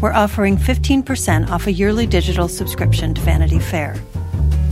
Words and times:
we're 0.00 0.12
offering 0.12 0.56
15% 0.56 1.48
off 1.48 1.66
a 1.66 1.72
yearly 1.72 2.06
digital 2.06 2.48
subscription 2.48 3.14
to 3.14 3.20
Vanity 3.22 3.58
Fair. 3.58 3.94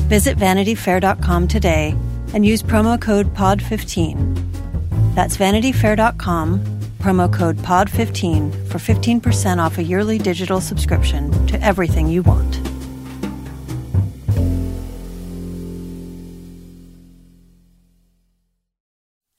Visit 0.08 0.36
vanityfair.com 0.36 1.48
today 1.48 1.96
and 2.34 2.44
use 2.44 2.62
promo 2.62 3.00
code 3.00 3.32
POD15. 3.34 5.14
That's 5.14 5.36
vanityfair.com, 5.36 6.60
promo 6.98 7.32
code 7.32 7.56
POD15 7.58 8.68
for 8.68 8.78
15% 8.78 9.58
off 9.58 9.78
a 9.78 9.82
yearly 9.82 10.18
digital 10.18 10.60
subscription 10.60 11.46
to 11.46 11.62
everything 11.62 12.08
you 12.08 12.22
want. 12.22 12.73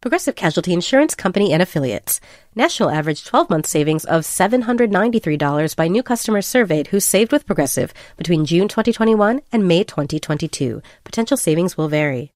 Progressive 0.00 0.36
Casualty 0.36 0.72
Insurance 0.72 1.16
Company 1.16 1.52
and 1.52 1.60
Affiliates. 1.60 2.20
National 2.54 2.90
average 2.90 3.24
12 3.24 3.50
month 3.50 3.66
savings 3.66 4.04
of 4.04 4.22
$793 4.22 5.74
by 5.74 5.88
new 5.88 6.02
customers 6.04 6.46
surveyed 6.46 6.88
who 6.88 7.00
saved 7.00 7.32
with 7.32 7.46
Progressive 7.46 7.92
between 8.16 8.44
June 8.44 8.68
2021 8.68 9.40
and 9.50 9.66
May 9.66 9.82
2022. 9.82 10.80
Potential 11.02 11.36
savings 11.36 11.76
will 11.76 11.88
vary. 11.88 12.30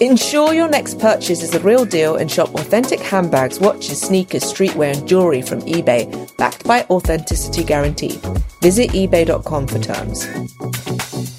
Ensure 0.00 0.52
your 0.52 0.68
next 0.68 0.98
purchase 0.98 1.42
is 1.42 1.54
a 1.54 1.60
real 1.60 1.84
deal 1.84 2.16
and 2.16 2.30
shop 2.30 2.54
authentic 2.54 3.00
handbags, 3.00 3.58
watches, 3.58 4.00
sneakers, 4.00 4.42
streetwear, 4.42 4.94
and 4.94 5.08
jewelry 5.08 5.40
from 5.42 5.60
eBay, 5.62 6.36
backed 6.36 6.64
by 6.64 6.82
Authenticity 6.90 7.64
Guarantee. 7.64 8.20
Visit 8.60 8.90
eBay.com 8.90 9.66
for 9.66 9.78
terms. 9.78 11.35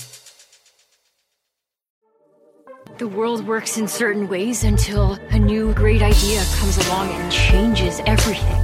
The 2.97 3.07
world 3.07 3.45
works 3.45 3.77
in 3.77 3.87
certain 3.87 4.27
ways 4.27 4.63
until 4.63 5.19
a 5.29 5.37
new 5.37 5.71
great 5.75 6.01
idea 6.01 6.43
comes 6.55 6.83
along 6.87 7.09
and 7.09 7.31
changes 7.31 8.01
everything. 8.07 8.59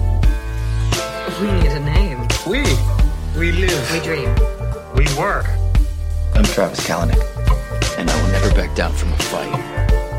We 1.40 1.52
need 1.52 1.72
a 1.72 1.80
name. 1.80 2.28
We. 2.48 2.64
We 3.38 3.52
live. 3.52 3.92
We 3.92 4.00
dream. 4.00 4.34
We 4.96 5.06
work. 5.20 5.46
I'm 6.34 6.44
Travis 6.46 6.80
Kalanick, 6.80 7.22
and 8.00 8.10
I 8.10 8.24
will 8.24 8.32
never 8.32 8.50
back 8.56 8.76
down 8.76 8.94
from 8.94 9.14
a 9.14 9.18
fight. 9.18 9.54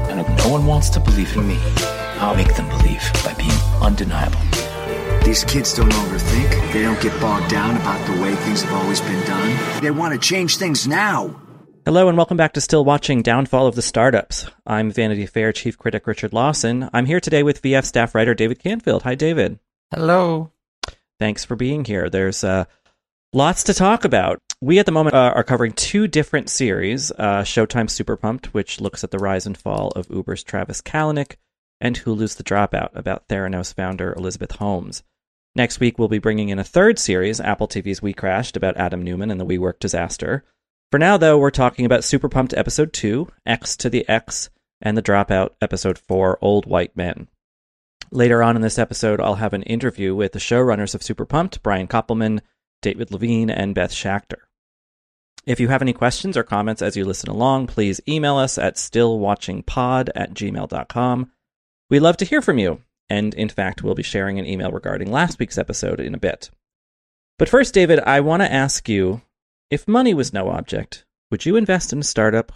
And 0.09 0.21
if 0.21 0.29
no 0.45 0.49
one 0.49 0.65
wants 0.65 0.91
to 0.91 1.01
believe 1.01 1.37
in 1.37 1.49
me, 1.49 1.59
I'll 2.21 2.37
make 2.37 2.55
them 2.55 2.69
believe 2.69 3.03
by 3.25 3.35
being 3.35 3.51
undeniable. 3.83 4.39
These 5.25 5.43
kids 5.43 5.75
don't 5.75 5.91
overthink. 5.91 6.73
They 6.73 6.83
don't 6.83 7.01
get 7.01 7.21
bogged 7.21 7.51
down 7.51 7.77
about 7.79 8.07
the 8.07 8.23
way 8.23 8.37
things 8.37 8.63
have 8.63 8.75
always 8.75 9.01
been 9.01 9.27
done. 9.27 9.83
They 9.83 9.91
want 9.91 10.15
to 10.15 10.21
change 10.21 10.57
things 10.57 10.87
now. 10.87 11.35
Hello 11.87 12.09
and 12.09 12.17
welcome 12.17 12.39
back 12.39 12.55
to 12.55 12.63
Still 12.63 12.83
Watching 12.83 13.21
Downfall 13.21 13.67
of 13.67 13.75
the 13.75 13.83
Startups. 13.83 14.47
I'm 14.67 14.91
Vanity 14.91 15.27
Fair 15.27 15.53
chief 15.53 15.77
critic 15.77 16.07
Richard 16.07 16.33
Lawson. 16.33 16.89
I'm 16.95 17.05
here 17.05 17.21
today 17.21 17.43
with 17.43 17.61
VF 17.61 17.85
staff 17.85 18.15
writer 18.15 18.33
David 18.33 18.59
Canfield. 18.59 19.03
Hi, 19.03 19.15
David. 19.15 19.59
Hello. 19.91 20.51
Thanks 21.21 21.45
for 21.45 21.57
being 21.57 21.85
here. 21.85 22.09
There's 22.09 22.43
uh, 22.43 22.65
lots 23.35 23.65
to 23.65 23.75
talk 23.75 24.07
about. 24.07 24.39
We 24.63 24.79
at 24.79 24.87
the 24.87 24.93
moment 24.93 25.15
uh, 25.15 25.35
are 25.35 25.45
covering 25.45 25.75
two 25.75 26.09
different 26.09 26.49
series 26.49 27.11
uh, 27.19 27.43
Showtime 27.43 27.91
Super 27.91 28.17
Pumped, 28.17 28.55
which 28.55 28.81
looks 28.81 29.05
at 29.05 29.11
the 29.11 29.19
rise 29.19 29.45
and 29.45 29.59
fall 29.59 29.89
of 29.89 30.09
Uber's 30.09 30.43
Travis 30.43 30.81
Kalanick, 30.81 31.37
and 31.83 31.99
Hulu's 31.99 32.37
The 32.37 32.45
Dropout, 32.45 32.95
about 32.95 33.29
Theranos 33.29 33.75
founder 33.75 34.15
Elizabeth 34.15 34.53
Holmes. 34.53 35.03
Next 35.55 35.81
week, 35.81 35.99
we'll 35.99 36.09
be 36.09 36.19
bringing 36.19 36.49
in 36.49 36.59
a 36.59 36.65
third 36.65 36.99
series, 36.99 37.41
Apple 37.41 37.69
TV's 37.69 38.01
WeCrashed, 38.01 38.57
about 38.57 38.79
Adam 38.79 39.03
Neumann 39.03 39.31
and 39.31 39.39
the 39.39 39.45
WeWork 39.45 39.81
disaster. 39.81 40.45
For 40.91 40.99
now, 40.99 41.17
though, 41.17 41.39
we're 41.39 41.51
talking 41.51 41.87
about 41.87 42.05
Super 42.05 42.29
Pumped 42.29 42.55
Episode 42.55 42.93
2, 42.93 43.27
X 43.47 43.77
to 43.79 43.91
the 43.91 44.09
X, 44.09 44.51
and 44.81 44.97
The 44.97 45.03
Dropout 45.03 45.51
Episode 45.61 45.99
4, 45.99 46.39
Old 46.41 46.67
White 46.67 46.97
Men. 46.97 47.29
Later 48.11 48.43
on 48.43 48.55
in 48.55 48.63
this 48.63 48.79
episode, 48.79 49.21
I'll 49.21 49.37
have 49.37 49.55
an 49.55 49.65
interview 49.65 50.15
with 50.15 50.33
the 50.33 50.39
showrunners 50.39 50.95
of 50.95 51.03
Super 51.03 51.25
Pumped, 51.25 51.63
Brian 51.63 51.89
Koppelman, 51.89 52.41
David 52.81 53.09
Levien, 53.11 53.51
and 53.51 53.75
Beth 53.75 53.91
Schacter. 53.91 54.43
If 55.47 55.59
you 55.59 55.69
have 55.69 55.83
any 55.83 55.93
questions 55.93 56.37
or 56.37 56.43
comments 56.43 56.81
as 56.81 56.97
you 56.97 57.05
listen 57.05 57.29
along, 57.29 57.67
please 57.67 58.01
email 58.07 58.37
us 58.37 58.57
at 58.57 58.77
stillwatchingpod 58.77 60.11
at 60.15 60.33
gmail.com. 60.33 61.31
We'd 61.91 62.01
love 62.01 62.17
to 62.19 62.25
hear 62.25 62.41
from 62.41 62.59
you, 62.59 62.83
and 63.11 63.35
in 63.35 63.49
fact, 63.49 63.83
we'll 63.83 63.95
be 63.95 64.03
sharing 64.03 64.39
an 64.39 64.47
email 64.47 64.71
regarding 64.71 65.11
last 65.11 65.39
week's 65.39 65.59
episode 65.59 66.01
in 66.01 66.15
a 66.15 66.19
bit. 66.19 66.51
But 67.39 67.49
first, 67.49 67.75
David, 67.75 67.99
I 68.01 68.21
want 68.21 68.43
to 68.43 68.53
ask 68.53 68.89
you 68.89 69.23
if 69.71 69.89
money 69.89 70.15
was 70.15 70.33
no 70.33 70.51
object, 70.51 71.05
would 71.31 71.45
you 71.45 71.57
invest 71.57 71.93
in 71.93 71.99
a 72.01 72.05
startup? 72.05 72.53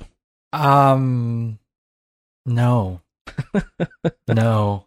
Um, 0.52 1.58
no, 2.46 3.00
no. 4.28 4.86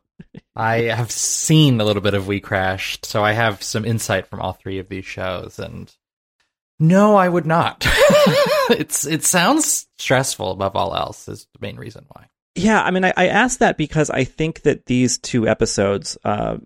I 0.55 0.81
have 0.83 1.11
seen 1.11 1.79
a 1.79 1.85
little 1.85 2.01
bit 2.01 2.13
of 2.13 2.25
WeCrashed, 2.25 3.05
so 3.05 3.23
I 3.23 3.31
have 3.31 3.63
some 3.63 3.85
insight 3.85 4.27
from 4.27 4.39
all 4.39 4.53
three 4.53 4.79
of 4.79 4.89
these 4.89 5.05
shows, 5.05 5.59
and 5.59 5.93
no, 6.79 7.15
I 7.15 7.29
would 7.29 7.45
not. 7.45 7.85
it's 8.69 9.05
it 9.05 9.23
sounds 9.23 9.87
stressful 9.97 10.51
above 10.51 10.75
all 10.75 10.95
else. 10.95 11.27
Is 11.27 11.47
the 11.53 11.59
main 11.61 11.77
reason 11.77 12.05
why. 12.09 12.27
Yeah, 12.55 12.81
I 12.81 12.91
mean, 12.91 13.05
I, 13.05 13.13
I 13.15 13.27
asked 13.27 13.59
that 13.59 13.77
because 13.77 14.09
I 14.09 14.23
think 14.23 14.63
that 14.63 14.85
these 14.85 15.17
two 15.17 15.47
episodes 15.47 16.17
uh, 16.23 16.57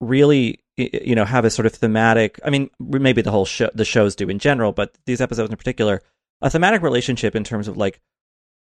really 0.00 0.63
you 0.76 1.14
know 1.14 1.24
have 1.24 1.44
a 1.44 1.50
sort 1.50 1.66
of 1.66 1.72
thematic 1.72 2.40
i 2.44 2.50
mean 2.50 2.68
maybe 2.80 3.22
the 3.22 3.30
whole 3.30 3.44
show 3.44 3.70
the 3.74 3.84
shows 3.84 4.16
do 4.16 4.28
in 4.28 4.38
general 4.38 4.72
but 4.72 4.96
these 5.06 5.20
episodes 5.20 5.50
in 5.50 5.56
particular 5.56 6.02
a 6.42 6.50
thematic 6.50 6.82
relationship 6.82 7.36
in 7.36 7.44
terms 7.44 7.68
of 7.68 7.76
like 7.76 8.00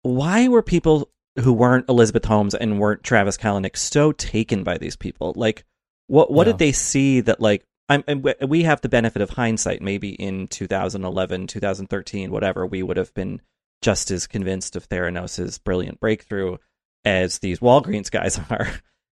why 0.03 0.47
were 0.47 0.61
people 0.61 1.09
who 1.39 1.51
weren't 1.53 1.85
elizabeth 1.89 2.25
holmes 2.25 2.53
and 2.53 2.79
weren't 2.79 3.03
travis 3.03 3.37
kalanick 3.37 3.75
so 3.75 4.11
taken 4.11 4.63
by 4.63 4.77
these 4.77 4.95
people 4.95 5.33
like 5.35 5.65
what 6.07 6.31
what 6.31 6.45
Yeah. 6.47 6.53
did 6.53 6.59
they 6.59 6.71
see 6.71 7.21
that 7.21 7.39
like 7.39 7.63
I'm, 7.89 8.03
and 8.05 8.21
we- 8.23 8.33
we 8.45 8.63
have 8.63 8.81
the 8.81 8.89
benefit 8.89 9.21
of 9.21 9.29
hindsight 9.31 9.81
maybe 9.81 10.09
in 10.09 10.47
2011 10.47 11.47
2013 11.47 12.31
whatever 12.31 12.65
we 12.65 12.83
would 12.83 12.97
have 12.97 13.13
been 13.13 13.41
just 13.81 14.11
as 14.11 14.27
convinced 14.27 14.75
of 14.75 14.87
theranos's 14.89 15.57
brilliant 15.57 15.99
breakthrough 15.99 16.57
as 17.05 17.39
these 17.39 17.59
walgreens 17.59 18.11
guys 18.11 18.39
are 18.51 18.67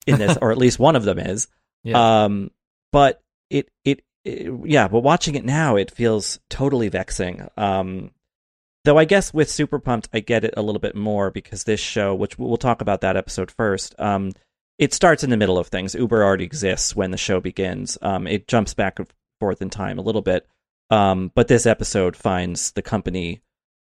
in 0.05 0.19
this 0.19 0.37
or 0.41 0.51
at 0.51 0.57
least 0.57 0.77
one 0.79 0.95
of 0.95 1.03
them 1.05 1.17
is 1.17 1.47
Yeah. 1.83 2.25
um, 2.25 2.51
but 2.91 3.21
it, 3.49 3.69
it, 3.83 4.03
it, 4.23 4.51
yeah, 4.65 4.87
but 4.87 4.99
watching 4.99 5.35
it 5.35 5.45
now, 5.45 5.75
it 5.75 5.91
feels 5.91 6.39
totally 6.49 6.89
vexing. 6.89 7.47
Um, 7.57 8.11
though 8.83 8.97
I 8.97 9.05
guess 9.05 9.33
with 9.33 9.49
Super 9.49 9.79
Pumped, 9.79 10.09
I 10.13 10.19
get 10.19 10.43
it 10.43 10.53
a 10.57 10.61
little 10.61 10.81
bit 10.81 10.95
more 10.95 11.31
because 11.31 11.63
this 11.63 11.79
show, 11.79 12.15
which 12.15 12.37
we'll 12.37 12.57
talk 12.57 12.81
about 12.81 13.01
that 13.01 13.17
episode 13.17 13.51
first, 13.51 13.95
um, 13.99 14.31
it 14.77 14.93
starts 14.93 15.23
in 15.23 15.29
the 15.29 15.37
middle 15.37 15.57
of 15.57 15.67
things. 15.67 15.95
Uber 15.95 16.23
already 16.23 16.43
exists 16.43 16.95
when 16.95 17.11
the 17.11 17.17
show 17.17 17.39
begins. 17.39 17.97
Um, 18.01 18.27
it 18.27 18.47
jumps 18.47 18.73
back 18.73 18.99
and 18.99 19.07
forth 19.39 19.61
in 19.61 19.69
time 19.69 19.97
a 19.97 20.03
little 20.03 20.21
bit. 20.21 20.47
Um, 20.89 21.31
but 21.35 21.47
this 21.47 21.65
episode 21.65 22.15
finds 22.15 22.71
the 22.71 22.81
company 22.81 23.41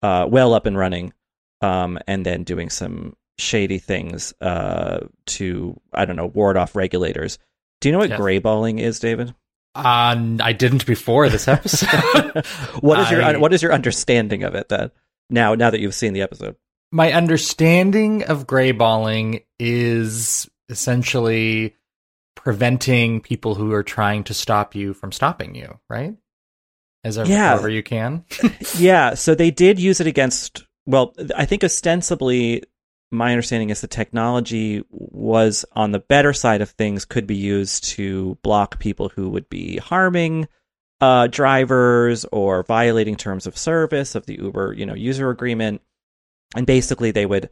uh, 0.02 0.26
well 0.28 0.54
up 0.54 0.66
and 0.66 0.76
running, 0.76 1.12
um, 1.60 1.98
and 2.06 2.24
then 2.24 2.42
doing 2.42 2.70
some 2.70 3.14
shady 3.38 3.78
things 3.78 4.34
uh, 4.40 5.06
to 5.26 5.80
I 5.92 6.04
don't 6.04 6.16
know 6.16 6.26
ward 6.26 6.56
off 6.56 6.74
regulators. 6.74 7.38
Do 7.80 7.88
you 7.88 7.92
know 7.92 7.98
what 7.98 8.10
Yes. 8.10 8.20
grayballing 8.20 8.80
is, 8.80 8.98
David? 8.98 9.34
Uh, 9.74 10.36
I 10.40 10.52
didn't 10.52 10.84
before 10.86 11.28
this 11.28 11.46
episode. 11.56 12.44
what 12.80 12.98
is 13.00 13.10
your 13.10 13.22
I- 13.22 13.36
what 13.36 13.52
is 13.52 13.62
your 13.62 13.72
understanding 13.72 14.42
of 14.42 14.54
it 14.54 14.68
then? 14.68 14.90
Now, 15.30 15.54
now 15.54 15.70
that 15.70 15.80
you've 15.80 15.94
seen 15.94 16.12
the 16.12 16.22
episode, 16.22 16.56
My 16.92 17.12
understanding 17.12 18.24
of 18.24 18.46
grayballing 18.48 19.44
is 19.60 20.50
essentially 20.68 21.76
preventing 22.34 23.20
people 23.20 23.54
who 23.54 23.72
are 23.72 23.82
trying 23.82 24.24
to 24.24 24.34
stop 24.34 24.74
you 24.74 24.92
from 24.94 25.12
stopping 25.12 25.54
you, 25.54 25.78
right? 25.88 26.14
as 27.04 27.16
Yeah. 27.16 27.48
however 27.50 27.68
you 27.70 27.82
can. 27.82 28.24
yeah, 28.76 29.14
so 29.14 29.34
they 29.34 29.50
did 29.50 29.78
use 29.78 30.00
it 30.00 30.06
against. 30.06 30.64
Well, 30.86 31.14
I 31.36 31.44
think 31.46 31.62
ostensibly, 31.64 32.62
my 33.10 33.32
understanding 33.32 33.70
is 33.70 33.80
the 33.80 33.88
technology 33.88 34.84
was 34.90 35.64
on 35.72 35.90
the 35.90 35.98
better 35.98 36.32
side 36.32 36.60
of 36.60 36.70
things, 36.70 37.04
could 37.04 37.26
be 37.26 37.36
used 37.36 37.84
to 37.84 38.38
block 38.42 38.78
people 38.78 39.08
who 39.08 39.28
would 39.30 39.48
be 39.48 39.78
harming 39.78 40.48
uh, 41.00 41.26
drivers 41.26 42.24
or 42.26 42.62
violating 42.62 43.16
terms 43.16 43.46
of 43.46 43.56
service 43.56 44.14
of 44.14 44.26
the 44.26 44.38
Uber, 44.40 44.74
you 44.74 44.86
know, 44.86 44.94
user 44.94 45.30
agreement. 45.30 45.80
And 46.54 46.66
basically, 46.66 47.10
they 47.10 47.26
would, 47.26 47.50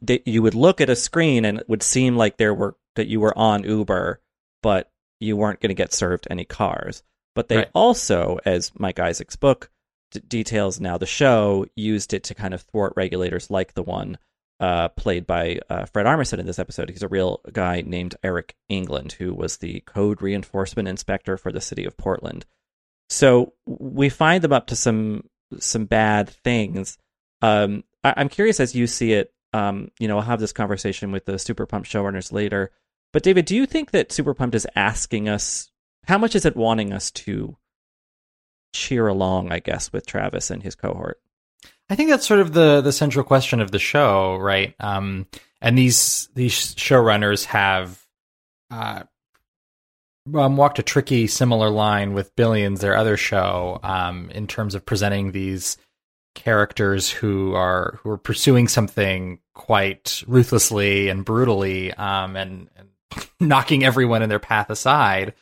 they, 0.00 0.22
you 0.24 0.42
would 0.42 0.54
look 0.54 0.80
at 0.80 0.90
a 0.90 0.96
screen 0.96 1.44
and 1.44 1.58
it 1.58 1.68
would 1.68 1.82
seem 1.82 2.16
like 2.16 2.36
there 2.36 2.54
were 2.54 2.76
that 2.96 3.08
you 3.08 3.20
were 3.20 3.36
on 3.36 3.64
Uber, 3.64 4.20
but 4.62 4.90
you 5.20 5.36
weren't 5.36 5.60
going 5.60 5.70
to 5.70 5.74
get 5.74 5.92
served 5.92 6.28
any 6.30 6.44
cars. 6.44 7.02
But 7.34 7.48
they 7.48 7.56
Right. 7.58 7.70
also, 7.74 8.38
as 8.44 8.70
Mike 8.78 9.00
Isaac's 9.00 9.36
book 9.36 9.70
d- 10.12 10.20
details 10.26 10.80
now, 10.80 10.96
the 10.96 11.06
show 11.06 11.66
used 11.74 12.14
it 12.14 12.22
to 12.24 12.34
kind 12.34 12.54
of 12.54 12.62
thwart 12.62 12.92
regulators 12.96 13.50
like 13.50 13.74
the 13.74 13.82
one 13.82 14.18
uh, 14.60 14.88
played 14.90 15.26
by 15.26 15.58
uh, 15.68 15.84
Fred 15.86 16.06
Armisen 16.06 16.38
in 16.38 16.46
this 16.46 16.58
episode. 16.58 16.90
He's 16.90 17.02
a 17.02 17.08
real 17.08 17.40
guy 17.52 17.82
named 17.84 18.16
Erich 18.22 18.54
England, 18.68 19.12
who 19.12 19.34
was 19.34 19.58
the 19.58 19.80
code 19.80 20.22
reinforcement 20.22 20.88
inspector 20.88 21.36
for 21.36 21.52
the 21.52 21.60
city 21.60 21.84
of 21.84 21.96
Portland. 21.96 22.46
So 23.08 23.54
we 23.66 24.08
find 24.08 24.42
them 24.42 24.52
up 24.52 24.68
to 24.68 24.76
some 24.76 25.28
some 25.58 25.84
bad 25.84 26.28
things. 26.28 26.98
Um, 27.42 27.84
I, 28.02 28.14
I'm 28.16 28.28
curious 28.28 28.60
as 28.60 28.74
you 28.74 28.86
see 28.86 29.12
it. 29.12 29.32
Um, 29.52 29.90
you 29.98 30.08
know, 30.08 30.16
I'll 30.16 30.22
have 30.22 30.40
this 30.40 30.52
conversation 30.52 31.12
with 31.12 31.26
the 31.26 31.38
Super 31.38 31.66
Pump 31.66 31.84
showrunners 31.84 32.32
later. 32.32 32.72
But 33.12 33.22
David, 33.22 33.44
do 33.44 33.54
you 33.54 33.66
think 33.66 33.92
that 33.92 34.10
Super 34.10 34.34
Pumped 34.34 34.56
is 34.56 34.66
asking 34.74 35.28
us? 35.28 35.70
How 36.06 36.18
much 36.18 36.34
is 36.34 36.44
it 36.44 36.56
wanting 36.56 36.92
us 36.92 37.10
to 37.12 37.56
cheer 38.72 39.06
along? 39.06 39.52
I 39.52 39.60
guess 39.60 39.92
with 39.92 40.06
Travis 40.06 40.50
and 40.50 40.62
his 40.62 40.74
cohort. 40.74 41.20
I 41.90 41.96
think 41.96 42.10
that's 42.10 42.26
sort 42.26 42.40
of 42.40 42.52
the 42.52 42.80
the 42.80 42.92
central 42.92 43.24
question 43.24 43.60
of 43.60 43.70
the 43.70 43.78
show, 43.78 44.36
right? 44.36 44.74
Um, 44.80 45.26
and 45.60 45.76
these 45.76 46.28
these 46.34 46.74
showrunners 46.74 47.44
have 47.46 48.04
uh, 48.70 49.02
um, 50.34 50.56
walked 50.56 50.78
a 50.78 50.82
tricky 50.82 51.26
similar 51.26 51.68
line 51.68 52.14
with 52.14 52.34
Billions, 52.36 52.80
their 52.80 52.96
other 52.96 53.16
show, 53.16 53.80
um, 53.82 54.30
in 54.30 54.46
terms 54.46 54.74
of 54.74 54.86
presenting 54.86 55.32
these 55.32 55.76
characters 56.34 57.10
who 57.10 57.54
are 57.54 57.98
who 58.02 58.10
are 58.10 58.18
pursuing 58.18 58.66
something 58.68 59.38
quite 59.54 60.22
ruthlessly 60.26 61.08
and 61.08 61.24
brutally, 61.24 61.92
um, 61.94 62.36
and, 62.36 62.68
and 62.76 62.88
knocking 63.40 63.84
everyone 63.84 64.22
in 64.22 64.28
their 64.28 64.38
path 64.38 64.70
aside, 64.70 65.34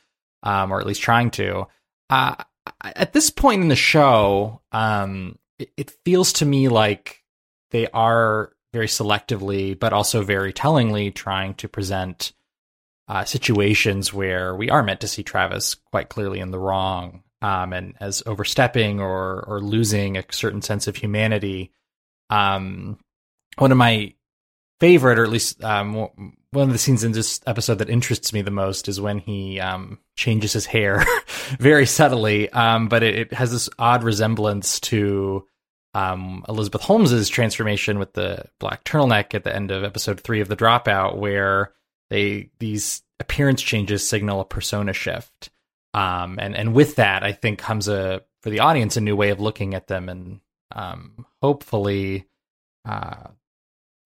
um, 0.42 0.72
or 0.72 0.80
at 0.80 0.86
least 0.86 1.02
trying 1.02 1.30
to. 1.30 1.66
Uh, 2.10 2.34
at 2.82 3.12
this 3.12 3.30
point 3.30 3.62
in 3.62 3.68
the 3.68 3.76
show, 3.76 4.60
um, 4.72 5.38
it, 5.58 5.92
feels 6.04 6.32
to 6.34 6.46
me 6.46 6.68
like 6.68 7.22
they 7.70 7.88
are 7.88 8.52
very 8.72 8.86
selectively, 8.86 9.78
but 9.78 9.92
also 9.92 10.22
very 10.22 10.52
tellingly 10.52 11.10
trying 11.10 11.54
to 11.54 11.68
present 11.68 12.32
uh, 13.08 13.24
situations 13.24 14.12
where 14.12 14.54
we 14.54 14.70
are 14.70 14.82
meant 14.82 15.00
to 15.00 15.08
see 15.08 15.22
Travis 15.22 15.74
quite 15.74 16.08
clearly 16.08 16.40
in 16.40 16.50
the 16.50 16.58
wrong, 16.58 17.22
um, 17.42 17.72
and 17.72 17.94
as 18.00 18.22
overstepping 18.26 19.00
or 19.00 19.44
or 19.46 19.60
losing 19.60 20.16
a 20.16 20.24
certain 20.30 20.62
sense 20.62 20.86
of 20.86 20.96
humanity. 20.96 21.72
Um, 22.30 22.98
one 23.58 23.72
of 23.72 23.78
my 23.78 24.14
favorite, 24.82 25.16
or 25.16 25.22
at 25.22 25.30
least 25.30 25.62
um, 25.62 25.94
one 26.50 26.66
of 26.66 26.72
the 26.72 26.78
scenes 26.78 27.04
in 27.04 27.12
this 27.12 27.40
episode 27.46 27.78
that 27.78 27.88
interests 27.88 28.32
me 28.32 28.42
the 28.42 28.50
most, 28.50 28.88
is 28.88 29.00
when 29.00 29.18
he 29.20 29.60
um, 29.60 30.00
changes 30.16 30.52
his 30.52 30.66
hair 30.66 31.06
very 31.60 31.86
subtly, 31.86 32.50
um, 32.50 32.88
but 32.88 33.04
it, 33.04 33.14
it 33.14 33.32
has 33.32 33.52
this 33.52 33.70
odd 33.78 34.02
resemblance 34.02 34.80
to 34.80 35.46
um, 35.94 36.44
Elizabeth 36.48 36.80
Holmes's 36.80 37.28
transformation 37.28 38.00
with 38.00 38.12
the 38.14 38.44
black 38.58 38.82
turtleneck 38.82 39.34
at 39.34 39.44
the 39.44 39.54
end 39.54 39.70
of 39.70 39.84
episode 39.84 40.18
three 40.18 40.40
of 40.40 40.48
The 40.48 40.56
Dropout, 40.56 41.16
where 41.16 41.72
they 42.10 42.50
these 42.58 43.02
appearance 43.20 43.62
changes 43.62 44.04
signal 44.04 44.40
a 44.40 44.44
persona 44.44 44.92
shift, 44.92 45.50
um, 45.94 46.40
and 46.40 46.56
and 46.56 46.74
with 46.74 46.96
that, 46.96 47.22
I 47.22 47.30
think 47.30 47.60
comes 47.60 47.86
a 47.86 48.22
for 48.42 48.50
the 48.50 48.58
audience 48.58 48.96
a 48.96 49.00
new 49.00 49.14
way 49.14 49.30
of 49.30 49.38
looking 49.38 49.74
at 49.74 49.86
them, 49.86 50.08
and 50.08 50.40
um, 50.74 51.24
hopefully 51.40 52.26
uh, 52.84 53.28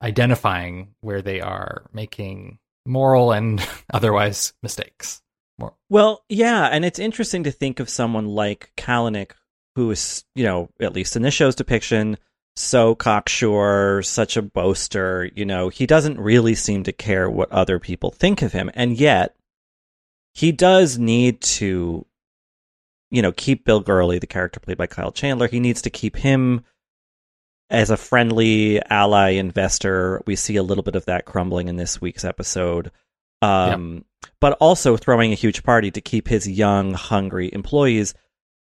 identifying 0.02 0.94
where 1.00 1.22
they 1.22 1.40
are 1.40 1.86
making 1.92 2.58
moral 2.86 3.32
and 3.32 3.66
otherwise 3.92 4.52
mistakes. 4.62 5.22
More. 5.58 5.74
Well, 5.88 6.22
yeah, 6.28 6.66
and 6.66 6.84
it's 6.84 6.98
interesting 6.98 7.44
to 7.44 7.50
think 7.50 7.80
of 7.80 7.88
someone 7.88 8.26
like 8.26 8.72
Kalanick, 8.76 9.32
who 9.74 9.90
is, 9.90 10.24
you 10.34 10.44
know, 10.44 10.68
at 10.80 10.92
least 10.92 11.16
in 11.16 11.22
this 11.22 11.34
show's 11.34 11.54
depiction, 11.54 12.18
so 12.56 12.94
cocksure, 12.94 14.02
such 14.02 14.36
a 14.36 14.42
boaster. 14.42 15.30
You 15.34 15.46
know, 15.46 15.68
he 15.70 15.86
doesn't 15.86 16.20
really 16.20 16.54
seem 16.54 16.82
to 16.84 16.92
care 16.92 17.30
what 17.30 17.50
other 17.52 17.78
people 17.78 18.10
think 18.10 18.42
of 18.42 18.52
him, 18.52 18.70
and 18.74 18.98
yet 18.98 19.34
he 20.34 20.52
does 20.52 20.98
need 20.98 21.40
to, 21.40 22.04
you 23.10 23.22
know, 23.22 23.32
keep 23.32 23.64
Bill 23.64 23.80
Gurley, 23.80 24.18
the 24.18 24.26
character 24.26 24.60
played 24.60 24.76
by 24.76 24.86
Kyle 24.86 25.12
Chandler. 25.12 25.48
He 25.48 25.60
needs 25.60 25.80
to 25.82 25.90
keep 25.90 26.16
him 26.16 26.64
as 27.70 27.90
a 27.90 27.96
friendly 27.96 28.80
ally 28.82 29.30
investor. 29.30 30.22
We 30.26 30.36
see 30.36 30.56
a 30.56 30.62
little 30.62 30.84
bit 30.84 30.96
of 30.96 31.06
that 31.06 31.24
crumbling 31.24 31.68
in 31.68 31.76
this 31.76 32.00
week's 32.00 32.24
episode. 32.24 32.90
Um, 33.42 34.04
But 34.40 34.56
also 34.60 34.96
throwing 34.96 35.32
a 35.32 35.36
huge 35.36 35.62
party 35.62 35.90
to 35.90 36.00
keep 36.00 36.28
his 36.28 36.48
young, 36.48 36.94
hungry 36.94 37.50
employees 37.52 38.14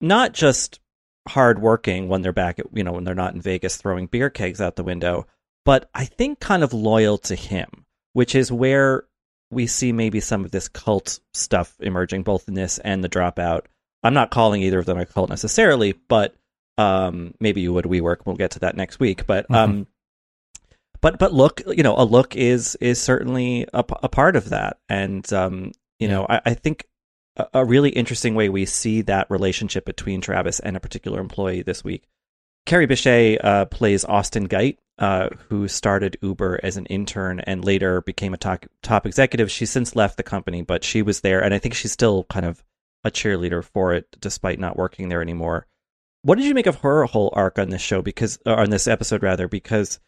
not 0.02 0.34
just 0.34 0.80
hardworking 1.28 2.08
when 2.08 2.22
they're 2.22 2.34
back 2.34 2.60
at, 2.60 2.68
you 2.74 2.84
know, 2.84 2.94
when 2.94 3.04
they're 3.04 3.16
not 3.16 3.34
in 3.34 3.42
Vegas 3.42 3.78
throwing 3.78 4.08
beer 4.08 4.30
kegs 4.30 4.62
out 4.62 4.76
the 4.76 4.84
window, 4.84 5.28
but 5.66 5.90
I 5.94 6.06
think 6.06 6.40
kind 6.40 6.64
of 6.64 6.74
loyal 6.74 7.18
to 7.20 7.36
him, 7.36 7.86
which 8.14 8.36
is 8.36 8.52
where 8.52 9.06
we 9.52 9.68
see 9.68 9.92
maybe 9.92 10.20
some 10.20 10.46
of 10.46 10.52
this 10.52 10.68
cult 10.68 11.20
stuff 11.34 11.76
emerging, 11.80 12.24
both 12.24 12.48
in 12.48 12.54
this 12.54 12.80
and 12.80 13.04
the 13.04 13.10
dropout. 13.10 13.62
I'm 14.04 14.14
not 14.14 14.32
calling 14.32 14.62
either 14.62 14.80
of 14.80 14.86
them 14.86 15.00
a 15.00 15.06
cult 15.06 15.30
necessarily, 15.30 15.94
but 16.08 16.36
um, 16.78 17.34
maybe 17.40 17.62
you 17.62 17.74
would 17.74 17.86
WeWork. 17.86 18.26
We'll 18.26 18.36
get 18.36 18.52
to 18.52 18.60
that 18.60 18.76
next 18.76 19.00
week. 19.00 19.26
But 19.26 19.50
um, 19.54 19.88
but 21.02 21.20
but 21.20 21.34
look, 21.34 21.62
you 21.68 21.84
know, 21.84 21.96
a 21.98 22.04
look 22.04 22.36
is 22.36 22.76
is 22.82 23.02
certainly 23.02 23.68
a 23.74 23.84
part 23.84 24.36
of 24.36 24.50
that, 24.50 24.78
and 24.90 25.32
um, 25.34 25.72
you 26.00 26.08
know, 26.08 26.26
I, 26.30 26.42
I 26.46 26.54
think 26.54 26.88
a, 27.36 27.48
a 27.56 27.66
really 27.66 27.90
interesting 27.90 28.36
way 28.36 28.50
we 28.50 28.66
see 28.66 29.02
that 29.04 29.30
relationship 29.30 29.86
between 29.86 30.22
Travis 30.22 30.60
and 30.60 30.76
a 30.76 30.82
particular 30.82 31.20
employee 31.20 31.62
this 31.62 31.84
week. 31.84 32.08
Kerry 32.66 32.86
Bishé 32.86 33.38
uh, 33.42 33.66
plays 33.66 34.04
Austin 34.04 34.48
Geidt, 34.48 34.78
uh, 35.00 35.30
who 35.48 35.70
started 35.70 36.18
Uber 36.22 36.60
as 36.64 36.76
an 36.76 36.86
intern 36.88 37.40
and 37.40 37.64
later 37.64 38.02
became 38.02 38.34
a 38.34 38.38
top, 38.38 38.66
top 38.84 39.06
executive. 39.06 39.50
She's 39.50 39.70
since 39.70 39.96
left 39.96 40.18
the 40.18 40.24
company, 40.24 40.64
but 40.64 40.84
she 40.84 41.02
was 41.02 41.22
there, 41.22 41.42
and 41.42 41.54
I 41.54 41.60
think 41.60 41.76
she's 41.76 41.94
still 41.94 42.26
kind 42.26 42.46
of 42.46 42.62
a 43.06 43.12
cheerleader 43.12 43.64
for 43.64 43.94
it, 43.94 44.08
despite 44.20 44.60
not 44.60 44.76
working 44.76 45.08
there 45.08 45.22
anymore. 45.22 45.66
What 46.28 46.38
did 46.38 46.44
you 46.44 46.54
make 46.54 46.66
of 46.66 46.82
her 46.82 47.06
whole 47.06 47.30
arc 47.32 47.58
on 47.58 47.70
this 47.70 47.82
show? 47.82 48.02
Because 48.02 48.38
or 48.46 48.60
on 48.60 48.70
this 48.70 48.86
episode, 48.86 49.24
rather, 49.24 49.48
because 49.48 50.02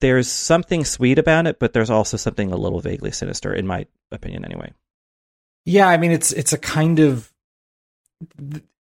there's 0.00 0.26
something 0.26 0.82
sweet 0.82 1.18
about 1.18 1.46
it, 1.46 1.58
but 1.58 1.74
there's 1.74 1.90
also 1.90 2.16
something 2.16 2.50
a 2.50 2.56
little 2.56 2.80
vaguely 2.80 3.10
sinister, 3.10 3.52
in 3.52 3.66
my 3.66 3.84
opinion, 4.10 4.46
anyway. 4.46 4.72
Yeah, 5.66 5.86
I 5.86 5.98
mean 5.98 6.10
it's 6.10 6.32
it's 6.32 6.54
a 6.54 6.58
kind 6.58 7.00
of 7.00 7.30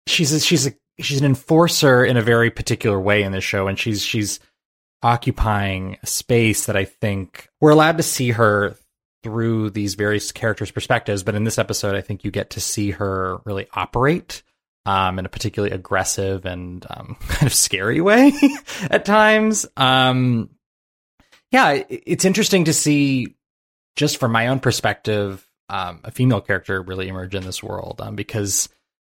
she's 0.08 0.32
a, 0.32 0.40
she's 0.40 0.66
a 0.66 0.72
she's 0.98 1.20
an 1.20 1.26
enforcer 1.26 2.04
in 2.04 2.16
a 2.16 2.22
very 2.22 2.50
particular 2.50 2.98
way 2.98 3.22
in 3.22 3.30
this 3.30 3.44
show, 3.44 3.68
and 3.68 3.78
she's 3.78 4.02
she's 4.02 4.40
occupying 5.00 5.96
a 6.02 6.08
space 6.08 6.66
that 6.66 6.76
I 6.76 6.86
think 6.86 7.50
we're 7.60 7.70
allowed 7.70 7.98
to 7.98 8.02
see 8.02 8.32
her 8.32 8.74
through 9.22 9.70
these 9.70 9.94
various 9.94 10.32
characters' 10.32 10.72
perspectives. 10.72 11.22
But 11.22 11.36
in 11.36 11.44
this 11.44 11.56
episode, 11.56 11.94
I 11.94 12.00
think 12.00 12.24
you 12.24 12.32
get 12.32 12.50
to 12.50 12.60
see 12.60 12.90
her 12.90 13.38
really 13.44 13.68
operate 13.74 14.42
um, 14.86 15.18
in 15.18 15.26
a 15.26 15.30
particularly 15.30 15.74
aggressive 15.74 16.44
and 16.44 16.86
um, 16.90 17.16
kind 17.28 17.46
of 17.46 17.54
scary 17.54 18.00
way 18.00 18.32
at 18.90 19.04
times. 19.04 19.66
Um, 19.76 20.50
yeah, 21.50 21.82
it's 21.88 22.24
interesting 22.24 22.64
to 22.64 22.72
see, 22.72 23.36
just 23.96 24.18
from 24.18 24.32
my 24.32 24.48
own 24.48 24.60
perspective, 24.60 25.46
um, 25.68 26.00
a 26.04 26.10
female 26.10 26.40
character 26.40 26.82
really 26.82 27.08
emerge 27.08 27.34
in 27.34 27.44
this 27.44 27.62
world 27.62 28.00
um, 28.00 28.16
because 28.16 28.68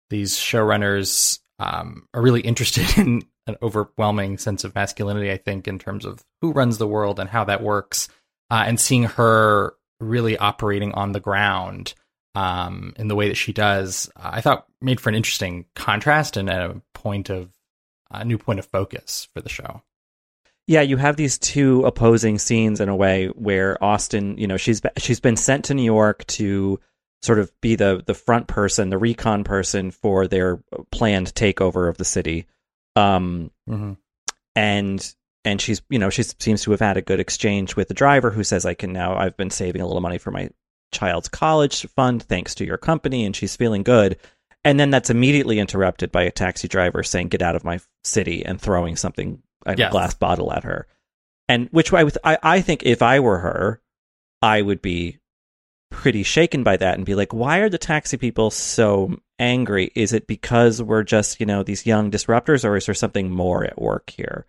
these 0.10 0.36
showrunners 0.38 1.40
um, 1.60 2.08
are 2.14 2.22
really 2.22 2.42
interested 2.50 2.98
in 2.98 3.24
an 3.48 3.58
overwhelming 3.62 4.38
sense 4.38 4.64
of 4.64 4.76
masculinity, 4.76 5.32
I 5.32 5.38
think, 5.38 5.68
in 5.68 5.80
terms 5.80 6.06
of 6.06 6.24
who 6.42 6.52
runs 6.52 6.78
the 6.78 6.88
world 6.88 7.20
and 7.20 7.30
how 7.30 7.44
that 7.46 7.64
works, 7.64 8.08
uh, 8.50 8.64
and 8.66 8.80
seeing 8.80 9.04
her 9.04 9.74
really 10.00 10.38
operating 10.38 10.94
on 10.94 11.12
the 11.12 11.20
ground 11.20 11.94
um, 12.36 12.94
in 12.98 13.08
the 13.08 13.16
way 13.16 13.28
that 13.28 13.38
she 13.38 13.54
does, 13.54 14.10
I 14.16 14.42
thought 14.42 14.66
made 14.82 15.00
for 15.00 15.10
an 15.10 15.16
interesting 15.16 15.66
contrast 15.76 16.38
and 16.38 16.50
a 16.50 16.82
point 16.94 17.30
of 17.30 17.50
a 18.12 18.26
new 18.26 18.38
point 18.38 18.60
of 18.60 18.66
focus 18.66 19.28
for 19.34 19.42
the 19.42 19.50
show. 19.50 19.82
Yeah, 20.68 20.82
you 20.82 20.98
have 20.98 21.16
these 21.16 21.40
two 21.40 21.84
opposing 21.86 22.38
scenes 22.38 22.80
in 22.80 22.90
a 22.90 22.96
way 22.96 23.28
where 23.28 23.84
Austin, 23.84 24.38
you 24.38 24.46
know, 24.46 24.58
she's 24.58 24.82
she's 24.98 25.20
been 25.20 25.36
sent 25.36 25.66
to 25.66 25.74
New 25.74 25.84
York 25.84 26.26
to 26.28 26.80
sort 27.24 27.40
of 27.40 27.52
be 27.62 27.76
the 27.76 28.04
the 28.06 28.14
front 28.14 28.48
person, 28.48 28.90
the 28.90 28.98
recon 28.98 29.44
person 29.44 29.90
for 29.92 30.28
their 30.28 30.62
planned 30.92 31.34
takeover 31.34 31.90
of 31.90 31.98
the 31.98 32.06
city. 32.06 32.46
Um, 32.96 33.52
mm-hmm. 33.68 33.94
and 34.56 35.16
and 35.46 35.62
she's 35.62 35.82
you 35.90 36.00
know 36.00 36.10
she 36.10 36.24
seems 36.24 36.64
to 36.64 36.72
have 36.72 36.80
had 36.80 36.98
a 36.98 37.02
good 37.02 37.20
exchange 37.20 37.76
with 37.76 37.88
the 37.88 37.94
driver 37.94 38.30
who 38.30 38.44
says 38.44 38.66
I 38.66 38.74
can 38.74 38.94
now 38.94 39.16
I've 39.16 39.38
been 39.38 39.50
saving 39.50 39.82
a 39.82 39.88
little 39.88 40.02
money 40.02 40.18
for 40.18 40.32
my 40.32 40.50
child's 40.92 41.28
college 41.30 41.86
fund 41.96 42.24
thanks 42.24 42.56
to 42.56 42.66
your 42.66 42.78
company, 42.78 43.26
and 43.26 43.36
she's 43.36 43.56
feeling 43.56 43.84
good. 43.84 44.18
And 44.64 44.80
then 44.80 44.90
that's 44.90 45.10
immediately 45.10 45.60
interrupted 45.60 46.12
by 46.12 46.24
a 46.24 46.32
taxi 46.32 46.68
driver 46.68 47.02
saying, 47.04 47.30
"Get 47.30 47.42
out 47.42 47.56
of 47.56 47.64
my 47.64 47.80
city!" 48.04 48.46
and 48.46 48.60
throwing 48.60 48.96
something 48.96 49.42
a 49.66 49.76
Yes. 49.78 49.92
glass 49.92 50.14
bottle 50.14 50.52
at 50.54 50.64
her. 50.64 50.88
And 51.48 51.68
which 51.72 51.94
I, 51.94 52.06
I 52.24 52.38
I 52.44 52.62
think 52.62 52.84
if 52.84 53.02
I 53.02 53.20
were 53.20 53.40
her, 53.40 53.82
I 54.42 54.62
would 54.62 54.82
be 54.82 55.20
pretty 55.92 56.24
shaken 56.24 56.64
by 56.64 56.78
that 56.78 56.96
and 56.96 57.06
be 57.06 57.16
like, 57.16 57.34
"Why 57.34 57.60
are 57.60 57.70
the 57.70 57.78
taxi 57.78 58.18
people 58.18 58.52
so 58.52 59.18
angry? 59.40 59.92
Is 59.96 60.12
it 60.14 60.28
because 60.28 60.82
we're 60.82 61.04
just 61.04 61.40
you 61.40 61.46
know 61.46 61.64
these 61.64 61.86
young 61.86 62.12
disruptors, 62.12 62.64
or 62.66 62.76
is 62.76 62.86
there 62.86 62.94
something 62.96 63.32
more 63.32 63.64
at 63.64 63.82
work 63.82 64.10
here?" 64.12 64.46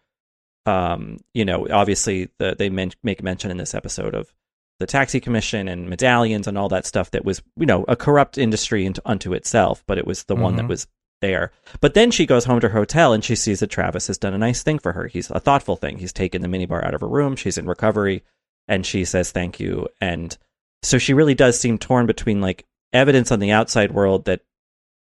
Um, 0.67 1.19
you 1.33 1.45
know, 1.45 1.67
obviously 1.71 2.29
the, 2.39 2.55
they 2.59 2.69
men- 2.69 2.93
make 3.03 3.23
mention 3.23 3.51
in 3.51 3.57
this 3.57 3.75
episode 3.75 4.15
of 4.15 4.33
the 4.81 4.87
taxi 4.87 5.21
commission 5.21 5.69
and 5.69 5.89
medallions 5.89 6.49
and 6.49 6.59
all 6.59 6.69
that 6.71 6.85
stuff 6.87 7.13
that 7.13 7.25
was 7.25 7.41
you 7.57 7.67
know 7.67 7.85
a 7.87 7.95
corrupt 7.95 8.37
industry 8.37 8.85
into, 8.85 9.01
unto 9.07 9.33
itself 9.33 9.85
but 9.87 9.97
it 9.99 10.07
was 10.07 10.25
the 10.25 10.35
one 10.35 10.57
that 10.57 10.65
Mhm. 10.65 10.69
was 10.71 10.87
there. 11.23 11.53
But 11.81 11.93
then 11.95 12.11
she 12.11 12.25
goes 12.27 12.47
home 12.47 12.61
to 12.61 12.71
her 12.71 12.79
hotel 12.79 13.13
and 13.13 13.23
she 13.23 13.37
sees 13.37 13.61
that 13.61 13.69
travis 13.69 14.07
has 14.09 14.17
done 14.19 14.33
a 14.33 14.39
nice 14.39 14.63
thing 14.63 14.79
for 14.79 14.93
her. 14.93 15.07
He's 15.07 15.31
a 15.31 15.39
thoughtful 15.39 15.77
thing. 15.77 15.99
He's 15.99 16.15
taken 16.15 16.41
the 16.41 16.49
minibar 16.49 16.83
out 16.83 16.95
of 16.95 17.03
her 17.03 17.09
room. 17.09 17.37
She's 17.37 17.59
in 17.59 17.67
recovery. 17.67 18.23
And 18.67 18.87
she 18.87 19.05
says 19.05 19.31
thank 19.31 19.61
you. 19.61 19.87
And 20.01 20.37
so 20.83 20.97
she 20.97 21.13
really 21.13 21.35
does 21.35 21.61
seem 21.61 21.77
torn 21.77 22.07
between 22.07 22.41
like 22.41 22.65
evidence 22.95 23.31
on 23.31 23.39
the 23.39 23.51
outside 23.53 23.93
world 23.93 24.25
that 24.25 24.41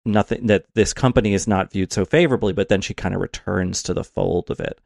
nothing 0.06 0.46
that 0.46 0.66
this 0.74 0.92
company 0.92 1.34
is 1.34 1.48
not 1.48 1.72
viewed 1.72 1.92
so 1.92 2.04
favorably 2.04 2.52
but 2.52 2.68
then 2.68 2.80
she 2.80 2.94
kind 2.94 3.14
of 3.14 3.20
returns 3.20 3.82
to 3.82 3.94
the 3.94 4.04
fold 4.04 4.50
of 4.50 4.60
it 4.60 4.78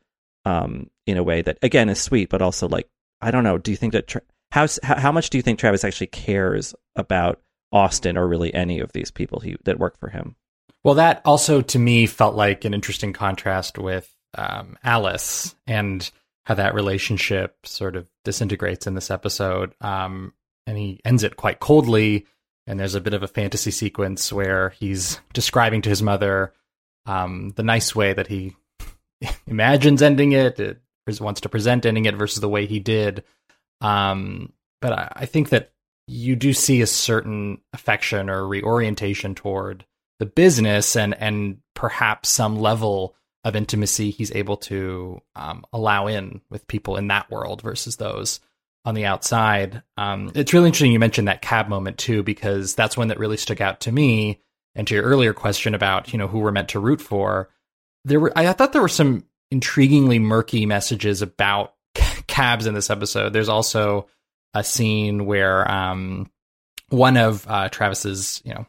um 0.45 0.89
in 1.07 1.17
a 1.17 1.23
way 1.23 1.43
that 1.43 1.59
again 1.63 1.89
is 1.89 2.01
sweet 2.01 2.29
but 2.29 2.41
also 2.41 2.69
like 2.69 2.89
i 3.21 3.31
don't 3.31 3.43
know. 3.45 3.59
Do 3.59 3.71
you 3.73 3.77
think 3.77 3.93
that 3.95 4.07
tra- 4.07 4.23
how 4.51 4.67
how 4.83 5.13
much 5.13 5.31
do 5.31 5.39
you 5.39 5.43
think 5.43 5.59
Travis 5.59 5.85
actually 5.85 6.07
cares 6.09 6.75
about 6.97 7.41
Austin 7.73 8.17
or 8.17 8.27
really 8.27 8.53
any 8.55 8.81
of 8.81 8.93
these 8.93 9.11
people 9.11 9.41
he 9.41 9.57
that 9.65 9.79
work 9.79 9.99
for 9.99 10.09
him? 10.09 10.37
Well, 10.85 10.95
that 10.95 11.23
also 11.25 11.61
to 11.61 11.79
me 11.79 12.07
felt 12.07 12.35
like 12.35 12.65
an 12.65 12.75
interesting 12.75 13.13
contrast 13.13 13.79
with 13.79 14.11
um, 14.37 14.79
Alice 14.83 15.55
and 15.67 16.09
how 16.45 16.55
that 16.55 16.75
relationship 16.75 17.57
sort 17.67 17.97
of 17.97 18.09
disintegrates 18.25 18.87
in 18.87 18.95
this 18.95 19.11
episode. 19.11 19.75
Um, 19.81 20.33
and 20.67 20.79
he 20.79 21.01
ends 21.05 21.23
it 21.23 21.37
quite 21.37 21.61
coldly. 21.61 22.27
And 22.67 22.79
there's 22.79 22.95
a 22.95 23.01
bit 23.01 23.15
of 23.15 23.23
a 23.23 23.29
fantasy 23.29 23.71
sequence 23.71 24.33
where 24.33 24.71
he's 24.71 25.21
describing 25.33 25.83
to 25.83 25.89
his 25.89 26.03
mother 26.03 26.53
um, 27.07 27.53
the 27.57 27.63
nice 27.63 27.95
way 27.95 28.13
that 28.13 28.27
he 28.27 28.55
imagines 29.47 30.03
ending 30.03 30.33
it, 30.33 30.61
it 30.61 30.81
wants 31.21 31.41
to 31.41 31.49
present 31.49 31.87
ending 31.87 32.05
it 32.05 32.17
versus 32.17 32.41
the 32.41 32.49
way 32.49 32.67
he 32.67 32.79
did. 32.79 33.25
Um, 33.81 34.53
but 34.81 34.93
I, 34.93 35.13
I 35.17 35.27
think 35.27 35.51
that 35.51 35.73
you 36.07 36.37
do 36.37 36.53
see 36.53 36.81
a 36.81 36.87
certain 36.87 37.59
affection 37.73 38.31
or 38.31 38.47
reorientation 38.47 39.35
toward 39.35 39.85
the 40.19 40.27
business 40.27 40.97
and 40.97 41.15
and 41.15 41.59
perhaps 41.75 42.29
some 42.29 42.59
level 42.59 43.15
of 43.45 43.55
intimacy 43.55 44.11
he's 44.11 44.33
able 44.33 44.57
to 44.57 45.21
um, 45.37 45.65
allow 45.73 46.07
in 46.07 46.41
with 46.51 46.67
people 46.67 46.97
in 46.97 47.09
that 47.09 47.31
world 47.31 47.63
versus 47.63 47.97
those 47.97 48.41
on 48.85 48.95
the 48.95 49.05
outside. 49.05 49.83
Um, 49.97 50.33
it's 50.35 50.53
really 50.53 50.67
interesting 50.67 50.93
you 50.93 50.99
mentioned 50.99 51.29
that 51.29 51.43
cab 51.43 51.69
moment 51.69 51.99
too 51.99 52.23
because 52.23 52.75
that's 52.75 52.97
one 52.97 53.09
that 53.09 53.19
really 53.19 53.37
stuck 53.37 53.61
out 53.61 53.81
to 53.81 53.93
me. 53.93 54.41
And 54.75 54.87
to 54.89 54.95
your 54.95 55.05
earlier 55.05 55.35
question 55.35 55.75
about 55.75 56.13
you 56.13 56.19
know 56.19 56.29
who 56.29 56.39
we're 56.39 56.53
meant 56.53 56.71
to 56.71 56.81
root 56.81 57.01
for, 57.01 57.51
there 58.05 58.21
were 58.21 58.33
I 58.37 58.53
thought 58.53 58.73
there 58.73 58.83
were 58.83 58.89
some 58.89 59.25
intriguingly 59.53 60.21
murky 60.21 60.67
messages 60.67 61.23
about 61.23 61.75
cabs 62.39 62.67
in 62.67 62.75
this 62.75 62.89
episode. 62.89 63.33
There's 63.33 63.49
also 63.49 64.07
a 64.55 64.63
scene 64.63 65.27
where 65.27 65.69
um, 65.69 66.31
one 66.89 67.17
of 67.17 67.45
uh, 67.49 67.69
Travis's, 67.69 68.41
you 68.45 68.55
know, 68.55 68.65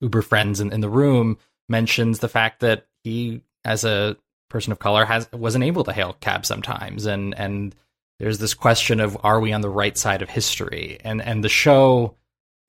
Uber 0.00 0.22
friends 0.22 0.60
in, 0.60 0.72
in 0.72 0.80
the 0.80 0.88
room 0.88 1.36
mentions 1.68 2.20
the 2.20 2.28
fact 2.28 2.60
that 2.60 2.86
he, 3.02 3.42
as 3.64 3.84
a 3.84 4.16
person 4.48 4.70
of 4.70 4.78
color, 4.78 5.04
has 5.04 5.28
wasn't 5.32 5.64
able 5.64 5.82
to 5.84 5.92
hail 5.92 6.12
cabs 6.20 6.46
sometimes, 6.46 7.04
and 7.06 7.34
and 7.36 7.74
there's 8.20 8.38
this 8.38 8.54
question 8.54 9.00
of 9.00 9.18
are 9.24 9.40
we 9.40 9.52
on 9.52 9.60
the 9.60 9.68
right 9.68 9.98
side 9.98 10.22
of 10.22 10.30
history? 10.30 10.98
And 11.02 11.20
and 11.20 11.42
the 11.42 11.48
show, 11.48 12.14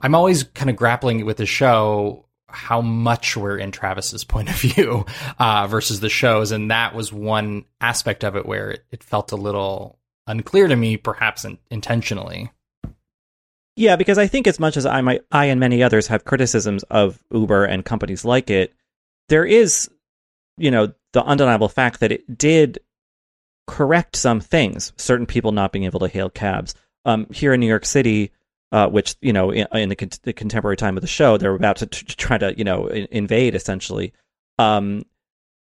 I'm 0.02 0.16
always 0.16 0.44
kind 0.44 0.72
of 0.72 0.76
grappling 0.76 1.24
with 1.24 1.38
the 1.38 1.46
show 1.46 2.26
how 2.50 2.82
much 2.82 3.38
we're 3.38 3.58
in 3.58 3.72
Travis's 3.72 4.24
point 4.26 4.50
of 4.50 4.56
view 4.56 5.06
uh, 5.40 5.68
versus 5.68 6.00
the 6.00 6.10
shows, 6.10 6.52
and 6.52 6.72
that 6.72 6.96
was 6.96 7.14
one 7.14 7.66
aspect 7.80 8.24
of 8.24 8.36
it 8.36 8.48
where 8.48 8.72
it, 8.72 8.86
it 8.90 9.04
felt 9.04 9.32
a 9.32 9.38
little 9.38 10.00
unclear 10.28 10.68
to 10.68 10.76
me, 10.76 10.98
perhaps 10.98 11.46
in, 11.46 11.58
intentionally. 11.70 12.52
Yeah, 13.76 13.96
because 13.96 14.18
I 14.18 14.28
think 14.28 14.48
as 14.48 14.60
much 14.60 14.78
as 14.78 14.86
I 14.86 15.02
might, 15.02 15.22
I 15.32 15.46
and 15.46 15.60
many 15.60 15.82
others 15.82 16.08
have 16.08 16.26
criticisms 16.26 16.84
of 16.84 17.24
Uber 17.32 17.66
and 17.66 17.86
companies 17.86 18.26
like 18.26 18.50
it, 18.50 18.74
there 19.30 19.46
is, 19.46 19.90
you 20.58 20.72
know, 20.72 20.94
the 21.14 21.24
undeniable 21.24 21.70
fact 21.70 22.02
that 22.02 22.12
it 22.12 22.38
did 22.38 22.80
correct 23.68 24.16
some 24.16 24.42
things. 24.42 24.92
Certain 24.98 25.26
people 25.26 25.52
not 25.52 25.72
being 25.72 25.86
able 25.86 26.02
to 26.02 26.08
hail 26.08 26.30
cabs. 26.30 26.76
Um, 27.06 27.28
here 27.32 27.54
in 27.54 27.60
New 27.60 27.68
York 27.68 27.86
City, 27.86 28.32
uh, 28.72 28.88
which 28.88 29.16
you 29.22 29.34
know, 29.34 29.52
in, 29.52 29.68
in 29.74 29.90
the, 29.90 29.96
con- 29.96 30.10
the, 30.24 30.34
contemporary 30.34 30.78
time 30.78 30.98
of 30.98 31.02
the 31.02 31.08
show, 31.08 31.38
they're 31.38 31.56
about 31.56 31.78
to 31.78 31.86
t- 31.88 32.06
try 32.06 32.38
to, 32.38 32.56
you 32.58 32.64
know, 32.64 32.88
in- 32.88 33.08
invade 33.12 33.56
essentially, 33.56 34.14
um, 34.60 35.04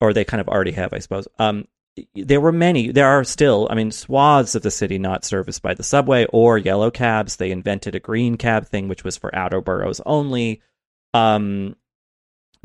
or 0.01 0.13
they 0.13 0.25
kind 0.25 0.41
of 0.41 0.49
already 0.49 0.73
have, 0.73 0.93
I 0.93 1.01
suppose. 1.01 1.29
Um, 1.39 1.67
there 2.15 2.41
were 2.41 2.53
many 2.53 2.91
there 2.91 3.07
are 3.07 3.25
still 3.25 3.67
i 3.71 3.75
mean 3.75 3.91
swaths 3.91 4.55
of 4.55 4.63
the 4.63 4.71
city 4.71 4.99
not 4.99 5.25
serviced 5.25 5.63
by 5.63 5.75
the 5.75 5.83
subway 5.83 6.27
or 6.27 6.59
yellow 6.59 6.91
cabs. 6.91 7.37
They 7.37 7.51
invented 7.51 7.95
a 7.95 8.01
green 8.01 8.37
cab 8.37 8.67
thing 8.67 8.89
which 8.89 9.05
was 9.05 9.17
for 9.17 9.35
outer 9.35 9.61
boroughs 9.61 10.01
only. 10.07 10.63
Um 11.15 11.77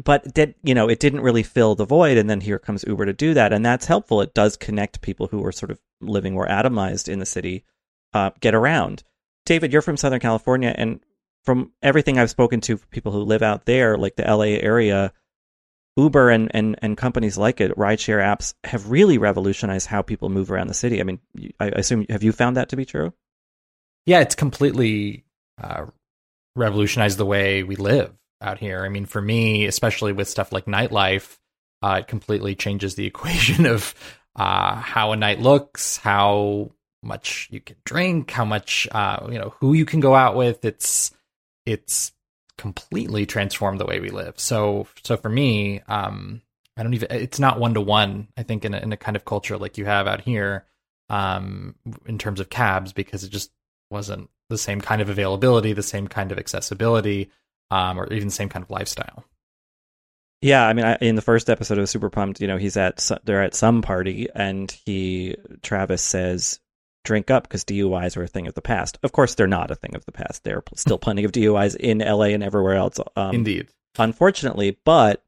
but 0.04 0.36
that 0.36 0.56
you 0.64 0.74
know 0.74 0.90
it 0.90 1.00
didn't 1.00 1.22
really 1.22 1.44
fill 1.44 1.76
the 1.76 1.86
void 1.86 2.18
and 2.18 2.30
then 2.30 2.42
here 2.42 2.60
comes 2.60 2.84
uber 2.88 3.06
to 3.06 3.14
do 3.14 3.34
that 3.34 3.54
and 3.54 3.66
that's 3.66 3.86
helpful. 3.86 4.22
It 4.22 4.34
does 4.34 4.58
connect 4.58 5.02
people 5.02 5.28
who 5.28 5.46
are 5.46 5.52
sort 5.52 5.72
of 5.72 5.80
living 6.02 6.34
more 6.34 6.48
atomized 6.48 7.08
in 7.08 7.20
the 7.20 7.26
city 7.26 7.64
uh, 8.14 8.32
get 8.40 8.56
around. 8.56 9.04
David 9.46 9.72
you're 9.72 9.82
from 9.82 9.98
southern 9.98 10.20
california 10.20 10.74
and 10.78 11.00
from 11.44 11.74
everything 11.82 12.18
i've 12.18 12.30
spoken 12.30 12.62
to 12.62 12.78
people 12.78 13.12
who 13.12 13.20
live 13.20 13.42
out 13.42 13.66
there 13.66 13.98
like 13.98 14.16
the 14.16 14.24
la 14.24 14.44
area 14.44 15.12
Uber 15.96 16.30
and, 16.30 16.50
and, 16.54 16.78
and 16.82 16.98
companies 16.98 17.38
like 17.38 17.62
it, 17.62 17.76
rideshare 17.78 18.22
apps, 18.22 18.54
have 18.64 18.90
really 18.90 19.18
revolutionized 19.18 19.88
how 19.88 20.02
people 20.02 20.30
move 20.30 20.52
around 20.52 20.68
the 20.68 20.74
city. 20.74 21.00
I 21.00 21.04
mean, 21.04 21.20
I 21.60 21.68
assume 21.68 22.06
have 22.10 22.24
you 22.24 22.32
found 22.32 22.58
that 22.58 22.70
to 22.70 22.76
be 22.76 22.86
true? 22.86 23.14
Yeah, 24.06 24.22
it's 24.22 24.36
completely 24.36 25.24
uh, 25.62 25.86
revolutionized 26.56 27.18
the 27.18 27.26
way 27.26 27.64
we 27.64 27.76
live 27.76 28.12
out 28.42 28.60
here. 28.60 28.84
I 28.84 28.90
mean, 28.90 29.06
for 29.06 29.22
me, 29.22 29.66
especially 29.66 30.14
with 30.14 30.28
stuff 30.28 30.52
like 30.52 30.66
nightlife, 30.66 31.38
uh, 31.82 32.00
it 32.00 32.08
completely 32.08 32.56
changes 32.56 32.96
the 32.96 33.06
equation 33.08 33.66
of 33.66 33.94
uh, 34.36 34.76
how 34.76 35.12
a 35.12 35.18
night 35.18 35.40
looks, 35.40 35.98
how 35.98 36.72
much 37.04 37.50
you 37.52 37.60
can 37.60 37.76
drink, 37.86 38.32
how 38.32 38.46
much 38.46 38.88
uh, 38.92 39.28
you 39.30 39.38
know, 39.38 39.54
who 39.60 39.74
you 39.74 39.86
can 39.86 40.00
go 40.00 40.16
out 40.16 40.36
with. 40.36 40.66
It's 40.66 41.12
it's 41.66 42.12
completely 42.58 43.26
transformed 43.26 43.80
the 43.80 43.86
way 43.86 44.00
we 44.00 44.10
live. 44.10 44.40
So 44.40 44.88
so 45.04 45.18
for 45.18 45.30
me, 45.30 45.82
um, 45.88 46.42
I 46.78 46.84
don't 46.84 46.94
even. 46.94 47.12
It's 47.12 47.40
not 47.40 47.60
one 47.60 47.74
to 47.76 47.82
one. 47.82 48.28
I 48.38 48.44
think 48.44 48.66
in 48.66 48.74
a, 48.74 48.78
in 48.80 48.92
a 48.94 48.98
kind 48.98 49.16
of 49.16 49.26
culture 49.26 49.58
like 49.58 49.78
you 49.78 49.86
have 49.86 50.08
out 50.08 50.22
here, 50.22 50.66
um, 51.10 51.76
in 52.06 52.18
terms 52.18 52.40
of 52.40 52.50
cabs, 52.50 52.94
because 52.94 53.24
it 53.24 53.30
just 53.30 53.52
wasn't 53.90 54.30
the 54.50 54.58
same 54.58 54.82
kind 54.82 55.02
of 55.02 55.10
availability, 55.10 55.74
the 55.74 55.84
same 55.84 56.08
kind 56.08 56.32
of 56.32 56.40
accessibility, 56.40 57.30
um, 57.72 58.00
or 58.00 58.12
even 58.12 58.30
same 58.30 58.50
kind 58.50 58.64
of 58.64 58.72
lifestyle. 58.72 59.24
Yeah, 60.42 60.68
I 60.68 60.74
mean, 60.74 60.84
I, 60.84 60.96
in 60.96 61.16
the 61.16 61.22
first 61.22 61.50
episode 61.50 61.78
of 61.78 61.88
Super 61.88 62.10
Pumped, 62.10 62.42
you 62.42 62.48
know, 62.48 62.58
he's 62.58 62.76
at 62.76 63.10
they're 63.24 63.44
at 63.44 63.56
some 63.56 63.82
party, 63.82 64.28
and 64.34 64.70
he 64.86 65.38
Travis 65.62 66.02
says, 66.02 66.60
"Drink 67.04 67.32
up," 67.32 67.44
because 67.44 67.64
DUIs 67.64 68.18
are 68.18 68.24
a 68.24 68.28
thing 68.28 68.48
of 68.48 68.54
the 68.54 68.62
past. 68.62 68.98
Of 69.04 69.12
course, 69.12 69.36
they're 69.36 69.48
not 69.48 69.72
a 69.72 69.76
thing 69.76 69.96
of 69.96 70.06
the 70.06 70.12
past. 70.12 70.44
There 70.44 70.58
are 70.58 70.64
still 70.76 70.98
plenty 70.98 71.24
of 71.24 71.32
DUIs 71.32 71.76
in 71.76 72.00
LA 72.00 72.34
and 72.34 72.44
everywhere 72.44 72.76
else. 72.76 73.00
Um, 73.16 73.36
Indeed, 73.36 73.68
unfortunately, 73.98 74.78
but 74.86 75.24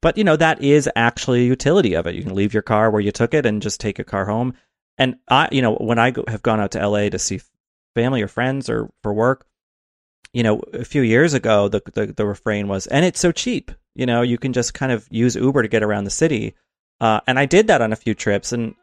but 0.00 0.18
you 0.18 0.24
know 0.24 0.36
that 0.36 0.62
is 0.62 0.88
actually 0.96 1.40
a 1.40 1.48
utility 1.48 1.94
of 1.94 2.06
it. 2.06 2.14
You 2.14 2.22
can 2.22 2.34
leave 2.34 2.52
your 2.52 2.62
car 2.62 2.90
where 2.90 3.00
you 3.00 3.10
took 3.10 3.32
it 3.34 3.46
and 3.46 3.62
just 3.62 3.80
take 3.80 3.98
a 3.98 4.04
car 4.04 4.26
home. 4.26 4.54
And 4.98 5.16
I, 5.28 5.48
you 5.50 5.62
know, 5.62 5.74
when 5.74 5.98
I 5.98 6.10
go, 6.10 6.24
have 6.28 6.42
gone 6.42 6.60
out 6.60 6.72
to 6.72 6.86
LA 6.86 7.08
to 7.08 7.18
see 7.18 7.40
family 7.94 8.22
or 8.22 8.28
friends 8.28 8.68
or 8.68 8.90
for 9.02 9.12
work, 9.12 9.46
you 10.32 10.42
know, 10.42 10.60
a 10.72 10.84
few 10.84 11.02
years 11.02 11.32
ago, 11.32 11.68
the, 11.68 11.80
the 11.94 12.06
the 12.06 12.26
refrain 12.26 12.68
was, 12.68 12.86
"And 12.86 13.04
it's 13.04 13.20
so 13.20 13.32
cheap." 13.32 13.70
You 13.94 14.06
know, 14.06 14.22
you 14.22 14.36
can 14.36 14.52
just 14.52 14.74
kind 14.74 14.92
of 14.92 15.06
use 15.10 15.36
Uber 15.36 15.62
to 15.62 15.68
get 15.68 15.82
around 15.82 16.04
the 16.04 16.10
city. 16.10 16.54
Uh, 17.00 17.20
and 17.26 17.38
I 17.38 17.46
did 17.46 17.68
that 17.68 17.80
on 17.80 17.92
a 17.92 17.96
few 17.96 18.14
trips, 18.14 18.52
and 18.52 18.74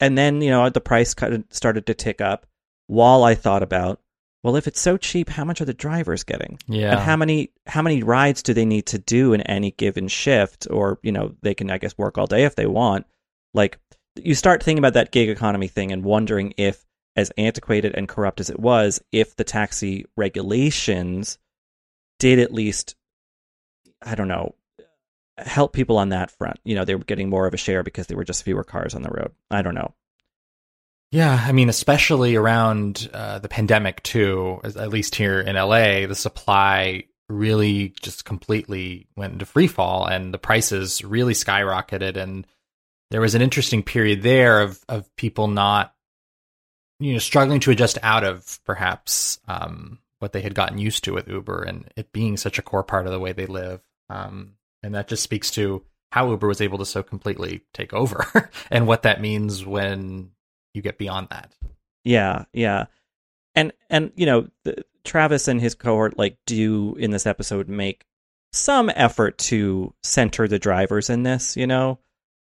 and 0.00 0.16
then 0.16 0.40
you 0.40 0.50
know 0.50 0.68
the 0.70 0.80
price 0.80 1.14
kind 1.14 1.34
of 1.34 1.44
started 1.50 1.86
to 1.86 1.94
tick 1.94 2.20
up 2.20 2.46
while 2.86 3.24
I 3.24 3.34
thought 3.34 3.62
about 3.62 4.00
well, 4.42 4.56
if 4.56 4.66
it's 4.66 4.80
so 4.80 4.96
cheap, 4.96 5.28
how 5.28 5.44
much 5.44 5.60
are 5.60 5.64
the 5.64 5.74
drivers 5.74 6.24
getting? 6.24 6.58
Yeah. 6.66 6.92
And 6.92 7.00
how 7.00 7.16
many 7.16 7.50
how 7.66 7.80
many 7.82 8.02
rides 8.02 8.42
do 8.42 8.52
they 8.52 8.64
need 8.64 8.86
to 8.86 8.98
do 8.98 9.32
in 9.32 9.40
any 9.42 9.70
given 9.72 10.08
shift? 10.08 10.66
Or, 10.68 10.98
you 11.02 11.12
know, 11.12 11.36
they 11.42 11.54
can 11.54 11.70
I 11.70 11.78
guess 11.78 11.96
work 11.96 12.18
all 12.18 12.26
day 12.26 12.44
if 12.44 12.56
they 12.56 12.66
want. 12.66 13.06
Like 13.54 13.78
you 14.16 14.34
start 14.34 14.62
thinking 14.62 14.80
about 14.80 14.94
that 14.94 15.12
gig 15.12 15.28
economy 15.28 15.68
thing 15.68 15.92
and 15.92 16.04
wondering 16.04 16.54
if 16.56 16.84
as 17.14 17.30
antiquated 17.36 17.94
and 17.94 18.08
corrupt 18.08 18.40
as 18.40 18.50
it 18.50 18.58
was, 18.58 19.00
if 19.12 19.36
the 19.36 19.44
taxi 19.44 20.06
regulations 20.16 21.38
did 22.18 22.38
at 22.40 22.52
least 22.52 22.96
I 24.04 24.16
don't 24.16 24.28
know, 24.28 24.56
help 25.46 25.72
people 25.72 25.98
on 25.98 26.10
that 26.10 26.30
front. 26.30 26.58
You 26.64 26.74
know, 26.74 26.84
they 26.84 26.94
were 26.94 27.04
getting 27.04 27.28
more 27.28 27.46
of 27.46 27.54
a 27.54 27.58
share 27.58 27.82
because 27.82 28.06
there 28.06 28.16
were 28.16 28.24
just 28.24 28.44
fewer 28.44 28.64
cars 28.64 28.94
on 28.94 29.02
the 29.02 29.10
road. 29.10 29.32
I 29.50 29.62
don't 29.62 29.74
know. 29.74 29.94
Yeah, 31.12 31.44
I 31.46 31.52
mean, 31.52 31.68
especially 31.68 32.36
around 32.36 33.10
uh, 33.12 33.38
the 33.38 33.48
pandemic 33.48 34.02
too. 34.02 34.60
At 34.64 34.88
least 34.88 35.14
here 35.14 35.40
in 35.40 35.56
LA, 35.56 36.06
the 36.06 36.14
supply 36.14 37.04
really 37.28 37.94
just 38.00 38.24
completely 38.24 39.08
went 39.14 39.34
into 39.34 39.44
free 39.44 39.66
fall, 39.66 40.06
and 40.06 40.32
the 40.32 40.38
prices 40.38 41.04
really 41.04 41.34
skyrocketed. 41.34 42.16
And 42.16 42.46
there 43.10 43.20
was 43.20 43.34
an 43.34 43.42
interesting 43.42 43.82
period 43.82 44.22
there 44.22 44.62
of 44.62 44.82
of 44.88 45.14
people 45.16 45.48
not, 45.48 45.94
you 46.98 47.12
know, 47.12 47.18
struggling 47.18 47.60
to 47.60 47.70
adjust 47.70 47.98
out 48.02 48.24
of 48.24 48.58
perhaps 48.64 49.38
um, 49.46 49.98
what 50.18 50.32
they 50.32 50.40
had 50.40 50.54
gotten 50.54 50.78
used 50.78 51.04
to 51.04 51.12
with 51.12 51.28
Uber, 51.28 51.62
and 51.64 51.92
it 51.94 52.10
being 52.12 52.38
such 52.38 52.58
a 52.58 52.62
core 52.62 52.84
part 52.84 53.04
of 53.04 53.12
the 53.12 53.20
way 53.20 53.32
they 53.32 53.46
live. 53.46 53.82
Um, 54.08 54.54
and 54.82 54.94
that 54.94 55.08
just 55.08 55.22
speaks 55.22 55.50
to 55.52 55.84
how 56.10 56.28
Uber 56.30 56.46
was 56.46 56.60
able 56.60 56.78
to 56.78 56.86
so 56.86 57.02
completely 57.02 57.62
take 57.72 57.92
over, 57.92 58.50
and 58.70 58.86
what 58.86 59.02
that 59.02 59.20
means 59.20 59.64
when 59.64 60.30
you 60.74 60.82
get 60.82 60.98
beyond 60.98 61.28
that. 61.30 61.52
Yeah, 62.04 62.44
yeah. 62.52 62.86
And 63.54 63.72
and 63.90 64.12
you 64.16 64.26
know, 64.26 64.48
the, 64.64 64.84
Travis 65.04 65.48
and 65.48 65.60
his 65.60 65.74
cohort 65.74 66.16
like 66.18 66.38
do 66.46 66.94
in 66.96 67.10
this 67.10 67.26
episode 67.26 67.68
make 67.68 68.04
some 68.52 68.90
effort 68.94 69.38
to 69.38 69.92
center 70.02 70.46
the 70.46 70.58
drivers 70.58 71.10
in 71.10 71.22
this, 71.22 71.56
you 71.56 71.66
know. 71.66 71.98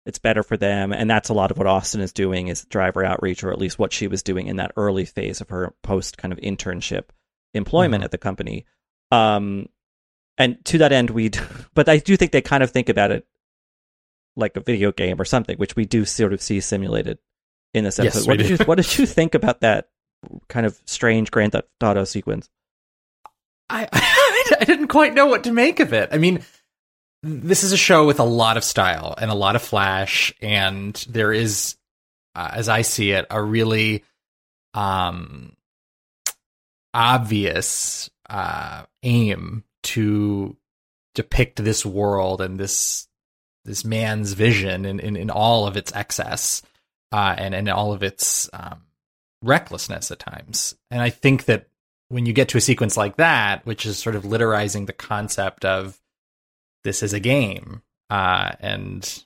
It's 0.06 0.20
better 0.20 0.44
for 0.44 0.56
them 0.56 0.94
and 0.94 1.10
that's 1.10 1.30
a 1.30 1.34
lot 1.34 1.50
of 1.50 1.58
what 1.58 1.66
Austin 1.66 2.00
is 2.00 2.14
doing 2.14 2.48
is 2.48 2.64
driver 2.66 3.04
outreach 3.04 3.44
or 3.44 3.52
at 3.52 3.58
least 3.58 3.80
what 3.80 3.92
she 3.92 4.08
was 4.08 4.22
doing 4.22 4.46
in 4.46 4.58
that 4.58 4.72
early 4.78 5.04
phase 5.06 5.42
of 5.42 5.50
her 5.50 5.74
post 5.82 6.18
kind 6.18 6.32
of 6.32 6.38
internship 6.40 7.06
employment 7.56 8.02
Mhm. 8.02 8.06
at 8.06 8.12
the 8.12 8.18
company. 8.20 8.66
Um 9.12 9.68
and 10.38 10.64
to 10.66 10.78
that 10.80 10.92
end 10.92 11.10
we'd. 11.10 11.40
but 11.74 11.90
I 11.90 11.98
do 11.98 12.18
think 12.18 12.32
they 12.32 12.42
kind 12.42 12.64
of 12.64 12.72
think 12.72 12.90
about 12.90 13.12
it 13.12 13.26
like 14.36 14.58
a 14.58 14.62
video 14.62 14.92
game 14.92 15.20
or 15.20 15.26
something, 15.26 15.58
which 15.58 15.76
we 15.76 15.86
do 15.86 16.06
sort 16.06 16.34
of 16.34 16.42
see 16.42 16.60
simulated 16.60 17.20
in 17.74 17.84
this 17.84 18.00
episode. 18.00 18.22
we 18.22 18.28
what 18.28 18.38
did 18.38 18.48
do. 18.48 18.54
you 18.54 18.66
what 18.66 18.76
did 18.76 18.98
you 18.98 19.06
think 19.06 19.36
about 19.36 19.62
that 19.62 19.90
kind 20.48 20.66
of 20.66 20.80
strange 20.86 21.32
Grand 21.32 21.54
Theft 21.54 21.68
Auto 21.84 22.04
sequence? 22.04 22.50
I 23.70 23.88
I 24.60 24.64
didn't 24.66 24.88
quite 24.88 25.14
know 25.14 25.28
what 25.28 25.46
to 25.46 25.52
make 25.52 25.80
of 25.80 25.94
it. 25.94 26.10
I 26.12 26.18
mean, 26.18 26.44
this 27.24 27.64
is 27.64 27.72
a 27.72 27.78
show 27.78 28.06
with 28.06 28.20
a 28.20 28.26
lot 28.26 28.58
of 28.58 28.64
style 28.64 29.16
and 29.18 29.32
a 29.32 29.36
lot 29.36 29.56
of 29.56 29.62
flash, 29.62 30.34
and 30.42 30.94
there 31.10 31.34
is, 31.34 31.76
uh, 32.36 32.52
as 32.54 32.70
I 32.70 32.82
see 32.84 33.12
it, 33.12 33.26
a 33.30 33.42
really 33.42 34.04
um 34.74 35.56
obvious 36.94 38.10
uh 38.30 38.86
aim 39.04 39.64
to 39.84 40.58
depict 41.14 41.64
this 41.64 41.86
world 41.86 42.42
and 42.42 42.60
this 42.60 43.08
this 43.66 43.84
man's 43.84 44.34
vision 44.34 44.86
in, 44.86 45.00
in, 45.00 45.16
in 45.16 45.30
all 45.30 45.66
of 45.66 45.76
its 45.76 45.94
excess 45.96 46.62
uh, 47.12 47.36
and 47.38 47.56
and 47.56 47.70
all 47.70 47.94
of 47.94 48.04
its 48.04 48.50
um, 48.54 48.82
recklessness 49.42 50.12
at 50.12 50.20
times. 50.20 50.76
And 50.92 51.02
I 51.02 51.10
think 51.10 51.46
that 51.46 51.68
when 52.10 52.26
you 52.26 52.34
get 52.34 52.50
to 52.50 52.58
a 52.58 52.62
sequence 52.62 52.96
like 52.98 53.18
that, 53.18 53.66
which 53.66 53.86
is 53.86 53.98
sort 53.98 54.16
of 54.16 54.24
literizing 54.24 54.86
the 54.86 54.94
concept 54.94 55.66
of 55.66 56.00
this 56.84 57.02
is 57.02 57.14
a 57.14 57.20
game, 57.20 57.82
uh, 58.10 58.52
and 58.60 59.24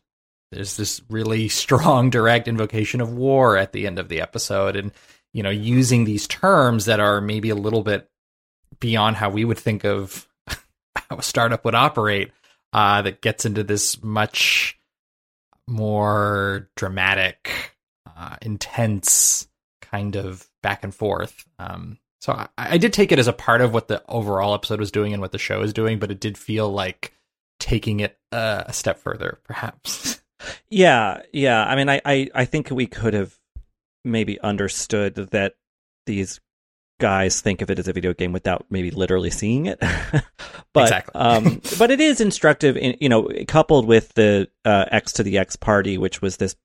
there's 0.52 0.78
this 0.78 1.02
really 1.10 1.50
strong 1.50 2.10
direct 2.10 2.48
invocation 2.48 3.02
of 3.02 3.14
war 3.14 3.58
at 3.58 3.74
the 3.74 3.86
end 3.86 4.00
of 4.00 4.10
the 4.10 4.22
episode, 4.22 4.76
and 4.76 4.92
you 5.34 5.44
know 5.44 5.50
using 5.50 6.06
these 6.06 6.28
terms 6.28 6.86
that 6.86 7.00
are 7.00 7.22
maybe 7.22 7.50
a 7.50 7.56
little 7.56 7.84
bit 7.84 8.09
beyond 8.80 9.16
how 9.16 9.30
we 9.30 9.46
would 9.46 9.58
think 9.58 9.84
of 9.84 10.28
how 10.48 11.18
a 11.18 11.24
startup 11.24 11.66
would 11.66 11.76
operate. 11.76 12.32
Uh, 12.72 13.02
that 13.02 13.22
gets 13.22 13.46
into 13.46 13.64
this 13.64 14.04
much 14.04 14.78
more 15.68 16.70
dramatic, 16.76 17.76
uh, 18.06 18.36
intense 18.44 19.48
kind 19.82 20.16
of 20.16 20.48
back 20.62 20.84
and 20.84 20.94
forth. 20.94 21.48
Um, 21.58 21.98
so 22.22 22.34
I, 22.34 22.48
I 22.58 22.78
did 22.78 22.94
take 22.94 23.12
it 23.12 23.18
as 23.18 23.28
a 23.28 23.34
part 23.34 23.62
of 23.62 23.74
what 23.74 23.88
the 23.88 24.04
overall 24.08 24.54
episode 24.54 24.80
was 24.80 24.92
doing 24.92 25.14
and 25.14 25.22
what 25.22 25.32
the 25.32 25.40
show 25.40 25.62
is 25.62 25.74
doing, 25.74 25.98
but 25.98 26.12
it 26.12 26.20
did 26.20 26.38
feel 26.38 26.70
like 26.70 27.14
taking 27.60 28.02
it 28.02 28.20
uh, 28.32 28.66
a 28.68 28.74
step 28.74 29.00
further, 29.00 29.40
perhaps. 29.44 30.22
Yeah, 30.70 31.22
yeah. 31.34 31.66
I 31.66 31.76
mean, 31.76 31.90
I, 31.90 32.02
I, 32.06 32.30
I 32.34 32.46
think 32.46 32.70
we 32.72 32.88
could 32.88 33.14
have 33.14 33.38
maybe 34.06 34.40
understood 34.40 35.16
that 35.16 35.56
these 36.06 36.40
guys 37.00 37.42
think 37.42 37.62
of 37.62 37.72
it 37.72 37.80
as 37.80 37.88
a 37.88 37.94
video 37.94 38.14
game 38.14 38.32
without 38.32 38.66
maybe 38.70 38.92
literally 38.92 39.32
seeing 39.32 39.66
it. 39.66 39.80
but 40.74 40.84
Exactly. 40.84 41.20
um, 41.20 41.62
but 41.78 41.92
it 41.92 42.00
is 42.00 42.22
instructive, 42.22 42.78
in, 42.78 42.96
you 43.00 43.10
know, 43.10 43.30
coupled 43.48 43.86
with 43.88 44.14
the 44.14 44.48
uh, 44.66 44.86
X 44.92 45.14
to 45.14 45.24
the 45.24 45.38
X 45.38 45.56
party, 45.56 45.98
which 45.98 46.22
was 46.22 46.38
this, 46.38 46.56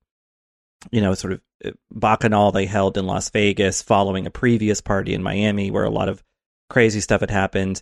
you 0.91 1.01
know, 1.01 1.15
sort 1.15 1.33
of 1.33 1.41
uh, 1.65 1.71
bacchanal 1.91 2.53
they 2.53 2.67
held 2.67 2.99
in 2.99 3.07
Las 3.07 3.31
Vegas 3.31 3.81
following 3.81 4.27
a 4.27 4.31
previous 4.31 4.81
party 4.81 5.15
in 5.15 5.23
Miami 5.23 5.71
where 5.71 5.85
a 5.85 5.91
lot 5.91 6.09
of 6.09 6.23
crazy 6.69 7.01
stuff 7.01 7.21
had 7.21 7.31
happened. 7.31 7.81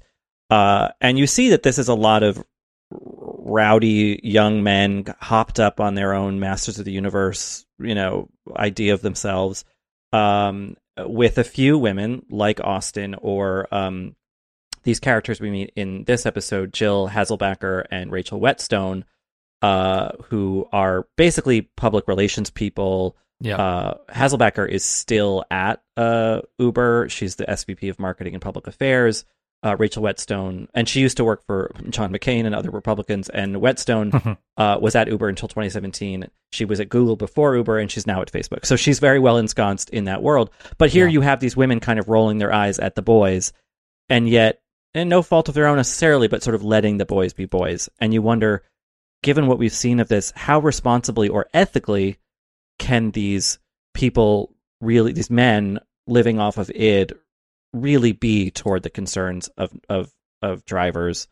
Uh, 0.51 0.89
and 1.01 1.19
you 1.19 1.27
see 1.27 1.51
that 1.51 1.63
this 1.63 1.79
is 1.79 1.89
a 1.89 1.95
lot 1.95 2.23
of 2.23 2.45
rowdy 2.91 4.21
young 4.23 4.63
men 4.63 5.05
hopped 5.19 5.59
up 5.59 5.81
on 5.81 5.95
their 5.95 6.13
own 6.13 6.39
Masters 6.39 6.79
of 6.79 6.85
the 6.85 6.93
Universe, 6.93 7.65
you 7.79 7.95
know, 7.95 8.29
idea 8.55 8.95
of 8.95 9.03
themselves, 9.03 9.65
um, 10.13 10.77
with 10.99 11.39
a 11.39 11.45
few 11.45 11.79
women 11.79 12.25
like 12.31 12.61
Austin 12.61 13.15
or 13.15 13.73
um, 13.73 14.15
these 14.83 15.01
characters 15.01 15.41
we 15.41 15.51
meet 15.51 15.73
in 15.77 16.05
this 16.05 16.27
episode, 16.27 16.73
Jill 16.73 17.09
Hazelbaker 17.09 17.87
and 17.91 18.11
Rachel 18.11 18.41
Whetstone, 18.41 19.05
uh, 19.63 20.13
who 20.25 20.69
are 20.73 21.07
basically 21.17 21.63
public 21.63 22.09
relations 22.09 22.51
people. 22.51 23.17
Yeah. 23.41 23.57
Uh, 23.57 23.95
Hazelbaker 24.11 24.69
is 24.69 24.85
still 24.85 25.45
at 25.51 25.83
uh, 25.97 26.41
Uber. 26.59 27.09
She's 27.09 27.37
the 27.37 27.47
SVP 27.47 27.91
of 27.91 27.99
Marketing 27.99 28.35
and 28.35 28.43
Public 28.43 28.67
Affairs. 28.67 29.25
Uh, 29.65 29.77
Rachel 29.79 30.03
Whetstone, 30.03 30.67
and 30.75 30.89
she 30.89 31.01
used 31.01 31.17
to 31.19 31.25
work 31.25 31.47
for 31.47 31.71
John 31.89 32.13
McCain 32.13 32.47
and 32.47 32.53
other 32.55 32.71
Republicans. 32.71 33.29
And 33.29 33.61
Whetstone 33.61 34.37
uh, 34.57 34.79
was 34.81 34.97
at 34.97 35.07
Uber 35.07 35.29
until 35.29 35.47
2017. 35.47 36.27
She 36.51 36.65
was 36.65 36.81
at 36.81 36.89
Google 36.89 37.15
before 37.15 37.55
Uber, 37.55 37.79
and 37.79 37.89
she's 37.89 38.05
now 38.07 38.21
at 38.23 38.33
Facebook. 38.33 38.67
So 38.67 38.75
she's 38.75 38.99
very 38.99 39.21
well 39.21 39.39
ensconced 39.39 39.89
in 39.91 40.05
that 40.07 40.21
world. 40.21 40.51
But 40.79 40.91
here 40.91 41.07
Yeah. 41.07 41.13
you 41.13 41.21
have 41.21 41.39
these 41.39 41.57
women 41.57 41.79
kind 41.79 42.01
of 42.01 42.09
rolling 42.09 42.39
their 42.39 42.53
eyes 42.53 42.81
at 42.81 42.97
the 42.97 43.03
boys, 43.03 43.53
and 44.09 44.29
yet, 44.29 44.61
and 44.95 45.09
no 45.09 45.23
fault 45.23 45.49
of 45.49 45.55
their 45.55 45.69
own 45.69 45.77
necessarily, 45.77 46.27
but 46.27 46.43
sort 46.43 46.57
of 46.57 46.65
letting 46.65 46.97
the 46.99 47.07
boys 47.07 47.33
be 47.33 47.45
boys. 47.47 47.89
And 48.01 48.13
you 48.13 48.21
wonder, 48.21 48.65
given 49.23 49.47
what 49.47 49.59
we've 49.61 49.73
seen 49.73 50.01
of 50.01 50.09
this, 50.09 50.33
how 50.35 50.59
responsibly 50.59 51.29
or 51.29 51.47
ethically 51.55 52.19
can 52.81 53.13
these 53.13 53.61
people 53.95 54.55
really, 54.81 55.13
these 55.13 55.31
men 55.31 55.79
living 56.09 56.41
off 56.41 56.59
of 56.59 56.69
id, 56.75 57.13
really 57.73 58.13
be 58.13 58.51
toward 58.51 58.83
the 58.83 58.91
concerns 58.91 59.49
of 59.57 59.73
of 59.89 60.13
of 60.41 60.65
drivers? 60.65 61.29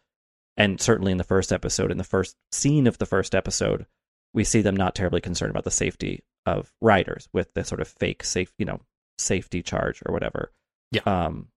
And 0.56 0.80
certainly 0.80 1.12
in 1.12 1.18
the 1.18 1.24
first 1.24 1.52
episode, 1.52 1.90
in 1.90 1.98
the 1.98 2.04
first 2.04 2.36
scene 2.52 2.86
of 2.86 2.98
the 2.98 3.06
first 3.06 3.34
episode, 3.34 3.86
we 4.34 4.44
see 4.44 4.60
them 4.60 4.76
not 4.76 4.94
terribly 4.94 5.20
concerned 5.20 5.50
about 5.50 5.64
the 5.64 5.70
safety 5.70 6.22
of 6.46 6.72
riders 6.80 7.28
with 7.32 7.52
the 7.54 7.64
sort 7.64 7.80
of 7.80 7.88
fake 7.88 8.22
safe, 8.24 8.52
you 8.58 8.66
know, 8.66 8.80
safety 9.18 9.62
charge 9.62 10.02
or 10.04 10.12
whatever. 10.12 10.52
Yeah. 10.90 11.02
Um, 11.06 11.48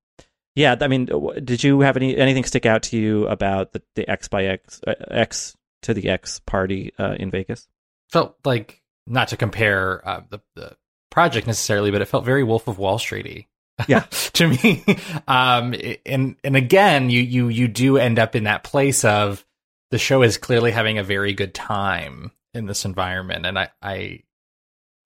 yeah. 0.55 0.75
I 0.79 0.87
mean, 0.87 1.09
did 1.43 1.63
you 1.63 1.81
have 1.81 1.97
any 1.97 2.15
anything 2.15 2.43
stick 2.43 2.65
out 2.65 2.83
to 2.83 2.97
you 2.97 3.27
about 3.27 3.73
the, 3.73 3.81
the 3.95 4.09
X 4.09 4.27
by 4.27 4.45
X 4.45 4.81
uh, 4.85 4.93
X 5.09 5.55
to 5.83 5.93
the 5.93 6.09
X 6.09 6.39
party 6.39 6.93
uh, 6.97 7.15
in 7.19 7.31
Vegas? 7.31 7.67
felt 8.13 8.37
like 8.45 8.81
not 9.07 9.27
to 9.29 9.37
compare 9.37 10.07
uh, 10.07 10.21
the 10.29 10.39
the 10.55 10.77
project 11.09 11.47
necessarily, 11.47 11.91
but 11.91 12.01
it 12.01 12.07
felt 12.07 12.23
very 12.23 12.43
Wolf 12.43 12.67
of 12.67 12.77
Wall 12.77 12.97
Streety. 12.97 13.47
Yeah. 13.87 14.01
to 14.33 14.47
me. 14.47 14.83
Um, 15.27 15.73
and 16.05 16.35
and 16.43 16.55
again, 16.55 17.09
you 17.09 17.21
you 17.21 17.47
you 17.47 17.67
do 17.67 17.97
end 17.97 18.19
up 18.19 18.35
in 18.35 18.45
that 18.45 18.63
place 18.63 19.03
of 19.03 19.45
the 19.91 19.97
show 19.97 20.23
is 20.23 20.37
clearly 20.37 20.71
having 20.71 20.97
a 20.97 21.03
very 21.03 21.33
good 21.33 21.53
time 21.53 22.31
in 22.53 22.65
this 22.65 22.85
environment, 22.85 23.45
and 23.45 23.57
I 23.57 23.69
I, 23.81 24.23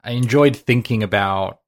I 0.03 0.11
enjoyed 0.11 0.55
thinking 0.55 1.03
about 1.03 1.59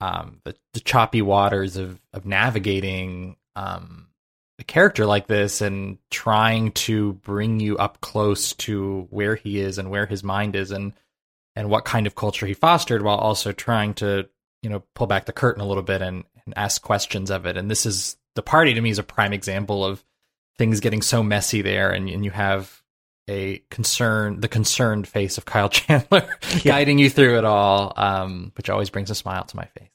um 0.00 0.40
the, 0.44 0.54
the 0.72 0.80
choppy 0.80 1.22
waters 1.22 1.76
of 1.76 2.00
of 2.12 2.24
navigating 2.24 3.36
um 3.56 4.08
a 4.58 4.64
character 4.64 5.06
like 5.06 5.26
this 5.26 5.60
and 5.60 5.98
trying 6.10 6.70
to 6.72 7.14
bring 7.14 7.60
you 7.60 7.78
up 7.78 8.00
close 8.00 8.52
to 8.52 9.06
where 9.10 9.34
he 9.34 9.58
is 9.58 9.78
and 9.78 9.90
where 9.90 10.06
his 10.06 10.22
mind 10.22 10.54
is 10.54 10.70
and 10.70 10.92
and 11.56 11.68
what 11.68 11.84
kind 11.84 12.06
of 12.06 12.14
culture 12.14 12.46
he 12.46 12.54
fostered 12.54 13.02
while 13.02 13.16
also 13.16 13.52
trying 13.52 13.94
to 13.94 14.28
you 14.62 14.70
know 14.70 14.82
pull 14.94 15.06
back 15.06 15.26
the 15.26 15.32
curtain 15.32 15.62
a 15.62 15.66
little 15.66 15.82
bit 15.82 16.02
and 16.02 16.24
and 16.44 16.54
ask 16.56 16.82
questions 16.82 17.30
of 17.30 17.46
it. 17.46 17.56
And 17.56 17.70
this 17.70 17.86
is 17.86 18.16
the 18.34 18.42
party 18.42 18.74
to 18.74 18.80
me 18.80 18.90
is 18.90 18.98
a 18.98 19.02
prime 19.02 19.32
example 19.32 19.84
of 19.84 20.04
things 20.58 20.80
getting 20.80 21.02
so 21.02 21.22
messy 21.22 21.62
there, 21.62 21.90
and, 21.90 22.08
and 22.08 22.24
you 22.24 22.30
have 22.30 22.82
a 23.28 23.62
concern, 23.70 24.40
the 24.40 24.48
concerned 24.48 25.06
face 25.06 25.38
of 25.38 25.44
Kyle 25.44 25.68
Chandler 25.70 26.28
yeah. 26.56 26.58
guiding 26.64 26.98
you 26.98 27.08
through 27.08 27.38
it 27.38 27.44
all, 27.44 27.92
um, 27.96 28.52
which 28.56 28.68
always 28.68 28.90
brings 28.90 29.10
a 29.10 29.14
smile 29.14 29.44
to 29.44 29.56
my 29.56 29.66
face. 29.78 29.90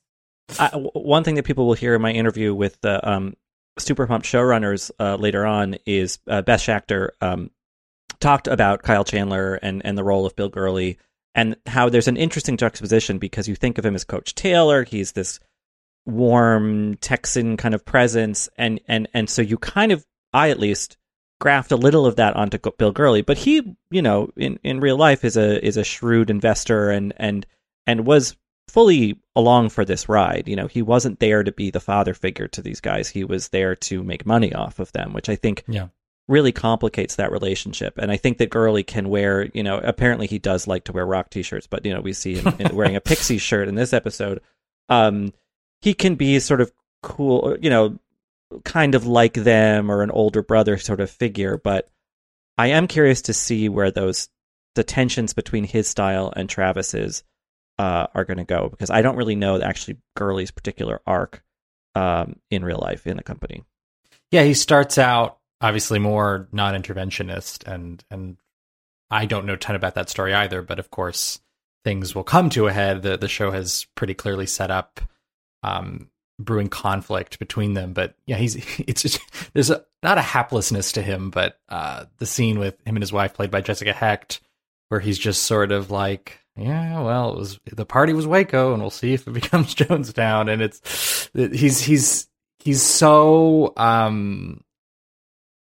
Uh, 0.59 0.77
one 0.93 1.23
thing 1.23 1.35
that 1.35 1.43
people 1.43 1.67
will 1.67 1.73
hear 1.73 1.95
in 1.95 2.01
my 2.01 2.11
interview 2.11 2.53
with 2.53 2.79
the 2.81 3.07
um, 3.07 3.35
Super 3.79 4.07
Pump 4.07 4.23
showrunners 4.23 4.91
uh, 4.99 5.15
later 5.15 5.45
on 5.45 5.75
is 5.85 6.19
uh, 6.27 6.41
Beth 6.43 6.61
Schacter 6.61 7.09
um, 7.19 7.51
talked 8.19 8.47
about 8.47 8.83
Kyle 8.83 9.03
Chandler 9.03 9.55
and, 9.55 9.81
and 9.83 9.97
the 9.97 10.03
role 10.03 10.25
of 10.25 10.35
Bill 10.35 10.49
Gurley 10.49 10.97
and 11.35 11.57
how 11.67 11.89
there's 11.89 12.07
an 12.07 12.17
interesting 12.17 12.57
juxtaposition 12.57 13.19
because 13.19 13.47
you 13.47 13.55
think 13.55 13.77
of 13.77 13.85
him 13.85 13.93
as 13.93 14.05
Coach 14.05 14.33
Taylor. 14.33 14.83
He's 14.83 15.11
this 15.11 15.39
warm 16.05 16.95
Texan 16.97 17.57
kind 17.57 17.75
of 17.75 17.85
presence, 17.85 18.49
and 18.57 18.79
and 18.87 19.07
and 19.13 19.29
so 19.29 19.41
you 19.41 19.57
kind 19.57 19.91
of, 19.91 20.05
I 20.33 20.49
at 20.49 20.59
least, 20.59 20.97
graft 21.39 21.71
a 21.71 21.77
little 21.77 22.05
of 22.05 22.15
that 22.15 22.35
onto 22.35 22.57
Bill 22.57 22.91
Gurley. 22.91 23.21
But 23.21 23.37
he, 23.37 23.75
you 23.91 24.01
know, 24.01 24.31
in, 24.37 24.59
in 24.63 24.79
real 24.79 24.97
life 24.97 25.25
is 25.25 25.35
a 25.35 25.63
is 25.63 25.77
a 25.77 25.83
shrewd 25.83 26.29
investor 26.29 26.89
and 26.89 27.13
and 27.17 27.45
and 27.85 28.05
was 28.05 28.37
fully 28.69 29.19
along 29.35 29.69
for 29.69 29.85
this 29.85 30.07
ride. 30.07 30.47
You 30.47 30.55
know, 30.55 30.67
he 30.67 30.81
wasn't 30.81 31.19
there 31.19 31.43
to 31.43 31.51
be 31.51 31.69
the 31.69 31.79
father 31.79 32.13
figure 32.13 32.47
to 32.47 32.61
these 32.61 32.79
guys. 32.79 33.09
He 33.09 33.25
was 33.25 33.49
there 33.49 33.75
to 33.75 34.03
make 34.03 34.25
money 34.25 34.53
off 34.53 34.79
of 34.79 34.91
them, 34.93 35.13
which 35.13 35.29
I 35.29 35.35
think 35.35 35.63
yeah. 35.67 35.89
Really 36.27 36.51
complicates 36.51 37.15
that 37.15 37.31
relationship. 37.31 37.97
And 37.97 38.11
I 38.11 38.17
think 38.17 38.39
that 38.39 38.49
Gurley 38.49 38.83
can 38.83 39.09
wear, 39.09 39.45
you 39.53 39.61
know, 39.61 39.79
apparently 39.83 40.27
he 40.27 40.39
does 40.39 40.67
like 40.67 40.85
to 40.85 40.91
wear 40.91 41.05
rock 41.05 41.29
t-shirts, 41.29 41.67
but 41.67 41.85
you 41.85 41.93
know, 41.93 42.01
we 42.01 42.13
see 42.13 42.35
him 42.35 42.55
wearing 42.73 42.95
a 42.95 43.01
Pixie 43.01 43.37
shirt 43.37 43.67
in 43.67 43.75
this 43.75 43.93
episode. 43.93 44.41
Um, 44.89 45.33
he 45.81 45.93
can 45.93 46.15
be 46.15 46.39
sort 46.39 46.61
of 46.61 46.71
cool, 47.03 47.57
you 47.61 47.69
know, 47.69 47.99
kind 48.63 48.95
of 48.95 49.05
like 49.05 49.33
them 49.33 49.91
or 49.91 50.01
an 50.01 50.11
older 50.11 50.41
brother 50.41 50.77
sort 50.77 50.99
of 50.99 51.11
figure, 51.11 51.57
but 51.57 51.89
I 52.57 52.67
am 52.67 52.87
curious 52.87 53.23
to 53.23 53.33
see 53.33 53.69
where 53.69 53.91
those 53.91 54.29
the 54.75 54.83
tensions 54.83 55.33
between 55.33 55.63
his 55.63 55.87
style 55.87 56.33
and 56.35 56.49
Travis's 56.49 57.23
uh, 57.77 58.07
are 58.13 58.25
going 58.25 58.37
to 58.37 58.45
go 58.45 58.67
because 58.69 58.89
I 58.89 59.01
don't 59.01 59.15
really 59.15 59.35
know 59.35 59.61
actually 59.61 59.97
Gurley's 60.15 60.51
particular 60.51 61.01
arc 61.05 61.43
um, 61.93 62.37
in 62.49 62.63
real 62.63 62.79
life 62.79 63.07
in 63.07 63.17
the 63.17 63.23
company. 63.23 63.63
Yeah, 64.31 64.43
he 64.43 64.53
starts 64.53 64.97
out 64.97 65.37
obviously 65.65 65.97
more 65.97 66.47
non-interventionist, 66.51 67.67
and 67.67 68.03
and 68.11 68.37
I 69.09 69.25
don't 69.25 69.45
know 69.45 69.53
a 69.53 69.57
ton 69.57 69.75
about 69.75 69.95
that 69.95 70.09
story 70.09 70.33
either. 70.33 70.61
But 70.61 70.79
of 70.79 70.91
course, 70.91 71.39
things 71.83 72.13
will 72.13 72.23
come 72.23 72.49
to 72.51 72.67
a 72.67 72.73
head. 72.73 73.01
The 73.01 73.17
the 73.17 73.27
show 73.27 73.51
has 73.51 73.87
pretty 73.95 74.13
clearly 74.13 74.45
set 74.45 74.69
up 74.69 75.01
um, 75.63 76.09
brewing 76.39 76.69
conflict 76.69 77.39
between 77.39 77.73
them. 77.73 77.93
But 77.93 78.15
yeah, 78.27 78.37
he's 78.37 78.55
it's 78.79 79.01
just, 79.01 79.19
there's 79.53 79.71
a, 79.71 79.83
not 80.03 80.19
a 80.19 80.21
haplessness 80.21 80.93
to 80.93 81.01
him, 81.01 81.31
but 81.31 81.59
uh, 81.67 82.05
the 82.19 82.27
scene 82.27 82.59
with 82.59 82.75
him 82.85 82.95
and 82.95 83.03
his 83.03 83.13
wife, 83.13 83.33
played 83.33 83.51
by 83.51 83.61
Jessica 83.61 83.91
Hecht, 83.91 84.41
where 84.89 84.99
he's 84.99 85.17
just 85.17 85.43
sort 85.43 85.71
of 85.71 85.89
like 85.89 86.39
yeah, 86.55 87.01
well, 87.01 87.33
it 87.33 87.37
was 87.37 87.59
the 87.65 87.85
party 87.85 88.13
was 88.13 88.27
Waco, 88.27 88.73
and 88.73 88.81
we'll 88.81 88.91
see 88.91 89.13
if 89.13 89.27
it 89.27 89.31
becomes 89.33 89.73
Jonestown. 89.73 90.51
And 90.51 90.61
it's 90.61 91.29
he's 91.33 91.81
he's 91.81 92.27
he's 92.59 92.83
so 92.83 93.73
um, 93.77 94.61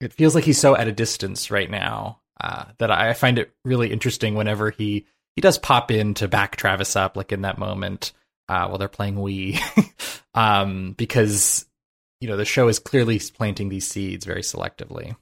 it 0.00 0.12
feels 0.12 0.35
like 0.35 0.44
he's 0.44 0.61
so 0.61 0.76
at 0.76 0.88
a 0.88 0.92
distance 0.92 1.50
right 1.50 1.70
now 1.70 2.20
uh, 2.40 2.66
that 2.78 2.90
I 2.90 3.12
find 3.14 3.38
it 3.38 3.54
really 3.64 3.92
interesting 3.92 4.35
whenever 4.35 4.70
he 4.70 5.07
he 5.37 5.40
does 5.40 5.59
pop 5.59 5.90
in 5.90 6.14
to 6.14 6.28
back 6.28 6.57
Travis 6.57 6.96
up, 6.96 7.16
like 7.16 7.33
in 7.33 7.42
that 7.42 7.59
moment 7.59 8.12
uh, 8.48 8.66
while 8.66 8.78
they're 8.78 8.88
playing 8.88 9.16
Wii, 9.16 9.61
um, 10.35 10.92
because 10.92 11.66
you 12.20 12.28
know 12.28 12.37
the 12.37 12.44
show 12.44 12.68
is 12.68 12.78
clearly 12.78 13.18
planting 13.18 13.68
these 13.68 13.88
seeds 13.88 14.24
very 14.24 14.42
selectively. 14.42 15.16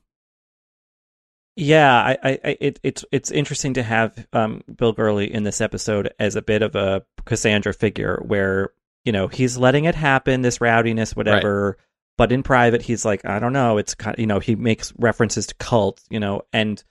Yeah, 1.55 1.95
I, 1.95 2.19
I, 2.23 2.57
it, 2.61 2.81
it's 2.83 3.05
it's 3.13 3.31
interesting 3.31 3.75
to 3.75 3.83
have 3.83 4.27
um, 4.33 4.63
Bill 4.75 4.93
Gurley 4.93 5.33
in 5.33 5.45
this 5.45 5.61
episode 5.61 6.13
as 6.19 6.35
a 6.35 6.43
bit 6.43 6.63
of 6.63 6.75
a 6.75 7.05
Cassandra 7.27 7.75
figure, 7.75 8.23
where 8.27 8.71
you 9.05 9.13
know 9.13 9.29
he's 9.29 9.59
letting 9.59 9.85
it 9.85 9.95
happen, 9.95 10.43
this 10.43 10.59
rowdiness, 10.59 11.15
whatever. 11.15 11.77
Right. 11.79 11.87
But 12.19 12.33
in 12.33 12.43
private, 12.43 12.83
he's 12.83 13.05
like, 13.05 13.25
I 13.25 13.39
don't 13.39 13.53
know. 13.53 13.79
It's 13.79 13.95
kind, 13.95 14.15
of, 14.15 14.21
you 14.21 14.27
know, 14.27 14.39
he 14.39 14.55
makes 14.55 14.93
references 14.99 15.47
to 15.47 15.55
cult, 15.55 16.03
you 16.11 16.21
know, 16.21 16.43
and 16.53 16.83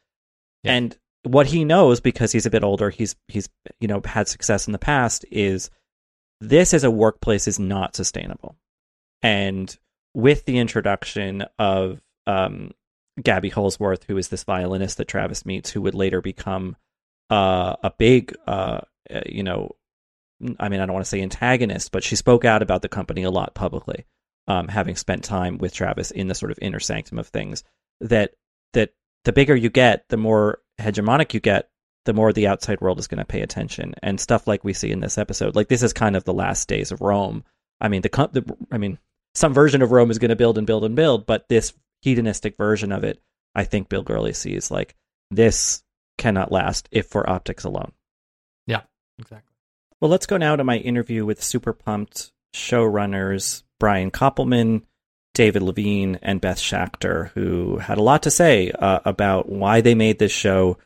yeah. 0.64 0.74
and 0.74 0.98
what 1.24 1.48
he 1.48 1.64
knows 1.64 2.00
because 2.00 2.32
he's 2.32 2.46
a 2.46 2.50
bit 2.50 2.64
older, 2.64 2.90
he's 2.90 3.16
he's 3.28 3.48
you 3.80 3.88
know 3.88 4.02
had 4.04 4.28
success 4.28 4.68
in 4.68 4.74
the 4.74 4.80
past 4.80 5.26
is 5.32 5.70
this 6.40 6.74
as 6.74 6.84
a 6.84 6.92
workplace 6.92 7.48
is 7.48 7.60
not 7.60 7.96
sustainable, 7.96 8.56
and 9.22 9.78
with 10.14 10.46
the 10.46 10.58
introduction 10.58 11.46
of 11.60 12.02
um, 12.28 12.72
Gabi 13.20 13.52
Holzwarth, 13.52 14.04
who 14.06 14.18
is 14.18 14.30
this 14.30 14.44
violinist 14.44 14.98
that 14.98 15.08
Travis 15.08 15.46
meets, 15.46 15.70
who 15.70 15.82
would 15.82 15.96
later 15.96 16.22
become 16.22 16.76
uh, 17.30 17.76
a 17.84 17.92
big, 17.98 18.36
uh, 18.48 18.82
uh 19.10 19.22
you 19.26 19.44
know, 19.44 19.72
I 20.60 20.70
mean, 20.70 20.80
I 20.80 20.86
don't 20.86 20.94
want 20.94 21.06
to 21.06 21.10
say 21.10 21.22
antagonist, 21.22 21.92
but 21.92 22.04
she 22.04 22.16
spoke 22.16 22.46
out 22.46 22.62
about 22.62 22.82
the 22.82 22.90
company 22.90 23.24
a 23.24 23.32
lot 23.32 23.54
publicly, 23.54 24.06
um, 24.48 24.68
having 24.68 24.96
spent 24.96 25.24
time 25.24 25.58
with 25.58 25.74
Travis 25.74 26.12
in 26.12 26.28
the 26.28 26.36
sort 26.36 26.52
of 26.52 26.60
inner 26.62 26.80
sanctum 26.80 27.20
of 27.20 27.28
things. 27.28 27.64
That 28.00 28.32
that 28.74 28.92
the 29.26 29.34
bigger 29.34 29.56
you 29.56 29.70
get, 29.70 30.06
the 30.10 30.18
more 30.18 30.60
hegemonic 30.80 31.34
you 31.34 31.40
get, 31.40 31.70
the 32.06 32.14
more 32.14 32.34
the 32.34 32.48
outside 32.48 32.82
world 32.82 33.00
is 33.00 33.08
going 33.08 33.20
to 33.20 33.26
pay 33.26 33.42
attention, 33.42 33.94
and 34.02 34.20
stuff 34.20 34.48
like 34.48 34.64
we 34.64 34.74
see 34.74 34.92
in 34.92 35.00
this 35.00 35.18
episode. 35.18 35.56
Like 35.56 35.68
this 35.68 35.84
is 35.84 35.94
kind 35.94 36.16
of 36.16 36.24
the 36.24 36.34
last 36.34 36.68
days 36.68 36.92
of 36.92 37.02
Rome. 37.02 37.44
I 37.80 37.88
mean, 37.88 38.02
the, 38.02 38.10
the 38.32 38.58
I 38.72 38.78
mean, 38.78 38.98
some 39.36 39.54
version 39.54 39.82
of 39.82 39.92
Rome 39.92 40.12
is 40.12 40.20
going 40.20 40.30
to 40.30 40.36
build 40.36 40.58
and 40.58 40.68
build 40.68 40.84
and 40.84 40.96
build, 40.96 41.26
but 41.26 41.48
this 41.50 41.74
hedonistic 42.02 42.58
version 42.58 42.92
of 42.92 43.04
it, 43.04 43.22
I 43.56 43.64
think 43.64 43.90
Bill 43.90 44.04
Gurley 44.04 44.34
sees 44.34 44.72
like 44.72 44.96
this 45.30 45.84
cannot 46.18 46.52
last 46.52 46.90
if 46.92 47.08
for 47.08 47.30
optics 47.30 47.64
alone. 47.64 47.92
Yeah, 48.68 48.82
exactly. 49.18 49.54
Well, 50.00 50.10
let's 50.10 50.26
go 50.26 50.38
now 50.38 50.56
to 50.56 50.64
my 50.64 50.78
interview 50.78 51.26
with 51.26 51.44
Super 51.44 51.74
Pumped 51.74 52.32
showrunners 52.54 53.64
Brian 53.80 54.12
Koppelman, 54.12 54.84
David 55.34 55.62
Levien, 55.62 56.20
and 56.22 56.42
Beth 56.42 56.60
Schacter, 56.60 57.30
who 57.30 57.78
had 57.78 57.98
a 57.98 58.04
lot 58.04 58.24
to 58.24 58.32
say 58.32 58.72
uh, 58.72 59.00
about 59.06 59.50
why 59.50 59.82
they 59.82 59.96
made 59.96 60.20
this 60.20 60.32
show, 60.32 60.78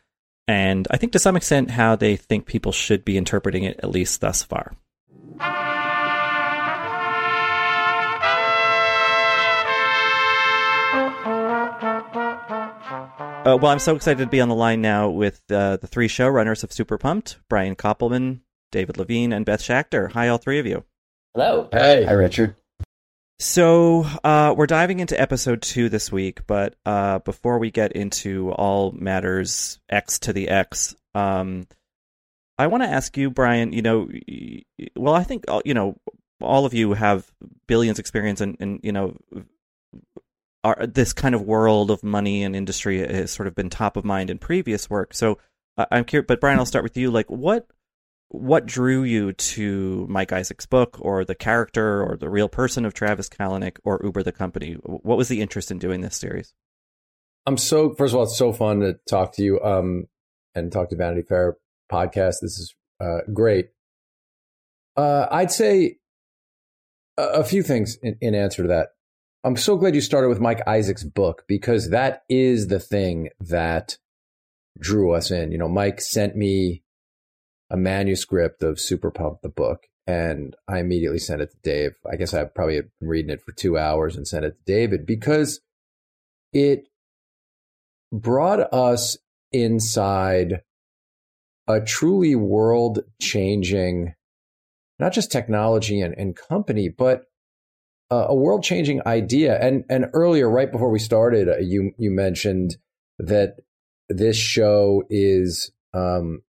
and 0.48 0.88
I 0.92 0.98
think 0.98 1.12
to 1.14 1.20
some 1.20 1.36
extent 1.36 1.72
how 1.72 1.96
they 1.96 2.16
think 2.16 2.46
people 2.46 2.72
should 2.72 3.04
be 3.04 3.18
interpreting 3.18 3.64
it, 3.64 3.80
at 3.82 3.90
least 3.90 4.22
thus 4.22 4.44
far. 4.44 4.76
Uh, 13.46 13.56
well, 13.58 13.72
I'm 13.72 13.80
so 13.80 13.96
excited 13.96 14.24
to 14.24 14.30
be 14.30 14.42
on 14.42 14.50
the 14.50 14.56
line 14.56 14.82
now 14.82 15.10
with 15.10 15.40
uh, 15.52 15.78
the 15.78 15.86
three 15.86 16.08
showrunners 16.08 16.64
of 16.64 16.74
Super 16.74 16.98
Pumped 16.98 17.38
Brian 17.48 17.76
Koppelman, 17.76 18.40
David 18.72 18.96
Levien, 18.96 19.36
and 19.36 19.46
Beth 19.46 19.62
Schacter. 19.62 20.12
Hi, 20.14 20.30
all 20.30 20.40
three 20.40 20.58
of 20.58 20.66
you. 20.66 20.84
Hello. 21.36 21.68
Hey. 21.70 22.06
Hi, 22.06 22.14
Richard. 22.14 22.56
So, 23.40 24.06
uh, 24.24 24.56
we're 24.56 24.68
diving 24.68 25.02
into 25.02 25.20
episode 25.20 25.62
two 25.62 25.90
this 25.90 26.10
week, 26.10 26.48
but 26.48 26.76
uh, 26.86 27.20
before 27.20 27.60
we 27.60 27.72
get 27.72 27.92
into 27.92 28.54
all 28.54 28.94
matters 28.94 29.78
X 29.90 30.20
to 30.20 30.32
the 30.32 30.48
X, 30.48 30.96
um, 31.14 31.68
I 32.58 32.68
want 32.68 32.84
to 32.84 32.90
ask 32.90 33.18
you, 33.18 33.30
Brian, 33.32 33.74
you 33.74 33.82
know, 33.82 34.08
well, 34.96 35.14
I 35.14 35.26
think, 35.26 35.44
uh, 35.50 35.60
you 35.66 35.74
know, 35.74 35.98
all 36.40 36.66
of 36.66 36.74
you 36.74 36.94
have 36.94 37.30
billions 37.68 38.00
experience 38.00 38.40
and, 38.40 38.56
and 38.62 38.80
you 38.82 38.94
know, 38.94 39.18
our, 40.64 40.88
this 40.88 41.12
kind 41.12 41.36
of 41.36 41.42
world 41.42 41.92
of 41.92 42.02
money 42.02 42.44
and 42.44 42.56
industry 42.56 43.00
has 43.00 43.30
sort 43.30 43.48
of 43.48 43.56
been 43.56 43.70
top 43.70 43.98
of 43.98 44.06
mind 44.06 44.30
in 44.30 44.38
previous 44.38 44.90
work. 44.90 45.14
So 45.14 45.40
uh, 45.78 45.86
I'm 45.92 46.06
curious, 46.06 46.28
but 46.30 46.40
Brian, 46.40 46.60
I'll 46.60 46.66
start 46.66 46.86
with 46.86 46.96
you. 46.96 47.12
Like, 47.12 47.30
what 47.30 47.68
what 48.36 48.66
drew 48.66 49.04
you 49.04 49.34
to 49.34 50.06
Mike 50.10 50.32
Isaac's 50.32 50.66
book, 50.66 50.98
or 51.00 51.26
the 51.26 51.36
character, 51.36 52.04
or 52.04 52.18
the 52.18 52.30
real 52.30 52.50
person 52.50 52.86
of 52.86 52.94
Travis 52.94 53.30
Kalanick, 53.30 53.78
or 53.84 54.02
Uber 54.04 54.24
the 54.24 54.32
company? 54.32 54.74
What 54.84 55.18
was 55.18 55.28
the 55.28 55.42
interest 55.42 55.72
in 55.72 55.80
doing 55.80 56.02
this 56.02 56.18
series? 56.18 56.54
I'm 57.46 57.58
so 57.58 57.94
first 57.94 58.14
of 58.14 58.18
all, 58.18 58.24
it's 58.24 58.38
so 58.38 58.54
fun 58.54 58.80
to 58.80 58.96
talk 59.10 59.34
to 59.36 59.44
you 59.44 59.62
um, 59.62 60.06
and 60.56 60.72
talk 60.72 60.90
to 60.90 60.96
Vanity 60.96 61.22
Fair 61.22 61.58
podcast. 61.92 62.36
This 62.42 62.58
is 62.58 62.76
uh, 63.00 63.20
great. 63.34 63.68
Uh, 64.98 65.28
I'd 65.30 65.52
say 65.52 65.98
a, 67.18 67.24
a 67.24 67.44
few 67.44 67.64
things 67.64 67.98
in, 68.02 68.18
in 68.22 68.36
answer 68.36 68.64
to 68.64 68.70
that. 68.70 68.90
I'm 69.44 69.58
so 69.58 69.78
glad 69.78 69.94
you 69.94 70.02
started 70.02 70.30
with 70.30 70.40
Mike 70.40 70.68
Isaac's 70.68 71.04
book 71.04 71.44
because 71.48 71.92
that 71.92 72.24
is 72.30 72.68
the 72.68 72.80
thing 72.80 73.30
that 73.40 73.98
drew 74.80 75.12
us 75.12 75.30
in. 75.30 75.52
You 75.52 75.60
know, 75.60 75.68
Mike 75.68 76.02
sent 76.02 76.36
me 76.36 76.82
a 77.70 77.78
manuscript 77.78 78.64
of 78.64 78.80
Super 78.80 79.12
Pump, 79.12 79.42
the 79.42 79.50
book, 79.50 79.88
and 80.08 80.56
I 80.68 80.80
immediately 80.80 81.20
sent 81.20 81.42
it 81.42 81.52
to 81.52 81.58
Dave. 81.64 81.96
I 82.10 82.16
guess 82.16 82.34
I 82.34 82.44
probably 82.46 82.76
had 82.76 82.90
been 83.00 83.10
reading 83.10 83.32
it 83.32 83.42
for 83.42 83.52
two 83.52 83.78
hours 83.78 84.16
and 84.16 84.28
sent 84.28 84.46
it 84.46 84.52
to 84.52 84.64
David 84.66 85.06
because 85.06 85.62
it 86.54 86.88
brought 88.12 88.74
us 88.74 89.18
inside 89.52 90.62
a 91.68 91.82
truly 91.82 92.36
world 92.36 93.00
changing, 93.20 94.14
not 95.00 95.14
just 95.14 95.32
technology 95.32 96.00
and, 96.02 96.14
and 96.18 96.36
company, 96.36 96.90
but 96.90 97.26
uh, 98.12 98.28
a 98.30 98.36
world 98.36 98.64
changing 98.64 99.02
idea. 99.08 99.60
And 99.60 99.84
and 99.90 100.06
earlier, 100.14 100.50
right 100.50 100.72
before 100.72 100.92
we 100.92 101.00
started, 101.00 101.50
uh, 101.50 101.58
you 101.58 101.92
you 101.98 102.12
mentioned 102.12 102.78
that 103.18 103.56
this 104.10 104.38
show 104.38 105.04
is 105.10 105.72
um, 105.94 106.42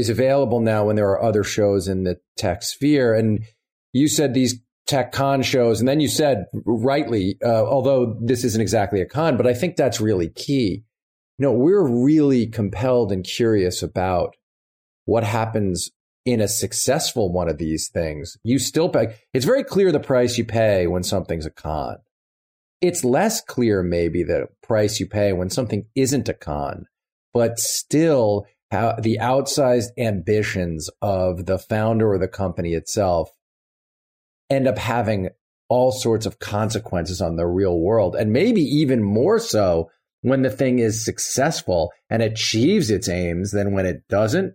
is 0.00 0.08
available 0.08 0.60
now 0.60 0.86
when 0.86 0.96
there 0.96 1.08
are 1.10 1.22
other 1.22 1.44
shows 1.44 1.86
in 1.86 2.02
the 2.02 2.18
tech 2.36 2.62
sphere. 2.62 3.14
And 3.14 3.44
you 3.92 4.08
said 4.08 4.34
these 4.34 4.60
tech 4.86 5.12
con 5.12 5.42
shows, 5.42 5.78
and 5.78 5.88
then 5.88 6.00
you 6.00 6.08
said 6.08 6.46
rightly, 6.64 7.38
uh, 7.44 7.64
although 7.64 8.18
this 8.20 8.42
isn't 8.42 8.60
exactly 8.60 9.00
a 9.00 9.06
con, 9.06 9.36
but 9.36 9.46
I 9.46 9.54
think 9.54 9.76
that's 9.76 10.00
really 10.00 10.28
key. 10.28 10.82
Know, 11.38 11.52
we're 11.52 11.86
really 11.86 12.48
compelled 12.48 13.12
and 13.12 13.24
curious 13.24 13.82
about 13.82 14.34
what 15.06 15.24
happens 15.24 15.90
in 16.26 16.40
a 16.40 16.48
successful 16.48 17.32
one 17.32 17.48
of 17.48 17.56
these 17.56 17.88
things. 17.88 18.36
You 18.42 18.58
still 18.58 18.90
pay. 18.90 19.14
It's 19.32 19.46
very 19.46 19.64
clear 19.64 19.90
the 19.90 20.00
price 20.00 20.36
you 20.36 20.44
pay 20.44 20.86
when 20.86 21.02
something's 21.02 21.46
a 21.46 21.50
con. 21.50 21.96
It's 22.80 23.04
less 23.04 23.40
clear, 23.40 23.82
maybe, 23.82 24.22
the 24.22 24.48
price 24.62 25.00
you 25.00 25.06
pay 25.06 25.32
when 25.32 25.50
something 25.50 25.86
isn't 25.94 26.28
a 26.28 26.34
con, 26.34 26.86
but 27.32 27.58
still 27.58 28.46
how 28.70 28.94
the 29.00 29.18
outsized 29.20 29.88
ambitions 29.98 30.88
of 31.02 31.46
the 31.46 31.58
founder 31.58 32.12
or 32.12 32.18
the 32.18 32.28
company 32.28 32.74
itself 32.74 33.30
end 34.48 34.68
up 34.68 34.78
having 34.78 35.30
all 35.68 35.92
sorts 35.92 36.26
of 36.26 36.38
consequences 36.38 37.20
on 37.20 37.36
the 37.36 37.46
real 37.46 37.78
world. 37.78 38.16
And 38.16 38.32
maybe 38.32 38.60
even 38.60 39.02
more 39.02 39.38
so 39.38 39.90
when 40.22 40.42
the 40.42 40.50
thing 40.50 40.78
is 40.78 41.04
successful 41.04 41.92
and 42.10 42.22
achieves 42.22 42.90
its 42.90 43.08
aims 43.08 43.52
than 43.52 43.72
when 43.72 43.86
it 43.86 44.06
doesn't. 44.08 44.54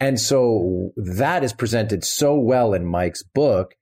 And 0.00 0.18
so 0.18 0.92
that 0.96 1.44
is 1.44 1.52
presented 1.52 2.04
so 2.04 2.34
well 2.34 2.74
in 2.74 2.84
Mike's 2.84 3.22
book. 3.22 3.74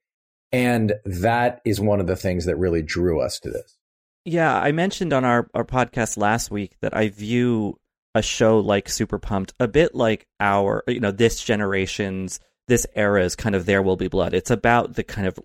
And 0.50 0.94
that 1.04 1.60
is 1.64 1.80
one 1.80 2.00
of 2.00 2.06
the 2.06 2.16
things 2.16 2.44
that 2.44 2.56
really 2.56 2.82
drew 2.82 3.20
us 3.20 3.40
to 3.40 3.50
this. 3.50 3.76
Yeah, 4.24 4.54
I 4.54 4.70
mentioned 4.70 5.12
on 5.12 5.24
our, 5.24 5.48
our 5.54 5.64
podcast 5.64 6.16
last 6.16 6.50
week 6.50 6.76
that 6.80 6.94
I 6.94 7.08
view 7.08 7.78
a 8.14 8.22
show 8.22 8.58
like 8.58 8.88
Super 8.88 9.18
Pumped 9.18 9.54
a 9.58 9.68
bit 9.68 9.94
like 9.94 10.26
our, 10.40 10.84
you 10.86 11.00
know, 11.00 11.10
this 11.10 11.42
generation's, 11.42 12.40
this 12.68 12.86
era's 12.94 13.34
kind 13.34 13.54
of 13.54 13.66
There 13.66 13.82
Will 13.82 13.96
Be 13.96 14.08
Blood. 14.08 14.34
It's 14.34 14.50
about 14.50 14.94
the 14.94 15.02
kind 15.02 15.26
of 15.26 15.38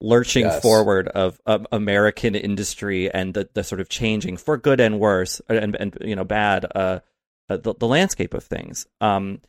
lurching 0.00 0.44
yes. 0.44 0.62
forward 0.62 1.08
of, 1.08 1.40
of, 1.46 1.66
American 1.72 2.34
industry 2.34 3.10
and 3.10 3.34
the, 3.34 3.48
the 3.54 3.64
sort 3.64 3.80
of 3.80 3.88
changing 3.88 4.36
for 4.36 4.56
good 4.56 4.80
and 4.80 5.00
worse 5.00 5.40
and, 5.48 5.74
and 5.76 5.96
you 6.00 6.14
know, 6.14 6.24
bad, 6.24 6.66
uh, 6.74 7.00
uh, 7.48 7.56
the, 7.56 7.74
the 7.74 7.86
landscape 7.86 8.34
of 8.34 8.44
things. 8.44 8.86
Um, 9.00 9.40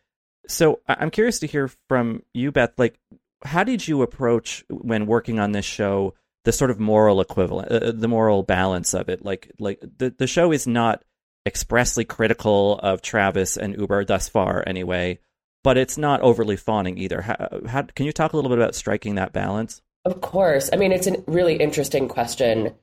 so 0.48 0.82
I'm 0.88 1.12
curious 1.12 1.40
to 1.40 1.48
hear 1.48 1.70
from 1.88 2.24
you, 2.34 2.52
Beth. 2.52 2.74
Like, 2.78 3.00
how 3.44 3.64
did 3.64 3.88
you 3.88 4.02
approach 4.02 4.64
when 4.70 5.06
working 5.06 5.40
on 5.40 5.52
this 5.52 5.66
show 5.66 6.14
the 6.44 6.52
sort 6.52 6.72
of 6.72 6.80
moral 6.80 7.22
equivalent, 7.22 7.72
uh, 7.72 7.76
uh, 7.76 7.92
the 7.94 8.08
moral 8.08 8.44
balance 8.44 8.94
of 8.94 9.10
it? 9.10 9.24
Like, 9.24 9.52
like 9.60 9.80
the 9.98 10.14
the 10.16 10.28
show 10.28 10.52
is 10.52 10.68
not 10.68 11.04
expressly 11.46 12.06
critical 12.06 12.80
of 12.80 13.02
Travis 13.02 13.58
and 13.58 13.78
Uber 13.78 14.06
thus 14.06 14.28
far, 14.30 14.64
anyway, 14.66 15.20
but 15.64 15.78
it's 15.78 15.98
not 15.98 16.22
overly 16.22 16.56
fawning 16.56 16.98
either. 16.98 17.22
How, 17.22 17.62
how 17.68 17.82
can 17.84 18.06
you 18.06 18.12
talk 18.12 18.34
a 18.34 18.36
little 18.36 18.50
bit 18.50 18.60
about 18.60 18.76
striking 18.76 19.16
that 19.16 19.34
balance? 19.34 19.82
Of 20.06 20.22
course. 20.22 20.70
I 20.72 20.78
mean, 20.78 20.92
it's 20.92 21.08
a 21.08 21.24
really 21.28 21.56
interesting 21.56 22.08
question, 22.08 22.74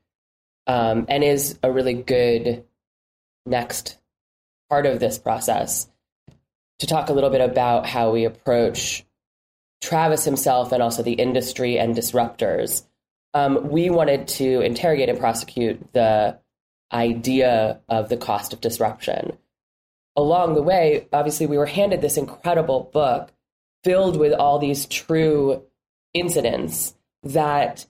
um, 0.66 1.06
and 1.08 1.22
is 1.22 1.58
a 1.62 1.70
really 1.70 1.94
good 1.94 2.64
next 3.46 3.98
part 4.68 4.86
of 4.86 5.00
this 5.00 5.18
process 5.18 5.88
to 6.78 6.86
talk 6.86 7.08
a 7.08 7.12
little 7.12 7.30
bit 7.30 7.40
about 7.40 7.86
how 7.86 8.10
we 8.10 8.24
approach 8.24 9.04
Travis 9.80 10.24
himself 10.24 10.72
and 10.72 10.82
also 10.82 11.02
the 11.02 11.12
industry 11.12 11.78
and 11.78 11.94
disruptors. 11.94 12.84
Um, 13.34 13.70
we 13.70 13.90
wanted 13.90 14.28
to 14.28 14.60
interrogate 14.60 15.08
and 15.08 15.18
prosecute 15.18 15.92
the 15.92 16.38
idea 16.92 17.80
of 17.88 18.08
the 18.08 18.16
cost 18.16 18.52
of 18.52 18.60
disruption. 18.60 19.38
Along 20.16 20.54
the 20.54 20.62
way, 20.62 21.08
obviously, 21.12 21.46
we 21.46 21.58
were 21.58 21.66
handed 21.66 22.00
this 22.00 22.16
incredible 22.16 22.90
book 22.92 23.32
filled 23.82 24.16
with 24.16 24.32
all 24.32 24.58
these 24.58 24.86
true 24.86 25.62
incidents 26.14 26.94
that 27.22 27.86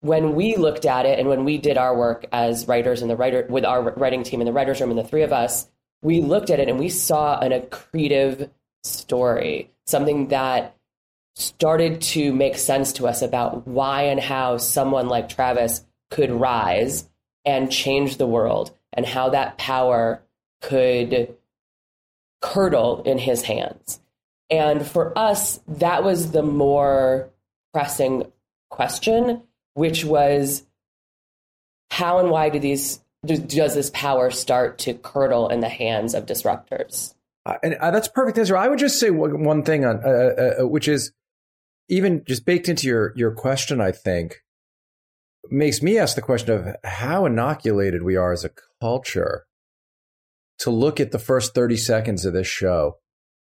when 0.00 0.34
we 0.34 0.56
looked 0.56 0.84
at 0.84 1.06
it 1.06 1.18
and 1.18 1.28
when 1.28 1.44
we 1.44 1.58
did 1.58 1.78
our 1.78 1.96
work 1.96 2.26
as 2.32 2.68
writers 2.68 3.02
in 3.02 3.08
the 3.08 3.16
writer 3.16 3.46
with 3.48 3.64
our 3.64 3.82
writing 3.94 4.22
team 4.22 4.40
in 4.40 4.46
the 4.46 4.52
writers 4.52 4.80
room 4.80 4.90
and 4.90 4.98
the 4.98 5.04
three 5.04 5.22
of 5.22 5.32
us 5.32 5.68
we 6.02 6.20
looked 6.20 6.50
at 6.50 6.60
it 6.60 6.68
and 6.68 6.78
we 6.78 6.88
saw 6.88 7.38
an 7.38 7.52
accretive 7.52 8.50
story, 8.84 9.72
something 9.86 10.28
that 10.28 10.76
started 11.34 12.00
to 12.00 12.32
make 12.32 12.56
sense 12.56 12.94
to 12.94 13.06
us 13.06 13.22
about 13.22 13.66
why 13.66 14.02
and 14.02 14.20
how 14.20 14.56
someone 14.56 15.08
like 15.08 15.28
Travis 15.28 15.84
could 16.10 16.30
rise 16.30 17.08
and 17.46 17.72
change 17.72 18.16
the 18.16 18.26
world 18.26 18.76
and 18.92 19.06
how 19.06 19.30
that 19.30 19.56
power 19.56 20.20
could 20.60 21.34
curdle 22.42 23.02
in 23.04 23.18
his 23.18 23.42
hands. 23.42 24.00
And 24.50 24.86
for 24.86 25.16
us, 25.18 25.60
that 25.66 26.04
was 26.04 26.32
the 26.32 26.42
more 26.42 27.30
pressing 27.72 28.24
question, 28.70 29.42
which 29.74 30.04
was 30.04 30.64
how 31.90 32.18
and 32.18 32.30
why 32.30 32.50
do 32.50 32.58
these 32.58 33.00
does 33.24 33.74
this 33.74 33.90
power 33.90 34.30
start 34.30 34.78
to 34.78 34.94
curdle 34.94 35.48
in 35.48 35.60
the 35.60 35.68
hands 35.68 36.14
of 36.14 36.26
disruptors? 36.26 37.14
Uh, 37.44 37.56
and 37.62 37.74
uh, 37.74 37.90
that's 37.90 38.08
perfect 38.08 38.38
answer. 38.38 38.56
I 38.56 38.68
would 38.68 38.78
just 38.78 39.00
say 39.00 39.10
one 39.10 39.62
thing 39.62 39.84
on, 39.84 40.00
uh, 40.04 40.08
uh, 40.08 40.62
uh, 40.62 40.66
which 40.66 40.88
is 40.88 41.12
even 41.88 42.24
just 42.24 42.44
baked 42.44 42.68
into 42.68 42.86
your 42.86 43.12
your 43.16 43.32
question. 43.32 43.80
I 43.80 43.92
think 43.92 44.42
makes 45.50 45.82
me 45.82 45.98
ask 45.98 46.14
the 46.16 46.22
question 46.22 46.50
of 46.50 46.76
how 46.84 47.26
inoculated 47.26 48.02
we 48.02 48.16
are 48.16 48.32
as 48.32 48.44
a 48.44 48.50
culture 48.80 49.46
to 50.58 50.70
look 50.70 51.00
at 51.00 51.12
the 51.12 51.18
first 51.18 51.54
thirty 51.54 51.76
seconds 51.76 52.24
of 52.24 52.32
this 52.32 52.46
show, 52.46 52.98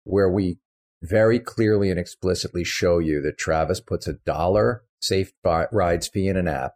where 0.04 0.30
we 0.30 0.60
very 1.02 1.40
clearly 1.40 1.90
and 1.90 2.00
explicitly 2.00 2.64
show 2.64 3.00
you 3.00 3.22
that 3.22 3.38
Travis 3.38 3.80
puts 3.80 4.08
a 4.08 4.14
dollar 4.26 4.84
safe 5.02 5.32
rides 5.44 6.08
fee 6.08 6.28
in 6.28 6.38
an 6.38 6.48
app 6.48 6.74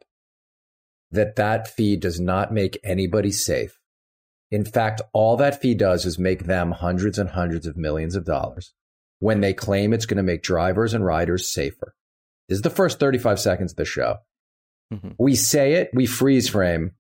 that 1.12 1.36
that 1.36 1.68
fee 1.68 1.96
does 1.96 2.20
not 2.20 2.54
make 2.54 2.80
anybody 2.84 3.32
safe. 3.32 3.80
In 4.52 4.66
fact, 4.66 5.02
all 5.14 5.38
that 5.38 5.62
fee 5.62 5.74
does 5.74 6.06
is 6.06 6.20
make 6.20 6.44
them 6.44 6.72
hundreds 6.72 7.18
and 7.18 7.30
hundreds 7.30 7.66
of 7.66 7.78
millions 7.78 8.16
of 8.16 8.26
dollars 8.26 8.74
when 9.20 9.42
they 9.42 9.54
claim 9.54 9.94
it's 9.94 10.06
going 10.06 10.18
to 10.18 10.24
make 10.24 10.44
drivers 10.44 10.94
and 10.94 11.06
riders 11.06 11.52
safer. 11.52 11.96
This 12.48 12.58
is 12.58 12.62
the 12.62 12.70
first 12.70 13.00
35 13.00 13.40
seconds 13.40 13.72
of 13.72 13.78
the 13.78 13.86
show. 13.86 14.18
Mm-hmm. 14.94 15.12
We 15.18 15.36
say 15.36 15.74
it, 15.74 15.90
we 15.94 16.06
freeze 16.06 16.50
frame. 16.50 16.92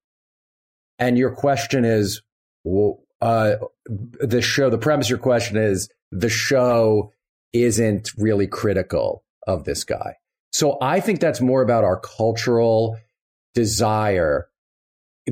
And 0.97 1.17
your 1.17 1.35
question 1.35 1.85
is, 1.85 2.21
well, 2.63 2.99
uh, 3.21 3.55
the 3.85 4.41
show, 4.41 4.69
the 4.69 4.77
premise 4.77 5.07
of 5.07 5.11
your 5.11 5.19
question 5.19 5.57
is 5.57 5.89
the 6.11 6.29
show 6.29 7.11
isn't 7.53 8.11
really 8.17 8.47
critical 8.47 9.23
of 9.47 9.63
this 9.63 9.83
guy. 9.83 10.15
So 10.51 10.77
I 10.81 10.99
think 10.99 11.19
that's 11.19 11.41
more 11.41 11.61
about 11.61 11.83
our 11.83 11.99
cultural 11.99 12.97
desire, 13.53 14.47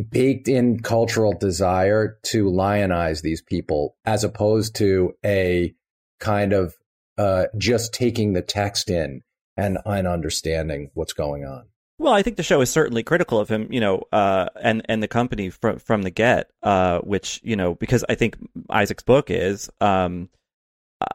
baked 0.10 0.48
in 0.48 0.82
cultural 0.82 1.34
desire 1.38 2.18
to 2.24 2.46
lionize 2.46 3.22
these 3.22 3.42
people 3.42 3.96
as 4.06 4.24
opposed 4.24 4.76
to 4.78 5.14
a 5.26 5.74
kind 6.20 6.54
of 6.54 6.76
uh, 7.18 7.46
just 7.58 7.94
taking 7.94 8.34
the 8.34 8.42
text 8.42 8.90
in 8.90 9.22
and, 9.56 9.78
and 9.86 10.08
understanding 10.08 10.90
what's 10.94 11.14
going 11.14 11.46
on. 11.46 11.66
Well, 12.04 12.14
I 12.14 12.22
think 12.22 12.36
the 12.36 12.44
show 12.44 12.60
is 12.60 12.70
certainly 12.70 13.02
critical 13.02 13.40
of 13.40 13.48
him, 13.48 13.72
you 13.72 13.80
know, 13.80 14.04
uh, 14.12 14.50
and 14.62 14.86
and 14.90 15.02
the 15.02 15.08
company 15.08 15.50
from 15.50 15.80
from 15.80 16.02
the 16.02 16.10
get, 16.10 16.52
uh, 16.62 17.00
which 17.00 17.40
you 17.46 17.56
know, 17.56 17.76
because 17.76 18.04
I 18.10 18.16
think 18.16 18.36
Isaac's 18.70 19.04
book 19.04 19.32
is, 19.32 19.70
um, 19.80 20.28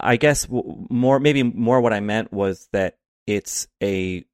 I 0.01 0.17
guess 0.17 0.49
more 0.49 1.21
maybe 1.21 1.43
more 1.43 1.83
what 1.83 1.93
I 1.93 2.01
meant 2.01 2.33
was 2.33 2.71
that 2.73 2.97
it's 3.27 3.69
a 3.83 4.25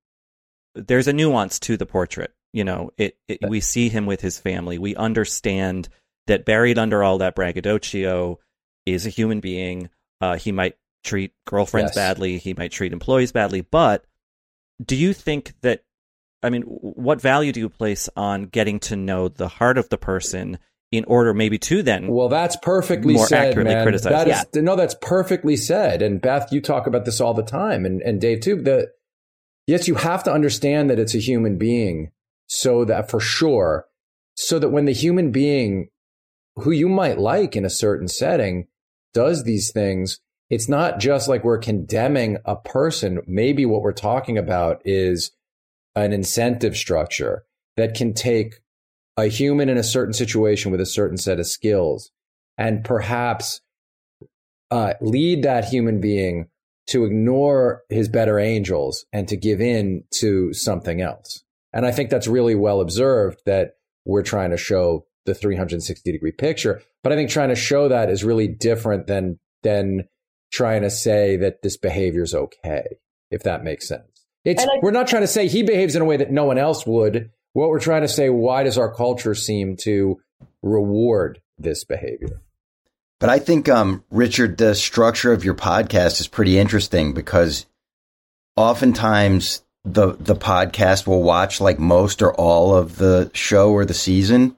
there's 0.76 1.08
a 1.08 1.12
nuance 1.12 1.58
to 1.58 1.76
the 1.76 1.86
portrait, 1.86 2.32
you 2.52 2.62
know, 2.62 2.92
it, 2.96 3.16
it 3.26 3.40
we 3.48 3.58
see 3.58 3.88
him 3.88 4.06
with 4.06 4.20
his 4.20 4.38
family. 4.38 4.78
We 4.78 4.94
understand 4.94 5.88
that 6.28 6.44
buried 6.44 6.78
under 6.78 7.02
all 7.02 7.18
that 7.18 7.34
braggadocio 7.34 8.38
is 8.86 9.06
a 9.06 9.10
human 9.10 9.40
being. 9.40 9.90
Uh, 10.20 10.36
he 10.36 10.52
might 10.52 10.76
treat 11.02 11.32
girlfriends 11.46 11.90
yes. 11.90 11.96
badly. 11.96 12.38
He 12.38 12.54
might 12.54 12.70
treat 12.70 12.92
employees 12.92 13.32
badly. 13.32 13.62
But 13.62 14.04
do 14.80 14.94
you 14.94 15.12
think 15.12 15.54
that? 15.62 15.82
I 16.44 16.50
mean, 16.50 16.62
what 16.62 17.20
value 17.20 17.52
do 17.52 17.60
you 17.60 17.68
place 17.68 18.08
on 18.16 18.44
getting 18.44 18.78
to 18.80 18.96
know 18.96 19.28
the 19.28 19.48
heart 19.48 19.78
of 19.78 19.88
the 19.88 19.96
person 19.96 20.58
in 20.92 21.04
order, 21.06 21.32
maybe 21.34 21.58
to 21.58 21.82
then? 21.82 22.08
Well, 22.08 22.28
that's 22.28 22.56
perfectly 22.56 23.14
more 23.14 23.26
said, 23.26 23.48
accurately 23.48 23.74
man. 23.74 23.84
criticize. 23.84 24.12
That 24.12 24.28
is, 24.28 24.46
yeah. 24.54 24.60
no, 24.60 24.76
that's 24.76 24.94
perfectly 25.00 25.56
said. 25.56 26.02
And 26.02 26.20
Beth, 26.20 26.52
you 26.52 26.60
talk 26.60 26.86
about 26.86 27.04
this 27.04 27.20
all 27.20 27.34
the 27.34 27.42
time, 27.42 27.84
and 27.84 28.02
and 28.02 28.20
Dave 28.20 28.40
too. 28.40 28.62
That 28.62 28.90
yes, 29.66 29.88
you 29.88 29.96
have 29.96 30.22
to 30.24 30.32
understand 30.32 30.90
that 30.90 30.98
it's 30.98 31.14
a 31.14 31.18
human 31.18 31.58
being 31.58 32.12
so 32.46 32.84
that 32.84 33.10
for 33.10 33.20
sure, 33.20 33.86
so 34.36 34.58
that 34.58 34.68
when 34.68 34.84
the 34.84 34.92
human 34.92 35.32
being 35.32 35.88
who 36.56 36.70
you 36.70 36.88
might 36.88 37.18
like 37.18 37.56
in 37.56 37.64
a 37.64 37.70
certain 37.70 38.06
setting 38.06 38.68
does 39.12 39.44
these 39.44 39.72
things, 39.72 40.20
it's 40.50 40.68
not 40.68 41.00
just 41.00 41.26
like 41.26 41.42
we're 41.42 41.58
condemning 41.58 42.36
a 42.44 42.54
person. 42.54 43.22
Maybe 43.26 43.64
what 43.64 43.82
we're 43.82 43.92
talking 43.92 44.36
about 44.36 44.82
is 44.84 45.32
an 45.94 46.12
incentive 46.12 46.76
structure 46.76 47.44
that 47.76 47.94
can 47.94 48.14
take 48.14 48.60
a 49.16 49.26
human 49.26 49.68
in 49.68 49.76
a 49.76 49.84
certain 49.84 50.12
situation 50.12 50.70
with 50.70 50.80
a 50.80 50.86
certain 50.86 51.16
set 51.16 51.38
of 51.38 51.46
skills 51.46 52.10
and 52.58 52.84
perhaps 52.84 53.60
uh, 54.70 54.94
lead 55.00 55.42
that 55.42 55.64
human 55.64 56.00
being 56.00 56.48
to 56.86 57.04
ignore 57.04 57.82
his 57.88 58.08
better 58.08 58.38
angels 58.38 59.06
and 59.12 59.28
to 59.28 59.36
give 59.36 59.60
in 59.60 60.04
to 60.10 60.52
something 60.52 61.00
else. 61.00 61.44
And 61.72 61.86
I 61.86 61.92
think 61.92 62.10
that's 62.10 62.28
really 62.28 62.54
well 62.54 62.80
observed 62.80 63.40
that 63.46 63.76
we're 64.04 64.22
trying 64.22 64.50
to 64.50 64.56
show 64.56 65.06
the 65.26 65.34
360 65.34 66.12
degree 66.12 66.32
picture. 66.32 66.82
But 67.02 67.12
I 67.12 67.16
think 67.16 67.30
trying 67.30 67.48
to 67.48 67.54
show 67.54 67.88
that 67.88 68.10
is 68.10 68.24
really 68.24 68.48
different 68.48 69.06
than 69.06 69.38
than 69.62 70.08
trying 70.52 70.82
to 70.82 70.90
say 70.90 71.36
that 71.36 71.62
this 71.62 71.76
behavior 71.76 72.22
is 72.22 72.34
okay, 72.34 72.98
if 73.30 73.42
that 73.42 73.64
makes 73.64 73.88
sense. 73.88 74.13
It's 74.44 74.62
I, 74.62 74.78
we're 74.82 74.90
not 74.90 75.08
trying 75.08 75.22
to 75.22 75.28
say 75.28 75.48
he 75.48 75.62
behaves 75.62 75.96
in 75.96 76.02
a 76.02 76.04
way 76.04 76.16
that 76.16 76.30
no 76.30 76.44
one 76.44 76.58
else 76.58 76.86
would. 76.86 77.30
What 77.54 77.70
we're 77.70 77.80
trying 77.80 78.02
to 78.02 78.08
say, 78.08 78.28
why 78.30 78.64
does 78.64 78.76
our 78.76 78.92
culture 78.92 79.34
seem 79.34 79.76
to 79.82 80.20
reward 80.62 81.40
this 81.58 81.84
behavior? 81.84 82.42
But 83.20 83.30
I 83.30 83.38
think, 83.38 83.68
um, 83.68 84.04
Richard, 84.10 84.58
the 84.58 84.74
structure 84.74 85.32
of 85.32 85.44
your 85.44 85.54
podcast 85.54 86.20
is 86.20 86.28
pretty 86.28 86.58
interesting 86.58 87.14
because 87.14 87.66
oftentimes 88.56 89.62
the 89.84 90.16
the 90.18 90.36
podcast 90.36 91.06
will 91.06 91.22
watch 91.22 91.60
like 91.60 91.78
most 91.78 92.22
or 92.22 92.34
all 92.34 92.74
of 92.74 92.96
the 92.96 93.30
show 93.34 93.70
or 93.70 93.84
the 93.84 93.94
season, 93.94 94.56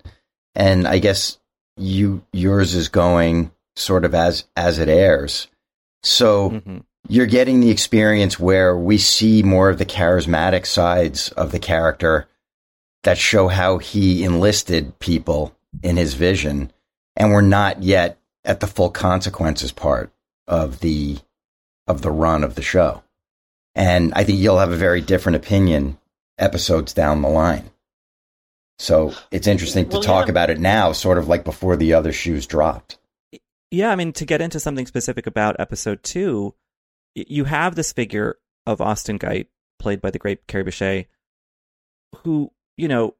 and 0.54 0.86
I 0.86 0.98
guess 0.98 1.38
you 1.76 2.24
yours 2.32 2.74
is 2.74 2.88
going 2.88 3.50
sort 3.76 4.04
of 4.04 4.14
as 4.14 4.44
as 4.56 4.78
it 4.78 4.88
airs. 4.88 5.48
So 6.02 6.50
mm-hmm. 6.50 6.78
You're 7.08 7.26
getting 7.26 7.60
the 7.60 7.70
experience 7.70 8.38
where 8.38 8.76
we 8.76 8.98
see 8.98 9.42
more 9.42 9.68
of 9.68 9.78
the 9.78 9.86
charismatic 9.86 10.66
sides 10.66 11.30
of 11.30 11.52
the 11.52 11.58
character 11.58 12.28
that 13.04 13.18
show 13.18 13.48
how 13.48 13.78
he 13.78 14.24
enlisted 14.24 14.98
people 14.98 15.54
in 15.82 15.96
his 15.96 16.14
vision, 16.14 16.72
and 17.16 17.30
we're 17.30 17.40
not 17.40 17.82
yet 17.82 18.18
at 18.44 18.60
the 18.60 18.66
full 18.66 18.90
consequences 18.90 19.72
part 19.72 20.10
of 20.46 20.80
the 20.80 21.18
of 21.86 22.02
the 22.02 22.10
run 22.10 22.42
of 22.42 22.54
the 22.54 22.62
show. 22.62 23.02
And 23.74 24.12
I 24.14 24.24
think 24.24 24.38
you'll 24.38 24.58
have 24.58 24.72
a 24.72 24.76
very 24.76 25.00
different 25.00 25.36
opinion 25.36 25.98
episodes 26.38 26.92
down 26.92 27.22
the 27.22 27.28
line. 27.28 27.70
So 28.78 29.14
it's 29.30 29.46
interesting 29.46 29.88
to 29.88 29.96
well, 29.96 30.02
talk 30.02 30.26
yeah. 30.26 30.32
about 30.32 30.50
it 30.50 30.58
now, 30.58 30.92
sort 30.92 31.18
of 31.18 31.28
like 31.28 31.44
before 31.44 31.76
the 31.76 31.94
other 31.94 32.12
shoes 32.12 32.46
dropped. 32.46 32.98
Yeah, 33.70 33.90
I 33.90 33.96
mean, 33.96 34.12
to 34.14 34.24
get 34.24 34.40
into 34.40 34.60
something 34.60 34.86
specific 34.86 35.26
about 35.26 35.56
episode 35.58 36.02
two, 36.02 36.54
you 37.16 37.44
have 37.44 37.74
this 37.74 37.92
figure 37.92 38.38
of 38.66 38.80
Austin 38.80 39.18
Geidt, 39.18 39.46
played 39.78 40.00
by 40.00 40.10
the 40.10 40.18
great 40.18 40.46
Kerry 40.46 40.64
Bishé, 40.64 41.06
who, 42.18 42.52
you 42.76 42.88
know, 42.88 43.14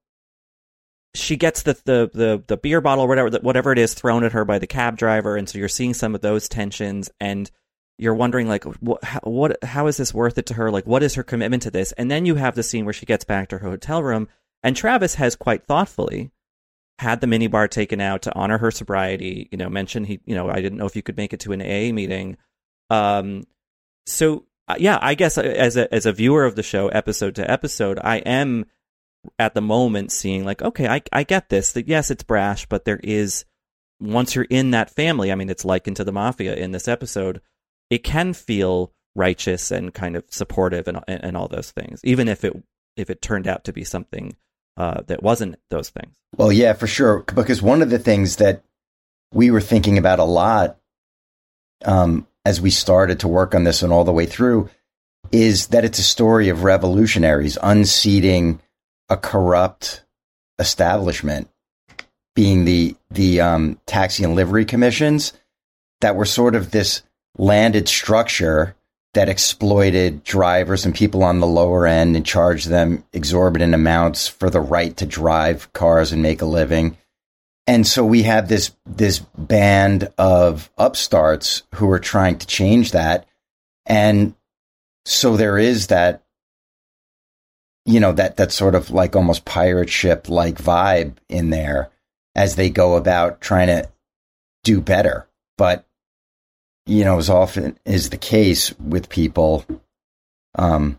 she 1.15 1.37
gets 1.37 1.63
the, 1.63 1.73
the 1.85 2.11
the 2.13 2.45
the 2.47 2.57
beer 2.59 2.83
bottle, 2.83 3.09
whatever 3.09 3.39
whatever 3.39 3.73
it 3.73 3.79
is, 3.79 3.95
thrown 3.95 4.23
at 4.23 4.33
her 4.33 4.45
by 4.45 4.59
the 4.59 4.67
cab 4.67 4.99
driver, 4.99 5.37
and 5.37 5.49
so 5.49 5.59
you're 5.59 5.69
seeing 5.69 5.95
some 5.95 6.15
of 6.15 6.21
those 6.21 6.49
tensions, 6.49 7.11
and 7.21 7.51
you're 7.99 8.15
wondering 8.15 8.47
like, 8.49 8.65
what, 8.65 9.03
how, 9.03 9.21
what, 9.21 9.65
how 9.65 9.87
is 9.87 9.97
this 9.97 10.13
worth 10.13 10.37
it 10.37 10.45
to 10.47 10.55
her? 10.55 10.71
Like, 10.71 10.87
what 10.87 11.03
is 11.03 11.15
her 11.15 11.23
commitment 11.23 11.63
to 11.63 11.71
this? 11.71 11.93
And 11.93 12.11
then 12.11 12.27
you 12.27 12.35
have 12.35 12.55
the 12.55 12.63
scene 12.63 12.85
where 12.85 12.93
she 12.93 13.07
gets 13.07 13.25
back 13.25 13.49
to 13.49 13.59
her 13.59 13.71
hotel 13.71 14.03
room, 14.03 14.29
and 14.63 14.77
Travis 14.77 15.15
has 15.15 15.35
quite 15.37 15.65
thoughtfully 15.65 16.31
had 16.99 17.21
the 17.21 17.27
minibar 17.27 17.69
taken 17.69 18.01
out 18.01 18.23
to 18.23 18.35
honor 18.35 18.59
her 18.59 18.71
sobriety. 18.71 19.49
You 19.51 19.59
know, 19.59 19.69
mentioned 19.69 20.07
he, 20.07 20.21
you 20.25 20.35
know, 20.35 20.49
I 20.49 20.61
didn't 20.61 20.79
know 20.79 20.87
if 20.87 20.97
you 20.97 21.03
could 21.03 21.17
make 21.17 21.33
it 21.33 21.41
to 21.41 21.53
an 21.53 21.63
AA 21.63 21.93
meeting. 21.93 22.37
Um, 22.91 23.45
so 24.07 24.45
uh, 24.69 24.77
yeah, 24.79 24.99
I 25.01 25.15
guess 25.15 25.39
uh, 25.39 25.43
as 25.43 25.77
a 25.77 25.93
as 25.95 26.07
a 26.07 26.13
viewer 26.13 26.45
of 26.45 26.57
the 26.57 26.63
show, 26.63 26.89
episode 26.89 27.35
to 27.37 27.51
episode, 27.51 27.99
I 28.03 28.19
am 28.19 28.67
at 29.39 29.55
the 29.55 29.61
moment 29.61 30.13
seeing 30.13 30.45
like, 30.45 30.63
okay, 30.63 30.89
I 30.89 31.03
I 31.13 31.23
get 31.23 31.49
this. 31.49 31.73
That 31.73 31.87
yes, 31.87 32.11
it's 32.11 32.25
brash, 32.25 32.67
but 32.67 32.85
there 32.85 33.01
is 33.03 33.45
once 34.01 34.35
you're 34.35 34.47
in 34.51 34.73
that 34.73 34.91
family. 34.91 35.31
I 35.31 35.35
mean, 35.37 35.51
it's 35.51 35.65
likened 35.65 35.97
to 35.97 36.05
the 36.05 36.13
mafia 36.13 36.55
in 36.55 36.73
this 36.73 36.89
episode. 36.89 37.41
It 37.91 38.03
can 38.03 38.33
feel 38.33 38.93
righteous 39.15 39.71
and 39.71 39.95
kind 39.95 40.17
of 40.17 40.25
supportive 40.29 40.89
and 40.89 41.01
and 41.07 41.37
all 41.37 41.49
those 41.49 41.71
things, 41.71 42.01
even 42.03 42.29
if 42.29 42.45
it 42.45 42.61
if 42.97 43.09
it 43.09 43.23
turned 43.23 43.47
out 43.47 43.65
to 43.65 43.73
be 43.73 43.85
something 43.85 44.35
uh, 44.77 45.03
that 45.07 45.23
wasn't 45.23 45.57
those 45.71 45.91
things. 45.91 46.13
Well, 46.37 46.53
yeah, 46.53 46.73
for 46.73 46.87
sure. 46.87 47.25
Because 47.35 47.63
one 47.63 47.83
of 47.83 47.91
the 47.91 47.99
things 47.99 48.37
that 48.37 48.63
we 49.33 49.51
were 49.51 49.61
thinking 49.61 49.97
about 49.97 50.19
a 50.19 50.25
lot 50.25 50.79
um, 51.85 52.27
as 52.47 52.61
we 52.61 52.71
started 52.71 53.19
to 53.19 53.27
work 53.27 53.57
on 53.57 53.65
this 53.65 53.83
and 53.83 53.93
all 53.93 54.05
the 54.05 54.13
way 54.13 54.25
through 54.25 54.71
is 55.33 55.67
that 55.69 55.85
it's 55.85 55.99
a 55.99 56.05
story 56.05 56.49
of 56.49 56.63
revolutionaries 56.63 57.59
unseating 57.61 58.61
a 59.09 59.17
corrupt 59.17 60.05
establishment, 60.61 61.51
being 62.37 62.65
the 62.65 62.95
the 63.11 63.41
um, 63.41 63.81
taxi 63.87 64.23
and 64.23 64.37
livery 64.37 64.65
commissions 64.65 65.33
that 66.01 66.15
were 66.15 66.25
sort 66.25 66.55
of 66.55 66.71
this 66.71 67.03
landed 67.37 67.89
structure 67.89 68.77
that 69.15 69.29
exploited 69.29 70.23
drivers 70.23 70.87
and 70.87 70.95
people 70.95 71.25
on 71.25 71.41
the 71.41 71.49
lower 71.49 71.85
end 71.85 72.15
and 72.15 72.25
charged 72.25 72.69
them 72.69 73.03
exorbitant 73.13 73.75
amounts 73.75 74.29
for 74.29 74.51
the 74.51 74.61
right 74.61 74.97
to 74.97 75.05
drive 75.05 75.73
cars 75.73 76.13
and 76.13 76.23
make 76.23 76.43
a 76.43 76.47
living. 76.47 76.97
And 77.67 77.87
so 77.87 78.05
we 78.05 78.23
have 78.23 78.49
this 78.49 78.73
this 78.87 79.19
band 79.37 80.09
of 80.19 80.71
upstarts 80.79 81.65
who 81.75 81.91
are 81.91 81.99
trying 81.99 82.39
to 82.39 82.47
change 82.47 82.93
that. 82.93 83.27
And 83.85 84.35
so 85.05 85.37
there 85.37 85.59
is 85.59 85.89
that 85.89 86.23
you 87.85 88.01
know 88.01 88.13
that 88.13 88.37
that 88.37 88.53
sort 88.53 88.75
of 88.75 88.91
like 88.91 89.17
almost 89.17 89.45
pirate 89.45 89.91
ship 89.91 90.29
like 90.29 90.57
vibe 90.57 91.15
in 91.29 91.51
there 91.51 91.91
as 92.35 92.55
they 92.55 92.71
go 92.71 92.97
about 92.97 93.41
trying 93.41 93.69
to 93.69 93.89
do 94.63 94.81
better. 94.81 95.29
But 95.59 95.87
you 96.87 97.05
know, 97.05 97.19
as 97.19 97.31
often 97.31 97.79
is 97.85 98.11
the 98.11 98.17
case 98.17 98.73
with 98.79 99.09
people, 99.09 99.65
um, 100.57 100.99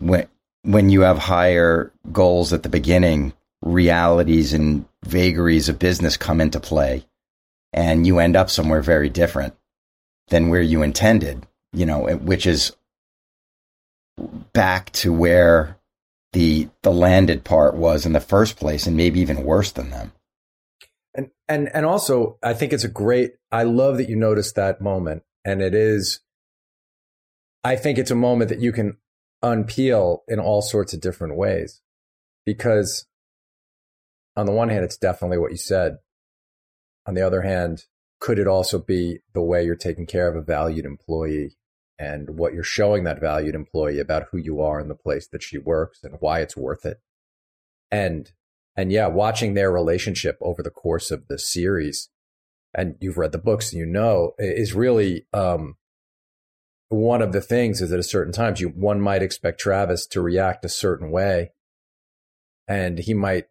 when 0.00 0.28
when 0.62 0.90
you 0.90 1.00
have 1.00 1.18
higher 1.18 1.92
goals 2.12 2.52
at 2.52 2.62
the 2.62 2.68
beginning, 2.68 3.32
realities 3.62 4.52
and 4.52 4.84
vagaries 5.04 5.68
of 5.68 5.78
business 5.78 6.16
come 6.16 6.40
into 6.40 6.60
play, 6.60 7.06
and 7.72 8.06
you 8.06 8.18
end 8.18 8.36
up 8.36 8.50
somewhere 8.50 8.82
very 8.82 9.08
different 9.08 9.54
than 10.28 10.48
where 10.48 10.62
you 10.62 10.82
intended. 10.82 11.46
You 11.72 11.86
know, 11.86 12.06
which 12.16 12.46
is 12.46 12.76
back 14.52 14.90
to 14.92 15.12
where 15.12 15.78
the 16.32 16.68
the 16.82 16.92
landed 16.92 17.44
part 17.44 17.74
was 17.74 18.04
in 18.06 18.12
the 18.12 18.20
first 18.20 18.56
place, 18.56 18.86
and 18.86 18.96
maybe 18.96 19.20
even 19.20 19.44
worse 19.44 19.72
than 19.72 19.90
them. 19.90 20.12
And 21.14 21.30
and 21.48 21.68
and 21.74 21.86
also, 21.86 22.38
I 22.42 22.54
think 22.54 22.72
it's 22.72 22.84
a 22.84 22.88
great. 22.88 23.32
I 23.50 23.64
love 23.64 23.96
that 23.98 24.08
you 24.08 24.16
noticed 24.16 24.54
that 24.56 24.80
moment, 24.80 25.22
and 25.44 25.62
it 25.62 25.74
is. 25.74 26.20
I 27.64 27.76
think 27.76 27.98
it's 27.98 28.10
a 28.10 28.16
moment 28.16 28.48
that 28.48 28.60
you 28.60 28.72
can 28.72 28.96
unpeel 29.42 30.20
in 30.28 30.40
all 30.40 30.62
sorts 30.62 30.92
of 30.92 31.00
different 31.00 31.36
ways, 31.36 31.80
because 32.44 33.06
on 34.36 34.46
the 34.46 34.52
one 34.52 34.68
hand, 34.68 34.84
it's 34.84 34.96
definitely 34.96 35.38
what 35.38 35.50
you 35.50 35.56
said. 35.56 35.98
On 37.06 37.14
the 37.14 37.26
other 37.26 37.42
hand, 37.42 37.84
could 38.20 38.38
it 38.38 38.46
also 38.46 38.78
be 38.78 39.18
the 39.34 39.42
way 39.42 39.64
you're 39.64 39.74
taking 39.74 40.06
care 40.06 40.28
of 40.28 40.36
a 40.36 40.42
valued 40.42 40.84
employee 40.84 41.56
and 41.98 42.38
what 42.38 42.54
you're 42.54 42.62
showing 42.62 43.04
that 43.04 43.20
valued 43.20 43.54
employee 43.54 43.98
about 43.98 44.26
who 44.30 44.38
you 44.38 44.60
are 44.60 44.80
in 44.80 44.88
the 44.88 44.94
place 44.94 45.28
that 45.28 45.42
she 45.42 45.58
works 45.58 46.00
and 46.02 46.16
why 46.20 46.40
it's 46.40 46.56
worth 46.56 46.86
it? 46.86 47.00
And 47.90 48.30
and 48.74 48.90
yeah, 48.90 49.06
watching 49.06 49.52
their 49.52 49.70
relationship 49.70 50.38
over 50.40 50.62
the 50.62 50.70
course 50.70 51.10
of 51.10 51.28
the 51.28 51.38
series, 51.38 52.08
and 52.72 52.94
you've 53.00 53.18
read 53.18 53.32
the 53.32 53.38
books, 53.38 53.72
you 53.74 53.84
know, 53.84 54.32
is 54.38 54.72
really 54.72 55.26
um, 55.34 55.76
one 56.88 57.20
of 57.20 57.32
the 57.32 57.42
things. 57.42 57.82
Is 57.82 57.90
that 57.90 57.98
at 57.98 58.06
certain 58.06 58.32
times 58.32 58.60
you 58.60 58.68
one 58.68 59.00
might 59.00 59.22
expect 59.22 59.60
Travis 59.60 60.06
to 60.06 60.22
react 60.22 60.64
a 60.64 60.70
certain 60.70 61.10
way, 61.10 61.52
and 62.66 63.00
he 63.00 63.12
might 63.12 63.46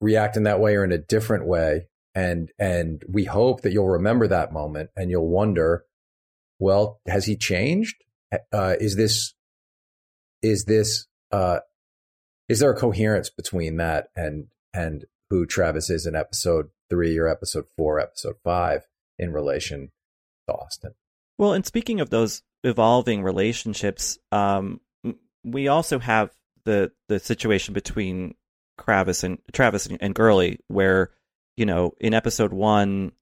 react 0.00 0.36
in 0.36 0.44
that 0.44 0.60
way 0.60 0.76
or 0.76 0.84
in 0.84 0.92
a 0.92 0.98
different 0.98 1.46
way, 1.46 1.86
and 2.14 2.50
and 2.58 3.02
we 3.08 3.24
hope 3.24 3.62
that 3.62 3.72
you'll 3.72 3.88
remember 3.88 4.26
that 4.28 4.52
moment 4.52 4.90
and 4.96 5.10
you'll 5.10 5.28
wonder, 5.28 5.84
well, 6.58 7.00
has 7.06 7.26
he 7.26 7.36
changed? 7.36 7.96
Uh, 8.52 8.74
is 8.80 8.96
this 8.96 9.34
is 10.42 10.64
this 10.64 11.06
uh, 11.32 11.60
is 12.48 12.60
there 12.60 12.70
a 12.70 12.76
coherence 12.76 13.30
between 13.30 13.76
that 13.76 14.08
and 14.14 14.46
and 14.72 15.04
who 15.30 15.46
Travis 15.46 15.90
is 15.90 16.06
in 16.06 16.14
episode 16.14 16.66
three 16.88 17.18
or 17.18 17.28
episode 17.28 17.66
four, 17.76 17.98
episode 17.98 18.36
five 18.44 18.82
in 19.18 19.32
relation 19.32 19.90
to 20.48 20.54
Austin? 20.54 20.92
Well, 21.38 21.52
and 21.52 21.66
speaking 21.66 22.00
of 22.00 22.10
those 22.10 22.42
evolving 22.64 23.22
relationships, 23.22 24.18
um, 24.32 24.80
we 25.44 25.68
also 25.68 25.98
have 25.98 26.30
the 26.64 26.92
the 27.08 27.18
situation 27.18 27.74
between 27.74 28.34
Travis 28.78 29.24
and 29.24 29.38
Travis 29.52 29.86
and, 29.86 29.98
and 30.00 30.14
Gurley, 30.14 30.60
where 30.68 31.10
you 31.56 31.66
know 31.66 31.94
in 32.00 32.14
episode 32.14 32.52
one 32.52 33.12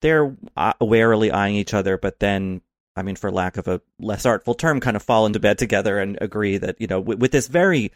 they're 0.00 0.36
uh, 0.56 0.72
warily 0.80 1.30
eyeing 1.30 1.54
each 1.54 1.74
other, 1.74 1.96
but 1.96 2.18
then 2.18 2.60
I 2.96 3.02
mean, 3.02 3.16
for 3.16 3.30
lack 3.30 3.56
of 3.56 3.68
a 3.68 3.80
less 3.98 4.26
artful 4.26 4.54
term, 4.54 4.80
kind 4.80 4.96
of 4.96 5.02
fall 5.02 5.24
into 5.26 5.40
bed 5.40 5.58
together 5.58 5.98
and 5.98 6.18
agree 6.20 6.58
that 6.58 6.80
you 6.80 6.86
know 6.86 7.00
with, 7.00 7.20
with 7.20 7.32
this 7.32 7.48
very, 7.48 7.92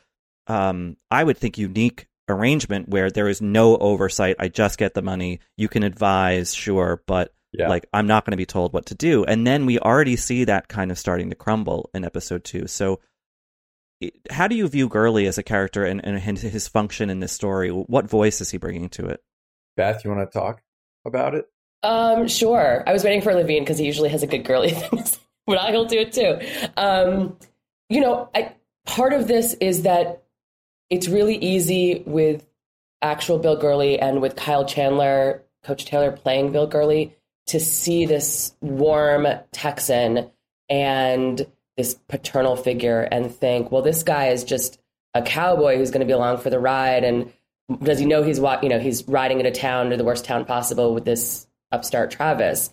um, 0.46 0.96
I 1.10 1.22
would 1.24 1.36
think 1.36 1.58
unique 1.58 2.06
arrangement 2.28 2.88
where 2.88 3.10
there 3.10 3.28
is 3.28 3.40
no 3.42 3.76
oversight. 3.76 4.36
I 4.38 4.48
just 4.48 4.78
get 4.78 4.94
the 4.94 5.02
money. 5.02 5.40
You 5.56 5.68
can 5.68 5.82
advise, 5.82 6.54
sure, 6.54 7.02
but 7.06 7.32
Yeah. 7.52 7.68
like 7.68 7.86
I'm 7.92 8.06
not 8.06 8.24
going 8.24 8.32
to 8.32 8.36
be 8.36 8.46
told 8.46 8.72
what 8.72 8.86
to 8.86 8.94
do. 8.94 9.24
And 9.24 9.46
then 9.46 9.66
we 9.66 9.78
already 9.78 10.16
see 10.16 10.44
that 10.44 10.68
kind 10.68 10.90
of 10.90 10.98
starting 10.98 11.30
to 11.30 11.36
crumble 11.36 11.90
in 11.94 12.04
episode 12.04 12.42
two. 12.44 12.66
So, 12.66 13.00
how 14.30 14.46
do 14.46 14.54
you 14.54 14.68
view 14.68 14.88
Gurley 14.88 15.26
as 15.26 15.38
a 15.38 15.42
character 15.42 15.84
and, 15.84 16.04
and 16.04 16.18
his, 16.18 16.42
his 16.42 16.68
function 16.68 17.10
in 17.10 17.20
this 17.20 17.32
story? 17.32 17.70
What 17.70 18.08
voice 18.08 18.40
is 18.40 18.50
he 18.50 18.58
bringing 18.58 18.88
to 18.90 19.06
it? 19.06 19.22
Beth, 19.76 20.04
you 20.04 20.10
want 20.10 20.30
to 20.30 20.38
talk 20.38 20.62
about 21.04 21.34
it? 21.34 21.46
Um, 21.82 22.28
sure. 22.28 22.82
I 22.86 22.92
was 22.92 23.04
waiting 23.04 23.22
for 23.22 23.32
Levien 23.32 23.60
because 23.60 23.78
he 23.78 23.86
usually 23.86 24.08
has 24.08 24.22
a 24.22 24.26
good 24.26 24.44
Gurley 24.44 24.70
thing, 24.70 25.04
but 25.46 25.58
I'll 25.58 25.84
do 25.84 26.00
it 26.00 26.12
too. 26.12 26.38
Um, 26.76 27.36
you 27.88 28.00
know, 28.00 28.28
I, 28.34 28.54
part 28.86 29.12
of 29.12 29.28
this 29.28 29.54
is 29.54 29.82
that 29.82 30.22
it's 30.90 31.08
really 31.08 31.36
easy 31.36 32.02
with 32.06 32.46
actual 33.02 33.38
Bill 33.38 33.56
Gurley 33.56 33.98
and 33.98 34.20
with 34.20 34.36
Kyle 34.36 34.64
Chandler, 34.64 35.42
Coach 35.64 35.84
Taylor 35.84 36.12
playing 36.12 36.52
Bill 36.52 36.66
Gurley, 36.66 37.14
to 37.46 37.60
see 37.60 38.06
this 38.06 38.54
warm 38.60 39.26
Texan 39.52 40.30
and 40.68 41.46
this 41.76 41.94
paternal 42.08 42.56
figure 42.56 43.02
and 43.02 43.34
think, 43.34 43.70
well, 43.70 43.82
this 43.82 44.02
guy 44.02 44.28
is 44.28 44.44
just 44.44 44.80
a 45.14 45.22
cowboy 45.22 45.76
who's 45.76 45.90
going 45.90 46.00
to 46.00 46.06
be 46.06 46.12
along 46.12 46.38
for 46.38 46.50
the 46.50 46.58
ride 46.58 47.04
and 47.04 47.32
does 47.82 47.98
he 47.98 48.06
know 48.06 48.22
he's 48.22 48.38
you 48.38 48.68
know 48.68 48.78
he's 48.78 49.06
riding 49.08 49.40
into 49.40 49.50
town 49.50 49.90
to 49.90 49.96
the 49.96 50.04
worst 50.04 50.24
town 50.24 50.44
possible 50.44 50.94
with 50.94 51.04
this 51.04 51.46
upstart 51.72 52.10
Travis? 52.10 52.72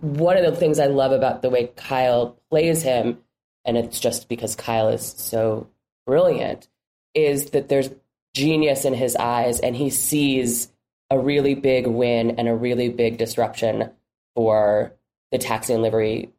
One 0.00 0.36
of 0.36 0.44
the 0.44 0.58
things 0.58 0.78
I 0.78 0.86
love 0.86 1.12
about 1.12 1.42
the 1.42 1.50
way 1.50 1.68
Kyle 1.76 2.38
plays 2.50 2.82
him, 2.82 3.18
and 3.64 3.76
it's 3.76 4.00
just 4.00 4.28
because 4.28 4.54
Kyle 4.54 4.88
is 4.88 5.06
so 5.06 5.68
brilliant, 6.06 6.68
is 7.14 7.50
that 7.50 7.68
there's 7.68 7.90
genius 8.34 8.84
in 8.84 8.94
his 8.94 9.16
eyes, 9.16 9.60
and 9.60 9.76
he 9.76 9.90
sees 9.90 10.70
a 11.10 11.18
really 11.18 11.54
big 11.54 11.86
win 11.86 12.32
and 12.38 12.48
a 12.48 12.54
really 12.54 12.88
big 12.88 13.18
disruption 13.18 13.90
for 14.34 14.92
the 15.30 15.38
taxi 15.38 15.74
and 15.74 15.82
livery 15.82 16.30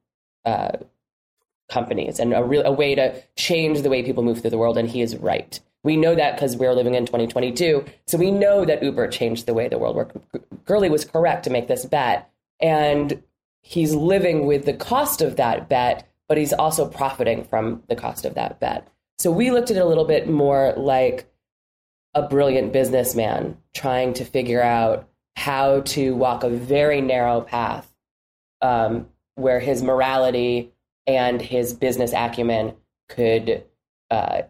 uh, 0.46 0.78
companies, 1.74 2.20
and 2.20 2.34
a 2.34 2.44
real 2.44 2.64
a 2.66 2.72
way 2.72 2.96
to 2.96 3.22
change 3.36 3.82
the 3.82 3.90
way 3.90 4.04
people 4.04 4.24
move 4.24 4.42
through 4.42 4.52
the 4.52 4.58
world. 4.58 4.78
And 4.78 4.88
he 4.88 5.02
is 5.02 5.16
right. 5.18 5.60
We 5.84 5.98
know 5.98 6.16
that 6.16 6.36
because 6.36 6.56
we're 6.56 6.74
living 6.74 6.96
in 6.96 7.06
2022. 7.06 7.84
So 8.08 8.18
we 8.18 8.32
know 8.32 8.64
that 8.64 8.82
Uber 8.82 9.08
changed 9.10 9.46
the 9.46 9.54
way 9.54 9.68
the 9.68 9.78
world 9.78 9.96
worked. 9.96 10.16
Gurley 10.66 10.90
was 10.90 11.04
correct 11.04 11.44
to 11.44 11.50
make 11.50 11.68
this 11.68 11.86
bet. 11.86 12.30
And 12.62 13.22
he's 13.62 13.94
living 13.94 14.46
with 14.46 14.66
the 14.66 14.74
cost 14.74 15.22
of 15.22 15.36
that 15.36 15.68
bet, 15.68 16.08
but 16.30 16.38
he's 16.38 16.54
also 16.54 16.88
profiting 16.88 17.44
from 17.44 17.84
the 17.90 17.96
cost 17.96 18.26
of 18.26 18.36
that 18.36 18.60
bet. 18.60 18.88
So 19.18 19.32
we 19.32 19.52
looked 19.52 19.72
at 19.72 19.78
it 19.78 19.82
a 19.82 19.86
little 19.86 20.06
bit 20.06 20.30
more 20.30 20.74
like 20.78 21.30
a 22.14 22.22
brilliant 22.22 22.72
businessman 22.72 23.58
trying 23.74 24.14
to 24.14 24.26
figure 24.26 24.62
out 24.62 25.10
how 25.36 25.82
to 25.82 26.16
walk 26.16 26.44
a 26.44 26.50
very 26.50 27.02
narrow 27.02 27.42
path 27.42 27.92
um, 28.62 29.08
where 29.36 29.60
his 29.60 29.82
morality 29.82 30.73
and 31.08 31.42
his 31.42 31.74
business 31.74 32.14
acumen 32.14 32.74
could 33.10 33.64
uh, 34.10 34.44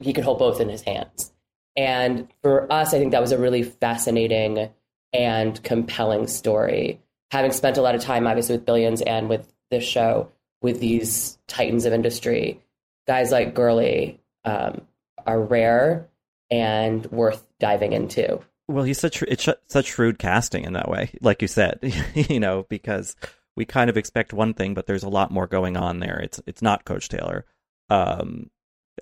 he 0.00 0.12
could 0.12 0.24
hold 0.24 0.38
both 0.38 0.60
in 0.60 0.68
his 0.68 0.82
hands. 0.82 1.32
And 1.76 2.28
for 2.42 2.70
us, 2.72 2.94
I 2.94 2.98
think 2.98 3.12
that 3.12 3.20
was 3.20 3.32
a 3.32 3.38
really 3.38 3.62
fascinating 3.62 4.70
and 5.12 5.62
compelling 5.62 6.26
story. 6.26 7.00
Having 7.30 7.52
spent 7.52 7.76
a 7.76 7.82
lot 7.82 7.94
of 7.94 8.00
time, 8.00 8.26
obviously, 8.26 8.56
with 8.56 8.66
Billions 8.66 9.02
and 9.02 9.28
with 9.28 9.52
this 9.70 9.84
show, 9.84 10.30
with 10.62 10.80
these 10.80 11.38
titans 11.46 11.84
of 11.84 11.92
industry, 11.92 12.60
guys 13.06 13.30
like 13.30 13.54
Gurley 13.54 14.20
um, 14.44 14.82
are 15.26 15.40
rare 15.40 16.08
and 16.50 17.04
worth 17.06 17.44
diving 17.58 17.92
into. 17.92 18.40
Well, 18.68 18.84
he's 18.84 18.98
such 18.98 19.22
it's 19.22 19.48
such 19.68 19.86
shrewd 19.86 20.18
casting 20.18 20.64
in 20.64 20.72
that 20.72 20.88
way, 20.88 21.10
like 21.20 21.42
you 21.42 21.48
said, 21.48 21.78
you 22.14 22.40
know, 22.40 22.66
because 22.68 23.16
we 23.56 23.64
kind 23.64 23.90
of 23.90 23.96
expect 23.96 24.32
one 24.32 24.54
thing, 24.54 24.74
but 24.74 24.86
there's 24.86 25.02
a 25.02 25.08
lot 25.08 25.30
more 25.30 25.46
going 25.46 25.76
on 25.76 26.00
there. 26.00 26.18
It's 26.20 26.40
it's 26.46 26.62
not 26.62 26.84
Coach 26.84 27.08
Taylor, 27.08 27.44
um, 27.90 28.50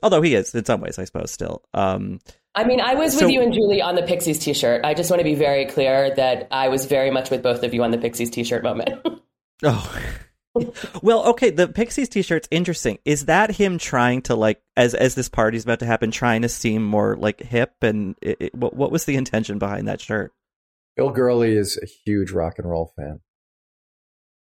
although 0.02 0.22
he 0.22 0.34
is 0.34 0.55
in 0.55 0.64
some 0.64 0.80
ways, 0.80 0.98
I 0.98 1.05
suppose. 1.05 1.30
Still, 1.30 1.62
um, 1.74 2.20
I 2.55 2.64
mean, 2.64 2.80
I 2.80 2.94
was 2.94 3.14
with 3.14 3.20
So- 3.20 3.28
you 3.28 3.42
and 3.42 3.52
Julie 3.52 3.82
on 3.82 3.94
the 3.94 4.02
Pixies 4.02 4.38
t-shirt. 4.38 4.84
I 4.84 4.94
just 4.94 5.11
want 5.11 5.20
to 5.20 5.24
be 5.24 5.34
very 5.34 5.66
clear 5.66 6.14
that 6.14 6.48
I 6.50 6.68
was 6.68 6.86
very 6.86 7.11
much 7.11 7.30
with 7.30 7.42
both 7.42 7.62
of 7.62 7.74
you 7.74 7.82
on 7.82 7.90
the 7.90 7.98
Pixies 7.98 8.30
t-shirt 8.30 8.62
moment. 8.62 9.07
oh, 9.64 10.02
well, 11.02 11.26
okay. 11.30 11.50
The 11.50 11.68
Pixies 11.68 12.09
T-shirt's 12.09 12.48
interesting. 12.50 12.98
Is 13.05 13.26
that 13.26 13.50
him 13.50 13.78
trying 13.78 14.22
to 14.22 14.36
like, 14.36 14.62
as 14.76 14.94
as 14.94 15.14
this 15.14 15.28
party's 15.28 15.64
about 15.64 15.80
to 15.80 15.86
happen, 15.86 16.11
trying 16.11 16.42
to 16.42 16.48
seem 16.48 16.84
more 16.84 17.16
like 17.16 17.40
hip? 17.42 17.72
And 17.82 18.14
it, 18.22 18.36
it, 18.40 18.55
what 18.55 18.74
what 18.74 18.92
was 18.92 19.05
the 19.05 19.16
intention 19.16 19.59
behind 19.59 19.88
that 19.88 20.00
shirt? 20.00 20.32
Bill 20.96 21.11
Gurley 21.11 21.57
is 21.57 21.76
a 21.82 21.86
huge 21.86 22.30
rock 22.30 22.55
and 22.59 22.68
roll 22.70 22.92
fan 22.96 23.20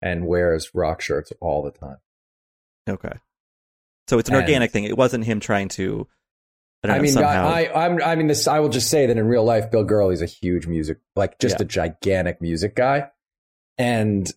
and 0.02 0.26
wears 0.28 0.72
rock 0.74 1.02
shirts 1.02 1.32
all 1.42 1.62
the 1.64 1.72
time. 1.72 1.98
Okay, 2.90 3.14
so 4.08 4.18
it's 4.20 4.30
an 4.30 4.36
And- 4.36 4.44
organic 4.44 4.72
thing. 4.72 4.84
It 4.86 4.98
wasn't 4.98 5.26
him 5.26 5.40
trying 5.40 5.70
to. 5.70 6.08
I, 6.84 6.88
I 6.94 7.00
mean, 7.00 7.12
somehow. 7.12 7.48
I, 7.48 7.66
I, 7.66 7.86
I'm, 7.86 8.02
I 8.02 8.16
mean, 8.16 8.26
this. 8.26 8.48
I 8.48 8.60
will 8.60 8.70
just 8.70 8.90
say 8.90 9.06
that 9.06 9.16
in 9.16 9.28
real 9.28 9.44
life, 9.44 9.70
Bill 9.70 9.84
Gurley's 9.84 10.24
a 10.24 10.26
huge 10.26 10.66
music, 10.66 10.98
like 11.16 11.38
just 11.38 11.58
Yeah. 11.60 11.64
a 11.64 11.68
gigantic 11.68 12.42
music 12.42 12.76
guy, 12.76 13.10
and 13.78 14.32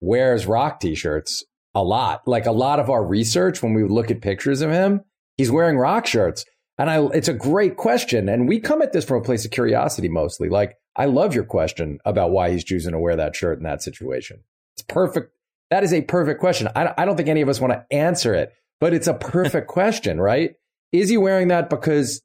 wears 0.00 0.46
rock 0.46 0.80
T-shirts 0.80 1.44
a 1.74 1.84
lot. 1.84 2.26
Like 2.26 2.46
a 2.46 2.52
lot 2.52 2.80
of 2.80 2.88
our 2.88 3.04
research, 3.04 3.62
when 3.62 3.74
we 3.74 3.84
look 3.84 4.10
at 4.10 4.22
pictures 4.22 4.62
of 4.62 4.70
him, 4.70 5.02
he's 5.36 5.50
wearing 5.50 5.76
rock 5.76 6.06
shirts, 6.06 6.46
and 6.78 6.88
I. 6.88 7.04
It's 7.12 7.28
a 7.28 7.34
great 7.34 7.76
question, 7.76 8.30
and 8.30 8.48
we 8.48 8.60
come 8.60 8.80
at 8.80 8.92
this 8.94 9.04
from 9.04 9.18
a 9.18 9.24
place 9.24 9.44
of 9.44 9.50
curiosity 9.50 10.08
mostly. 10.08 10.48
Like, 10.48 10.78
I 10.96 11.04
love 11.04 11.34
your 11.34 11.44
question 11.44 11.98
about 12.06 12.30
why 12.30 12.50
he's 12.50 12.64
choosing 12.64 12.92
to 12.92 12.98
wear 12.98 13.16
that 13.16 13.36
shirt 13.36 13.58
in 13.58 13.64
that 13.64 13.82
situation. 13.82 14.42
It's 14.80 14.92
perfect. 14.92 15.32
That 15.70 15.84
is 15.84 15.92
a 15.92 16.00
perfect 16.00 16.40
question. 16.40 16.68
I, 16.74 16.92
I 16.96 17.04
don't 17.04 17.16
think 17.16 17.28
any 17.28 17.42
of 17.42 17.48
us 17.48 17.60
want 17.60 17.72
to 17.72 17.84
answer 17.94 18.34
it, 18.34 18.52
but 18.80 18.94
it's 18.94 19.06
a 19.06 19.14
perfect 19.14 19.68
question, 19.68 20.20
right? 20.20 20.54
Is 20.92 21.10
he 21.10 21.16
wearing 21.16 21.48
that 21.48 21.68
because 21.68 22.22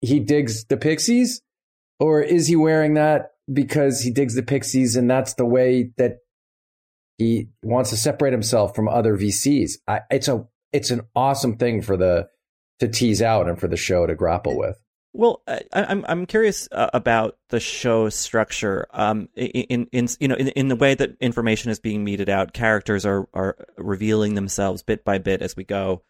he 0.00 0.20
digs 0.20 0.64
the 0.66 0.76
Pixies? 0.76 1.42
Or 2.00 2.22
is 2.22 2.46
he 2.46 2.54
wearing 2.54 2.94
that 2.94 3.32
because 3.52 4.00
he 4.00 4.12
digs 4.12 4.36
the 4.36 4.44
Pixies 4.44 4.94
and 4.94 5.10
that's 5.10 5.34
the 5.34 5.44
way 5.44 5.90
that 5.96 6.18
he 7.18 7.48
wants 7.62 7.90
to 7.90 7.96
separate 7.96 8.32
himself 8.32 8.76
from 8.76 8.88
other 8.88 9.16
VCs? 9.16 9.72
I, 9.88 10.02
it's 10.10 10.28
a 10.28 10.46
it's 10.72 10.90
an 10.90 11.00
awesome 11.16 11.56
thing 11.56 11.82
for 11.82 11.96
the 11.96 12.28
to 12.78 12.86
tease 12.86 13.20
out 13.20 13.48
and 13.48 13.58
for 13.58 13.66
the 13.66 13.76
show 13.76 14.06
to 14.06 14.14
grapple 14.14 14.56
with. 14.56 14.78
Well, 15.14 15.42
I, 15.48 15.62
I'm 15.72 16.04
I'm 16.08 16.26
curious 16.26 16.68
uh, 16.70 16.90
about 16.92 17.38
the 17.48 17.60
show's 17.60 18.14
structure. 18.14 18.86
Um, 18.92 19.28
in 19.34 19.88
in 19.90 20.08
you 20.20 20.28
know 20.28 20.34
in 20.34 20.48
in 20.48 20.68
the 20.68 20.76
way 20.76 20.94
that 20.94 21.16
information 21.20 21.70
is 21.70 21.80
being 21.80 22.04
meted 22.04 22.28
out, 22.28 22.52
characters 22.52 23.06
are 23.06 23.28
are 23.32 23.56
revealing 23.76 24.34
themselves 24.34 24.82
bit 24.82 25.04
by 25.04 25.18
bit 25.18 25.42
as 25.42 25.56
we 25.56 25.64
go. 25.64 26.02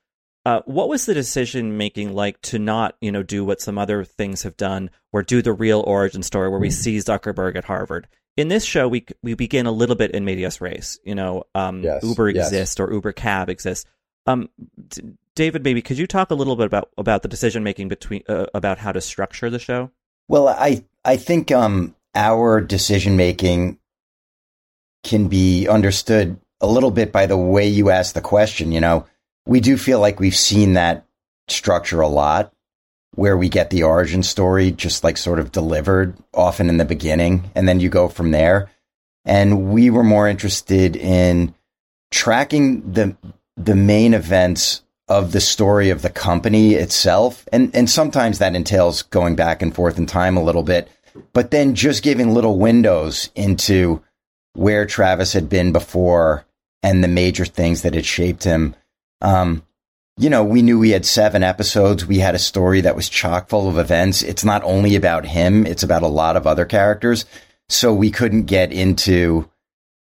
Uh, 0.45 0.63
what 0.67 0.89
was 0.89 1.07
the 1.07 1.15
decision 1.15 1.77
making 1.77 2.15
like 2.15 2.41
to 2.43 2.59
not 2.59 2.97
you 3.01 3.13
know 3.13 3.23
do 3.23 3.45
what 3.45 3.61
some 3.61 3.79
other 3.79 4.05
things 4.05 4.43
have 4.43 4.57
done, 4.57 4.91
or 5.13 5.23
do 5.23 5.43
the 5.43 5.53
real 5.53 5.81
origin 5.81 6.23
story 6.23 6.49
where 6.49 6.61
we 6.61 6.71
see 6.71 6.97
Zuckerberg 6.97 7.55
at 7.57 7.65
Harvard? 7.65 8.09
In 8.37 8.49
this 8.49 8.65
show, 8.65 8.89
we 8.89 9.07
we 9.23 9.35
begin 9.35 9.67
a 9.67 9.73
little 9.73 9.97
bit 9.97 10.11
in 10.11 10.25
medias 10.25 10.61
res. 10.61 10.99
You 11.05 11.15
know, 11.15 11.45
um, 11.55 11.83
Yes, 11.83 12.03
Uber 12.03 12.31
yes. 12.31 12.47
exists 12.49 12.81
or 12.81 12.93
Uber 12.93 13.13
Cab 13.13 13.49
exists. 13.49 13.85
Um, 14.27 14.49
David, 15.39 15.62
maybe 15.62 15.82
could 15.82 15.99
you 15.99 16.09
talk 16.09 16.32
a 16.32 16.34
little 16.34 16.57
bit 16.57 16.66
about 16.66 16.91
about 16.99 17.22
the 17.22 17.28
decision 17.28 17.62
making 17.62 17.86
between 17.86 18.24
uh, 18.28 18.47
about 18.55 18.78
how 18.78 18.91
to 18.91 19.01
structure 19.01 19.49
the 19.49 19.61
show? 19.61 19.93
Well, 20.26 20.49
I 20.49 20.84
I 21.05 21.16
think 21.16 21.53
um, 21.53 21.95
our 22.12 22.61
decision 22.61 23.16
making 23.16 23.78
can 25.05 25.28
be 25.28 25.68
understood 25.68 26.41
a 26.61 26.66
little 26.66 26.91
bit 26.91 27.12
by 27.12 27.26
the 27.26 27.36
way 27.36 27.68
you 27.68 27.89
ask 27.89 28.16
the 28.16 28.20
question. 28.20 28.72
You 28.72 28.80
know, 28.80 29.07
we 29.47 29.61
do 29.61 29.76
feel 29.76 30.01
like 30.01 30.18
we've 30.18 30.34
seen 30.34 30.72
that 30.72 31.07
structure 31.47 32.01
a 32.01 32.09
lot, 32.09 32.53
where 33.14 33.36
we 33.36 33.49
get 33.49 33.70
the 33.70 33.84
origin 33.84 34.24
story 34.24 34.72
just 34.72 35.05
like 35.05 35.16
sort 35.16 35.39
of 35.39 35.53
delivered, 35.53 36.16
often 36.34 36.68
in 36.68 36.78
the 36.78 36.84
beginning, 36.84 37.49
and 37.55 37.68
then 37.68 37.78
you 37.78 37.89
go 37.89 38.09
from 38.09 38.32
there. 38.32 38.72
And 39.24 39.70
we 39.70 39.89
were 39.89 40.03
more 40.03 40.26
interested 40.26 40.97
in 40.97 41.55
tracking 42.11 42.93
the 42.93 43.16
the 43.57 43.76
main 43.76 44.14
events 44.14 44.82
of 45.09 45.33
the 45.33 45.41
story 45.41 45.91
of 45.91 46.03
the 46.03 46.11
company 46.11 46.75
itself. 46.75 47.49
And, 47.53 47.75
and 47.75 47.89
sometimes 47.89 48.39
that 48.39 48.55
entails 48.55 49.03
going 49.03 49.37
back 49.37 49.63
and 49.63 49.75
forth 49.75 49.99
in 49.99 50.07
time 50.07 50.37
a 50.37 50.43
little 50.43 50.63
bit, 50.63 50.91
but 51.33 51.51
then 51.51 51.75
just 51.75 52.03
giving 52.03 52.35
little 52.35 52.59
windows 52.59 53.31
into 53.35 54.03
where 54.53 54.87
Travis 54.87 55.33
had 55.33 55.49
been 55.49 55.73
before 55.73 56.45
and 56.83 57.03
the 57.03 57.09
major 57.09 57.45
things 57.45 57.83
that 57.83 57.95
had 57.95 58.07
shaped 58.07 58.45
him. 58.45 58.75
Um, 59.21 59.63
you 60.19 60.29
know, 60.29 60.45
we 60.45 60.63
knew 60.63 60.79
we 60.79 60.91
had 60.91 61.07
seven 61.07 61.43
episodes. 61.43 62.05
We 62.05 62.19
had 62.19 62.35
a 62.35 62.41
story 62.41 62.81
that 62.81 62.97
was 62.97 63.09
chock 63.09 63.49
full 63.49 63.69
of 63.69 63.79
events. 63.79 64.23
It's 64.23 64.45
not 64.45 64.65
only 64.65 64.97
about 64.97 65.25
him, 65.25 65.65
it's 65.65 65.85
about 65.85 66.03
a 66.03 66.09
lot 66.09 66.37
of 66.37 66.47
other 66.47 66.65
characters. 66.65 67.25
So 67.69 67.95
we 67.95 68.11
couldn't 68.11 68.45
get 68.45 68.73
into, 68.73 69.49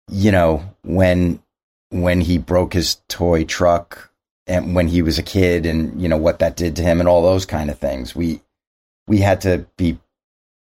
you 0.10 0.32
know, 0.32 0.64
when 0.84 1.41
when 1.89 2.22
he 2.22 2.38
broke 2.38 2.74
his 2.74 2.98
toy 3.08 3.43
truck 3.43 4.12
and 4.48 4.76
when 4.76 4.88
he 4.88 5.02
was 5.02 5.20
a 5.20 5.24
kid 5.24 5.66
and 5.66 6.02
you 6.02 6.08
know 6.08 6.18
what 6.18 6.39
that 6.39 6.56
did 6.56 6.76
to 6.78 6.82
him 6.84 7.00
and 7.00 7.10
all 7.10 7.22
those 7.22 7.45
kind 7.45 7.70
of 7.70 7.78
things. 7.78 8.16
We 8.16 8.41
we 9.08 9.20
had 9.20 9.41
to 9.41 9.66
be 9.78 10.00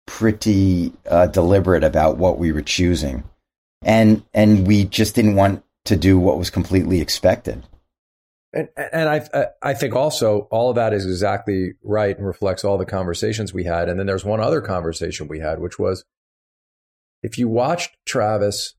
pretty 0.07 0.93
uh, 1.09 1.27
deliberate 1.27 1.85
about 1.85 2.17
what 2.17 2.39
we 2.39 2.53
were 2.53 2.63
choosing, 2.63 3.25
and 3.83 4.23
and 4.35 4.67
we 4.67 4.85
just 4.85 5.15
didn't 5.15 5.37
want 5.37 5.63
to 5.85 5.97
do 5.97 6.19
what 6.19 6.39
was 6.39 6.51
completely 6.51 7.01
expected. 7.01 7.65
And, 8.53 8.69
and 8.93 9.09
I, 9.09 9.47
I 9.63 9.75
think 9.75 9.95
also 9.95 10.49
all 10.51 10.71
of 10.71 10.77
that 10.77 10.93
is 10.93 11.07
exactly 11.07 11.75
right 11.85 12.17
and 12.17 12.27
reflects 12.27 12.65
all 12.65 12.79
the 12.79 12.85
conversations 12.85 13.55
we 13.55 13.65
had. 13.65 13.89
And 13.89 13.99
then 13.99 14.07
there's 14.07 14.25
one 14.25 14.41
other 14.41 14.61
conversation 14.61 15.29
we 15.29 15.39
had, 15.39 15.61
which 15.61 15.79
was 15.79 16.05
if 17.23 17.39
you 17.39 17.49
watched 17.49 17.97
Travis 18.07 18.75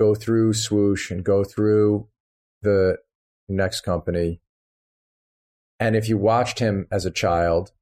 go 0.00 0.14
through 0.14 0.54
Swoosh 0.54 1.10
and 1.10 1.22
go 1.22 1.44
through 1.44 2.08
the 2.62 2.96
next 3.48 3.82
company, 3.82 4.40
and 5.80 5.96
if 5.96 6.08
you 6.08 6.16
watched 6.16 6.58
him 6.58 6.86
as 6.90 7.04
a 7.04 7.10
child, 7.10 7.72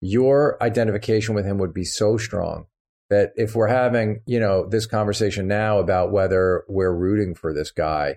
your 0.00 0.62
identification 0.62 1.34
with 1.34 1.44
him 1.44 1.58
would 1.58 1.74
be 1.74 1.84
so 1.84 2.16
strong 2.16 2.66
that 3.08 3.32
if 3.36 3.54
we're 3.54 3.68
having, 3.68 4.20
you 4.26 4.38
know, 4.38 4.66
this 4.66 4.86
conversation 4.86 5.48
now 5.48 5.78
about 5.78 6.12
whether 6.12 6.64
we're 6.68 6.94
rooting 6.94 7.34
for 7.34 7.52
this 7.52 7.70
guy, 7.70 8.16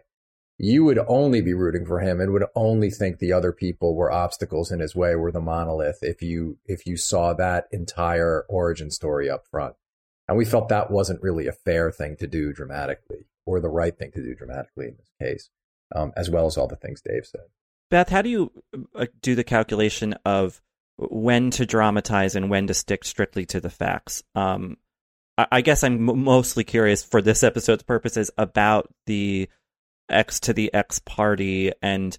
you 0.58 0.84
would 0.84 0.99
only 1.08 1.41
be 1.41 1.54
rooting 1.54 1.86
for 1.86 1.99
him 1.99 2.22
and 2.22 2.32
would 2.32 2.45
only 2.56 2.89
think 2.91 3.18
the 3.18 3.34
other 3.34 3.51
people 3.51 3.95
were 3.95 4.12
obstacles 4.12 4.72
in 4.72 4.80
his 4.80 4.95
way, 4.95 5.16
were 5.16 5.32
the 5.32 5.41
monolith 5.41 5.99
if 6.04 6.22
you 6.22 6.58
if 6.66 6.86
you 6.86 6.95
saw 6.95 7.34
that 7.34 7.66
entire 7.72 8.45
origin 8.47 8.91
story 8.91 9.30
up 9.30 9.47
front. 9.49 9.76
And 10.28 10.38
we 10.38 10.45
felt 10.45 10.70
that 10.70 10.91
wasn't 10.91 11.24
really 11.24 11.47
a 11.47 11.51
fair 11.51 11.91
thing 11.91 12.16
to 12.18 12.28
do 12.28 12.54
dramatically, 12.54 13.26
or 13.45 13.60
the 13.60 13.70
right 13.70 13.97
thing 13.97 14.12
to 14.12 14.22
do 14.22 14.36
dramatically 14.36 14.86
in 14.86 14.95
this 14.95 15.12
case, 15.20 15.49
um, 15.94 16.12
as 16.16 16.30
well 16.30 16.46
as 16.46 16.58
all 16.58 16.68
the 16.68 16.76
things 16.76 17.02
Dave 17.02 17.26
said. 17.26 17.41
Beth, 17.89 18.10
how 18.10 18.22
do 18.22 18.30
you 18.30 18.52
uh, 18.96 19.06
do 19.22 19.36
the 19.36 19.44
calculation 19.44 20.14
of 20.26 20.62
when 20.98 21.52
to 21.52 21.66
dramatize 21.66 22.36
and 22.36 22.50
when 22.50 22.68
to 22.68 22.74
stick 22.74 23.04
strictly 23.04 23.46
to 23.48 23.60
the 23.60 23.70
facts? 23.70 24.24
Um, 24.36 24.78
I, 25.38 25.48
I 25.52 25.62
guess 25.62 25.84
I'm 25.84 26.02
mostly 26.24 26.64
curious 26.64 27.04
for 27.04 27.22
this 27.22 27.44
episode's 27.44 27.84
purposes 27.84 28.32
about 28.38 28.94
the 29.06 29.50
X 30.10 30.39
to 30.41 30.54
the 30.54 30.74
X 30.74 31.00
party 31.00 31.72
and 31.82 32.18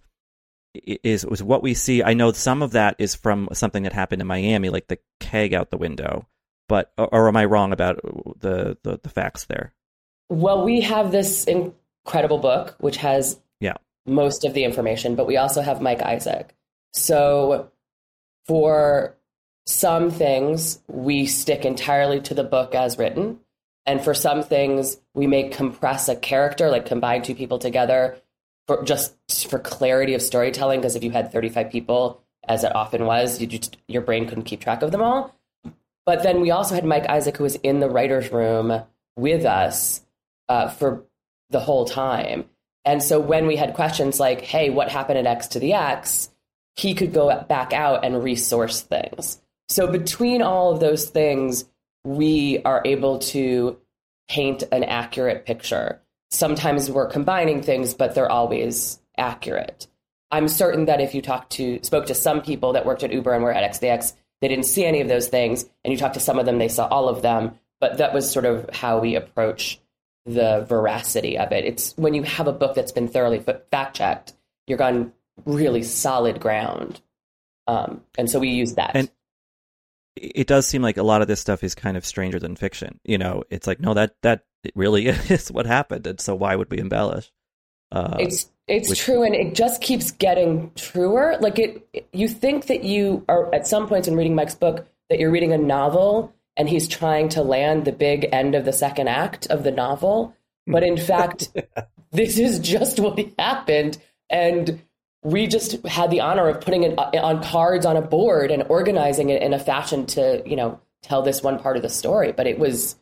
is 0.75 1.25
was 1.25 1.43
what 1.43 1.63
we 1.63 1.75
see. 1.75 2.03
I 2.03 2.15
know 2.15 2.33
some 2.33 2.63
of 2.63 2.73
that 2.73 2.97
is 2.99 3.15
from 3.15 3.49
something 3.53 3.85
that 3.85 3.93
happened 3.93 4.21
in 4.21 4.27
Miami, 4.27 4.71
like 4.71 4.89
the 4.89 4.99
keg 5.21 5.55
out 5.55 5.71
the 5.71 5.77
window. 5.77 6.27
But 6.69 6.93
or 6.97 7.29
am 7.29 7.37
I 7.37 7.45
wrong 7.45 7.73
about 7.73 8.01
the 8.41 8.77
the, 8.83 8.99
the 9.03 9.09
facts 9.09 9.45
there? 9.45 9.75
Well, 10.29 10.65
we 10.65 10.81
have 10.81 11.13
this 11.13 11.45
incredible 11.45 12.39
book 12.39 12.75
which 12.79 12.97
has 12.99 13.39
yeah 13.65 13.77
most 14.07 14.45
of 14.45 14.55
the 14.55 14.65
information, 14.65 15.15
but 15.15 15.27
we 15.27 15.37
also 15.37 15.63
have 15.63 15.81
Mike 15.81 16.03
Isaac. 16.03 16.55
So 16.93 17.71
for 18.47 19.17
some 19.67 20.11
things, 20.11 20.81
we 20.87 21.27
stick 21.27 21.65
entirely 21.65 22.21
to 22.23 22.35
the 22.35 22.45
book 22.45 22.75
as 22.75 22.99
written. 22.99 23.41
And 23.87 24.03
for 24.03 24.15
some 24.15 24.43
things, 24.43 24.99
we 25.15 25.27
may 25.27 25.49
compress 25.49 26.09
a 26.09 26.17
character, 26.17 26.71
like 26.71 26.87
combine 26.87 27.23
two 27.23 27.35
people 27.35 27.59
together 27.59 28.17
for 28.67 28.83
just 28.85 29.15
for 29.51 29.59
clarity 29.59 30.15
of 30.15 30.23
storytelling. 30.23 30.81
Because 30.81 30.97
if 30.97 31.05
you 31.05 31.11
had 31.11 31.33
35 31.33 31.71
people, 31.71 32.23
as 32.47 32.65
it 32.65 32.75
often 32.75 33.07
was, 33.07 33.41
you 33.41 33.47
just, 33.47 33.77
your 33.89 34.03
brain 34.03 34.27
couldn't 34.27 34.45
keep 34.45 34.61
track 34.61 34.83
of 34.83 34.91
them 34.91 35.03
all. 35.03 35.35
But 36.07 36.23
then 36.23 36.43
we 36.43 36.51
also 36.51 36.75
had 36.75 36.85
Mike 36.85 37.09
Isaac, 37.09 37.39
who 37.39 37.45
was 37.45 37.57
in 37.57 37.81
the 37.81 37.89
writer's 37.89 38.31
room 38.31 38.83
with 39.17 39.47
us 39.47 40.03
uh, 40.51 40.69
for 40.69 41.05
the 41.49 41.61
whole 41.61 41.87
time. 41.87 42.45
And 42.85 43.03
so 43.03 43.19
when 43.19 43.47
we 43.47 43.57
had 43.57 43.75
questions 43.75 44.21
like, 44.21 44.43
hey, 44.43 44.71
what 44.71 44.91
happened 44.91 45.19
at 45.19 45.27
X 45.27 45.49
to 45.49 45.59
the 45.59 45.73
X? 45.73 46.31
He 46.77 46.95
could 46.95 47.13
go 47.13 47.43
back 47.49 47.73
out 47.73 48.05
and 48.05 48.23
resource 48.23 48.81
things. 48.81 49.41
So 49.69 49.87
between 49.87 50.43
all 50.43 50.73
of 50.73 50.81
those 50.81 51.09
things, 51.09 51.65
we 52.05 52.61
are 52.65 52.83
able 52.85 53.19
to 53.21 53.79
paint 54.29 54.65
an 54.73 54.85
accurate 54.85 55.47
picture. 55.47 56.01
Sometimes 56.31 56.91
we're 56.91 57.07
combining 57.07 57.63
things, 57.63 57.95
but 57.95 58.15
they're 58.15 58.31
always 58.31 59.01
accurate. 59.17 59.87
I'm 60.31 60.49
certain 60.49 60.87
that 60.87 61.01
if 61.01 61.15
you 61.15 61.23
talk 61.23 61.49
to 61.51 61.79
spoke 61.83 62.07
to 62.07 62.15
some 62.15 62.43
people 62.43 62.73
that 62.73 62.85
worked 62.85 63.05
at 63.05 63.13
Uber 63.13 63.33
and 63.33 63.45
were 63.45 63.53
at 63.53 63.71
XDX, 63.73 64.15
they 64.41 64.49
didn't 64.49 64.67
see 64.67 64.85
any 64.85 65.01
of 65.01 65.09
those 65.09 65.29
things, 65.29 65.65
and 65.85 65.93
you 65.93 65.99
talk 65.99 66.15
to 66.15 66.21
some 66.21 66.39
of 66.39 66.45
them, 66.45 66.59
they 66.59 66.69
saw 66.69 66.87
all 66.89 67.09
of 67.09 67.23
them. 67.23 67.59
But 67.81 67.99
that 67.99 68.13
was 68.13 68.31
sort 68.31 68.45
of 68.45 68.69
how 68.75 68.99
we 68.99 69.15
approach 69.15 69.81
the 70.27 70.65
veracity 70.69 71.39
of 71.39 71.53
it. 71.53 71.65
It's 71.65 71.95
when 71.97 72.15
you 72.15 72.23
have 72.23 72.47
a 72.47 72.53
book 72.53 72.75
that's 72.75 72.93
been 72.93 73.09
thoroughly 73.09 73.41
fact 73.71 73.97
checked, 73.97 74.33
you're 74.67 74.83
on 74.83 75.13
really 75.45 75.83
solid 75.83 76.41
ground, 76.41 77.01
um, 77.67 78.03
and 78.17 78.31
so 78.31 78.39
we 78.39 78.51
use 78.51 78.75
that. 78.75 78.93
And 78.95 79.11
it 80.17 80.47
does 80.47 80.67
seem 80.67 80.83
like 80.83 80.97
a 80.97 81.03
lot 81.03 81.23
of 81.23 81.29
this 81.29 81.41
stuff 81.41 81.65
is 81.65 81.75
kind 81.75 81.97
of 81.97 82.07
stranger 82.07 82.39
than 82.39 82.57
fiction. 82.57 83.01
You 83.05 83.19
know, 83.19 83.45
it's 83.51 83.67
like 83.67 83.81
no, 83.81 83.95
that 83.95 84.15
that 84.23 84.45
really 84.75 85.07
is 85.31 85.51
what 85.51 85.67
happened, 85.67 86.07
and 86.07 86.21
so 86.21 86.35
why 86.35 86.57
would 86.57 86.71
we 86.71 86.79
embellish? 86.79 87.31
Uh, 87.93 88.17
it's 88.19 88.51
it's 88.67 88.89
which, 88.89 89.01
true, 89.01 89.23
and 89.23 89.35
it 89.35 89.55
just 89.55 89.83
keeps 89.83 90.11
getting 90.11 90.73
truer. 90.75 91.37
Like 91.41 91.59
it, 91.59 92.09
you 92.13 92.29
think 92.29 92.67
that 92.67 92.83
you 92.83 93.25
are 93.29 93.55
at 93.55 93.67
some 93.67 93.87
points 93.87 94.09
in 94.09 94.17
reading 94.17 94.35
Mike's 94.35 94.55
book 94.55 94.87
that 95.11 95.19
you're 95.19 95.31
reading 95.31 95.53
a 95.53 95.59
novel, 95.59 96.35
and 96.57 96.69
he's 96.69 96.89
trying 96.89 97.29
to 97.31 97.43
land 97.43 97.85
the 97.85 97.93
big 97.93 98.29
end 98.33 98.55
of 98.55 98.65
the 98.65 98.73
second 98.73 99.09
act 99.09 99.47
of 99.47 99.65
the 99.65 99.71
novel, 99.71 100.35
but 100.67 100.83
in 100.83 100.97
fact, 101.11 101.49
this 102.13 102.39
is 102.39 102.59
just 102.59 103.01
what 103.01 103.19
happened, 103.39 103.99
and 104.31 104.81
we 105.23 105.47
just 105.47 105.85
had 105.87 106.11
the 106.11 106.21
honor 106.21 106.49
of 106.49 106.61
putting 106.61 106.85
it 106.85 106.99
on 106.99 107.43
cards 107.43 107.87
on 107.87 107.97
a 107.97 108.03
board 108.03 108.51
and 108.51 108.65
organizing 108.69 109.31
it 109.31 109.43
in 109.43 109.55
a 109.55 109.59
fashion 109.59 110.07
to 110.07 110.43
you 110.47 110.55
know 110.55 110.81
tell 111.03 111.23
this 111.23 111.43
one 111.43 111.59
part 111.59 111.77
of 111.77 111.83
the 111.83 111.89
story. 111.89 112.33
But 112.33 112.47
it 112.47 112.59
was 112.59 112.97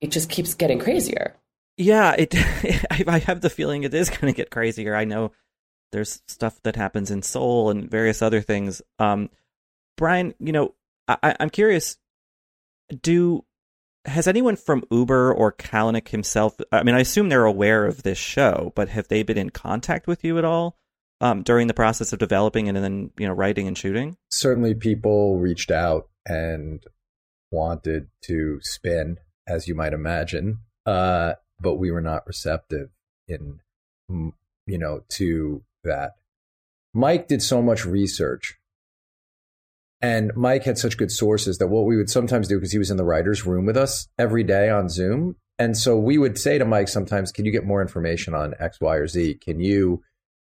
it 0.00 0.10
just 0.10 0.30
keeps 0.30 0.54
getting 0.54 0.78
crazier. 0.78 1.34
Yeah 1.76 2.14
it 2.16 2.34
i 3.08 3.18
have 3.18 3.40
the 3.40 3.50
feeling 3.50 3.82
it 3.82 3.94
is 3.94 4.08
going 4.08 4.32
to 4.32 4.36
get 4.36 4.50
crazier. 4.50 4.94
I 4.94 5.04
know 5.04 5.32
there's 5.90 6.22
stuff 6.26 6.60
that 6.62 6.76
happens 6.76 7.10
in 7.10 7.22
Seoul 7.22 7.70
and 7.70 7.90
various 7.90 8.22
other 8.22 8.40
things. 8.40 8.80
Um 8.98 9.30
brian 9.96 10.32
you 10.38 10.52
know 10.52 10.74
I, 11.08 11.34
i'm 11.40 11.50
curious 11.50 11.98
do 13.02 13.44
has 14.04 14.26
anyone 14.26 14.56
from 14.56 14.84
uber 14.90 15.32
or 15.32 15.52
kalanick 15.52 16.08
himself 16.08 16.56
i 16.72 16.82
mean 16.82 16.94
i 16.94 17.00
assume 17.00 17.28
they're 17.28 17.44
aware 17.44 17.84
of 17.84 18.02
this 18.04 18.16
show 18.16 18.72
but 18.74 18.88
have 18.88 19.08
they 19.08 19.22
been 19.22 19.36
in 19.36 19.50
contact 19.50 20.06
with 20.06 20.24
you 20.24 20.38
at 20.38 20.44
all 20.44 20.78
um, 21.20 21.42
during 21.42 21.66
the 21.66 21.74
process 21.74 22.12
of 22.12 22.18
developing 22.18 22.68
and 22.68 22.76
then 22.76 23.10
you 23.18 23.26
know 23.26 23.32
writing 23.32 23.66
and 23.66 23.76
shooting? 23.76 24.16
Certainly, 24.30 24.74
people 24.74 25.38
reached 25.38 25.70
out 25.70 26.08
and 26.26 26.82
wanted 27.50 28.08
to 28.24 28.58
spin, 28.62 29.18
as 29.46 29.66
you 29.66 29.74
might 29.74 29.92
imagine, 29.92 30.58
uh, 30.86 31.34
but 31.60 31.76
we 31.76 31.90
were 31.90 32.00
not 32.00 32.26
receptive 32.26 32.90
in 33.26 33.60
you 34.08 34.78
know 34.78 35.02
to 35.10 35.62
that. 35.84 36.12
Mike 36.94 37.28
did 37.28 37.42
so 37.42 37.62
much 37.62 37.84
research. 37.84 38.57
And 40.00 40.30
Mike 40.36 40.64
had 40.64 40.78
such 40.78 40.96
good 40.96 41.10
sources 41.10 41.58
that 41.58 41.68
what 41.68 41.84
we 41.84 41.96
would 41.96 42.10
sometimes 42.10 42.46
do, 42.48 42.56
because 42.56 42.72
he 42.72 42.78
was 42.78 42.90
in 42.90 42.96
the 42.96 43.04
writer's 43.04 43.44
room 43.44 43.66
with 43.66 43.76
us 43.76 44.06
every 44.18 44.44
day 44.44 44.70
on 44.70 44.88
Zoom. 44.88 45.36
And 45.58 45.76
so 45.76 45.98
we 45.98 46.18
would 46.18 46.38
say 46.38 46.56
to 46.58 46.64
Mike 46.64 46.88
sometimes, 46.88 47.32
Can 47.32 47.44
you 47.44 47.50
get 47.50 47.64
more 47.64 47.82
information 47.82 48.34
on 48.34 48.54
X, 48.60 48.80
Y, 48.80 48.94
or 48.94 49.08
Z? 49.08 49.38
Can 49.42 49.58
you 49.58 50.02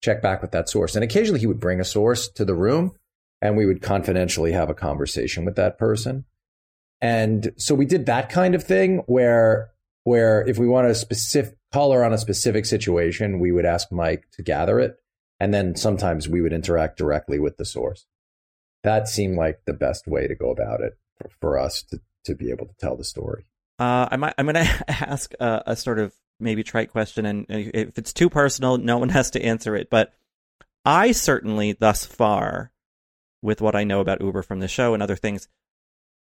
check 0.03 0.22
back 0.22 0.42
with 0.42 0.53
that 0.53 0.68
source. 0.68 0.94
And 0.94 1.05
occasionally 1.05 1.40
he 1.40 1.47
would 1.47 1.61
bring 1.61 1.80
a 1.80 1.84
source 1.84 2.28
to 2.28 2.44
the 2.44 2.55
room 2.55 2.92
and 3.42 3.57
we 3.57 3.66
would 3.66 3.82
confidentially 3.82 4.53
have 4.53 4.70
a 4.70 4.74
conversation 4.74 5.44
with 5.44 5.57
that 5.57 5.78
person. 5.78 6.24
And 7.01 7.53
so 7.57 7.74
we 7.74 7.86
did 7.86 8.07
that 8.07 8.30
kind 8.30 8.55
of 8.55 8.64
thing 8.64 9.03
where 9.07 9.70
where 10.05 10.47
if 10.47 10.57
we 10.57 10.68
want 10.68 10.86
a 10.86 10.94
specific 10.94 11.57
color 11.72 12.05
on 12.05 12.12
a 12.12 12.18
specific 12.18 12.64
situation, 12.64 13.40
we 13.40 13.51
would 13.51 13.64
ask 13.64 13.90
Mike 13.90 14.24
to 14.34 14.42
gather 14.42 14.78
it. 14.78 14.94
And 15.40 15.53
then 15.53 15.74
sometimes 15.74 16.28
we 16.28 16.40
would 16.40 16.53
interact 16.53 16.97
directly 16.97 17.40
with 17.40 17.57
the 17.57 17.64
source. 17.64 18.07
That 18.87 19.09
seemed 19.09 19.37
like 19.37 19.62
the 19.66 19.72
best 19.72 20.07
way 20.07 20.28
to 20.28 20.37
go 20.37 20.53
about 20.53 20.80
it 20.80 20.97
for, 21.18 21.28
for 21.41 21.59
us 21.59 21.82
to, 21.91 22.01
to 22.24 22.37
be 22.37 22.51
able 22.53 22.66
to 22.66 22.74
tell 22.78 22.97
the 22.97 23.03
story. 23.03 23.45
Uh, 23.80 24.07
I 24.12 24.16
might, 24.16 24.34
I'm 24.39 24.47
going 24.47 24.55
to 24.64 24.84
ask 24.89 25.34
a, 25.41 25.64
a, 25.66 25.74
sort 25.74 25.99
of 25.99 26.14
maybe 26.39 26.62
trite 26.62 26.93
question, 26.93 27.26
and 27.26 27.47
if 27.49 27.99
it's 27.99 28.12
too 28.12 28.30
personal, 28.30 28.78
no 28.78 28.99
one 28.99 29.09
has 29.09 29.32
to 29.32 29.43
answer 29.43 29.74
it. 29.74 29.91
But 29.91 30.12
I 30.84 31.11
certainly, 31.11 31.72
thus 31.72 32.07
far, 32.07 32.70
with 33.43 33.61
what 33.61 33.74
I 33.74 33.82
know 33.82 33.99
about 33.99 34.20
Uber 34.20 34.43
from 34.43 34.61
the 34.61 34.68
show 34.68 34.95
and 34.95 35.03
other 35.03 35.16
things, 35.16 35.49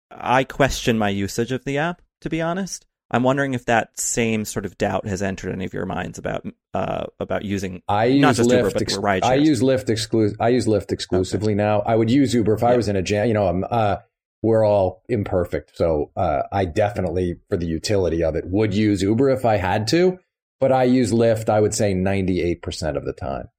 I 0.10 0.44
question 0.44 0.98
my 0.98 1.10
usage 1.10 1.52
of 1.52 1.66
the 1.66 1.78
app. 1.78 2.02
To 2.22 2.32
be 2.32 2.42
honest, 2.42 2.88
I'm 3.12 3.24
wondering 3.24 3.56
if 3.56 3.66
that 3.66 4.00
same 4.00 4.46
sort 4.46 4.66
of 4.66 4.78
doubt 4.78 5.08
has 5.08 5.22
entered 5.22 5.52
any 5.52 5.66
of 5.66 5.74
your 5.74 5.86
minds 5.86 6.20
about 6.20 6.46
uh, 6.74 7.06
about 7.20 7.44
using 7.44 7.82
I 7.88 8.06
use 8.06 8.22
not 8.22 8.36
just 8.36 8.50
Lyft 8.50 8.58
Uber, 8.58 8.72
but 8.72 8.82
ex- 8.82 8.98
ride 8.98 9.24
I 9.24 9.36
use 9.36 9.62
Lyft 9.62 9.86
exclu- 9.88 10.36
I 10.40 10.50
use 10.50 10.68
Lyft 10.68 10.92
exclusively 10.92 11.54
okay. 11.54 11.58
now. 11.58 11.80
I 11.82 11.96
would 11.96 12.12
use 12.12 12.34
Uber 12.34 12.54
if 12.54 12.64
I 12.64 12.78
was 12.78 12.88
in 12.88 12.96
a 12.96 13.02
jam. 13.02 13.28
You 13.28 13.34
know, 13.34 13.48
I'm 13.48 13.66
uh, 13.70 13.98
we're 14.44 14.64
all 14.64 15.04
imperfect. 15.10 15.76
So 15.76 16.12
uh, 16.16 16.44
I 16.52 16.66
definitely, 16.66 17.38
for 17.50 17.58
the 17.58 17.66
utility 17.66 18.24
of 18.24 18.36
it, 18.36 18.46
would 18.48 18.74
use 18.74 19.02
Uber 19.02 19.30
if 19.30 19.44
I 19.44 19.58
had 19.58 19.88
to. 19.90 20.20
but 20.60 20.72
I 20.72 20.84
use 20.84 21.12
Lyft. 21.12 21.50
I 21.50 21.60
would 21.60 21.74
say 21.74 21.94
ninety 21.94 22.42
eight 22.42 22.62
percent 22.62 22.98
of 22.98 23.06
the 23.06 23.14
time. 23.14 23.50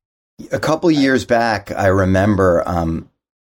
A 0.53 0.61
couple 0.61 0.91
years 0.91 1.25
back, 1.25 1.71
I 1.73 1.89
remember 1.89 2.63
um, 2.67 3.11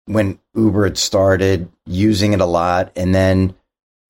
when 0.06 0.38
Uber 0.56 0.84
had 0.84 0.98
started 0.98 1.68
using 1.86 2.32
it 2.32 2.40
a 2.40 2.46
lot, 2.46 2.92
and 2.96 3.14
then 3.14 3.54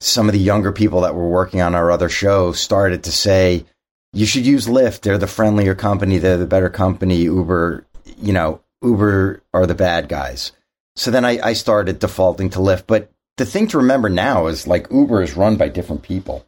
some 0.02 0.28
of 0.28 0.32
the 0.32 0.40
younger 0.40 0.72
people 0.72 1.02
that 1.02 1.14
were 1.14 1.28
working 1.28 1.60
on 1.60 1.74
our 1.74 1.90
other 1.90 2.08
show 2.08 2.52
started 2.52 3.04
to 3.04 3.12
say, 3.12 3.64
"You 4.12 4.26
should 4.26 4.44
use 4.46 4.66
Lyft. 4.66 5.02
They're 5.02 5.18
the 5.18 5.26
friendlier 5.26 5.74
company. 5.74 6.18
They're 6.18 6.36
the 6.36 6.46
better 6.46 6.68
company. 6.68 7.22
Uber, 7.22 7.86
you 8.18 8.32
know, 8.32 8.60
Uber 8.82 9.42
are 9.54 9.66
the 9.66 9.74
bad 9.74 10.08
guys." 10.08 10.52
So 10.96 11.10
then 11.10 11.24
I, 11.24 11.38
I 11.42 11.52
started 11.54 12.00
defaulting 12.00 12.50
to 12.50 12.58
Lyft. 12.58 12.84
But 12.86 13.10
the 13.36 13.46
thing 13.46 13.68
to 13.68 13.78
remember 13.78 14.08
now 14.08 14.46
is 14.46 14.66
like 14.66 14.90
Uber 14.90 15.22
is 15.22 15.36
run 15.36 15.56
by 15.56 15.68
different 15.68 16.02
people. 16.02 16.44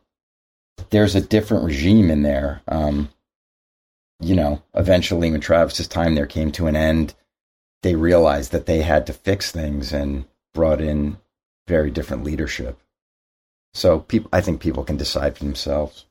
There's 0.90 1.14
a 1.14 1.20
different 1.20 1.64
regime 1.64 2.10
in 2.10 2.22
there. 2.22 2.60
Um, 2.68 3.08
you 4.20 4.34
know, 4.34 4.62
eventually 4.74 5.30
when 5.30 5.40
Travis's 5.40 5.88
time 5.88 6.14
there 6.14 6.26
came 6.26 6.50
to 6.52 6.66
an 6.66 6.76
end, 6.76 7.14
they 7.82 7.94
realized 7.94 8.52
that 8.52 8.66
they 8.66 8.82
had 8.82 9.06
to 9.06 9.12
fix 9.12 9.50
things 9.50 9.92
and 9.92 10.24
brought 10.52 10.80
in 10.80 11.18
very 11.66 11.90
different 11.90 12.24
leadership. 12.24 12.78
So 13.74 14.00
people, 14.00 14.30
I 14.32 14.40
think 14.40 14.60
people 14.60 14.84
can 14.84 14.96
decide 14.96 15.36
for 15.36 15.44
themselves. 15.44 16.06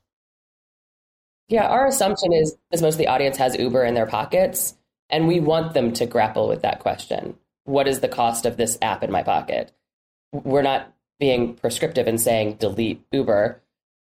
Yeah, 1.47 1.67
our 1.67 1.87
assumption 1.87 2.33
is, 2.33 2.55
as 2.71 2.81
most 2.81 2.95
of 2.95 2.99
the 2.99 3.07
audience 3.07 3.37
has 3.37 3.57
Uber 3.57 3.83
in 3.83 3.93
their 3.95 4.05
pockets, 4.05 4.75
and 5.09 5.27
we 5.27 5.39
want 5.39 5.73
them 5.73 5.93
to 5.93 6.05
grapple 6.05 6.47
with 6.47 6.61
that 6.61 6.79
question 6.79 7.37
what 7.65 7.87
is 7.87 7.99
the 7.99 8.09
cost 8.09 8.45
of 8.45 8.57
this 8.57 8.77
app 8.81 9.03
in 9.03 9.11
my 9.11 9.23
pocket? 9.23 9.71
We're 10.31 10.63
not 10.63 10.93
being 11.19 11.55
prescriptive 11.55 12.07
and 12.07 12.19
saying 12.19 12.55
delete 12.55 13.01
Uber. 13.11 13.61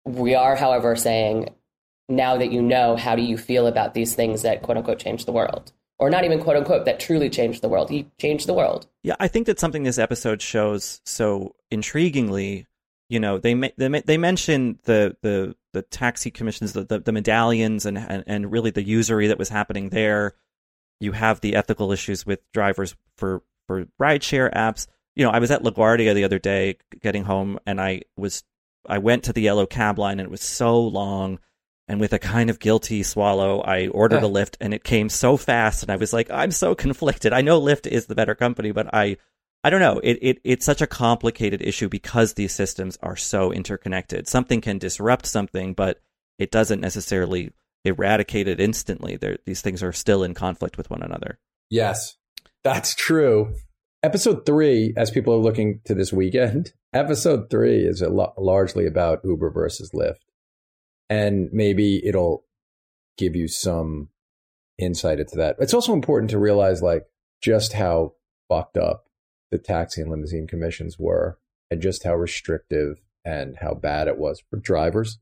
We 0.03 0.35
are, 0.35 0.55
however, 0.55 0.95
saying 0.95 1.49
now 2.09 2.37
that 2.37 2.51
you 2.51 2.61
know, 2.61 2.95
how 2.95 3.15
do 3.15 3.21
you 3.21 3.37
feel 3.37 3.67
about 3.67 3.93
these 3.93 4.13
things 4.13 4.41
that 4.41 4.61
quote 4.61 4.77
unquote 4.77 4.99
change 4.99 5.25
the 5.25 5.31
world? 5.31 5.71
Or 5.97 6.09
not 6.09 6.25
even 6.25 6.41
quote 6.41 6.57
unquote 6.57 6.85
that 6.85 6.99
truly 6.99 7.29
changed 7.29 7.61
the 7.61 7.69
world. 7.69 7.89
He 7.89 8.07
changed 8.19 8.47
the 8.47 8.53
world. 8.53 8.87
Yeah, 9.03 9.15
I 9.19 9.27
think 9.27 9.47
that 9.47 9.59
something 9.59 9.83
this 9.83 9.97
episode 9.97 10.41
shows 10.41 11.01
so 11.05 11.55
intriguingly. 11.71 12.65
You 13.09 13.19
know, 13.19 13.37
they 13.37 13.53
they 13.77 14.01
they 14.01 14.17
mention 14.17 14.79
the 14.83 15.15
the 15.21 15.55
the 15.73 15.81
taxi 15.83 16.31
commissions, 16.31 16.73
the 16.73 16.83
the, 16.83 16.99
the 16.99 17.11
medallions, 17.11 17.85
and, 17.85 17.97
and 17.97 18.23
and 18.25 18.51
really 18.51 18.71
the 18.71 18.83
usury 18.83 19.27
that 19.27 19.37
was 19.37 19.49
happening 19.49 19.89
there 19.89 20.33
you 20.99 21.11
have 21.11 21.41
the 21.41 21.55
ethical 21.55 21.91
issues 21.91 22.25
with 22.25 22.39
drivers 22.53 22.95
for 23.17 23.43
for 23.67 23.85
rideshare 24.01 24.53
apps. 24.53 24.87
You 25.15 25.25
know, 25.25 25.31
I 25.31 25.39
was 25.39 25.51
at 25.51 25.63
LaGuardia 25.63 26.13
the 26.13 26.23
other 26.23 26.39
day 26.39 26.77
getting 27.01 27.23
home, 27.23 27.59
and 27.65 27.79
I 27.79 28.01
was 28.17 28.43
I 28.87 28.99
went 28.99 29.23
to 29.25 29.33
the 29.33 29.41
yellow 29.41 29.65
cab 29.65 29.97
line, 29.97 30.19
and 30.19 30.27
it 30.27 30.31
was 30.31 30.41
so 30.41 30.79
long. 30.79 31.39
And 31.87 31.99
with 31.99 32.13
a 32.13 32.19
kind 32.19 32.49
of 32.49 32.59
guilty 32.59 33.03
swallow, 33.03 33.61
I 33.61 33.89
ordered 33.89 34.23
a 34.23 34.27
Lyft, 34.27 34.55
and 34.59 34.73
it 34.73 34.83
came 34.83 35.07
so 35.07 35.37
fast, 35.37 35.83
and 35.83 35.91
I 35.91 35.97
was 35.97 36.11
like, 36.11 36.31
I'm 36.31 36.49
so 36.49 36.73
conflicted. 36.73 37.31
I 37.31 37.41
know 37.41 37.61
Lyft 37.61 37.85
is 37.85 38.07
the 38.07 38.15
better 38.15 38.33
company, 38.33 38.71
but 38.71 38.91
I 38.91 39.17
I 39.65 39.71
don't 39.71 39.79
know. 39.79 39.99
It, 40.03 40.19
it 40.21 40.41
it's 40.43 40.63
such 40.63 40.83
a 40.83 40.87
complicated 40.87 41.59
issue 41.59 41.89
because 41.89 42.35
these 42.35 42.53
systems 42.53 42.99
are 43.01 43.15
so 43.15 43.51
interconnected. 43.51 44.27
Something 44.27 44.61
can 44.61 44.77
disrupt 44.77 45.25
something, 45.25 45.73
but 45.73 46.01
it 46.37 46.51
doesn't 46.51 46.81
necessarily 46.81 47.51
eradicate 47.83 48.47
it 48.47 48.59
instantly. 48.59 49.17
They're, 49.17 49.39
these 49.47 49.61
things 49.61 49.81
are 49.81 49.91
still 49.91 50.21
in 50.21 50.35
conflict 50.35 50.77
with 50.77 50.91
one 50.91 51.01
another. 51.01 51.39
Yes, 51.71 52.15
that's 52.63 52.93
true. 52.93 53.55
Episode 54.03 54.45
three, 54.45 54.93
as 54.95 55.09
people 55.09 55.33
are 55.33 55.37
looking 55.37 55.81
to 55.85 55.95
this 55.95 56.13
weekend, 56.13 56.73
episode 56.93 57.49
three 57.49 57.85
is 57.85 58.03
lo- 58.03 58.35
largely 58.37 58.85
about 58.85 59.21
Uber 59.23 59.49
versus 59.49 59.89
Lyft. 59.95 60.21
And 61.09 61.49
maybe 61.51 62.05
it'll 62.05 62.43
give 63.17 63.35
you 63.35 63.47
some 63.47 64.09
insight 64.77 65.19
into 65.19 65.37
that. 65.37 65.55
It's 65.57 65.73
also 65.73 65.93
important 65.93 66.29
to 66.29 66.37
realize, 66.37 66.83
like, 66.83 67.07
just 67.41 67.73
how 67.73 68.13
fucked 68.47 68.77
up 68.77 69.04
the 69.55 69.63
taxi 69.63 70.01
and 70.01 70.11
limousine 70.11 70.47
commissions 70.47 70.99
were, 70.99 71.39
and 71.71 71.81
just 71.81 72.03
how 72.03 72.15
restrictive 72.15 73.01
and 73.23 73.55
how 73.61 73.73
bad 73.73 74.07
it 74.07 74.17
was 74.17 74.43
for 74.49 74.57
drivers. 74.57 75.19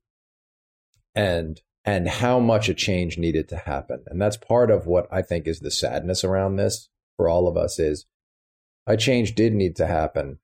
And 1.16 1.62
and 1.86 2.08
how 2.08 2.40
much 2.40 2.70
a 2.70 2.74
change 2.74 3.18
needed 3.18 3.50
to 3.50 3.58
happen. 3.58 4.04
And 4.08 4.22
that's 4.22 4.38
part 4.38 4.72
of 4.72 4.88
what 4.88 5.08
I 5.12 5.22
think 5.22 5.48
is 5.48 5.60
the 5.60 5.70
sadness 5.70 6.24
around 6.24 6.56
this 6.56 6.90
for 7.18 7.28
all 7.28 7.48
of 7.48 7.58
us 7.58 7.78
is 7.78 8.06
a 8.88 8.96
change 8.96 9.36
did 9.36 9.54
need 9.54 9.76
to 9.76 9.86
happen, 9.86 10.40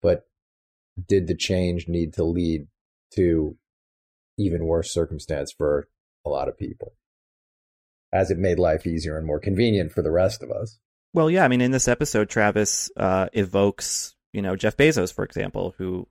but 0.00 0.22
did 1.08 1.26
the 1.26 1.34
change 1.34 1.88
need 1.88 2.14
to 2.14 2.24
lead 2.24 2.68
to 3.14 3.56
even 4.38 4.66
worse 4.66 4.92
circumstance 4.92 5.52
for 5.52 5.88
a 6.24 6.30
lot 6.30 6.48
of 6.48 6.56
people? 6.56 6.94
As 8.12 8.30
it 8.30 8.38
made 8.38 8.60
life 8.60 8.86
easier 8.86 9.18
and 9.18 9.26
more 9.26 9.40
convenient 9.40 9.90
for 9.90 10.02
the 10.02 10.12
rest 10.12 10.42
of 10.42 10.50
us. 10.50 10.78
Well, 11.14 11.30
yeah, 11.30 11.44
I 11.44 11.48
mean, 11.48 11.60
in 11.60 11.70
this 11.70 11.86
episode, 11.86 12.28
Travis 12.28 12.90
uh, 12.96 13.28
evokes, 13.32 14.16
you 14.32 14.42
know, 14.42 14.56
Jeff 14.56 14.76
Bezos, 14.76 15.14
for 15.14 15.24
example, 15.24 15.72
who 15.78 16.08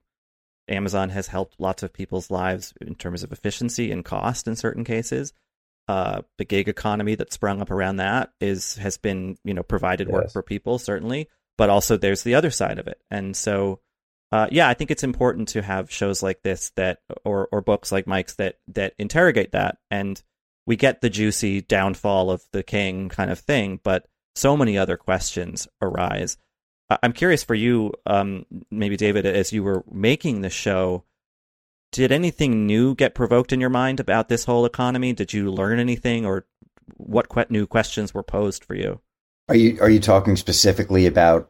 Amazon 0.70 1.10
has 1.10 1.28
helped 1.28 1.60
lots 1.60 1.84
of 1.84 1.92
people's 1.92 2.32
lives 2.32 2.74
in 2.80 2.96
terms 2.96 3.22
of 3.22 3.34
efficiency 3.34 3.92
and 3.92 4.06
cost 4.06 4.48
in 4.48 4.56
certain 4.56 4.86
cases. 4.86 5.34
Uh, 5.90 6.22
the 6.38 6.46
gig 6.46 6.70
economy 6.70 7.16
that 7.16 7.34
sprung 7.34 7.62
up 7.62 7.70
around 7.70 7.98
that 7.98 8.32
is 8.40 8.78
has 8.78 8.98
been 8.98 9.36
you 9.44 9.54
know 9.54 9.64
provided 9.64 10.08
work 10.08 10.32
for 10.32 10.42
people 10.42 10.80
certainly, 10.80 11.28
but 11.58 11.70
also 11.70 11.98
there's 11.98 12.24
the 12.24 12.36
other 12.36 12.50
side 12.50 12.80
of 12.80 12.88
it, 12.88 13.02
and 13.12 13.36
so 13.36 13.82
uh, 14.32 14.48
yeah, 14.50 14.70
I 14.70 14.74
think 14.74 14.90
it's 14.90 15.04
important 15.04 15.50
to 15.50 15.62
have 15.62 15.92
shows 15.92 16.24
like 16.24 16.42
this 16.42 16.72
that 16.78 17.00
or 17.26 17.50
or 17.52 17.60
books 17.60 17.92
like 17.92 18.08
Mike's 18.08 18.36
that 18.36 18.56
that 18.70 18.94
interrogate 18.98 19.52
that, 19.52 19.78
and 19.92 20.24
we 20.66 20.78
get 20.78 21.02
the 21.02 21.10
juicy 21.10 21.60
downfall 21.60 22.32
of 22.32 22.42
the 22.54 22.64
king 22.64 23.10
kind 23.10 23.30
of 23.30 23.40
thing, 23.40 23.82
but 23.84 24.08
so 24.36 24.58
many 24.58 24.78
other 24.78 24.98
questions 24.98 25.68
arise. 25.82 26.38
I'm 27.02 27.14
curious 27.14 27.44
for 27.44 27.56
you, 27.56 27.94
um, 28.06 28.46
maybe 28.70 28.98
David, 28.98 29.26
as 29.26 29.54
you 29.54 29.64
were 29.64 29.84
making 29.92 30.42
the 30.42 30.50
show, 30.50 31.06
did 31.92 32.12
anything 32.12 32.66
new 32.66 32.96
get 32.96 33.16
provoked 33.16 33.54
in 33.54 33.62
your 33.62 33.70
mind 33.70 34.00
about 34.00 34.28
this 34.28 34.46
whole 34.46 34.66
economy? 34.66 35.14
Did 35.14 35.34
you 35.34 35.52
learn 35.52 35.80
anything, 35.80 36.26
or 36.26 36.46
what 36.98 37.30
que- 37.30 37.46
new 37.50 37.66
questions 37.66 38.14
were 38.14 38.24
posed 38.24 38.66
for 38.66 38.76
you? 38.76 39.00
Are 39.48 39.56
you 39.56 39.80
are 39.82 39.90
you 39.90 40.00
talking 40.00 40.36
specifically 40.36 41.06
about 41.06 41.50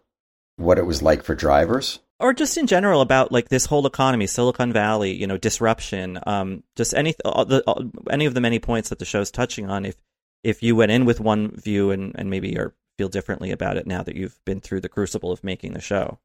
what 0.57 0.77
it 0.77 0.85
was 0.85 1.01
like 1.01 1.23
for 1.23 1.35
drivers, 1.35 1.99
or 2.19 2.33
just 2.33 2.57
in 2.57 2.67
general 2.67 3.01
about 3.01 3.31
like 3.31 3.49
this 3.49 3.65
whole 3.65 3.87
economy, 3.87 4.27
Silicon 4.27 4.73
Valley, 4.73 5.13
you 5.13 5.27
know, 5.27 5.37
disruption, 5.37 6.19
um, 6.27 6.63
just 6.75 6.93
any 6.93 7.13
the, 7.23 7.91
any 8.09 8.25
of 8.25 8.33
the 8.33 8.41
many 8.41 8.59
points 8.59 8.89
that 8.89 8.99
the 8.99 9.05
show's 9.05 9.31
touching 9.31 9.69
on? 9.69 9.85
If 9.85 9.95
if 10.43 10.61
you 10.61 10.75
went 10.75 10.91
in 10.91 11.05
with 11.05 11.19
one 11.19 11.51
view 11.51 11.91
and 11.91 12.13
and 12.15 12.29
maybe 12.29 12.57
are 12.57 12.73
feel 12.97 13.09
differently 13.09 13.51
about 13.51 13.77
it 13.77 13.87
now 13.87 14.03
that 14.03 14.15
you've 14.15 14.39
been 14.45 14.61
through 14.61 14.81
the 14.81 14.89
crucible 14.89 15.31
of 15.31 15.43
making 15.43 15.73
the 15.73 15.81
show? 15.81 16.19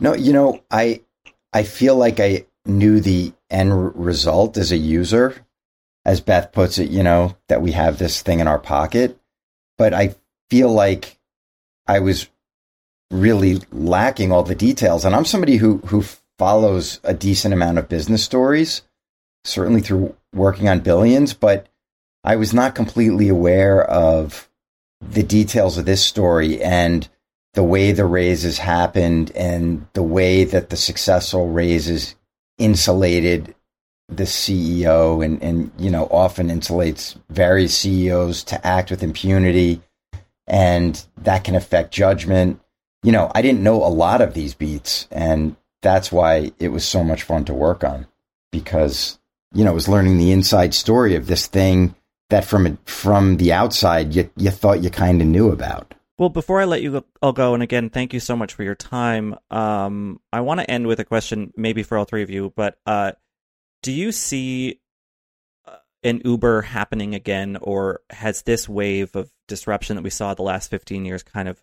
No, 0.00 0.14
you 0.14 0.32
know, 0.32 0.62
I 0.70 1.02
I 1.52 1.64
feel 1.64 1.96
like 1.96 2.20
I 2.20 2.46
knew 2.64 3.00
the 3.00 3.32
end 3.50 3.98
result 3.98 4.56
as 4.56 4.72
a 4.72 4.76
user, 4.76 5.44
as 6.04 6.20
Beth 6.20 6.52
puts 6.52 6.78
it, 6.78 6.90
you 6.90 7.02
know, 7.02 7.36
that 7.48 7.62
we 7.62 7.72
have 7.72 7.98
this 7.98 8.22
thing 8.22 8.40
in 8.40 8.46
our 8.46 8.58
pocket, 8.58 9.18
but 9.76 9.92
I 9.92 10.14
feel 10.48 10.72
like 10.72 11.18
I 11.86 11.98
was 11.98 12.28
really 13.10 13.60
lacking 13.70 14.32
all 14.32 14.42
the 14.42 14.54
details. 14.54 15.04
And 15.04 15.14
I'm 15.14 15.24
somebody 15.24 15.56
who 15.56 15.78
who 15.78 16.04
follows 16.38 17.00
a 17.04 17.14
decent 17.14 17.52
amount 17.52 17.78
of 17.78 17.88
business 17.88 18.24
stories, 18.24 18.82
certainly 19.44 19.80
through 19.80 20.16
working 20.34 20.68
on 20.68 20.80
billions, 20.80 21.34
but 21.34 21.68
I 22.24 22.36
was 22.36 22.54
not 22.54 22.74
completely 22.74 23.28
aware 23.28 23.84
of 23.84 24.48
the 25.00 25.22
details 25.22 25.76
of 25.76 25.84
this 25.84 26.04
story 26.04 26.62
and 26.62 27.08
the 27.54 27.64
way 27.64 27.92
the 27.92 28.04
raises 28.04 28.58
happened 28.58 29.32
and 29.34 29.86
the 29.92 30.02
way 30.02 30.44
that 30.44 30.70
the 30.70 30.76
successful 30.76 31.50
raises 31.50 32.14
insulated 32.58 33.54
the 34.08 34.24
CEO 34.24 35.24
and, 35.24 35.42
and 35.42 35.72
you 35.78 35.90
know 35.90 36.06
often 36.10 36.48
insulates 36.48 37.16
various 37.30 37.76
CEOs 37.76 38.44
to 38.44 38.66
act 38.66 38.90
with 38.90 39.02
impunity 39.02 39.80
and 40.46 41.04
that 41.18 41.44
can 41.44 41.54
affect 41.54 41.92
judgment. 41.92 42.60
You 43.02 43.12
know, 43.12 43.32
I 43.34 43.42
didn't 43.42 43.62
know 43.62 43.84
a 43.84 43.88
lot 43.88 44.20
of 44.20 44.34
these 44.34 44.54
beats 44.54 45.08
and 45.10 45.56
that's 45.82 46.12
why 46.12 46.52
it 46.60 46.68
was 46.68 46.84
so 46.84 47.02
much 47.02 47.24
fun 47.24 47.44
to 47.46 47.54
work 47.54 47.82
on 47.82 48.06
because 48.52 49.18
you 49.54 49.64
know, 49.64 49.72
it 49.72 49.74
was 49.74 49.88
learning 49.88 50.16
the 50.16 50.32
inside 50.32 50.72
story 50.72 51.14
of 51.14 51.26
this 51.26 51.46
thing 51.46 51.94
that 52.32 52.44
from 52.44 52.76
from 52.84 53.36
the 53.36 53.52
outside 53.52 54.14
you 54.14 54.28
you 54.36 54.50
thought 54.50 54.82
you 54.82 54.90
kind 54.90 55.22
of 55.22 55.28
knew 55.28 55.50
about. 55.50 55.94
Well, 56.18 56.28
before 56.28 56.60
I 56.60 56.66
let 56.66 56.82
you 56.82 57.04
all 57.22 57.32
go, 57.32 57.54
and 57.54 57.62
again, 57.62 57.90
thank 57.90 58.12
you 58.12 58.20
so 58.20 58.36
much 58.36 58.52
for 58.52 58.62
your 58.62 58.74
time. 58.74 59.36
Um, 59.50 60.20
I 60.32 60.40
want 60.40 60.60
to 60.60 60.70
end 60.70 60.86
with 60.86 61.00
a 61.00 61.04
question, 61.04 61.52
maybe 61.56 61.82
for 61.82 61.96
all 61.96 62.04
three 62.04 62.22
of 62.22 62.30
you. 62.30 62.52
But 62.54 62.78
uh, 62.86 63.12
do 63.82 63.90
you 63.90 64.12
see 64.12 64.80
uh, 65.66 65.76
an 66.04 66.20
Uber 66.24 66.62
happening 66.62 67.14
again, 67.14 67.56
or 67.60 68.00
has 68.10 68.42
this 68.42 68.68
wave 68.68 69.16
of 69.16 69.30
disruption 69.48 69.96
that 69.96 70.02
we 70.02 70.10
saw 70.10 70.34
the 70.34 70.42
last 70.42 70.70
fifteen 70.70 71.04
years 71.04 71.22
kind 71.22 71.48
of 71.48 71.62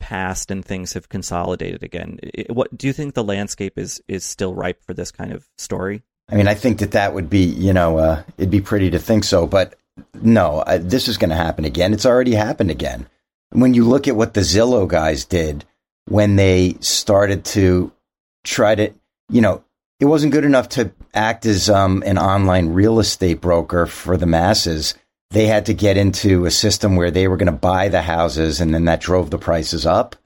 passed 0.00 0.50
and 0.50 0.64
things 0.64 0.94
have 0.94 1.08
consolidated 1.08 1.82
again? 1.82 2.18
What 2.48 2.76
do 2.76 2.86
you 2.86 2.92
think 2.92 3.14
the 3.14 3.22
landscape 3.24 3.78
is 3.78 4.02
is 4.08 4.24
still 4.24 4.54
ripe 4.54 4.82
for 4.82 4.94
this 4.94 5.12
kind 5.12 5.32
of 5.32 5.46
story? 5.58 6.02
I 6.28 6.36
mean, 6.36 6.48
I 6.48 6.54
think 6.54 6.78
that 6.78 6.92
that 6.92 7.12
would 7.12 7.28
be, 7.28 7.44
you 7.44 7.72
know, 7.72 7.98
uh, 7.98 8.22
it'd 8.38 8.50
be 8.50 8.60
pretty 8.60 8.90
to 8.90 8.98
think 8.98 9.24
so. 9.24 9.46
But 9.46 9.74
no, 10.14 10.62
I, 10.66 10.78
this 10.78 11.08
is 11.08 11.18
going 11.18 11.30
to 11.30 11.36
happen 11.36 11.64
again. 11.64 11.92
It's 11.92 12.06
already 12.06 12.34
happened 12.34 12.70
again. 12.70 13.06
When 13.50 13.74
you 13.74 13.84
look 13.84 14.06
at 14.06 14.16
what 14.16 14.34
the 14.34 14.42
Zillow 14.42 14.86
guys 14.86 15.24
did 15.24 15.64
when 16.06 16.36
they 16.36 16.76
started 16.80 17.44
to 17.44 17.92
try 18.44 18.74
to, 18.74 18.92
you 19.28 19.40
know, 19.40 19.64
it 19.98 20.06
wasn't 20.06 20.32
good 20.32 20.44
enough 20.44 20.68
to 20.70 20.92
act 21.14 21.46
as 21.46 21.68
um, 21.68 22.02
an 22.06 22.18
online 22.18 22.70
real 22.70 23.00
estate 23.00 23.40
broker 23.40 23.86
for 23.86 24.16
the 24.16 24.26
masses. 24.26 24.94
They 25.30 25.46
had 25.46 25.66
to 25.66 25.74
get 25.74 25.96
into 25.96 26.46
a 26.46 26.50
system 26.50 26.96
where 26.96 27.10
they 27.10 27.28
were 27.28 27.36
going 27.36 27.46
to 27.46 27.52
buy 27.52 27.88
the 27.88 28.02
houses 28.02 28.60
and 28.60 28.74
then 28.74 28.86
that 28.86 29.00
drove 29.00 29.30
the 29.30 29.38
prices 29.38 29.86
up. 29.86 30.16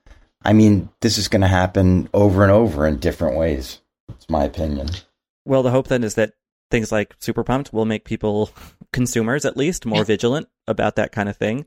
I 0.45 0.53
mean, 0.53 0.91
this 1.01 1.19
is 1.19 1.29
going 1.29 1.43
to 1.43 1.49
happen 1.49 2.09
over 2.15 2.43
and 2.43 2.53
over 2.53 2.87
in 2.87 2.99
different 2.99 3.37
ways. 3.37 3.81
It's 4.11 4.29
my 4.29 4.45
opinion. 4.45 4.89
Well, 5.45 5.63
the 5.63 5.71
hope 5.71 5.89
then 5.89 6.05
is 6.05 6.15
that 6.15 6.33
things 6.71 6.93
like 6.93 7.15
Super 7.19 7.45
Pumped 7.45 7.73
will 7.73 7.85
make 7.85 8.05
people, 8.05 8.51
consumers 8.95 9.45
at 9.45 9.57
least, 9.57 9.85
more 9.85 10.05
vigilant 10.05 10.49
about 10.67 10.97
that 10.97 11.13
kind 11.13 11.29
of 11.29 11.37
thing. 11.37 11.67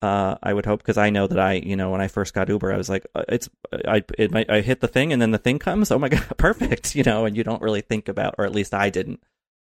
Uh, 0.00 0.36
I 0.42 0.54
would 0.54 0.64
hope 0.64 0.80
because 0.80 0.96
I 0.96 1.10
know 1.10 1.26
that 1.26 1.38
I, 1.38 1.54
you 1.54 1.76
know, 1.76 1.90
when 1.90 2.00
I 2.00 2.08
first 2.08 2.32
got 2.32 2.48
Uber, 2.48 2.72
I 2.72 2.78
was 2.78 2.88
like, 2.88 3.06
uh, 3.14 3.24
it's, 3.28 3.50
I, 3.86 4.02
it 4.16 4.30
might, 4.30 4.48
I 4.48 4.62
hit 4.62 4.80
the 4.80 4.88
thing 4.88 5.12
and 5.12 5.20
then 5.20 5.32
the 5.32 5.36
thing 5.38 5.58
comes. 5.58 5.90
Oh 5.90 5.98
my 5.98 6.08
god, 6.08 6.26
perfect, 6.38 6.94
you 6.94 7.02
know, 7.02 7.26
and 7.26 7.36
you 7.36 7.44
don't 7.44 7.60
really 7.60 7.82
think 7.82 8.08
about, 8.08 8.36
or 8.38 8.46
at 8.46 8.54
least 8.54 8.72
I 8.72 8.88
didn't, 8.88 9.22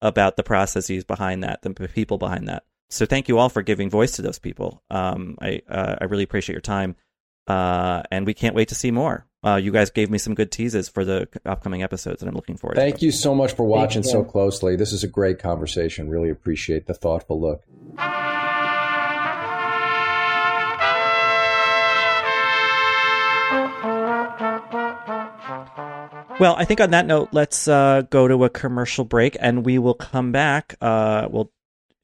about 0.02 0.38
the 0.38 0.44
processes 0.44 1.04
behind 1.04 1.44
that, 1.44 1.62
the 1.64 1.72
people 1.72 2.18
behind 2.18 2.48
that. 2.48 2.64
So 2.90 3.06
thank 3.06 3.28
you 3.28 3.38
all 3.38 3.50
for 3.50 3.64
giving 3.64 3.90
voice 3.90 4.12
to 4.14 4.22
those 4.22 4.40
people. 4.40 4.82
Um, 4.90 5.38
I, 5.42 5.62
uh, 5.68 5.96
I 6.00 6.06
really 6.06 6.24
appreciate 6.24 6.54
your 6.54 6.62
time, 6.62 6.96
uh, 7.48 8.04
and 8.12 8.26
we 8.26 8.34
can't 8.34 8.56
wait 8.56 8.70
to 8.70 8.76
see 8.76 8.92
more. 8.92 9.26
Uh, 9.44 9.56
you 9.56 9.72
guys 9.72 9.90
gave 9.90 10.10
me 10.10 10.18
some 10.18 10.34
good 10.34 10.52
teases 10.52 10.88
for 10.88 11.04
the 11.04 11.28
upcoming 11.46 11.84
episodes, 11.84 12.22
and 12.22 12.30
I'm 12.30 12.36
looking 12.36 12.56
forward. 12.58 12.76
To. 12.76 12.82
Thank 12.82 13.00
to 13.00 13.06
you 13.06 13.12
so 13.12 13.36
much 13.36 13.54
for 13.54 13.64
watching 13.66 14.04
so 14.04 14.24
closely. 14.24 14.76
This 14.76 14.94
is 14.94 15.04
a 15.04 15.08
great 15.08 15.40
conversation. 15.40 16.10
Really 16.10 16.30
appreciate 16.30 16.88
the 16.88 16.94
thoughtful 16.94 17.42
look. 17.42 17.64
Well, 26.40 26.56
I 26.58 26.66
think 26.66 26.82
on 26.82 26.90
that 26.92 27.06
note, 27.06 27.30
let's 27.32 27.68
uh, 27.68 28.02
go 28.10 28.28
to 28.28 28.44
a 28.44 28.50
commercial 28.50 29.06
break, 29.06 29.38
and 29.40 29.66
we 29.66 29.78
will 29.78 29.94
come 29.94 30.32
back. 30.32 30.76
Uh, 30.82 31.28
we'll 31.30 31.52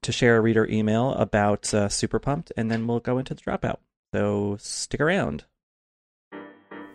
to 0.04 0.12
share 0.12 0.38
a 0.38 0.42
reader 0.42 0.66
email 0.68 1.14
about 1.14 1.74
uh, 1.74 1.90
Super 1.90 2.20
Pumped, 2.20 2.52
and 2.56 2.72
then 2.72 2.88
we'll 2.88 3.00
go 3.00 3.18
into 3.18 3.34
the 3.34 3.42
dropout. 3.42 3.78
So 4.14 4.58
stick 4.60 5.02
around. 5.02 5.46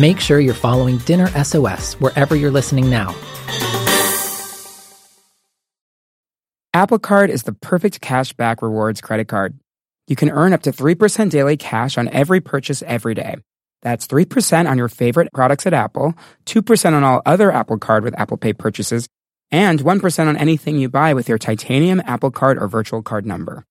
Make 0.00 0.18
sure 0.18 0.40
you're 0.40 0.54
following 0.54 0.96
Dinner 0.96 1.28
SOS 1.44 1.92
wherever 2.00 2.34
you're 2.34 2.50
listening 2.50 2.88
now. 2.88 3.14
Apple 6.72 6.98
Card 6.98 7.28
is 7.28 7.42
the 7.42 7.52
perfect 7.52 8.00
cash 8.00 8.32
back 8.32 8.62
rewards 8.62 9.02
credit 9.02 9.28
card. 9.28 9.58
You 10.06 10.16
can 10.16 10.30
earn 10.30 10.54
up 10.54 10.62
to 10.62 10.72
3% 10.72 11.28
daily 11.28 11.58
cash 11.58 11.98
on 11.98 12.08
every 12.08 12.40
purchase 12.40 12.82
every 12.86 13.12
day. 13.12 13.36
That's 13.82 14.06
3% 14.06 14.70
on 14.70 14.78
your 14.78 14.88
favorite 14.88 15.34
products 15.34 15.66
at 15.66 15.74
Apple, 15.74 16.14
2% 16.46 16.92
on 16.94 17.04
all 17.04 17.20
other 17.26 17.52
Apple 17.52 17.76
Card 17.76 18.02
with 18.02 18.18
Apple 18.18 18.38
Pay 18.38 18.54
purchases, 18.54 19.06
and 19.50 19.80
1% 19.80 20.26
on 20.26 20.36
anything 20.38 20.78
you 20.78 20.88
buy 20.88 21.12
with 21.12 21.28
your 21.28 21.36
titanium 21.38 22.00
Apple 22.06 22.30
Card 22.30 22.56
or 22.56 22.68
virtual 22.68 23.02
card 23.02 23.26
number. 23.26 23.66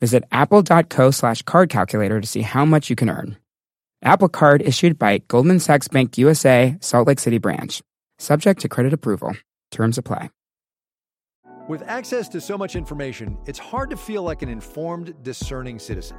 Visit 0.00 0.24
apple.co 0.32 1.10
slash 1.10 1.42
card 1.42 1.68
calculator 1.68 2.18
to 2.18 2.26
see 2.26 2.40
how 2.40 2.64
much 2.64 2.88
you 2.88 2.96
can 2.96 3.10
earn. 3.10 3.36
Apple 4.02 4.28
Card 4.28 4.62
issued 4.62 4.98
by 4.98 5.18
Goldman 5.18 5.58
Sachs 5.58 5.88
Bank 5.88 6.18
USA, 6.18 6.76
Salt 6.80 7.06
Lake 7.06 7.18
City 7.18 7.38
branch. 7.38 7.82
Subject 8.18 8.60
to 8.60 8.68
credit 8.68 8.92
approval. 8.92 9.36
Terms 9.70 9.98
apply. 9.98 10.30
With 11.68 11.82
access 11.82 12.28
to 12.28 12.40
so 12.40 12.56
much 12.56 12.76
information, 12.76 13.36
it's 13.46 13.58
hard 13.58 13.90
to 13.90 13.96
feel 13.96 14.22
like 14.22 14.42
an 14.42 14.48
informed, 14.48 15.14
discerning 15.24 15.80
citizen. 15.80 16.16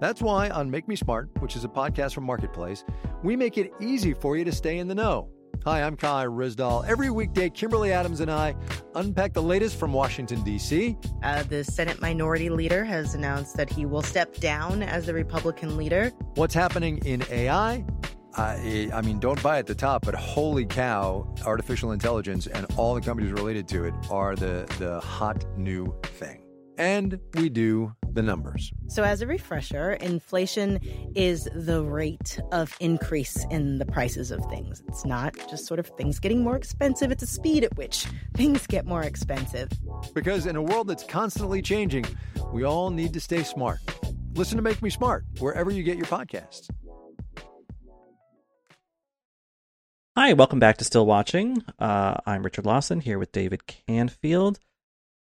That's 0.00 0.22
why 0.22 0.50
on 0.50 0.70
Make 0.70 0.86
Me 0.86 0.94
Smart, 0.94 1.30
which 1.40 1.56
is 1.56 1.64
a 1.64 1.68
podcast 1.68 2.14
from 2.14 2.24
Marketplace, 2.24 2.84
we 3.22 3.34
make 3.34 3.58
it 3.58 3.72
easy 3.80 4.14
for 4.14 4.36
you 4.36 4.44
to 4.44 4.52
stay 4.52 4.78
in 4.78 4.86
the 4.86 4.94
know. 4.94 5.28
Hi, 5.64 5.82
I'm 5.82 5.96
Kai 5.96 6.26
Ryssdal. 6.26 6.86
Every 6.86 7.10
weekday, 7.10 7.48
Kimberly 7.48 7.92
Adams 7.92 8.20
and 8.20 8.30
I 8.30 8.54
unpack 8.94 9.32
the 9.32 9.42
latest 9.42 9.76
from 9.78 9.92
Washington, 9.92 10.42
D.C. 10.42 10.96
Uh, 11.22 11.42
the 11.44 11.64
Senate 11.64 12.00
Minority 12.00 12.50
Leader 12.50 12.84
has 12.84 13.14
announced 13.14 13.56
that 13.56 13.70
he 13.70 13.86
will 13.86 14.02
step 14.02 14.34
down 14.36 14.82
as 14.82 15.06
the 15.06 15.14
Republican 15.14 15.76
leader. 15.76 16.10
What's 16.34 16.54
happening 16.54 16.98
in 17.06 17.24
AI? 17.30 17.84
I, 18.36 18.90
I 18.92 19.00
mean, 19.00 19.20
don't 19.20 19.42
buy 19.42 19.58
at 19.58 19.66
the 19.66 19.74
top, 19.74 20.04
but 20.04 20.14
holy 20.14 20.66
cow, 20.66 21.32
artificial 21.46 21.92
intelligence 21.92 22.46
and 22.46 22.66
all 22.76 22.94
the 22.94 23.00
companies 23.00 23.32
related 23.32 23.68
to 23.68 23.84
it 23.84 23.94
are 24.10 24.34
the, 24.34 24.66
the 24.78 25.00
hot 25.00 25.44
new 25.56 25.94
thing. 26.02 26.42
And 26.76 27.20
we 27.34 27.48
do 27.48 27.94
the 28.14 28.22
numbers. 28.22 28.72
So, 28.88 29.02
as 29.02 29.20
a 29.20 29.26
refresher, 29.26 29.92
inflation 29.92 30.80
is 31.14 31.48
the 31.54 31.82
rate 31.82 32.38
of 32.52 32.74
increase 32.80 33.44
in 33.50 33.78
the 33.78 33.86
prices 33.86 34.30
of 34.30 34.44
things. 34.46 34.82
It's 34.88 35.04
not 35.04 35.34
just 35.50 35.66
sort 35.66 35.80
of 35.80 35.86
things 35.86 36.18
getting 36.18 36.42
more 36.42 36.56
expensive, 36.56 37.10
it's 37.10 37.22
a 37.22 37.26
speed 37.26 37.64
at 37.64 37.76
which 37.76 38.06
things 38.34 38.66
get 38.66 38.86
more 38.86 39.02
expensive. 39.02 39.70
Because 40.14 40.46
in 40.46 40.56
a 40.56 40.62
world 40.62 40.88
that's 40.88 41.04
constantly 41.04 41.62
changing, 41.62 42.04
we 42.52 42.64
all 42.64 42.90
need 42.90 43.12
to 43.12 43.20
stay 43.20 43.42
smart. 43.42 43.80
Listen 44.34 44.56
to 44.56 44.62
Make 44.62 44.82
Me 44.82 44.90
Smart 44.90 45.24
wherever 45.38 45.70
you 45.70 45.82
get 45.82 45.96
your 45.96 46.06
podcasts. 46.06 46.68
Hi, 50.16 50.32
welcome 50.32 50.60
back 50.60 50.76
to 50.76 50.84
Still 50.84 51.06
Watching. 51.06 51.64
Uh, 51.76 52.14
I'm 52.24 52.44
Richard 52.44 52.66
Lawson 52.66 53.00
here 53.00 53.18
with 53.18 53.32
David 53.32 53.62
Canfield. 53.66 54.60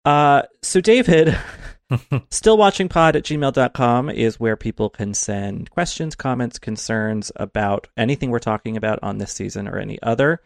Uh, 0.05 0.43
so, 0.61 0.80
David, 0.80 1.38
stillwatchingpod 1.92 3.16
at 3.16 3.24
gmail.com 3.24 4.10
is 4.10 4.40
where 4.40 4.56
people 4.56 4.90
can 4.90 5.14
send 5.14 5.70
questions, 5.72 6.16
comments, 6.16 6.60
concerns 6.60 7.32
about 7.36 7.88
anything 7.98 8.30
we're 8.30 8.40
talking 8.40 8.78
about 8.78 9.00
on 9.02 9.18
this 9.18 9.34
season 9.34 9.68
or 9.68 9.78
any 9.78 10.00
other. 10.04 10.42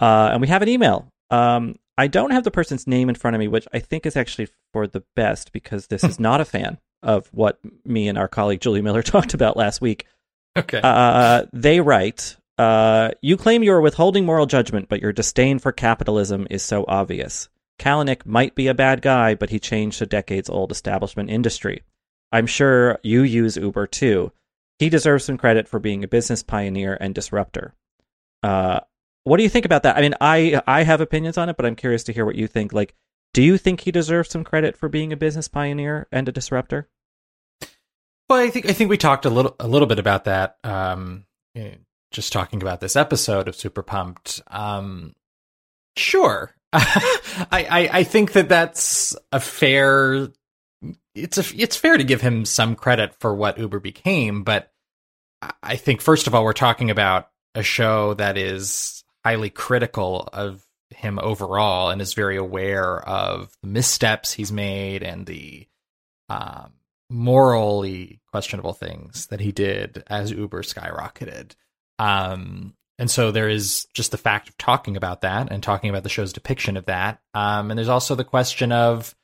Uh, 0.00 0.30
and 0.32 0.40
we 0.40 0.48
have 0.48 0.62
an 0.62 0.68
email. 0.68 1.08
Um, 1.30 1.76
I 1.96 2.08
don't 2.08 2.30
have 2.30 2.44
the 2.44 2.50
person's 2.50 2.86
name 2.86 3.08
in 3.08 3.14
front 3.14 3.34
of 3.34 3.40
me, 3.40 3.48
which 3.48 3.66
I 3.72 3.78
think 3.78 4.06
is 4.06 4.16
actually 4.16 4.48
for 4.72 4.86
the 4.86 5.02
best 5.16 5.52
because 5.52 5.86
this 5.86 6.04
is 6.04 6.20
not 6.20 6.40
a 6.40 6.44
fan 6.44 6.78
of 7.02 7.28
what 7.32 7.58
me 7.84 8.08
and 8.08 8.18
our 8.18 8.28
colleague 8.28 8.60
Julie 8.60 8.82
Miller 8.82 9.02
talked 9.02 9.34
about 9.34 9.56
last 9.56 9.80
week. 9.80 10.06
Okay. 10.56 10.80
Uh, 10.82 11.46
they 11.52 11.80
write 11.80 12.36
uh, 12.58 13.10
You 13.22 13.36
claim 13.38 13.62
you 13.62 13.72
are 13.72 13.80
withholding 13.80 14.26
moral 14.26 14.46
judgment, 14.46 14.88
but 14.88 15.00
your 15.00 15.12
disdain 15.12 15.58
for 15.58 15.72
capitalism 15.72 16.46
is 16.50 16.62
so 16.62 16.84
obvious. 16.86 17.48
Kalanick 17.78 18.26
might 18.26 18.54
be 18.54 18.68
a 18.68 18.74
bad 18.74 19.02
guy, 19.02 19.34
but 19.34 19.50
he 19.50 19.58
changed 19.58 20.00
a 20.02 20.06
decades 20.06 20.48
old 20.48 20.70
establishment 20.70 21.30
industry. 21.30 21.82
I'm 22.30 22.46
sure 22.46 22.98
you 23.02 23.22
use 23.22 23.56
Uber 23.56 23.86
too. 23.86 24.32
He 24.78 24.88
deserves 24.88 25.24
some 25.24 25.38
credit 25.38 25.68
for 25.68 25.78
being 25.78 26.02
a 26.02 26.08
business 26.08 26.42
pioneer 26.42 26.96
and 27.00 27.14
disruptor. 27.14 27.74
Uh, 28.42 28.80
what 29.24 29.36
do 29.36 29.42
you 29.42 29.48
think 29.48 29.64
about 29.64 29.84
that? 29.84 29.96
I 29.96 30.00
mean, 30.00 30.14
I 30.20 30.60
I 30.66 30.82
have 30.82 31.00
opinions 31.00 31.38
on 31.38 31.48
it, 31.48 31.56
but 31.56 31.66
I'm 31.66 31.76
curious 31.76 32.02
to 32.04 32.12
hear 32.12 32.24
what 32.24 32.34
you 32.34 32.48
think. 32.48 32.72
Like, 32.72 32.94
do 33.32 33.42
you 33.42 33.56
think 33.56 33.80
he 33.80 33.92
deserves 33.92 34.30
some 34.30 34.44
credit 34.44 34.76
for 34.76 34.88
being 34.88 35.12
a 35.12 35.16
business 35.16 35.48
pioneer 35.48 36.08
and 36.10 36.28
a 36.28 36.32
disruptor? 36.32 36.88
Well, 38.28 38.40
I 38.40 38.50
think 38.50 38.68
I 38.68 38.72
think 38.72 38.90
we 38.90 38.96
talked 38.96 39.24
a 39.24 39.30
little 39.30 39.54
a 39.60 39.68
little 39.68 39.86
bit 39.86 39.98
about 39.98 40.24
that. 40.24 40.56
Um, 40.64 41.24
just 42.10 42.32
talking 42.32 42.62
about 42.62 42.80
this 42.80 42.96
episode 42.96 43.46
of 43.46 43.54
Super 43.54 43.82
Pumped. 43.82 44.42
Um, 44.48 45.14
sure, 45.96 46.54
I, 46.74 47.48
I, 47.50 47.90
I 47.92 48.04
think 48.04 48.32
that 48.32 48.48
that's 48.48 49.16
a 49.30 49.40
fair. 49.40 50.28
It's 51.14 51.38
a 51.38 51.44
it's 51.60 51.76
fair 51.76 51.96
to 51.98 52.04
give 52.04 52.20
him 52.20 52.44
some 52.44 52.74
credit 52.74 53.14
for 53.20 53.34
what 53.34 53.58
Uber 53.58 53.80
became, 53.80 54.42
but 54.42 54.72
I 55.62 55.76
think 55.76 56.00
first 56.00 56.26
of 56.26 56.34
all, 56.34 56.44
we're 56.44 56.52
talking 56.52 56.90
about 56.90 57.28
a 57.54 57.62
show 57.62 58.14
that 58.14 58.38
is 58.38 59.04
highly 59.24 59.50
critical 59.50 60.28
of 60.32 60.64
him 60.90 61.18
overall 61.18 61.90
and 61.90 62.00
is 62.00 62.14
very 62.14 62.36
aware 62.36 63.00
of 63.08 63.52
the 63.62 63.68
missteps 63.68 64.32
he's 64.32 64.52
made 64.52 65.02
and 65.02 65.26
the 65.26 65.66
um, 66.28 66.72
morally 67.10 68.20
questionable 68.30 68.72
things 68.72 69.26
that 69.26 69.40
he 69.40 69.52
did 69.52 70.02
as 70.06 70.30
Uber 70.30 70.62
skyrocketed. 70.62 71.54
Um, 71.98 72.74
and 72.98 73.10
so 73.10 73.30
there 73.30 73.48
is 73.48 73.86
just 73.94 74.10
the 74.10 74.18
fact 74.18 74.48
of 74.48 74.58
talking 74.58 74.96
about 74.96 75.22
that 75.22 75.50
and 75.50 75.62
talking 75.62 75.90
about 75.90 76.02
the 76.02 76.08
show's 76.08 76.32
depiction 76.32 76.76
of 76.76 76.86
that. 76.86 77.20
Um, 77.34 77.70
and 77.70 77.78
there's 77.78 77.88
also 77.88 78.14
the 78.14 78.24
question 78.24 78.70
of, 78.70 79.14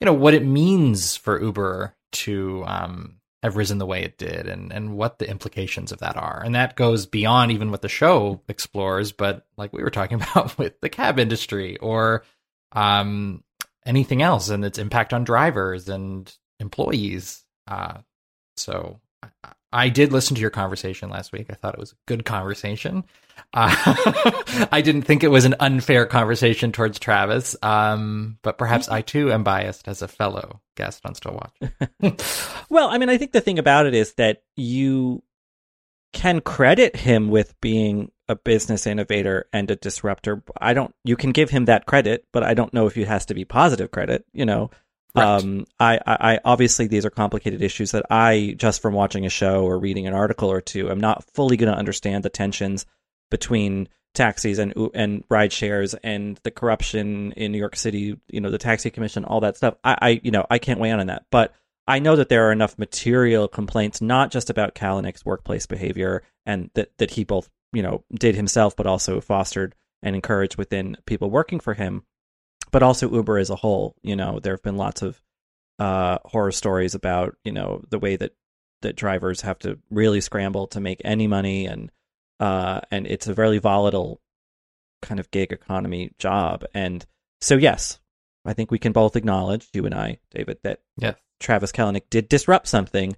you 0.00 0.04
know, 0.04 0.12
what 0.12 0.34
it 0.34 0.44
means 0.44 1.16
for 1.16 1.40
Uber 1.40 1.94
to 2.12 2.64
um, 2.66 3.20
have 3.42 3.56
risen 3.56 3.78
the 3.78 3.86
way 3.86 4.02
it 4.02 4.18
did 4.18 4.46
and, 4.46 4.72
and 4.72 4.96
what 4.96 5.18
the 5.18 5.28
implications 5.28 5.92
of 5.92 5.98
that 6.00 6.16
are. 6.16 6.42
And 6.44 6.54
that 6.54 6.76
goes 6.76 7.06
beyond 7.06 7.52
even 7.52 7.70
what 7.70 7.82
the 7.82 7.88
show 7.88 8.42
explores, 8.48 9.12
but 9.12 9.46
like 9.56 9.72
we 9.72 9.82
were 9.82 9.90
talking 9.90 10.20
about 10.22 10.58
with 10.58 10.80
the 10.80 10.90
cab 10.90 11.18
industry 11.18 11.78
or 11.78 12.24
um, 12.72 13.42
anything 13.86 14.20
else 14.22 14.50
and 14.50 14.64
its 14.64 14.78
impact 14.78 15.14
on 15.14 15.24
drivers 15.24 15.88
and 15.88 16.32
employees. 16.58 17.44
Uh, 17.66 17.98
so 18.56 19.00
I, 19.72 19.88
did 19.88 20.12
listen 20.12 20.34
to 20.34 20.40
your 20.40 20.50
conversation 20.50 21.10
last 21.10 21.32
week. 21.32 21.46
I 21.50 21.54
thought 21.54 21.74
it 21.74 21.80
was 21.80 21.92
a 21.92 21.96
good 22.06 22.24
conversation. 22.24 23.04
Uh, 23.52 23.74
I 24.72 24.80
didn't 24.82 25.02
think 25.02 25.24
it 25.24 25.30
was 25.30 25.44
an 25.44 25.54
unfair 25.60 26.06
conversation 26.06 26.72
towards 26.72 26.98
Travis, 26.98 27.56
um, 27.62 28.38
but 28.42 28.58
perhaps 28.58 28.88
I 28.88 29.02
too 29.02 29.32
am 29.32 29.44
biased 29.44 29.88
as 29.88 30.02
a 30.02 30.08
fellow 30.08 30.60
guest 30.76 31.04
on 31.04 31.14
Still 31.14 31.40
Watch. 32.02 32.14
well, 32.70 32.88
I 32.88 32.98
mean, 32.98 33.08
I 33.08 33.18
think 33.18 33.32
the 33.32 33.40
thing 33.40 33.58
about 33.58 33.86
it 33.86 33.94
is 33.94 34.14
that 34.14 34.42
you 34.56 35.22
can 36.12 36.40
credit 36.40 36.96
him 36.96 37.28
with 37.28 37.54
being 37.60 38.10
a 38.28 38.36
business 38.36 38.86
innovator 38.86 39.46
and 39.52 39.70
a 39.70 39.76
disruptor. 39.76 40.42
I 40.60 40.74
don't. 40.74 40.94
You 41.04 41.16
can 41.16 41.32
give 41.32 41.50
him 41.50 41.66
that 41.66 41.86
credit, 41.86 42.26
but 42.32 42.42
I 42.42 42.54
don't 42.54 42.74
know 42.74 42.86
if 42.86 42.96
it 42.96 43.08
has 43.08 43.26
to 43.26 43.34
be 43.34 43.44
positive 43.44 43.90
credit. 43.90 44.24
You 44.32 44.46
know, 44.46 44.70
Right. 45.14 45.26
Um, 45.26 45.66
I, 45.78 45.98
I, 46.06 46.40
obviously 46.44 46.86
these 46.86 47.04
are 47.04 47.10
complicated 47.10 47.62
issues 47.62 47.90
that 47.92 48.06
I 48.10 48.54
just 48.56 48.80
from 48.80 48.94
watching 48.94 49.26
a 49.26 49.30
show 49.30 49.64
or 49.64 49.78
reading 49.78 50.06
an 50.06 50.14
article 50.14 50.50
or 50.50 50.60
two, 50.60 50.88
I'm 50.88 51.00
not 51.00 51.24
fully 51.34 51.56
going 51.56 51.72
to 51.72 51.78
understand 51.78 52.24
the 52.24 52.30
tensions 52.30 52.86
between 53.30 53.88
taxis 54.14 54.58
and 54.58 54.74
and 54.94 55.24
ride 55.28 55.52
shares 55.52 55.94
and 55.94 56.38
the 56.42 56.50
corruption 56.50 57.32
in 57.32 57.52
New 57.52 57.58
York 57.58 57.76
City, 57.76 58.18
you 58.28 58.40
know, 58.40 58.50
the 58.50 58.58
taxi 58.58 58.90
commission, 58.90 59.24
all 59.24 59.40
that 59.40 59.56
stuff. 59.56 59.74
I, 59.84 59.98
I 60.00 60.20
you 60.22 60.30
know, 60.30 60.46
I 60.50 60.58
can't 60.58 60.80
weigh 60.80 60.90
in 60.90 61.00
on 61.00 61.08
that, 61.08 61.26
but 61.30 61.54
I 61.86 61.98
know 61.98 62.16
that 62.16 62.28
there 62.28 62.48
are 62.48 62.52
enough 62.52 62.78
material 62.78 63.48
complaints, 63.48 64.00
not 64.00 64.30
just 64.30 64.50
about 64.50 64.74
Kalanick's 64.74 65.24
workplace 65.24 65.66
behavior 65.66 66.22
and 66.46 66.70
that 66.74 66.96
that 66.98 67.12
he 67.12 67.24
both 67.24 67.48
you 67.72 67.82
know 67.82 68.04
did 68.12 68.36
himself, 68.36 68.76
but 68.76 68.86
also 68.86 69.20
fostered 69.20 69.74
and 70.02 70.14
encouraged 70.14 70.56
within 70.56 70.96
people 71.06 71.30
working 71.30 71.60
for 71.60 71.74
him 71.74 72.04
but 72.70 72.82
also 72.82 73.10
Uber 73.10 73.38
as 73.38 73.50
a 73.50 73.56
whole. 73.56 73.96
You 74.02 74.16
know, 74.16 74.38
there 74.40 74.52
have 74.52 74.62
been 74.62 74.76
lots 74.76 75.02
of 75.02 75.20
uh, 75.78 76.18
horror 76.24 76.52
stories 76.52 76.94
about 76.94 77.36
you 77.44 77.52
know 77.52 77.82
the 77.90 77.98
way 77.98 78.16
that 78.16 78.32
that 78.82 78.96
drivers 78.96 79.42
have 79.42 79.58
to 79.60 79.78
really 79.90 80.20
scramble 80.20 80.66
to 80.68 80.80
make 80.80 81.00
any 81.04 81.26
money, 81.26 81.66
and 81.66 81.90
uh, 82.38 82.80
and 82.90 83.06
it's 83.06 83.26
a 83.26 83.34
very 83.34 83.58
volatile 83.58 84.20
kind 85.02 85.20
of 85.20 85.30
gig 85.30 85.52
economy 85.52 86.12
job. 86.18 86.64
And 86.74 87.04
so, 87.40 87.56
yes, 87.56 87.98
I 88.44 88.52
think 88.52 88.70
we 88.70 88.78
can 88.78 88.92
both 88.92 89.16
acknowledge, 89.16 89.68
you 89.72 89.86
and 89.86 89.94
I, 89.94 90.18
David, 90.30 90.58
that 90.62 90.80
yeah. 90.96 91.14
Travis 91.38 91.72
Kalanick 91.72 92.10
did 92.10 92.28
disrupt 92.28 92.68
something. 92.68 93.16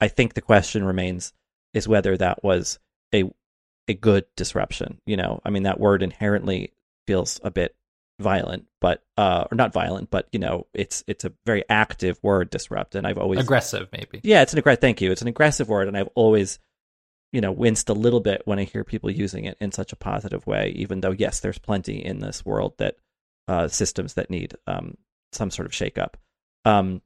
I 0.00 0.08
think 0.08 0.34
the 0.34 0.40
question 0.40 0.84
remains 0.84 1.32
is 1.72 1.88
whether 1.88 2.16
that 2.16 2.42
was 2.44 2.78
a 3.14 3.24
a 3.86 3.94
good 3.94 4.24
disruption. 4.36 5.00
You 5.06 5.16
know, 5.16 5.40
I 5.44 5.50
mean 5.50 5.64
that 5.64 5.80
word 5.80 6.02
inherently 6.02 6.72
feels 7.06 7.40
a 7.44 7.50
bit 7.50 7.74
violent, 8.18 8.66
but 8.80 9.02
uh, 9.16 9.44
or 9.50 9.54
not 9.56 9.72
violent, 9.72 10.10
but 10.10 10.28
you 10.32 10.38
know, 10.38 10.66
it's 10.72 11.04
it's 11.06 11.24
a 11.24 11.32
very 11.46 11.64
active 11.68 12.18
word, 12.22 12.50
disrupt, 12.50 12.94
and 12.94 13.06
I've 13.06 13.18
always 13.18 13.40
aggressive, 13.40 13.88
maybe. 13.92 14.20
Yeah, 14.22 14.42
it's 14.42 14.52
an 14.52 14.58
aggressive. 14.58 14.80
Thank 14.80 15.00
you. 15.00 15.10
It's 15.10 15.22
an 15.22 15.28
aggressive 15.28 15.68
word, 15.68 15.88
and 15.88 15.96
I've 15.96 16.08
always, 16.14 16.58
you 17.32 17.40
know, 17.40 17.52
winced 17.52 17.88
a 17.88 17.94
little 17.94 18.20
bit 18.20 18.42
when 18.44 18.58
I 18.58 18.64
hear 18.64 18.84
people 18.84 19.10
using 19.10 19.44
it 19.44 19.56
in 19.60 19.72
such 19.72 19.92
a 19.92 19.96
positive 19.96 20.46
way. 20.46 20.72
Even 20.76 21.00
though, 21.00 21.10
yes, 21.12 21.40
there's 21.40 21.58
plenty 21.58 22.04
in 22.04 22.20
this 22.20 22.44
world 22.44 22.74
that 22.78 22.96
uh, 23.48 23.68
systems 23.68 24.14
that 24.14 24.30
need 24.30 24.54
um, 24.66 24.96
some 25.32 25.50
sort 25.50 25.66
of 25.66 25.72
shakeup. 25.72 26.14
Um, 26.64 27.02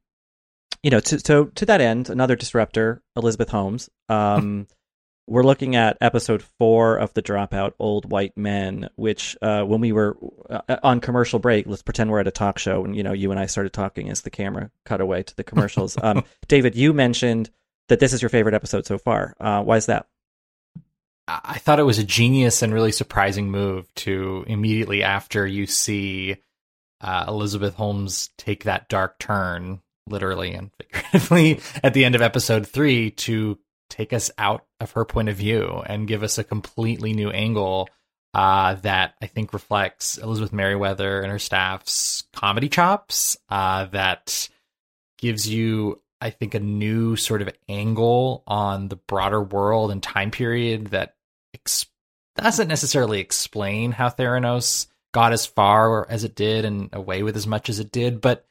you 0.83 0.91
know, 0.91 0.99
to, 0.99 1.19
so 1.19 1.45
to 1.45 1.65
that 1.65 1.81
end, 1.81 2.09
another 2.09 2.35
disruptor, 2.35 3.01
Elizabeth 3.15 3.49
Holmes. 3.49 3.89
Um, 4.07 4.67
we're 5.29 5.43
looking 5.43 5.75
at 5.75 5.97
episode 6.01 6.41
four 6.57 6.97
of 6.97 7.13
the 7.13 7.21
Dropout 7.21 7.73
Old 7.77 8.11
White 8.11 8.35
Men, 8.35 8.89
which 8.95 9.37
uh, 9.41 9.63
when 9.63 9.79
we 9.79 9.91
were 9.91 10.17
uh, 10.49 10.77
on 10.81 10.99
commercial 10.99 11.37
break, 11.37 11.67
let's 11.67 11.83
pretend 11.83 12.09
we're 12.09 12.19
at 12.19 12.27
a 12.27 12.31
talk 12.31 12.57
show, 12.57 12.83
and 12.83 12.95
you 12.95 13.03
know, 13.03 13.13
you 13.13 13.29
and 13.29 13.39
I 13.39 13.45
started 13.45 13.71
talking 13.71 14.09
as 14.09 14.21
the 14.21 14.31
camera 14.31 14.71
cut 14.85 15.01
away 15.01 15.23
to 15.23 15.35
the 15.35 15.43
commercials. 15.43 15.97
um, 16.03 16.23
David, 16.47 16.75
you 16.75 16.93
mentioned 16.93 17.51
that 17.89 17.99
this 17.99 18.11
is 18.11 18.21
your 18.21 18.29
favorite 18.29 18.55
episode 18.55 18.87
so 18.87 18.97
far. 18.97 19.35
Uh, 19.39 19.61
why 19.61 19.77
is 19.77 19.85
that? 19.85 20.07
I 21.27 21.59
thought 21.59 21.79
it 21.79 21.83
was 21.83 21.99
a 21.99 22.03
genius 22.03 22.63
and 22.63 22.73
really 22.73 22.91
surprising 22.91 23.51
move 23.51 23.93
to 23.95 24.43
immediately 24.47 25.03
after 25.03 25.45
you 25.45 25.67
see 25.67 26.37
uh, 27.01 27.25
Elizabeth 27.27 27.75
Holmes 27.75 28.31
take 28.37 28.63
that 28.63 28.89
dark 28.89 29.19
turn, 29.19 29.81
literally 30.07 30.53
and 30.53 30.71
figuratively, 30.73 31.61
at 31.83 31.93
the 31.93 32.03
end 32.03 32.15
of 32.15 32.23
episode 32.23 32.65
three 32.65 33.11
to 33.11 33.59
take 33.91 34.11
us 34.11 34.31
out 34.39 34.65
of 34.79 34.91
her 34.91 35.05
point 35.05 35.29
of 35.29 35.35
view 35.35 35.83
and 35.85 36.07
give 36.07 36.23
us 36.23 36.37
a 36.37 36.43
completely 36.43 37.13
new 37.13 37.29
angle 37.29 37.89
uh, 38.33 38.75
that 38.75 39.15
I 39.21 39.27
think 39.27 39.53
reflects 39.53 40.17
Elizabeth 40.17 40.53
Meriwether 40.53 41.21
and 41.21 41.31
her 41.31 41.39
staff's 41.39 42.23
comedy 42.33 42.69
chops. 42.69 43.37
Uh, 43.49 43.85
that 43.85 44.49
gives 45.17 45.47
you, 45.47 46.01
I 46.21 46.29
think, 46.29 46.53
a 46.53 46.59
new 46.59 47.15
sort 47.15 47.41
of 47.41 47.49
angle 47.67 48.43
on 48.47 48.87
the 48.87 48.95
broader 48.95 49.41
world 49.41 49.91
and 49.91 50.01
time 50.01 50.31
period 50.31 50.87
that 50.87 51.15
ex- 51.53 51.87
doesn't 52.35 52.67
necessarily 52.67 53.19
explain 53.19 53.91
how 53.91 54.09
Theranos 54.09 54.87
got 55.11 55.33
as 55.33 55.45
far 55.45 56.07
as 56.09 56.23
it 56.23 56.35
did 56.35 56.65
and 56.65 56.89
away 56.93 57.23
with 57.23 57.35
as 57.35 57.47
much 57.47 57.67
as 57.67 57.79
it 57.79 57.91
did, 57.91 58.21
but 58.21 58.45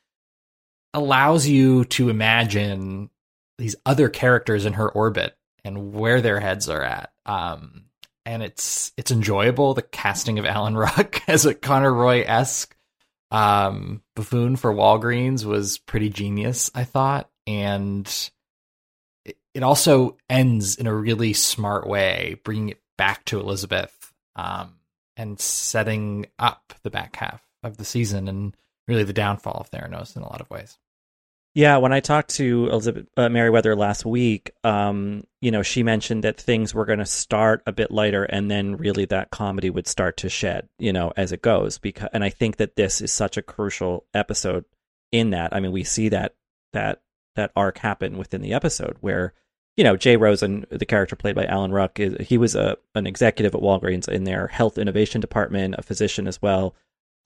allows 0.92 1.46
you 1.46 1.84
to 1.84 2.08
imagine 2.08 3.10
these 3.58 3.76
other 3.86 4.08
characters 4.08 4.66
in 4.66 4.72
her 4.74 4.90
orbit 4.90 5.37
and 5.68 5.94
where 5.94 6.20
their 6.20 6.40
heads 6.40 6.68
are 6.68 6.82
at. 6.82 7.12
Um, 7.24 7.84
and 8.26 8.42
it's 8.42 8.92
it's 8.96 9.10
enjoyable. 9.10 9.74
The 9.74 9.82
casting 9.82 10.38
of 10.38 10.44
Alan 10.44 10.76
Ruck 10.76 11.22
as 11.28 11.46
a 11.46 11.54
Connor 11.54 11.92
Roy 11.92 12.22
esque 12.22 12.74
um, 13.30 14.02
buffoon 14.16 14.56
for 14.56 14.72
Walgreens 14.72 15.44
was 15.44 15.78
pretty 15.78 16.08
genius, 16.08 16.70
I 16.74 16.84
thought, 16.84 17.30
and 17.46 18.30
it, 19.24 19.62
also 19.62 20.16
ends 20.30 20.76
in 20.76 20.86
a 20.86 20.94
really 20.94 21.34
smart 21.34 21.86
way, 21.86 22.40
bringing 22.44 22.70
it 22.70 22.80
back 22.96 23.24
to 23.26 23.40
Elizabeth 23.40 24.12
um, 24.34 24.74
and 25.16 25.38
setting 25.38 26.26
up 26.38 26.72
the 26.82 26.90
back 26.90 27.16
half 27.16 27.42
of 27.62 27.76
the 27.76 27.84
season 27.84 28.28
and 28.28 28.56
really 28.86 29.04
the 29.04 29.12
downfall 29.12 29.58
of 29.60 29.70
Theranos 29.70 30.16
in 30.16 30.22
a 30.22 30.28
lot 30.28 30.40
of 30.40 30.48
ways. 30.48 30.78
Yeah, 31.54 31.78
when 31.78 31.92
I 31.92 32.00
talked 32.00 32.36
to 32.36 32.68
Elizabeth 32.70 33.06
uh, 33.16 33.28
Meriwether 33.28 33.74
last 33.74 34.04
week, 34.04 34.52
um, 34.62 35.24
you 35.40 35.50
know, 35.50 35.62
she 35.62 35.82
mentioned 35.82 36.22
that 36.22 36.40
things 36.40 36.74
were 36.74 36.84
going 36.84 37.00
to 37.00 37.06
start 37.06 37.62
a 37.66 37.72
bit 37.72 37.90
lighter, 37.90 38.24
and 38.24 38.50
then 38.50 38.76
really 38.76 39.06
that 39.06 39.30
comedy 39.30 39.70
would 39.70 39.88
start 39.88 40.18
to 40.18 40.28
shed, 40.28 40.68
you 40.78 40.92
know, 40.92 41.12
as 41.16 41.32
it 41.32 41.42
goes. 41.42 41.78
Because, 41.78 42.10
and 42.12 42.22
I 42.22 42.30
think 42.30 42.58
that 42.58 42.76
this 42.76 43.00
is 43.00 43.12
such 43.12 43.36
a 43.36 43.42
crucial 43.42 44.04
episode 44.14 44.66
in 45.10 45.30
that. 45.30 45.54
I 45.54 45.60
mean, 45.60 45.72
we 45.72 45.84
see 45.84 46.10
that 46.10 46.34
that 46.74 47.02
that 47.34 47.50
arc 47.56 47.78
happen 47.78 48.18
within 48.18 48.42
the 48.42 48.52
episode 48.52 48.96
where, 49.00 49.32
you 49.76 49.84
know, 49.84 49.96
Jay 49.96 50.16
Rosen, 50.16 50.66
the 50.70 50.86
character 50.86 51.16
played 51.16 51.34
by 51.34 51.46
Alan 51.46 51.72
Ruck, 51.72 51.98
is 51.98 52.14
he 52.28 52.38
was 52.38 52.54
a 52.54 52.76
an 52.94 53.06
executive 53.06 53.54
at 53.54 53.62
Walgreens 53.62 54.08
in 54.08 54.24
their 54.24 54.48
health 54.48 54.78
innovation 54.78 55.20
department, 55.20 55.74
a 55.78 55.82
physician 55.82 56.28
as 56.28 56.40
well. 56.42 56.76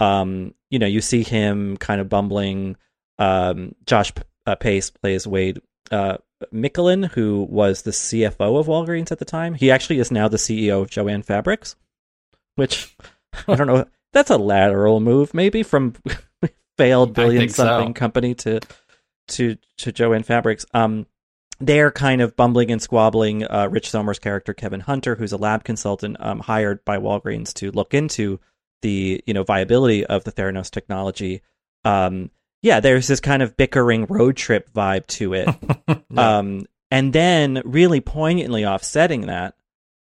Um, 0.00 0.54
you 0.70 0.78
know, 0.78 0.86
you 0.86 1.00
see 1.00 1.22
him 1.22 1.76
kind 1.76 2.00
of 2.00 2.08
bumbling 2.08 2.76
um, 3.18 3.74
Josh 3.86 4.12
uh, 4.46 4.56
Pais 4.56 4.90
plays 4.90 5.26
Wade 5.26 5.60
uh, 5.90 6.18
Miquelon, 6.52 7.10
who 7.10 7.46
was 7.48 7.82
the 7.82 7.90
CFO 7.90 8.58
of 8.58 8.66
Walgreens 8.66 9.12
at 9.12 9.18
the 9.18 9.24
time. 9.24 9.54
He 9.54 9.70
actually 9.70 9.98
is 9.98 10.10
now 10.10 10.28
the 10.28 10.36
CEO 10.36 10.82
of 10.82 10.90
Jo-Ann 10.90 11.22
Fabrics, 11.22 11.76
which 12.56 12.96
I 13.48 13.54
don't 13.54 13.66
know. 13.66 13.86
That's 14.12 14.30
a 14.30 14.36
lateral 14.36 15.00
move, 15.00 15.32
maybe 15.32 15.62
from 15.62 15.94
failed 16.76 17.14
billion 17.14 17.48
something 17.48 17.90
so. 17.90 17.98
company 17.98 18.34
to 18.36 18.60
to 19.28 19.56
to 19.78 19.92
Jo-Ann 19.92 20.22
Fabrics. 20.22 20.66
Um, 20.74 21.06
they're 21.60 21.92
kind 21.92 22.20
of 22.20 22.36
bumbling 22.36 22.72
and 22.72 22.82
squabbling. 22.82 23.44
Uh, 23.44 23.68
Rich 23.70 23.90
Sommer's 23.90 24.18
character 24.18 24.52
Kevin 24.52 24.80
Hunter, 24.80 25.14
who's 25.14 25.32
a 25.32 25.36
lab 25.36 25.64
consultant 25.64 26.16
um, 26.18 26.40
hired 26.40 26.84
by 26.84 26.98
Walgreens 26.98 27.54
to 27.54 27.70
look 27.70 27.94
into 27.94 28.40
the 28.82 29.22
you 29.26 29.32
know 29.32 29.44
viability 29.44 30.04
of 30.04 30.24
the 30.24 30.32
Theranos 30.32 30.70
technology. 30.70 31.42
Um, 31.84 32.30
yeah, 32.62 32.80
there's 32.80 33.08
this 33.08 33.20
kind 33.20 33.42
of 33.42 33.56
bickering 33.56 34.06
road 34.06 34.36
trip 34.36 34.72
vibe 34.72 35.06
to 35.08 35.34
it. 35.34 35.48
yeah. 36.10 36.38
Um, 36.38 36.66
And 36.90 37.12
then, 37.12 37.62
really 37.64 38.00
poignantly 38.00 38.66
offsetting 38.66 39.22
that 39.22 39.54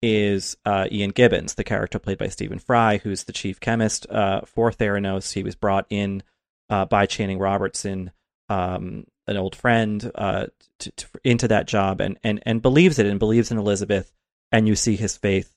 is 0.03 0.55
uh, 0.63 0.85
Ian 0.91 1.09
Gibbons, 1.09 1.55
the 1.55 1.63
character 1.63 1.97
played 1.97 2.19
by 2.19 2.27
Stephen 2.27 2.59
Fry, 2.59 2.97
who's 2.97 3.23
the 3.23 3.33
chief 3.33 3.59
chemist 3.59 4.07
uh, 4.11 4.41
for 4.41 4.71
Theranos. 4.71 5.33
He 5.33 5.41
was 5.41 5.55
brought 5.55 5.87
in 5.89 6.21
uh, 6.69 6.85
by 6.85 7.07
Channing 7.07 7.39
Robertson, 7.39 8.11
um, 8.47 9.07
an 9.25 9.37
old 9.37 9.55
friend, 9.55 10.11
uh, 10.13 10.45
to, 10.79 10.91
to, 10.91 11.07
into 11.23 11.47
that 11.47 11.67
job, 11.67 11.99
and, 11.99 12.19
and 12.23 12.41
and 12.45 12.61
believes 12.61 12.99
it 12.99 13.07
and 13.07 13.17
believes 13.17 13.51
in 13.51 13.57
Elizabeth. 13.57 14.13
And 14.51 14.67
you 14.67 14.75
see 14.75 14.95
his 14.95 15.17
faith 15.17 15.53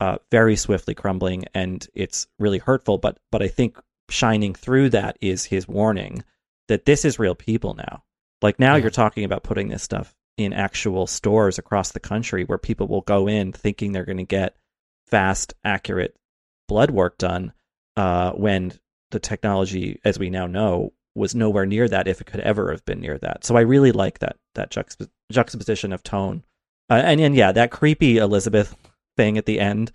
uh, 0.00 0.16
very 0.30 0.56
swiftly 0.56 0.94
crumbling, 0.94 1.44
and 1.54 1.86
it's 1.94 2.26
really 2.38 2.58
hurtful. 2.58 2.96
But 2.96 3.18
but 3.30 3.42
I 3.42 3.48
think 3.48 3.78
shining 4.10 4.54
through 4.54 4.90
that 4.90 5.16
is 5.20 5.44
his 5.44 5.68
warning 5.68 6.24
that 6.68 6.84
this 6.84 7.04
is 7.04 7.18
real 7.18 7.34
people 7.34 7.74
now. 7.74 8.02
Like 8.42 8.58
now, 8.58 8.74
yeah. 8.74 8.82
you're 8.82 8.90
talking 8.90 9.24
about 9.24 9.42
putting 9.42 9.68
this 9.68 9.82
stuff 9.82 10.14
in 10.36 10.52
actual 10.52 11.06
stores 11.06 11.58
across 11.58 11.92
the 11.92 12.00
country 12.00 12.44
where 12.44 12.58
people 12.58 12.88
will 12.88 13.02
go 13.02 13.28
in 13.28 13.52
thinking 13.52 13.92
they're 13.92 14.04
going 14.04 14.18
to 14.18 14.24
get 14.24 14.56
fast, 15.06 15.54
accurate 15.64 16.16
blood 16.68 16.90
work 16.90 17.18
done 17.18 17.52
uh, 17.96 18.32
when 18.32 18.72
the 19.10 19.20
technology, 19.20 20.00
as 20.04 20.18
we 20.18 20.30
now 20.30 20.46
know, 20.46 20.92
was 21.14 21.34
nowhere 21.34 21.66
near 21.66 21.86
that 21.88 22.08
if 22.08 22.20
it 22.20 22.26
could 22.26 22.40
ever 22.40 22.72
have 22.72 22.84
been 22.84 23.00
near 23.00 23.18
that. 23.18 23.44
So 23.44 23.56
I 23.56 23.60
really 23.60 23.92
like 23.92 24.18
that 24.18 24.36
that 24.54 24.70
juxtap- 24.70 25.10
juxtaposition 25.30 25.92
of 25.92 26.02
tone. 26.02 26.42
Uh, 26.90 27.02
and 27.04 27.20
and 27.20 27.36
yeah, 27.36 27.52
that 27.52 27.70
creepy 27.70 28.18
Elizabeth 28.18 28.76
thing 29.16 29.38
at 29.38 29.46
the 29.46 29.60
end 29.60 29.92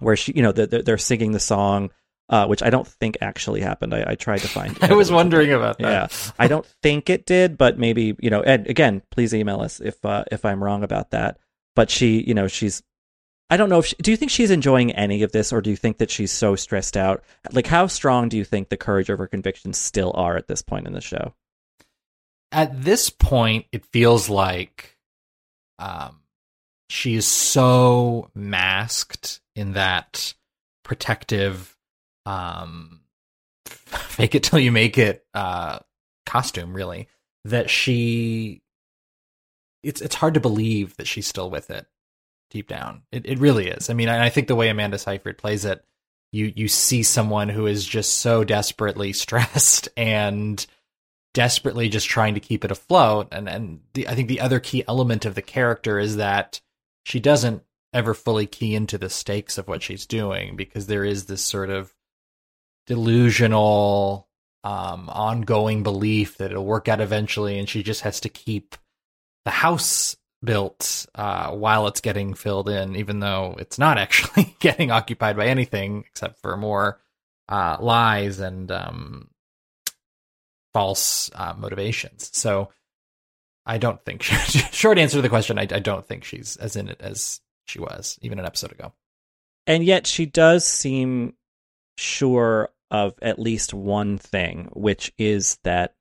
where 0.00 0.16
she, 0.16 0.32
you 0.34 0.42
know, 0.42 0.50
they're, 0.50 0.82
they're 0.82 0.98
singing 0.98 1.32
the 1.32 1.40
song 1.40 1.90
uh, 2.32 2.46
which 2.46 2.62
I 2.62 2.70
don't 2.70 2.88
think 2.88 3.18
actually 3.20 3.60
happened. 3.60 3.94
I, 3.94 4.04
I 4.08 4.14
tried 4.14 4.38
to 4.38 4.48
find. 4.48 4.76
I 4.82 4.94
was 4.94 5.12
wondering 5.12 5.52
about 5.52 5.78
that. 5.78 6.10
Yeah, 6.12 6.32
I 6.38 6.48
don't 6.48 6.64
think 6.82 7.10
it 7.10 7.26
did, 7.26 7.58
but 7.58 7.78
maybe 7.78 8.16
you 8.20 8.30
know. 8.30 8.42
And 8.42 8.66
again, 8.66 9.02
please 9.10 9.34
email 9.34 9.60
us 9.60 9.80
if 9.80 10.02
uh, 10.04 10.24
if 10.32 10.46
I'm 10.46 10.64
wrong 10.64 10.82
about 10.82 11.10
that. 11.10 11.38
But 11.76 11.90
she, 11.90 12.24
you 12.26 12.32
know, 12.32 12.48
she's. 12.48 12.82
I 13.50 13.58
don't 13.58 13.68
know 13.68 13.80
if. 13.80 13.86
She, 13.86 13.96
do 13.96 14.10
you 14.10 14.16
think 14.16 14.30
she's 14.30 14.50
enjoying 14.50 14.92
any 14.92 15.22
of 15.22 15.32
this, 15.32 15.52
or 15.52 15.60
do 15.60 15.68
you 15.68 15.76
think 15.76 15.98
that 15.98 16.10
she's 16.10 16.32
so 16.32 16.56
stressed 16.56 16.96
out? 16.96 17.22
Like, 17.52 17.66
how 17.66 17.86
strong 17.86 18.30
do 18.30 18.38
you 18.38 18.44
think 18.44 18.70
the 18.70 18.78
courage 18.78 19.10
of 19.10 19.18
her 19.18 19.26
convictions 19.26 19.76
still 19.76 20.12
are 20.14 20.34
at 20.38 20.48
this 20.48 20.62
point 20.62 20.86
in 20.86 20.94
the 20.94 21.02
show? 21.02 21.34
At 22.50 22.82
this 22.82 23.10
point, 23.10 23.66
it 23.72 23.84
feels 23.92 24.30
like 24.30 24.96
um, 25.78 26.20
she 26.88 27.14
is 27.14 27.26
so 27.26 28.30
masked 28.34 29.42
in 29.54 29.72
that 29.72 30.32
protective 30.82 31.76
um, 32.26 33.00
fake 33.66 34.34
it 34.34 34.42
till 34.42 34.58
you 34.58 34.72
make 34.72 34.98
it 34.98 35.24
uh, 35.34 35.78
costume, 36.26 36.74
really, 36.74 37.08
that 37.44 37.70
she. 37.70 38.62
It's 39.82 40.00
it's 40.00 40.14
hard 40.14 40.34
to 40.34 40.40
believe 40.40 40.96
that 40.96 41.08
she's 41.08 41.26
still 41.26 41.50
with 41.50 41.70
it 41.70 41.86
deep 42.50 42.68
down. 42.68 43.02
It 43.10 43.26
it 43.26 43.38
really 43.38 43.68
is. 43.68 43.90
I 43.90 43.94
mean, 43.94 44.08
I, 44.08 44.26
I 44.26 44.30
think 44.30 44.46
the 44.46 44.54
way 44.54 44.68
Amanda 44.68 44.98
Seyfried 44.98 45.38
plays 45.38 45.64
it, 45.64 45.84
you 46.30 46.52
you 46.54 46.68
see 46.68 47.02
someone 47.02 47.48
who 47.48 47.66
is 47.66 47.84
just 47.84 48.18
so 48.18 48.44
desperately 48.44 49.12
stressed 49.12 49.88
and 49.96 50.64
desperately 51.34 51.88
just 51.88 52.08
trying 52.08 52.34
to 52.34 52.40
keep 52.40 52.64
it 52.64 52.70
afloat. 52.70 53.28
And 53.32 53.48
and 53.48 53.80
the, 53.94 54.08
I 54.08 54.14
think 54.14 54.28
the 54.28 54.40
other 54.40 54.60
key 54.60 54.84
element 54.86 55.24
of 55.24 55.34
the 55.34 55.42
character 55.42 55.98
is 55.98 56.16
that 56.16 56.60
she 57.04 57.18
doesn't 57.18 57.62
ever 57.92 58.14
fully 58.14 58.46
key 58.46 58.74
into 58.74 58.98
the 58.98 59.10
stakes 59.10 59.58
of 59.58 59.68
what 59.68 59.82
she's 59.82 60.06
doing 60.06 60.56
because 60.56 60.86
there 60.86 61.04
is 61.04 61.26
this 61.26 61.42
sort 61.42 61.70
of 61.70 61.92
delusional 62.86 64.28
um, 64.64 65.08
ongoing 65.08 65.82
belief 65.82 66.38
that 66.38 66.50
it'll 66.50 66.64
work 66.64 66.88
out 66.88 67.00
eventually, 67.00 67.58
and 67.58 67.68
she 67.68 67.82
just 67.82 68.02
has 68.02 68.20
to 68.20 68.28
keep 68.28 68.76
the 69.44 69.50
house 69.50 70.16
built 70.44 71.06
uh, 71.14 71.50
while 71.50 71.86
it's 71.86 72.00
getting 72.00 72.34
filled 72.34 72.68
in, 72.68 72.96
even 72.96 73.20
though 73.20 73.56
it's 73.58 73.78
not 73.78 73.98
actually 73.98 74.56
getting 74.60 74.90
occupied 74.90 75.36
by 75.36 75.46
anything 75.46 76.04
except 76.06 76.40
for 76.40 76.56
more 76.56 77.00
uh, 77.48 77.76
lies 77.80 78.40
and 78.40 78.70
um, 78.70 79.30
false 80.72 81.30
uh, 81.34 81.54
motivations. 81.56 82.30
So 82.32 82.70
I 83.64 83.78
don't 83.78 84.04
think, 84.04 84.22
short 84.72 84.98
answer 84.98 85.18
to 85.18 85.22
the 85.22 85.28
question, 85.28 85.58
I, 85.58 85.62
I 85.62 85.78
don't 85.78 86.06
think 86.06 86.24
she's 86.24 86.56
as 86.56 86.76
in 86.76 86.88
it 86.88 87.00
as 87.00 87.40
she 87.66 87.78
was 87.78 88.18
even 88.22 88.38
an 88.38 88.46
episode 88.46 88.72
ago. 88.72 88.92
And 89.66 89.84
yet 89.84 90.06
she 90.06 90.26
does 90.26 90.66
seem 90.66 91.34
sure 91.96 92.70
of 92.90 93.14
at 93.22 93.38
least 93.38 93.72
one 93.72 94.18
thing, 94.18 94.68
which 94.72 95.12
is 95.18 95.58
that 95.64 95.94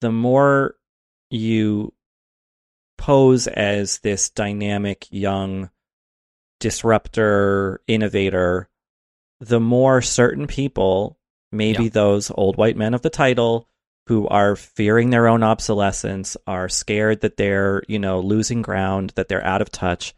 the 0.00 0.12
more 0.12 0.76
you 1.30 1.92
pose 2.98 3.46
as 3.48 3.98
this 3.98 4.30
dynamic 4.30 5.06
young 5.10 5.70
disruptor, 6.60 7.80
innovator, 7.88 8.68
the 9.40 9.58
more 9.60 10.00
certain 10.00 10.46
people, 10.46 11.18
maybe 11.50 11.84
yeah. 11.84 11.90
those 11.90 12.30
old 12.32 12.56
white 12.56 12.76
men 12.76 12.94
of 12.94 13.02
the 13.02 13.10
title, 13.10 13.68
who 14.06 14.28
are 14.28 14.54
fearing 14.54 15.10
their 15.10 15.26
own 15.26 15.42
obsolescence, 15.42 16.36
are 16.46 16.68
scared 16.68 17.20
that 17.20 17.36
they're, 17.36 17.82
you 17.88 17.98
know, 17.98 18.20
losing 18.20 18.62
ground, 18.62 19.12
that 19.16 19.28
they're 19.28 19.44
out 19.44 19.62
of 19.62 19.70
touch, 19.70 20.14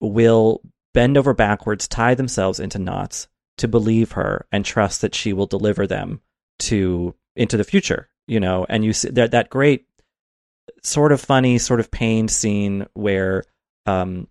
will 0.00 0.62
bend 0.94 1.18
over 1.18 1.34
backwards, 1.34 1.86
tie 1.88 2.14
themselves 2.14 2.60
into 2.60 2.78
knots, 2.78 3.28
to 3.58 3.68
believe 3.68 4.12
her 4.12 4.46
and 4.52 4.64
trust 4.64 5.00
that 5.00 5.14
she 5.14 5.32
will 5.32 5.46
deliver 5.46 5.86
them 5.86 6.20
to 6.58 7.14
into 7.34 7.56
the 7.56 7.64
future 7.64 8.08
you 8.26 8.40
know? 8.40 8.66
And 8.68 8.84
you 8.84 8.92
see 8.92 9.10
that 9.10 9.30
that 9.32 9.50
great 9.50 9.86
sort 10.82 11.12
of 11.12 11.20
funny 11.20 11.58
sort 11.58 11.80
of 11.80 11.90
pained 11.90 12.30
scene 12.30 12.86
where 12.94 13.44
um, 13.86 14.28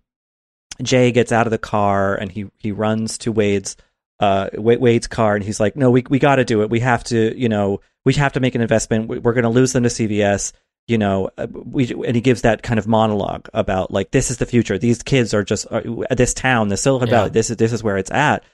Jay 0.82 1.12
gets 1.12 1.32
out 1.32 1.46
of 1.46 1.50
the 1.50 1.58
car 1.58 2.14
and 2.14 2.30
he 2.30 2.50
he 2.56 2.72
runs 2.72 3.18
to 3.18 3.32
Wade's 3.32 3.76
uh, 4.20 4.48
Wade's 4.54 5.06
car 5.06 5.34
and 5.34 5.44
he's 5.44 5.60
like 5.60 5.76
no 5.76 5.90
we 5.90 6.04
we 6.08 6.18
got 6.18 6.36
to 6.36 6.44
do 6.44 6.62
it. 6.62 6.70
We 6.70 6.80
have 6.80 7.04
to 7.04 7.38
you 7.38 7.48
know 7.48 7.80
we 8.04 8.14
have 8.14 8.34
to 8.34 8.40
make 8.40 8.54
an 8.54 8.60
investment. 8.60 9.08
We're 9.08 9.32
going 9.32 9.44
to 9.44 9.48
lose 9.50 9.72
them 9.72 9.82
to 9.84 9.88
CVS 9.88 10.52
you 10.88 10.98
know 10.98 11.30
uh, 11.36 11.46
we 11.50 11.92
and 11.92 12.14
he 12.14 12.20
gives 12.20 12.42
that 12.42 12.62
kind 12.62 12.78
of 12.78 12.86
monologue 12.86 13.48
about 13.52 13.90
like 13.90 14.10
this 14.10 14.30
is 14.30 14.36
the 14.36 14.46
future. 14.46 14.78
These 14.78 15.02
kids 15.02 15.34
are 15.34 15.42
just 15.42 15.66
uh, 15.70 15.82
this 16.10 16.34
town 16.34 16.68
the 16.68 16.76
Silicon 16.76 17.08
Valley 17.08 17.30
this 17.30 17.50
is 17.50 17.56
this 17.56 17.72
is 17.72 17.82
where 17.82 17.96
it's 17.96 18.10
at 18.10 18.44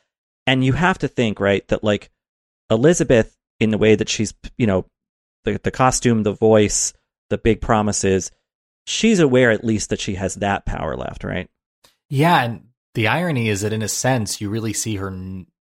and 0.47 0.65
you 0.65 0.73
have 0.73 0.99
to 0.99 1.09
think, 1.09 1.41
right, 1.41 1.67
that 1.69 1.85
like 1.85 2.11
Elizabeth, 2.71 3.37
in 3.61 3.71
the 3.71 3.79
way 3.79 3.95
that 3.95 4.09
she's, 4.09 4.35
you 4.59 4.67
know, 4.67 4.87
the, 5.45 5.61
the 5.63 5.71
costume, 5.71 6.23
the 6.23 6.33
voice, 6.33 6.93
the 7.31 7.39
big 7.39 7.61
promises, 7.61 8.31
she's 8.87 9.21
aware 9.21 9.51
at 9.51 9.65
least 9.65 9.91
that 9.91 10.01
she 10.01 10.17
has 10.17 10.37
that 10.37 10.67
power 10.67 10.97
left, 10.97 11.25
right? 11.25 11.49
Yeah. 12.11 12.43
And 12.43 12.69
the 12.95 13.09
irony 13.09 13.49
is 13.49 13.61
that 13.61 13.73
in 13.73 13.83
a 13.83 13.89
sense, 13.89 14.41
you 14.41 14.51
really 14.51 14.73
see 14.73 14.97
her, 14.97 15.11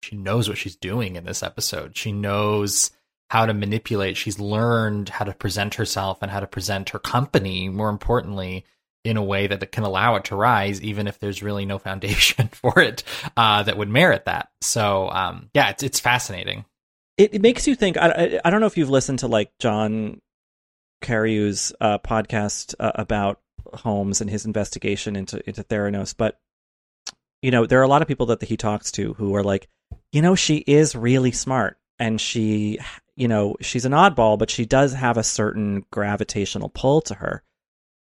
she 0.02 0.16
knows 0.16 0.48
what 0.48 0.58
she's 0.58 0.76
doing 0.76 1.16
in 1.16 1.24
this 1.24 1.42
episode. 1.42 1.96
She 1.96 2.12
knows 2.12 2.90
how 3.30 3.46
to 3.46 3.54
manipulate. 3.54 4.16
She's 4.16 4.38
learned 4.38 5.08
how 5.08 5.24
to 5.24 5.34
present 5.34 5.74
herself 5.74 6.18
and 6.22 6.30
how 6.30 6.40
to 6.40 6.46
present 6.46 6.90
her 6.90 6.98
company, 6.98 7.68
more 7.68 7.90
importantly, 7.90 8.64
in 9.04 9.18
a 9.18 9.22
way 9.22 9.46
that 9.46 9.70
can 9.70 9.84
allow 9.84 10.16
it 10.16 10.24
to 10.24 10.36
rise, 10.36 10.80
even 10.82 11.06
if 11.06 11.18
there's 11.18 11.42
really 11.42 11.66
no 11.66 11.78
foundation 11.78 12.48
for 12.52 12.80
it 12.80 13.04
uh, 13.36 13.62
that 13.62 13.76
would 13.76 13.88
merit 13.88 14.24
that. 14.24 14.48
So, 14.62 15.10
um, 15.10 15.50
yeah, 15.54 15.70
it's 15.70 15.82
it's 15.82 16.00
fascinating. 16.00 16.64
It, 17.16 17.34
it 17.34 17.42
makes 17.42 17.68
you 17.68 17.74
think. 17.74 17.96
I, 17.96 18.40
I 18.44 18.50
don't 18.50 18.60
know 18.60 18.66
if 18.66 18.76
you've 18.78 18.90
listened 18.90 19.20
to 19.20 19.28
like 19.28 19.52
John 19.58 20.20
Carreyrou's 21.02 21.72
uh, 21.80 21.98
podcast 21.98 22.74
uh, 22.80 22.92
about 22.94 23.40
Holmes 23.74 24.20
and 24.20 24.30
his 24.30 24.46
investigation 24.46 25.14
into 25.14 25.46
into 25.46 25.62
Theranos, 25.62 26.14
but 26.16 26.40
you 27.42 27.50
know 27.50 27.66
there 27.66 27.80
are 27.80 27.84
a 27.84 27.88
lot 27.88 28.02
of 28.02 28.08
people 28.08 28.26
that 28.26 28.42
he 28.42 28.56
talks 28.56 28.90
to 28.92 29.12
who 29.14 29.36
are 29.36 29.44
like, 29.44 29.68
you 30.12 30.22
know, 30.22 30.34
she 30.34 30.56
is 30.56 30.96
really 30.96 31.30
smart 31.30 31.78
and 31.98 32.20
she, 32.20 32.78
you 33.16 33.28
know, 33.28 33.56
she's 33.60 33.84
an 33.84 33.92
oddball, 33.92 34.38
but 34.38 34.50
she 34.50 34.64
does 34.64 34.94
have 34.94 35.18
a 35.18 35.22
certain 35.22 35.84
gravitational 35.92 36.70
pull 36.70 37.02
to 37.02 37.14
her 37.14 37.42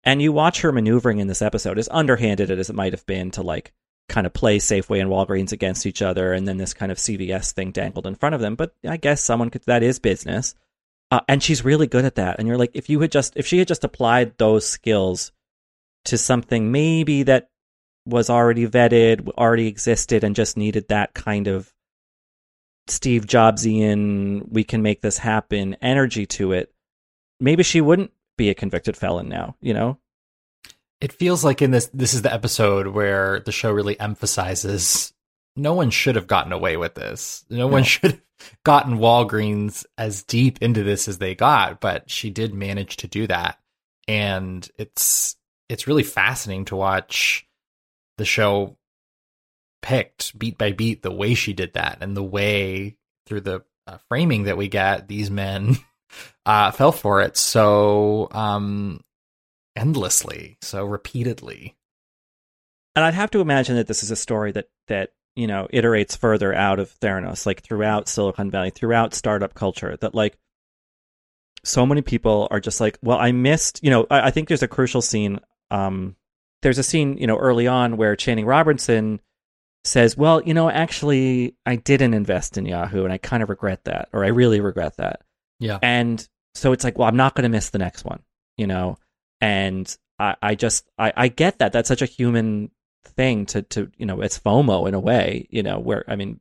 and 0.04 0.22
you 0.22 0.32
watch 0.32 0.62
her 0.62 0.72
maneuvering 0.72 1.20
in 1.20 1.28
this 1.28 1.42
episode, 1.42 1.78
as 1.78 1.90
underhanded 1.92 2.52
as 2.52 2.70
it 2.70 2.76
might 2.76 2.94
have 2.94 3.06
been 3.06 3.32
to 3.32 3.42
like 3.42 3.74
kind 4.08 4.26
of 4.26 4.34
play 4.34 4.58
Safeway 4.58 5.02
and 5.02 5.10
Walgreens 5.10 5.52
against 5.52 5.86
each 5.86 6.02
other, 6.02 6.34
and 6.34 6.48
then 6.48 6.58
this 6.58 6.74
kind 6.74 6.92
of 6.92 6.98
CVS 6.98 7.52
thing 7.52 7.72
dangled 7.72 8.08
in 8.08 8.16
front 8.16 8.36
of 8.36 8.42
them. 8.42 8.56
But 8.56 8.74
I 8.88 8.98
guess 8.98 9.22
someone 9.22 9.50
could, 9.50 9.64
that 9.66 9.84
is 9.84 10.00
business. 10.00 10.56
Uh, 11.12 11.22
and 11.28 11.42
she's 11.42 11.66
really 11.66 11.88
good 11.88 12.06
at 12.06 12.16
that. 12.16 12.38
And 12.40 12.48
you're 12.48 12.58
like, 12.58 12.72
if 12.74 12.90
you 12.90 13.00
had 13.00 13.12
just, 13.12 13.34
if 13.36 13.46
she 13.46 13.58
had 13.58 13.68
just 13.68 13.84
applied 13.84 14.38
those 14.38 14.68
skills 14.68 15.32
to 16.06 16.18
something 16.18 16.72
maybe 16.72 17.24
that 17.24 17.50
was 18.06 18.30
already 18.30 18.68
vetted, 18.68 19.28
already 19.30 19.68
existed, 19.68 20.24
and 20.24 20.36
just 20.36 20.56
needed 20.56 20.88
that 20.88 21.14
kind 21.14 21.48
of 21.48 21.74
Steve 22.88 23.26
Jobsian, 23.26 24.50
we 24.50 24.64
can 24.64 24.82
make 24.82 25.02
this 25.02 25.18
happen 25.18 25.76
energy 25.82 26.26
to 26.26 26.54
it, 26.54 26.74
maybe 27.40 27.64
she 27.64 27.82
wouldn't 27.82 28.12
be 28.40 28.50
a 28.50 28.56
convicted 28.56 28.98
felon 28.98 29.30
now, 29.30 29.56
you 29.62 29.76
know? 29.76 30.00
It 31.00 31.14
feels 31.14 31.44
like 31.46 31.62
in 31.62 31.72
this 31.72 31.90
this 31.94 32.14
is 32.14 32.24
the 32.24 32.34
episode 32.34 32.88
where 32.88 33.40
the 33.42 33.52
show 33.52 33.72
really 33.72 34.00
emphasizes 34.00 35.14
no 35.56 35.74
one 35.74 35.92
should 35.92 36.16
have 36.16 36.28
gotten 36.28 36.52
away 36.52 36.76
with 36.78 36.96
this. 36.96 37.46
No, 37.50 37.58
no. 37.58 37.68
one 37.68 37.84
should 37.84 38.12
have 38.12 38.22
gotten 38.64 38.98
Walgreens 38.98 39.86
as 39.98 40.24
deep 40.24 40.62
into 40.62 40.84
this 40.84 41.08
as 41.08 41.18
they 41.18 41.36
got, 41.36 41.80
but 41.80 42.10
she 42.10 42.30
did 42.30 42.54
manage 42.54 42.98
to 42.98 43.08
do 43.08 43.28
that. 43.28 43.60
and 44.08 44.68
it's 44.78 45.36
it's 45.70 45.88
really 45.88 46.04
fascinating 46.04 46.66
to 46.66 46.76
watch 46.76 47.48
the 48.18 48.26
show 48.26 48.76
picked 49.82 50.38
beat 50.38 50.58
by 50.58 50.72
beat 50.72 51.02
the 51.04 51.12
way 51.12 51.34
she 51.36 51.54
did 51.54 51.74
that 51.74 52.00
and 52.02 52.18
the 52.18 52.24
way 52.24 52.98
through 53.26 53.42
the 53.42 53.64
uh, 53.88 53.98
framing 54.10 54.44
that 54.44 54.58
we 54.58 54.68
get 54.68 55.08
these 55.08 55.30
men 55.30 55.78
uh, 56.50 56.72
fell 56.72 56.92
for 56.92 57.22
it 57.22 57.38
so 57.38 58.28
um, 58.32 59.02
endlessly, 59.76 60.58
so 60.64 60.84
repeatedly. 60.84 61.78
And 62.96 63.06
I'd 63.06 63.14
have 63.14 63.30
to 63.32 63.40
imagine 63.40 63.76
that 63.76 63.86
this 63.86 64.02
is 64.02 64.10
a 64.10 64.16
story 64.16 64.52
that 64.54 64.68
that 64.88 65.12
you 65.36 65.46
know 65.46 65.68
iterates 65.72 66.18
further 66.18 66.52
out 66.52 66.80
of 66.80 66.92
Theranos, 67.02 67.46
like 67.46 67.62
throughout 67.62 68.10
Silicon 68.10 68.50
Valley, 68.50 68.72
throughout 68.72 69.14
startup 69.14 69.54
culture. 69.54 69.96
That 70.02 70.16
like 70.16 70.40
so 71.64 71.86
many 71.86 72.02
people 72.02 72.48
are 72.50 72.60
just 72.60 72.82
like, 72.82 72.98
well, 73.04 73.20
I 73.20 73.32
missed. 73.32 73.84
You 73.84 73.92
know, 73.92 74.08
I, 74.10 74.22
I 74.28 74.32
think 74.32 74.48
there's 74.48 74.64
a 74.64 74.68
crucial 74.68 75.04
scene. 75.04 75.40
Um, 75.70 76.16
there's 76.64 76.80
a 76.80 76.84
scene, 76.84 77.16
you 77.20 77.28
know, 77.28 77.38
early 77.38 77.68
on 77.68 77.96
where 77.96 78.16
Channing 78.16 78.48
Robertson 78.48 79.22
says, 79.84 80.18
"Well, 80.18 80.42
you 80.42 80.56
know, 80.56 80.68
actually, 80.68 81.56
I 81.68 81.76
didn't 81.76 82.16
invest 82.16 82.58
in 82.58 82.66
Yahoo, 82.66 83.04
and 83.04 83.14
I 83.14 83.20
kind 83.20 83.44
of 83.44 83.50
regret 83.50 83.84
that, 83.84 84.10
or 84.14 84.26
I 84.26 84.30
really 84.30 84.62
regret 84.62 84.98
that." 84.98 85.22
Yeah. 85.60 85.78
And 85.84 86.28
so 86.56 86.72
it's 86.72 86.84
like, 86.84 86.98
well, 86.98 87.08
I'm 87.08 87.18
not 87.18 87.36
going 87.36 87.44
to 87.44 87.50
miss 87.50 87.70
the 87.70 87.78
next 87.78 88.06
one, 88.06 88.22
you 88.58 88.68
know. 88.68 88.98
And 89.42 89.96
I, 90.18 90.36
I 90.42 90.56
just, 90.56 90.90
I, 90.98 91.14
I 91.16 91.28
get 91.28 91.60
that. 91.60 91.72
That's 91.72 91.88
such 91.88 92.02
a 92.02 92.08
human 92.08 92.72
thing 93.06 93.46
to, 93.48 93.62
to, 93.64 93.92
you 93.98 94.06
know, 94.06 94.22
it's 94.22 94.40
FOMO 94.40 94.88
in 94.88 94.94
a 94.94 95.00
way, 95.00 95.48
you 95.50 95.64
know, 95.64 95.80
where 95.80 96.04
I 96.08 96.16
mean, 96.16 96.40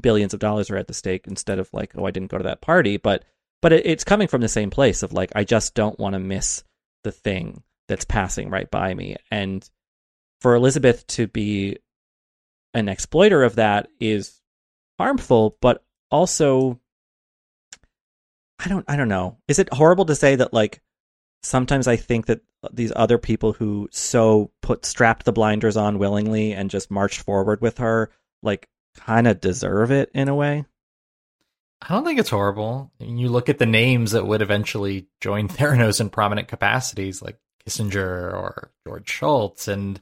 billions 0.00 0.34
of 0.34 0.40
dollars 0.40 0.70
are 0.70 0.76
at 0.76 0.86
the 0.86 0.94
stake 0.94 1.26
instead 1.26 1.58
of 1.58 1.68
like, 1.72 1.92
oh, 1.96 2.06
I 2.06 2.10
didn't 2.10 2.30
go 2.30 2.38
to 2.38 2.44
that 2.44 2.60
party, 2.60 2.96
but, 2.96 3.24
but 3.60 3.72
it, 3.72 3.86
it's 3.86 4.04
coming 4.04 4.28
from 4.28 4.40
the 4.40 4.48
same 4.48 4.70
place 4.70 5.02
of 5.02 5.12
like, 5.12 5.32
I 5.34 5.44
just 5.44 5.74
don't 5.74 5.98
want 5.98 6.14
to 6.14 6.20
miss 6.20 6.62
the 7.04 7.12
thing 7.12 7.62
that's 7.88 8.04
passing 8.04 8.50
right 8.50 8.70
by 8.70 8.94
me. 8.94 9.16
And 9.30 9.68
for 10.40 10.54
Elizabeth 10.54 11.06
to 11.08 11.26
be 11.26 11.78
an 12.74 12.88
exploiter 12.88 13.42
of 13.42 13.56
that 13.56 13.88
is 13.98 14.40
harmful, 14.98 15.56
but 15.60 15.84
also 16.10 16.78
I 18.58 18.68
don't 18.68 18.84
I 18.88 18.96
don't 18.96 19.08
know. 19.08 19.38
Is 19.46 19.58
it 19.58 19.72
horrible 19.72 20.06
to 20.06 20.14
say 20.14 20.36
that 20.36 20.52
like 20.52 20.80
sometimes 21.42 21.86
I 21.86 21.96
think 21.96 22.26
that 22.26 22.40
these 22.72 22.92
other 22.94 23.18
people 23.18 23.52
who 23.52 23.88
so 23.92 24.50
put 24.62 24.84
strapped 24.84 25.24
the 25.24 25.32
blinders 25.32 25.76
on 25.76 25.98
willingly 25.98 26.52
and 26.52 26.70
just 26.70 26.90
marched 26.90 27.20
forward 27.20 27.60
with 27.60 27.78
her 27.78 28.10
like 28.42 28.68
kind 28.96 29.26
of 29.26 29.40
deserve 29.40 29.90
it 29.90 30.10
in 30.14 30.28
a 30.28 30.34
way? 30.34 30.64
I 31.80 31.94
don't 31.94 32.04
think 32.04 32.18
it's 32.18 32.30
horrible. 32.30 32.90
I 33.00 33.04
mean, 33.04 33.18
you 33.18 33.28
look 33.28 33.48
at 33.48 33.58
the 33.58 33.66
names 33.66 34.10
that 34.12 34.26
would 34.26 34.42
eventually 34.42 35.06
join 35.20 35.48
Theranos 35.48 36.00
in 36.00 36.10
prominent 36.10 36.48
capacities, 36.48 37.22
like 37.22 37.38
Kissinger 37.64 38.32
or 38.32 38.70
George 38.86 39.08
Shultz, 39.08 39.68
and 39.68 40.00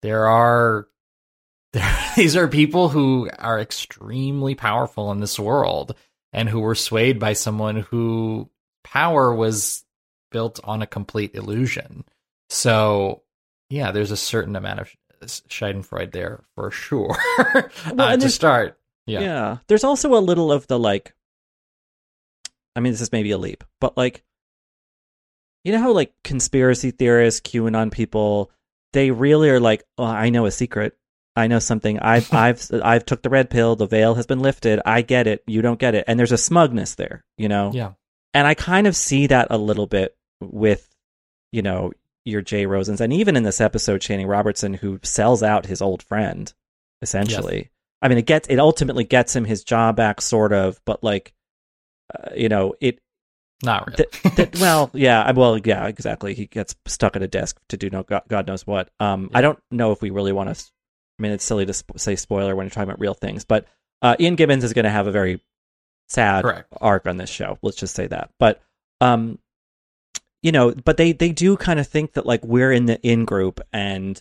there 0.00 0.26
are 0.26 0.88
there, 1.72 1.94
these 2.16 2.36
are 2.36 2.48
people 2.48 2.88
who 2.88 3.28
are 3.38 3.60
extremely 3.60 4.54
powerful 4.54 5.10
in 5.12 5.20
this 5.20 5.38
world 5.38 5.94
and 6.32 6.48
who 6.48 6.60
were 6.60 6.74
swayed 6.74 7.18
by 7.18 7.34
someone 7.34 7.76
who 7.76 8.50
power 8.84 9.34
was 9.34 9.84
built 10.30 10.60
on 10.64 10.82
a 10.82 10.86
complete 10.86 11.34
illusion. 11.34 12.04
So, 12.48 13.22
yeah, 13.70 13.92
there's 13.92 14.10
a 14.10 14.16
certain 14.16 14.56
amount 14.56 14.80
of 14.80 14.90
Schadenfreude 15.24 16.12
there 16.12 16.44
for 16.54 16.70
sure. 16.70 17.16
well, 17.92 18.00
uh, 18.00 18.16
to 18.16 18.28
start, 18.28 18.78
yeah. 19.06 19.20
Yeah. 19.20 19.56
There's 19.68 19.84
also 19.84 20.14
a 20.14 20.20
little 20.20 20.50
of 20.52 20.66
the 20.66 20.78
like, 20.78 21.14
I 22.74 22.80
mean, 22.80 22.92
this 22.92 23.00
is 23.00 23.12
maybe 23.12 23.30
a 23.30 23.38
leap, 23.38 23.64
but 23.80 23.96
like, 23.96 24.22
you 25.64 25.72
know 25.72 25.78
how 25.78 25.92
like 25.92 26.12
conspiracy 26.24 26.90
theorists, 26.90 27.40
QAnon 27.40 27.92
people, 27.92 28.50
they 28.92 29.10
really 29.10 29.48
are 29.50 29.60
like, 29.60 29.84
oh, 29.98 30.04
I 30.04 30.30
know 30.30 30.46
a 30.46 30.50
secret. 30.50 30.96
I 31.34 31.46
know 31.46 31.58
something. 31.58 31.98
I've 32.00 32.32
I've 32.34 32.66
I've 32.82 33.04
took 33.04 33.22
the 33.22 33.30
red 33.30 33.50
pill. 33.50 33.76
The 33.76 33.86
veil 33.86 34.14
has 34.14 34.26
been 34.26 34.40
lifted. 34.40 34.80
I 34.84 35.02
get 35.02 35.26
it. 35.26 35.42
You 35.46 35.62
don't 35.62 35.78
get 35.78 35.94
it. 35.94 36.04
And 36.06 36.18
there's 36.18 36.32
a 36.32 36.38
smugness 36.38 36.94
there, 36.94 37.24
you 37.36 37.48
know. 37.48 37.70
Yeah. 37.72 37.92
And 38.34 38.46
I 38.46 38.54
kind 38.54 38.86
of 38.86 38.96
see 38.96 39.26
that 39.26 39.48
a 39.50 39.58
little 39.58 39.86
bit 39.86 40.16
with, 40.40 40.88
you 41.52 41.60
know, 41.62 41.92
your 42.24 42.40
Jay 42.40 42.66
Rosans, 42.66 43.00
and 43.00 43.12
even 43.12 43.36
in 43.36 43.42
this 43.42 43.60
episode, 43.60 44.00
Channing 44.00 44.26
Robertson, 44.26 44.74
who 44.74 45.00
sells 45.02 45.42
out 45.42 45.66
his 45.66 45.82
old 45.82 46.02
friend, 46.02 46.52
essentially. 47.02 47.56
Yes. 47.56 47.68
I 48.00 48.08
mean, 48.08 48.18
it 48.18 48.26
gets 48.26 48.48
it 48.48 48.58
ultimately 48.58 49.04
gets 49.04 49.34
him 49.34 49.44
his 49.44 49.64
job 49.64 49.96
back, 49.96 50.20
sort 50.20 50.52
of, 50.52 50.80
but 50.84 51.02
like, 51.04 51.34
uh, 52.14 52.30
you 52.34 52.48
know, 52.48 52.74
it. 52.80 53.00
Not 53.64 53.86
really. 53.86 53.96
th- 53.96 54.34
th- 54.34 54.50
well, 54.60 54.90
yeah, 54.92 55.30
well, 55.30 55.56
yeah, 55.58 55.86
exactly. 55.86 56.34
He 56.34 56.46
gets 56.46 56.74
stuck 56.86 57.14
at 57.14 57.22
a 57.22 57.28
desk 57.28 57.60
to 57.68 57.76
do 57.76 57.90
no 57.90 58.02
God, 58.02 58.22
God 58.28 58.46
knows 58.48 58.66
what. 58.66 58.90
Um, 58.98 59.28
yeah. 59.30 59.38
I 59.38 59.40
don't 59.40 59.58
know 59.70 59.92
if 59.92 60.02
we 60.02 60.10
really 60.10 60.32
want 60.32 60.54
to 60.54 60.64
mean, 61.22 61.32
it's 61.32 61.44
silly 61.44 61.66
to 61.66 61.72
sp- 61.72 61.96
say 61.96 62.16
spoiler 62.16 62.54
when 62.54 62.64
you're 62.64 62.70
talking 62.70 62.88
about 62.88 63.00
real 63.00 63.14
things, 63.14 63.44
but 63.44 63.66
uh, 64.02 64.16
Ian 64.18 64.34
Gibbons 64.34 64.64
is 64.64 64.72
going 64.72 64.84
to 64.84 64.90
have 64.90 65.06
a 65.06 65.12
very 65.12 65.40
sad 66.08 66.42
Correct. 66.42 66.68
arc 66.80 67.06
on 67.06 67.16
this 67.16 67.30
show. 67.30 67.58
Let's 67.62 67.78
just 67.78 67.94
say 67.94 68.06
that. 68.08 68.30
But 68.38 68.60
um, 69.00 69.38
you 70.42 70.52
know, 70.52 70.72
but 70.72 70.96
they 70.96 71.12
they 71.12 71.32
do 71.32 71.56
kind 71.56 71.80
of 71.80 71.86
think 71.86 72.14
that 72.14 72.26
like 72.26 72.44
we're 72.44 72.72
in 72.72 72.86
the 72.86 73.00
in 73.00 73.24
group 73.24 73.60
and 73.72 74.20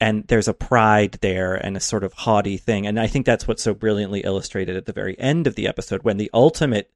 and 0.00 0.26
there's 0.28 0.48
a 0.48 0.54
pride 0.54 1.18
there 1.20 1.54
and 1.54 1.76
a 1.76 1.80
sort 1.80 2.04
of 2.04 2.12
haughty 2.12 2.56
thing, 2.56 2.86
and 2.86 2.98
I 2.98 3.06
think 3.06 3.26
that's 3.26 3.46
what's 3.46 3.62
so 3.62 3.74
brilliantly 3.74 4.20
illustrated 4.20 4.76
at 4.76 4.86
the 4.86 4.92
very 4.92 5.18
end 5.18 5.46
of 5.46 5.54
the 5.54 5.68
episode 5.68 6.02
when 6.02 6.16
the 6.16 6.30
ultimate, 6.32 6.90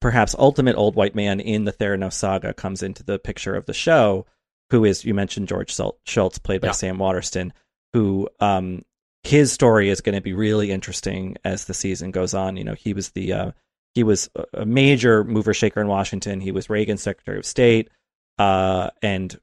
perhaps 0.00 0.34
ultimate 0.38 0.76
old 0.76 0.96
white 0.96 1.14
man 1.14 1.40
in 1.40 1.64
the 1.64 1.72
Theranos 1.72 2.14
saga 2.14 2.52
comes 2.52 2.82
into 2.82 3.04
the 3.04 3.18
picture 3.18 3.54
of 3.54 3.66
the 3.66 3.72
show, 3.72 4.26
who 4.70 4.84
is 4.84 5.04
you 5.04 5.14
mentioned 5.14 5.48
George 5.48 5.72
Shultz, 6.04 6.38
played 6.38 6.60
by 6.60 6.68
yeah. 6.68 6.72
Sam 6.72 6.98
Waterston 6.98 7.52
who 7.92 8.28
um, 8.40 8.84
his 9.22 9.52
story 9.52 9.88
is 9.88 10.00
going 10.00 10.14
to 10.14 10.20
be 10.20 10.32
really 10.32 10.70
interesting 10.70 11.36
as 11.44 11.64
the 11.64 11.74
season 11.74 12.10
goes 12.10 12.34
on. 12.34 12.56
You 12.56 12.64
know, 12.64 12.74
he 12.74 12.92
was 12.92 13.10
the 13.10 13.32
uh, 13.32 13.50
he 13.94 14.02
was 14.02 14.30
a 14.54 14.64
major 14.64 15.24
mover 15.24 15.54
shaker 15.54 15.80
in 15.80 15.88
Washington. 15.88 16.40
He 16.40 16.52
was 16.52 16.70
Reagan's 16.70 17.02
Secretary 17.02 17.38
of 17.38 17.46
State, 17.46 17.90
uh, 18.38 18.90
and 19.02 19.38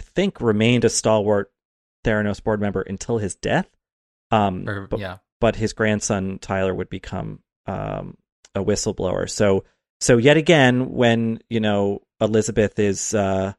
I 0.00 0.04
think 0.04 0.40
remained 0.40 0.84
a 0.84 0.90
stalwart 0.90 1.52
Theranos 2.04 2.42
board 2.42 2.60
member 2.60 2.82
until 2.82 3.18
his 3.18 3.34
death. 3.34 3.68
Um, 4.30 4.68
or, 4.68 4.86
but, 4.86 5.00
yeah, 5.00 5.18
but 5.40 5.56
his 5.56 5.72
grandson 5.72 6.38
Tyler 6.38 6.74
would 6.74 6.90
become 6.90 7.40
um, 7.66 8.16
a 8.54 8.62
whistleblower. 8.62 9.28
So 9.28 9.64
so 10.00 10.18
yet 10.18 10.36
again, 10.36 10.92
when 10.92 11.40
you 11.48 11.60
know 11.60 12.02
Elizabeth 12.20 12.78
is 12.78 13.14
uh, 13.14 13.54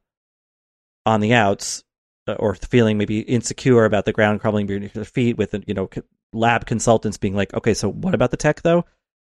on 1.06 1.20
the 1.20 1.34
outs, 1.34 1.84
or 2.28 2.56
feeling 2.56 2.98
maybe 2.98 3.20
insecure 3.20 3.86
about 3.86 4.06
the 4.06 4.14
ground 4.14 4.42
crumbling 4.42 4.68
beneath 4.68 4.96
her 4.96 5.06
feet 5.06 5.38
with 5.38 5.56
you 5.68 5.74
know 5.74 5.90
lab 6.34 6.66
consultants 6.66 7.18
being 7.18 7.36
like 7.36 7.54
okay 7.54 7.74
so 7.74 7.90
what 7.90 8.14
about 8.14 8.32
the 8.32 8.38
tech 8.38 8.62
though? 8.62 8.86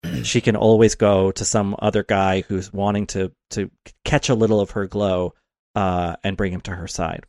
She 0.23 0.41
can 0.41 0.55
always 0.55 0.95
go 0.95 1.31
to 1.31 1.45
some 1.45 1.75
other 1.79 2.03
guy 2.03 2.41
who's 2.41 2.73
wanting 2.73 3.07
to 3.07 3.31
to 3.51 3.71
catch 4.03 4.29
a 4.29 4.35
little 4.35 4.59
of 4.59 4.71
her 4.71 4.85
glow 4.85 5.33
uh, 5.75 6.17
and 6.23 6.37
bring 6.37 6.53
him 6.53 6.61
to 6.61 6.71
her 6.71 6.87
side. 6.87 7.25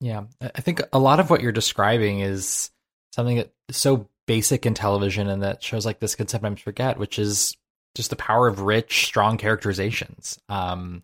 Yeah. 0.00 0.24
I 0.40 0.60
think 0.60 0.82
a 0.92 0.98
lot 0.98 1.20
of 1.20 1.30
what 1.30 1.40
you're 1.40 1.52
describing 1.52 2.20
is 2.20 2.70
something 3.12 3.36
that 3.36 3.52
is 3.68 3.76
so 3.76 4.08
basic 4.26 4.66
in 4.66 4.74
television 4.74 5.28
and 5.28 5.42
that 5.42 5.62
shows 5.62 5.86
like 5.86 6.00
this 6.00 6.16
can 6.16 6.26
sometimes 6.26 6.60
forget 6.60 6.98
which 6.98 7.18
is 7.18 7.56
just 7.94 8.10
the 8.10 8.16
power 8.16 8.48
of 8.48 8.60
rich 8.60 9.06
strong 9.06 9.38
characterizations. 9.38 10.38
Um, 10.48 11.02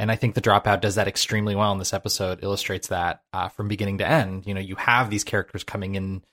and 0.00 0.10
I 0.10 0.16
think 0.16 0.34
the 0.34 0.40
dropout 0.40 0.80
does 0.80 0.94
that 0.94 1.08
extremely 1.08 1.54
well 1.54 1.72
in 1.72 1.78
this 1.78 1.92
episode. 1.92 2.42
Illustrates 2.42 2.88
that 2.88 3.22
uh, 3.34 3.50
from 3.50 3.68
beginning 3.68 3.98
to 3.98 4.08
end. 4.08 4.46
You 4.46 4.54
know, 4.54 4.60
you 4.60 4.74
have 4.76 5.10
these 5.10 5.24
characters 5.24 5.62
coming 5.62 5.94
in 5.94 6.24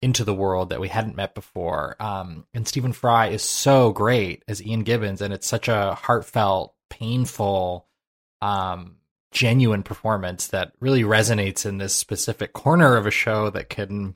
into 0.00 0.22
the 0.22 0.32
world 0.32 0.70
that 0.70 0.78
we 0.78 0.86
hadn't 0.86 1.16
met 1.16 1.34
before. 1.34 1.96
Um, 1.98 2.46
and 2.54 2.68
Stephen 2.68 2.92
Fry 2.92 3.30
is 3.30 3.42
so 3.42 3.90
great 3.90 4.44
as 4.46 4.64
Ian 4.64 4.84
Gibbons, 4.84 5.22
and 5.22 5.34
it's 5.34 5.48
such 5.48 5.66
a 5.66 5.96
heartfelt, 5.96 6.74
painful, 6.88 7.88
um, 8.42 8.98
genuine 9.32 9.82
performance 9.82 10.46
that 10.48 10.70
really 10.78 11.02
resonates 11.02 11.66
in 11.66 11.78
this 11.78 11.96
specific 11.96 12.52
corner 12.52 12.96
of 12.96 13.06
a 13.06 13.10
show 13.10 13.50
that 13.50 13.68
can 13.68 14.14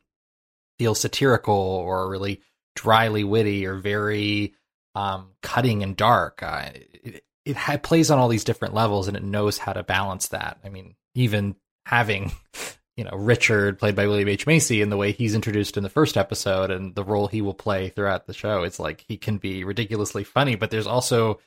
feel 0.78 0.94
satirical 0.94 1.56
or 1.56 2.08
really 2.08 2.42
dryly 2.76 3.24
witty 3.24 3.66
or 3.66 3.74
very 3.74 4.54
um, 4.94 5.30
cutting 5.42 5.82
and 5.82 5.96
dark. 5.96 6.44
Uh, 6.44 6.70
it, 7.02 7.24
it 7.50 7.56
ha- 7.56 7.78
plays 7.78 8.10
on 8.10 8.18
all 8.18 8.28
these 8.28 8.44
different 8.44 8.74
levels 8.74 9.08
and 9.08 9.16
it 9.16 9.22
knows 9.22 9.58
how 9.58 9.72
to 9.72 9.82
balance 9.82 10.28
that. 10.28 10.58
I 10.64 10.68
mean, 10.68 10.94
even 11.14 11.56
having 11.86 12.32
you 12.96 13.04
know 13.04 13.16
Richard 13.16 13.78
played 13.78 13.96
by 13.96 14.06
William 14.06 14.28
H 14.28 14.46
Macy 14.46 14.82
and 14.82 14.90
the 14.90 14.96
way 14.96 15.12
he's 15.12 15.34
introduced 15.34 15.76
in 15.76 15.82
the 15.82 15.90
first 15.90 16.16
episode 16.16 16.70
and 16.70 16.94
the 16.94 17.04
role 17.04 17.26
he 17.26 17.42
will 17.42 17.54
play 17.54 17.88
throughout 17.88 18.26
the 18.26 18.34
show, 18.34 18.62
it's 18.62 18.80
like 18.80 19.04
he 19.06 19.16
can 19.16 19.38
be 19.38 19.64
ridiculously 19.64 20.24
funny, 20.24 20.54
but 20.56 20.70
there's 20.70 20.86
also 20.86 21.40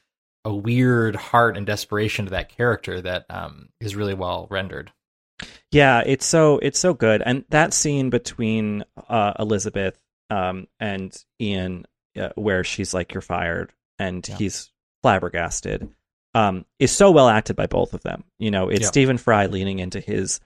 a 0.45 0.53
weird 0.53 1.15
heart 1.15 1.57
and 1.57 1.65
desperation 1.65 2.25
to 2.25 2.31
that 2.31 2.49
character 2.49 2.99
that 3.01 3.25
um, 3.29 3.69
is 3.79 3.95
really 3.95 4.13
well 4.13 4.47
rendered. 4.49 4.91
Yeah, 5.71 6.03
it's 6.05 6.25
so 6.25 6.59
it's 6.59 6.79
so 6.79 6.93
good, 6.93 7.21
and 7.25 7.45
that 7.49 7.73
scene 7.73 8.09
between 8.09 8.83
uh, 9.09 9.33
Elizabeth 9.39 9.99
um, 10.29 10.67
and 10.79 11.15
Ian, 11.41 11.85
uh, 12.19 12.29
where 12.35 12.63
she's 12.63 12.93
like, 12.93 13.13
"You're 13.13 13.21
fired," 13.21 13.73
and 13.97 14.27
yeah. 14.27 14.35
he's 14.37 14.71
flabbergasted. 15.03 15.87
um, 16.35 16.65
is 16.79 16.91
so 16.91 17.11
well 17.11 17.29
acted 17.29 17.55
by 17.55 17.67
both 17.67 17.93
of 17.93 18.01
them. 18.01 18.23
You 18.39 18.49
know, 18.49 18.69
it's 18.69 18.81
Yeah. 18.81 18.87
Stephen 18.87 19.19
Fry 19.19 19.45
leaning 19.45 19.77
into 19.77 19.99
his 19.99 20.39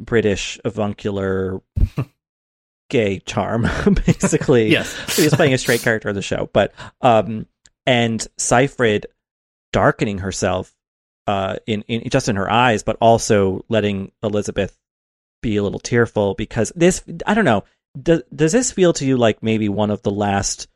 British 0.00 0.58
avuncular 0.64 1.60
gay 2.90 3.20
charm, 3.20 3.62
basically. 4.06 4.70
Yes. 4.72 5.16
he 5.16 5.22
was 5.22 5.34
playing 5.34 5.54
a 5.54 5.58
straight 5.58 5.82
character 5.82 6.08
in 6.08 6.16
the 6.16 6.22
show, 6.22 6.50
but 6.52 6.72
um, 7.00 7.46
and 7.86 8.26
Seyfried 8.38 9.06
darkening 9.72 10.18
herself 10.18 10.74
uh 11.28 11.56
in, 11.66 11.82
in 11.82 12.10
just 12.10 12.28
in 12.28 12.34
her 12.34 12.50
eyes, 12.50 12.82
but 12.82 12.96
also 13.00 13.64
letting 13.68 14.10
Elizabeth 14.24 14.76
be 15.42 15.56
a 15.58 15.62
little 15.62 15.78
tearful 15.78 16.34
because 16.34 16.72
this 16.74 17.04
I 17.24 17.34
don't 17.34 17.44
know 17.44 17.62
does 18.00 18.22
does 18.34 18.50
this 18.52 18.72
feel 18.72 18.92
to 18.94 19.06
you 19.06 19.16
like 19.16 19.42
maybe 19.42 19.68
one 19.68 19.90
of 19.90 20.02
the 20.02 20.10
last 20.10 20.66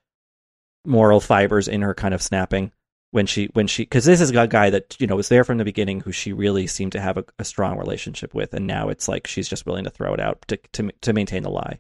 moral 0.87 1.19
fibers 1.19 1.67
in 1.67 1.83
her 1.83 1.93
kind 1.95 2.15
of 2.15 2.23
snapping 2.23 2.71
when 3.15 3.27
she 3.27 3.47
when 3.55 3.67
she 3.67 3.85
because 3.85 4.05
this 4.05 4.21
is 4.21 4.31
a 4.31 4.47
guy 4.47 4.71
that 4.71 4.97
you 4.99 5.07
know 5.07 5.17
was 5.17 5.29
there 5.29 5.45
from 5.45 5.59
the 5.59 5.65
beginning 5.65 6.01
who 6.01 6.13
she 6.13 6.33
really 6.33 6.67
seemed 6.67 6.93
to 6.93 7.01
have 7.01 7.17
a, 7.17 7.25
a 7.39 7.45
strong 7.45 7.79
relationship 7.79 8.35
with 8.35 8.53
and 8.53 8.67
now 8.67 8.89
it's 8.89 9.09
like 9.09 9.27
she's 9.27 9.49
just 9.49 9.67
willing 9.67 9.85
to 9.85 9.91
throw 9.91 10.13
it 10.13 10.21
out 10.21 10.43
to 10.49 10.57
to 10.73 10.91
to 11.01 11.13
maintain 11.13 11.43
the 11.43 11.51
lie 11.51 11.79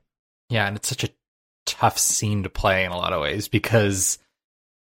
Yeah, 0.50 0.66
and 0.66 0.76
it's 0.76 0.88
such 0.88 1.04
a 1.04 1.10
tough 1.66 1.98
scene 1.98 2.42
to 2.42 2.50
play 2.50 2.84
in 2.84 2.92
a 2.92 2.96
lot 2.96 3.12
of 3.12 3.20
ways 3.20 3.48
because 3.48 4.18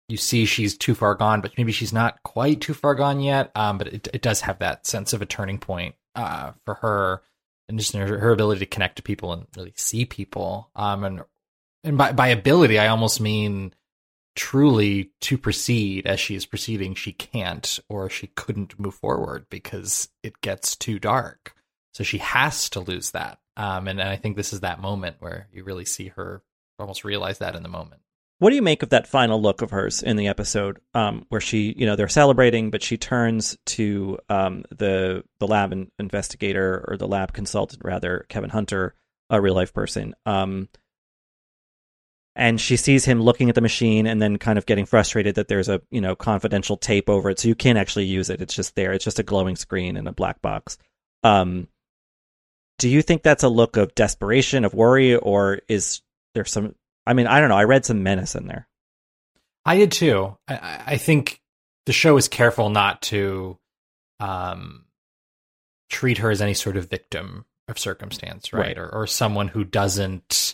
you 0.08 0.16
see 0.16 0.44
she's 0.44 0.76
too 0.76 0.94
far 0.94 1.14
gone, 1.14 1.40
but 1.40 1.56
maybe 1.58 1.72
she's 1.72 1.92
not 1.92 2.22
quite 2.22 2.60
too 2.60 2.74
far 2.74 2.94
gone 2.94 3.20
yet. 3.20 3.50
Um, 3.54 3.78
but 3.78 3.88
it 3.88 4.08
it 4.12 4.22
does 4.22 4.42
have 4.42 4.58
that 4.60 4.86
sense 4.86 5.12
of 5.12 5.22
a 5.22 5.26
turning 5.26 5.58
point 5.58 5.94
uh, 6.14 6.52
for 6.64 6.74
her, 6.74 7.22
and 7.68 7.78
just 7.78 7.94
her, 7.94 8.18
her 8.18 8.32
ability 8.32 8.60
to 8.60 8.66
connect 8.66 8.96
to 8.96 9.02
people 9.02 9.32
and 9.32 9.46
really 9.56 9.72
see 9.76 10.04
people. 10.04 10.70
Um, 10.74 11.04
and 11.04 11.22
and 11.84 11.98
by 11.98 12.12
by 12.12 12.28
ability, 12.28 12.78
I 12.78 12.88
almost 12.88 13.20
mean 13.20 13.74
truly 14.38 15.10
to 15.20 15.36
proceed 15.36 16.06
as 16.06 16.20
she 16.20 16.36
is 16.36 16.46
proceeding. 16.46 16.94
She 16.94 17.12
can't 17.12 17.80
or 17.88 18.08
she 18.08 18.28
couldn't 18.28 18.78
move 18.78 18.94
forward 18.94 19.46
because 19.50 20.08
it 20.22 20.40
gets 20.40 20.76
too 20.76 21.00
dark. 21.00 21.54
So 21.92 22.04
she 22.04 22.18
has 22.18 22.70
to 22.70 22.80
lose 22.80 23.10
that. 23.10 23.40
Um, 23.56 23.88
and, 23.88 24.00
and 24.00 24.08
I 24.08 24.14
think 24.14 24.36
this 24.36 24.52
is 24.52 24.60
that 24.60 24.80
moment 24.80 25.16
where 25.18 25.48
you 25.52 25.64
really 25.64 25.84
see 25.84 26.08
her 26.08 26.42
almost 26.78 27.02
realize 27.02 27.38
that 27.38 27.56
in 27.56 27.64
the 27.64 27.68
moment. 27.68 28.00
What 28.38 28.50
do 28.50 28.56
you 28.56 28.62
make 28.62 28.84
of 28.84 28.90
that 28.90 29.08
final 29.08 29.42
look 29.42 29.60
of 29.60 29.72
hers 29.72 30.04
in 30.04 30.16
the 30.16 30.28
episode, 30.28 30.78
um, 30.94 31.26
where 31.30 31.40
she, 31.40 31.74
you 31.76 31.84
know, 31.84 31.96
they're 31.96 32.06
celebrating, 32.06 32.70
but 32.70 32.84
she 32.84 32.96
turns 32.96 33.58
to 33.66 34.20
um, 34.28 34.64
the 34.70 35.24
the 35.40 35.48
lab 35.48 35.72
in- 35.72 35.90
investigator 35.98 36.84
or 36.86 36.96
the 36.96 37.08
lab 37.08 37.32
consultant, 37.32 37.82
rather, 37.84 38.24
Kevin 38.28 38.50
Hunter, 38.50 38.94
a 39.28 39.40
real 39.40 39.56
life 39.56 39.74
person, 39.74 40.14
um, 40.24 40.68
and 42.38 42.60
she 42.60 42.76
sees 42.76 43.04
him 43.04 43.20
looking 43.20 43.48
at 43.48 43.56
the 43.56 43.60
machine 43.60 44.06
and 44.06 44.22
then 44.22 44.38
kind 44.38 44.58
of 44.58 44.64
getting 44.64 44.86
frustrated 44.86 45.34
that 45.34 45.48
there's 45.48 45.68
a 45.68 45.82
you 45.90 46.00
know 46.00 46.14
confidential 46.16 46.76
tape 46.76 47.10
over 47.10 47.28
it, 47.28 47.40
so 47.40 47.48
you 47.48 47.54
can't 47.54 47.78
actually 47.78 48.06
use 48.06 48.30
it. 48.30 48.40
It's 48.40 48.54
just 48.54 48.76
there. 48.76 48.92
It's 48.92 49.04
just 49.04 49.18
a 49.18 49.24
glowing 49.24 49.56
screen 49.56 49.96
and 49.96 50.08
a 50.08 50.12
black 50.12 50.40
box. 50.40 50.78
Um, 51.24 51.66
do 52.78 52.88
you 52.88 53.02
think 53.02 53.22
that's 53.22 53.42
a 53.42 53.48
look 53.48 53.76
of 53.76 53.94
desperation, 53.96 54.64
of 54.64 54.72
worry, 54.72 55.16
or 55.16 55.60
is 55.68 56.00
there 56.34 56.44
some 56.44 56.76
I 57.04 57.14
mean, 57.14 57.26
I 57.26 57.40
don't 57.40 57.48
know. 57.48 57.56
I 57.56 57.64
read 57.64 57.84
some 57.84 58.02
menace 58.02 58.34
in 58.34 58.46
there. 58.46 58.68
I 59.64 59.78
did 59.78 59.92
too. 59.92 60.36
I- 60.46 60.82
I, 60.86 60.96
think 60.98 61.40
the 61.86 61.92
show 61.92 62.16
is 62.18 62.28
careful 62.28 62.68
not 62.68 63.02
to 63.02 63.58
um, 64.20 64.84
treat 65.88 66.18
her 66.18 66.30
as 66.30 66.42
any 66.42 66.54
sort 66.54 66.76
of 66.76 66.88
victim 66.88 67.46
of 67.66 67.78
circumstance, 67.78 68.52
right? 68.52 68.60
Right. 68.60 68.78
Or, 68.78 68.88
or 68.94 69.06
someone 69.06 69.48
who 69.48 69.64
doesn't 69.64 70.47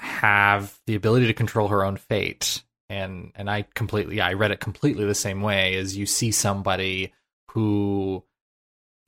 have 0.00 0.78
the 0.86 0.94
ability 0.94 1.26
to 1.26 1.34
control 1.34 1.68
her 1.68 1.84
own 1.84 1.96
fate. 1.96 2.62
And 2.88 3.32
and 3.34 3.50
I 3.50 3.66
completely, 3.74 4.20
I 4.20 4.32
read 4.32 4.50
it 4.50 4.60
completely 4.60 5.04
the 5.04 5.14
same 5.14 5.42
way 5.42 5.76
as 5.76 5.96
you 5.96 6.06
see 6.06 6.30
somebody 6.30 7.12
who 7.50 8.24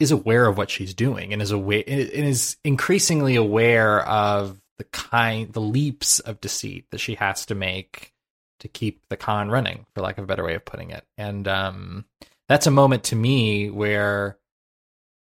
is 0.00 0.10
aware 0.10 0.46
of 0.46 0.56
what 0.56 0.70
she's 0.70 0.94
doing 0.94 1.32
and 1.32 1.42
is 1.42 1.50
aware 1.50 1.84
and 1.86 2.10
is 2.10 2.56
increasingly 2.64 3.36
aware 3.36 4.00
of 4.08 4.60
the 4.78 4.84
kind 4.84 5.52
the 5.52 5.60
leaps 5.60 6.20
of 6.20 6.40
deceit 6.40 6.86
that 6.90 6.98
she 6.98 7.14
has 7.14 7.44
to 7.46 7.54
make 7.54 8.14
to 8.60 8.68
keep 8.68 9.02
the 9.10 9.16
con 9.16 9.50
running 9.50 9.84
for 9.94 10.00
lack 10.00 10.16
of 10.16 10.24
a 10.24 10.26
better 10.26 10.44
way 10.44 10.54
of 10.54 10.64
putting 10.64 10.90
it 10.90 11.04
and 11.18 11.46
um 11.46 12.06
that's 12.48 12.66
a 12.66 12.70
moment 12.70 13.04
to 13.04 13.14
me 13.14 13.68
where 13.68 14.38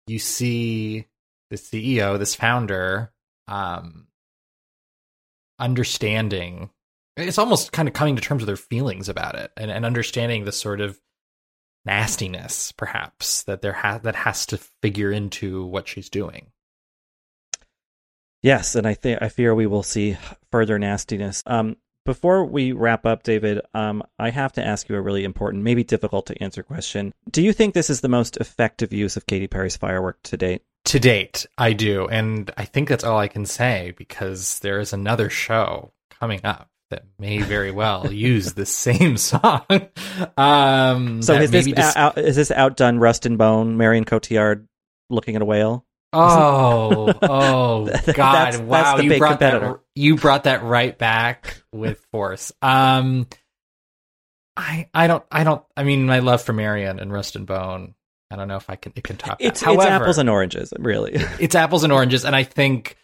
you 0.05 0.19
see 0.19 1.07
the 1.49 1.55
ceo 1.55 2.19
this 2.19 2.35
founder 2.35 3.11
um 3.47 4.06
understanding 5.59 6.69
it's 7.15 7.39
almost 7.39 7.71
kind 7.71 7.87
of 7.87 7.93
coming 7.95 8.15
to 8.15 8.21
terms 8.21 8.41
with 8.41 8.47
their 8.47 8.55
feelings 8.55 9.09
about 9.09 9.35
it 9.35 9.51
and, 9.57 9.71
and 9.71 9.85
understanding 9.85 10.45
the 10.45 10.51
sort 10.51 10.81
of 10.81 10.99
nastiness 11.85 12.71
perhaps 12.73 13.43
that 13.43 13.61
there 13.61 13.73
ha- 13.73 13.99
that 13.99 14.15
has 14.15 14.45
to 14.45 14.57
figure 14.81 15.11
into 15.11 15.65
what 15.65 15.87
she's 15.87 16.09
doing 16.09 16.51
Yes, 18.43 18.75
and 18.75 18.87
I 18.87 18.93
think 18.93 19.21
I 19.21 19.29
fear 19.29 19.55
we 19.55 19.67
will 19.67 19.83
see 19.83 20.17
further 20.51 20.77
nastiness. 20.77 21.43
Um, 21.45 21.77
before 22.05 22.45
we 22.45 22.71
wrap 22.71 23.05
up, 23.05 23.23
David, 23.23 23.59
um, 23.73 24.01
I 24.17 24.29
have 24.29 24.53
to 24.53 24.65
ask 24.65 24.87
you 24.87 24.95
a 24.95 25.01
really 25.01 25.25
important, 25.25 25.63
maybe 25.63 25.83
difficult 25.83 26.27
to 26.27 26.41
answer 26.41 26.63
question. 26.63 27.13
Do 27.29 27.41
you 27.41 27.51
think 27.51 27.73
this 27.73 27.89
is 27.89 27.99
the 27.99 28.07
most 28.07 28.37
effective 28.37 28.93
use 28.93 29.17
of 29.17 29.25
Katy 29.25 29.47
Perry's 29.47 29.75
firework 29.75 30.21
to 30.23 30.37
date? 30.37 30.61
To 30.87 30.99
date, 30.99 31.45
I 31.57 31.73
do, 31.73 32.07
and 32.07 32.49
I 32.55 32.63
think 32.65 32.87
that's 32.87 33.03
all 33.03 33.17
I 33.19 33.27
can 33.27 33.45
say 33.45 33.93
because 33.97 34.59
there 34.59 34.79
is 34.79 34.93
another 34.93 35.29
show 35.29 35.91
coming 36.19 36.39
up 36.45 36.69
that 36.91 37.03
may 37.19 37.41
very 37.41 37.71
well 37.71 38.11
use 38.13 38.53
the 38.53 38.65
same 38.65 39.17
song. 39.17 39.65
Um, 40.37 41.21
So 41.21 41.33
is 41.33 41.51
this 41.51 41.67
out, 41.97 42.17
is 42.17 42.37
this 42.37 42.51
outdone 42.51 42.99
Rust 42.99 43.25
and 43.25 43.37
Bone, 43.37 43.75
Marion 43.75 44.05
Cotillard 44.05 44.65
looking 45.09 45.35
at 45.35 45.41
a 45.41 45.45
whale? 45.45 45.85
Oh, 46.13 47.11
oh 47.21 47.85
God! 48.05 48.05
that's- 48.05 48.57
wow, 48.59 48.83
that's 48.83 48.97
the 48.97 49.03
you 49.03 49.09
big 49.09 49.19
brought 49.19 49.31
competitor. 49.39 49.67
that 49.73 49.79
you 49.95 50.15
brought 50.15 50.45
that 50.45 50.63
right 50.63 50.97
back 50.97 51.61
with 51.73 51.99
force. 52.13 52.53
Um, 52.61 53.27
I 54.55 54.87
I 54.93 55.07
don't 55.07 55.23
I 55.29 55.43
don't 55.43 55.63
I 55.75 55.83
mean 55.83 56.05
my 56.05 56.19
love 56.19 56.41
for 56.41 56.53
Marion 56.53 56.99
and 57.01 57.11
Rust 57.11 57.35
and 57.35 57.45
Bone. 57.45 57.93
I 58.29 58.35
don't 58.35 58.47
know 58.47 58.57
if 58.57 58.69
I 58.69 58.75
can 58.75 58.93
it 58.95 59.03
can 59.03 59.17
top 59.17 59.37
It's, 59.39 59.61
that. 59.61 59.71
it's 59.71 59.83
However, 59.83 60.03
apples 60.03 60.17
and 60.17 60.29
oranges, 60.29 60.73
really. 60.79 61.13
it's 61.39 61.55
apples 61.55 61.83
and 61.83 61.93
oranges, 61.93 62.25
and 62.25 62.35
I 62.35 62.43
think 62.43 62.97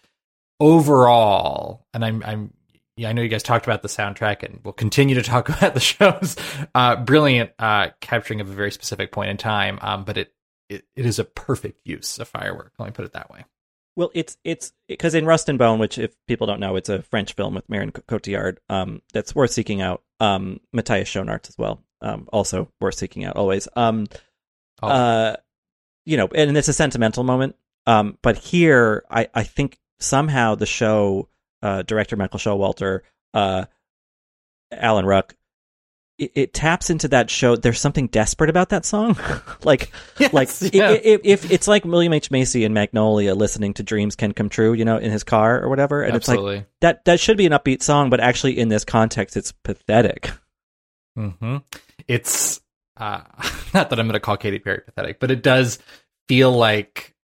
overall, 0.59 1.85
and 1.93 2.03
I'm 2.03 2.23
I'm 2.23 2.53
yeah, 2.95 3.09
I 3.09 3.13
know 3.13 3.23
you 3.23 3.29
guys 3.29 3.41
talked 3.43 3.65
about 3.65 3.81
the 3.81 3.87
soundtrack, 3.87 4.43
and 4.43 4.59
we'll 4.63 4.73
continue 4.73 5.15
to 5.15 5.21
talk 5.23 5.49
about 5.49 5.73
the 5.73 5.79
shows. 5.79 6.35
Uh, 6.75 6.95
brilliant 6.97 7.51
uh, 7.59 7.89
capturing 8.01 8.41
of 8.41 8.49
a 8.49 8.53
very 8.53 8.71
specific 8.71 9.11
point 9.11 9.29
in 9.29 9.37
time, 9.37 9.79
um, 9.81 10.03
but 10.03 10.17
it, 10.17 10.33
it 10.69 10.85
it 10.95 11.05
is 11.05 11.19
a 11.19 11.23
perfect 11.25 11.79
use 11.85 12.19
of 12.19 12.27
firework. 12.27 12.73
Let 12.77 12.85
me 12.87 12.91
put 12.91 13.05
it 13.05 13.13
that 13.13 13.29
way. 13.31 13.45
Well, 13.95 14.11
it's 14.13 14.37
it's 14.43 14.73
because 14.87 15.13
in 15.13 15.25
Rust 15.25 15.49
and 15.49 15.59
Bone, 15.59 15.79
which 15.79 15.97
if 15.97 16.15
people 16.27 16.47
don't 16.47 16.59
know, 16.59 16.75
it's 16.75 16.89
a 16.89 17.03
French 17.03 17.33
film 17.33 17.53
with 17.55 17.69
Marion 17.69 17.91
Cotillard. 17.91 18.57
Um, 18.69 19.01
that's 19.13 19.35
worth 19.35 19.51
seeking 19.51 19.81
out. 19.81 20.01
Um, 20.19 20.59
Matthias 20.71 21.09
Schoenaerts 21.09 21.49
as 21.49 21.57
well. 21.57 21.81
Um, 22.01 22.27
also 22.33 22.69
worth 22.81 22.95
seeking 22.95 23.23
out 23.23 23.35
always. 23.35 23.67
Um, 23.75 24.07
Oh. 24.83 24.87
uh, 24.87 25.35
you 26.05 26.17
know, 26.17 26.27
and 26.35 26.57
it's 26.57 26.67
a 26.67 26.73
sentimental 26.73 27.23
moment. 27.23 27.55
Um, 27.85 28.17
but 28.21 28.37
here, 28.37 29.03
I 29.09 29.27
I 29.33 29.43
think 29.43 29.79
somehow 29.99 30.55
the 30.55 30.65
show 30.65 31.29
uh, 31.61 31.81
director 31.83 32.15
Michael 32.17 32.39
Showalter, 32.39 33.01
uh, 33.33 33.65
Alan 34.71 35.05
Ruck. 35.05 35.35
It, 36.19 36.31
it 36.35 36.53
taps 36.53 36.89
into 36.91 37.07
that 37.07 37.29
show. 37.31 37.55
There's 37.55 37.79
something 37.79 38.05
desperate 38.07 38.49
about 38.51 38.69
that 38.69 38.85
song, 38.85 39.17
like, 39.63 39.91
like 40.33 40.49
yeah. 40.61 40.89
i- 40.89 40.93
i- 40.93 40.99
if, 41.03 41.21
if 41.23 41.51
it's 41.51 41.67
like 41.67 41.85
William 41.85 42.13
H 42.13 42.29
Macy 42.29 42.63
in 42.65 42.73
Magnolia 42.73 43.33
listening 43.33 43.73
to 43.75 43.83
"Dreams 43.83 44.15
Can 44.15 44.31
Come 44.31 44.47
True," 44.49 44.73
you 44.73 44.85
know, 44.85 44.97
in 44.97 45.09
his 45.11 45.23
car 45.23 45.59
or 45.61 45.69
whatever, 45.69 46.03
and 46.03 46.15
it's 46.15 46.27
like 46.27 46.37
that. 46.81 47.05
That 47.05 47.19
should 47.19 47.37
be 47.37 47.45
an 47.47 47.51
upbeat 47.51 47.81
song, 47.81 48.09
but 48.11 48.19
actually, 48.19 48.59
in 48.59 48.69
this 48.69 48.85
context, 48.85 49.35
it's 49.35 49.51
pathetic. 49.63 50.29
hmm 51.15 51.57
It's 52.07 52.61
uh, 52.97 53.21
not 53.75 53.89
that 53.89 53.99
I'm 53.99 54.07
going 54.07 54.13
to 54.13 54.19
call 54.19 54.37
Katy 54.37 54.59
Perry 54.59 54.81
pathetic, 54.85 55.19
but 55.19 55.31
it 55.31 55.43
does 55.43 55.79
feel 56.27 56.51
like 56.51 57.15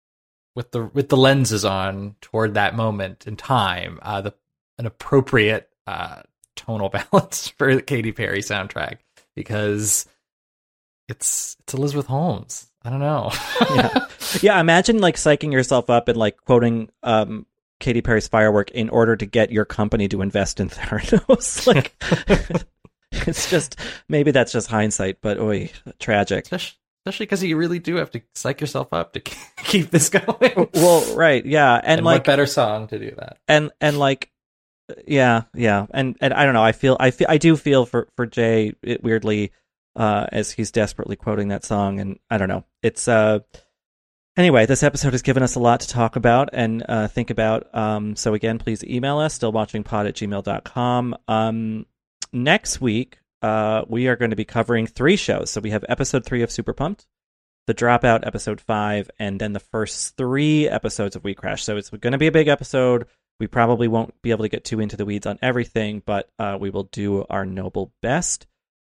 with 0.55 0.71
the 0.71 0.85
with 0.85 1.09
the 1.09 1.17
lenses 1.17 1.63
on 1.65 2.15
toward 2.21 2.55
that 2.55 2.75
moment 2.75 3.27
in 3.27 3.35
time, 3.35 3.99
uh, 4.01 4.21
the 4.21 4.33
an 4.77 4.85
appropriate 4.85 5.69
uh, 5.87 6.21
tonal 6.55 6.89
balance 7.11 7.49
for 7.49 7.75
the 7.75 7.81
Katy 7.81 8.11
Perry 8.11 8.41
soundtrack 8.41 8.97
because 9.35 10.05
it's 11.07 11.55
it's 11.61 11.73
Elizabeth 11.73 12.07
Holmes. 12.07 12.67
I 12.83 12.89
don't 12.89 12.99
know. 12.99 13.31
yeah. 13.75 14.07
yeah, 14.41 14.59
imagine 14.59 14.99
like 14.99 15.15
psyching 15.15 15.51
yourself 15.51 15.89
up 15.89 16.07
and 16.07 16.17
like 16.17 16.37
quoting 16.45 16.89
um 17.03 17.45
Katy 17.79 18.01
Perry's 18.01 18.27
firework 18.27 18.71
in 18.71 18.89
order 18.89 19.15
to 19.15 19.25
get 19.25 19.51
your 19.51 19.65
company 19.65 20.07
to 20.09 20.21
invest 20.21 20.59
in 20.59 20.69
Theranos. 20.69 21.67
like 21.67 21.95
it's 23.27 23.49
just 23.49 23.79
maybe 24.07 24.31
that's 24.31 24.51
just 24.51 24.67
hindsight, 24.67 25.17
but 25.21 25.39
oi, 25.39 25.71
tragic. 25.99 26.45
Especially 26.51 27.25
because 27.25 27.43
you 27.43 27.57
really 27.57 27.79
do 27.79 27.95
have 27.95 28.11
to 28.11 28.21
psych 28.35 28.61
yourself 28.61 28.91
up 28.91 29.13
to 29.13 29.19
keep 29.63 29.89
this 29.89 30.09
going. 30.09 30.69
Well, 30.73 31.15
right, 31.15 31.45
yeah, 31.45 31.75
and, 31.75 31.99
And 31.99 32.05
like 32.05 32.19
what 32.19 32.25
better 32.25 32.45
song 32.45 32.87
to 32.87 32.99
do 32.99 33.13
that? 33.17 33.37
and 33.47 33.71
and 33.81 33.97
like 33.97 34.31
yeah, 35.07 35.43
yeah, 35.53 35.85
and 35.91 36.17
and 36.21 36.33
I 36.33 36.45
don't 36.45 36.53
know. 36.53 36.63
I 36.63 36.71
feel 36.71 36.97
I 36.99 37.11
feel 37.11 37.27
I 37.29 37.37
do 37.37 37.55
feel 37.55 37.85
for 37.85 38.07
for 38.15 38.25
Jay 38.25 38.73
it, 38.81 39.03
weirdly 39.03 39.51
uh, 39.95 40.27
as 40.31 40.51
he's 40.51 40.71
desperately 40.71 41.15
quoting 41.15 41.49
that 41.49 41.63
song. 41.63 41.99
And 41.99 42.19
I 42.29 42.37
don't 42.37 42.47
know. 42.47 42.65
It's 42.81 43.07
uh, 43.07 43.39
anyway. 44.37 44.65
This 44.65 44.83
episode 44.83 45.13
has 45.13 45.21
given 45.21 45.43
us 45.43 45.55
a 45.55 45.59
lot 45.59 45.81
to 45.81 45.87
talk 45.87 46.15
about 46.15 46.49
and 46.53 46.83
uh, 46.87 47.07
think 47.07 47.29
about. 47.29 47.73
Um, 47.75 48.15
so 48.15 48.33
again, 48.33 48.57
please 48.59 48.83
email 48.83 49.19
us 49.19 49.37
stillwatchingpod 49.37 50.07
at 50.07 50.15
gmail.com. 50.15 51.15
Um, 51.27 51.85
next 52.31 52.81
week, 52.81 53.19
uh, 53.41 53.83
we 53.87 54.07
are 54.07 54.15
going 54.15 54.31
to 54.31 54.35
be 54.35 54.45
covering 54.45 54.87
three 54.87 55.15
shows. 55.15 55.49
So 55.51 55.61
we 55.61 55.71
have 55.71 55.85
episode 55.87 56.25
three 56.25 56.41
of 56.41 56.51
Super 56.51 56.73
Pumped, 56.73 57.07
the 57.67 57.73
Dropout 57.73 58.25
episode 58.25 58.61
five, 58.61 59.09
and 59.19 59.39
then 59.39 59.53
the 59.53 59.59
first 59.59 60.17
three 60.17 60.67
episodes 60.67 61.15
of 61.15 61.23
We 61.23 61.33
Crash. 61.33 61.63
So 61.63 61.77
it's 61.77 61.89
going 61.89 62.11
to 62.11 62.17
be 62.17 62.27
a 62.27 62.31
big 62.31 62.47
episode. 62.47 63.07
We 63.39 63.47
probably 63.47 63.87
won't 63.87 64.21
be 64.21 64.31
able 64.31 64.43
to 64.43 64.49
get 64.49 64.65
too 64.65 64.79
into 64.81 64.97
the 64.97 65.05
weeds 65.05 65.25
on 65.25 65.39
everything, 65.41 66.03
but 66.05 66.29
uh, 66.37 66.57
we 66.59 66.69
will 66.69 66.83
do 66.83 67.25
our 67.29 67.45
noble 67.45 67.93
best. 68.01 68.47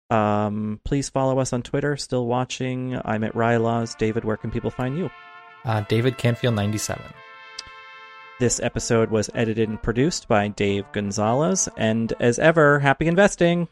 Um, 0.10 0.82
please 0.84 1.10
follow 1.10 1.38
us 1.38 1.54
on 1.54 1.62
Twitter. 1.62 1.96
Still 1.96 2.26
watching. 2.26 3.00
I'm 3.06 3.24
at 3.24 3.36
Rylaws. 3.36 3.96
David, 3.98 4.26
where 4.26 4.38
can 4.38 4.50
people 4.50 4.72
find 4.72 4.98
you? 4.98 5.12
Uh, 5.66 5.82
David 5.82 6.18
Canfield 6.18 6.56
97. 6.56 7.04
This 8.40 8.62
episode 8.62 9.12
was 9.12 9.30
edited 9.36 9.68
and 9.68 9.84
produced 9.84 10.30
by 10.30 10.48
Dave 10.48 10.90
Gonzalez. 10.94 11.68
And 11.76 12.14
as 12.22 12.40
ever, 12.40 12.80
happy 12.80 13.06
investing. 13.06 13.68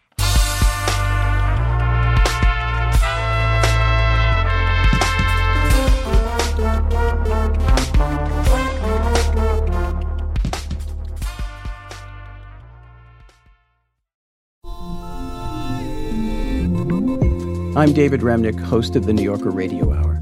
I'm 17.77 17.93
David 17.93 18.19
Remnick, 18.19 18.59
host 18.59 18.97
of 18.97 19.05
the 19.05 19.13
New 19.13 19.23
Yorker 19.23 19.49
Radio 19.49 19.93
Hour. 19.93 20.21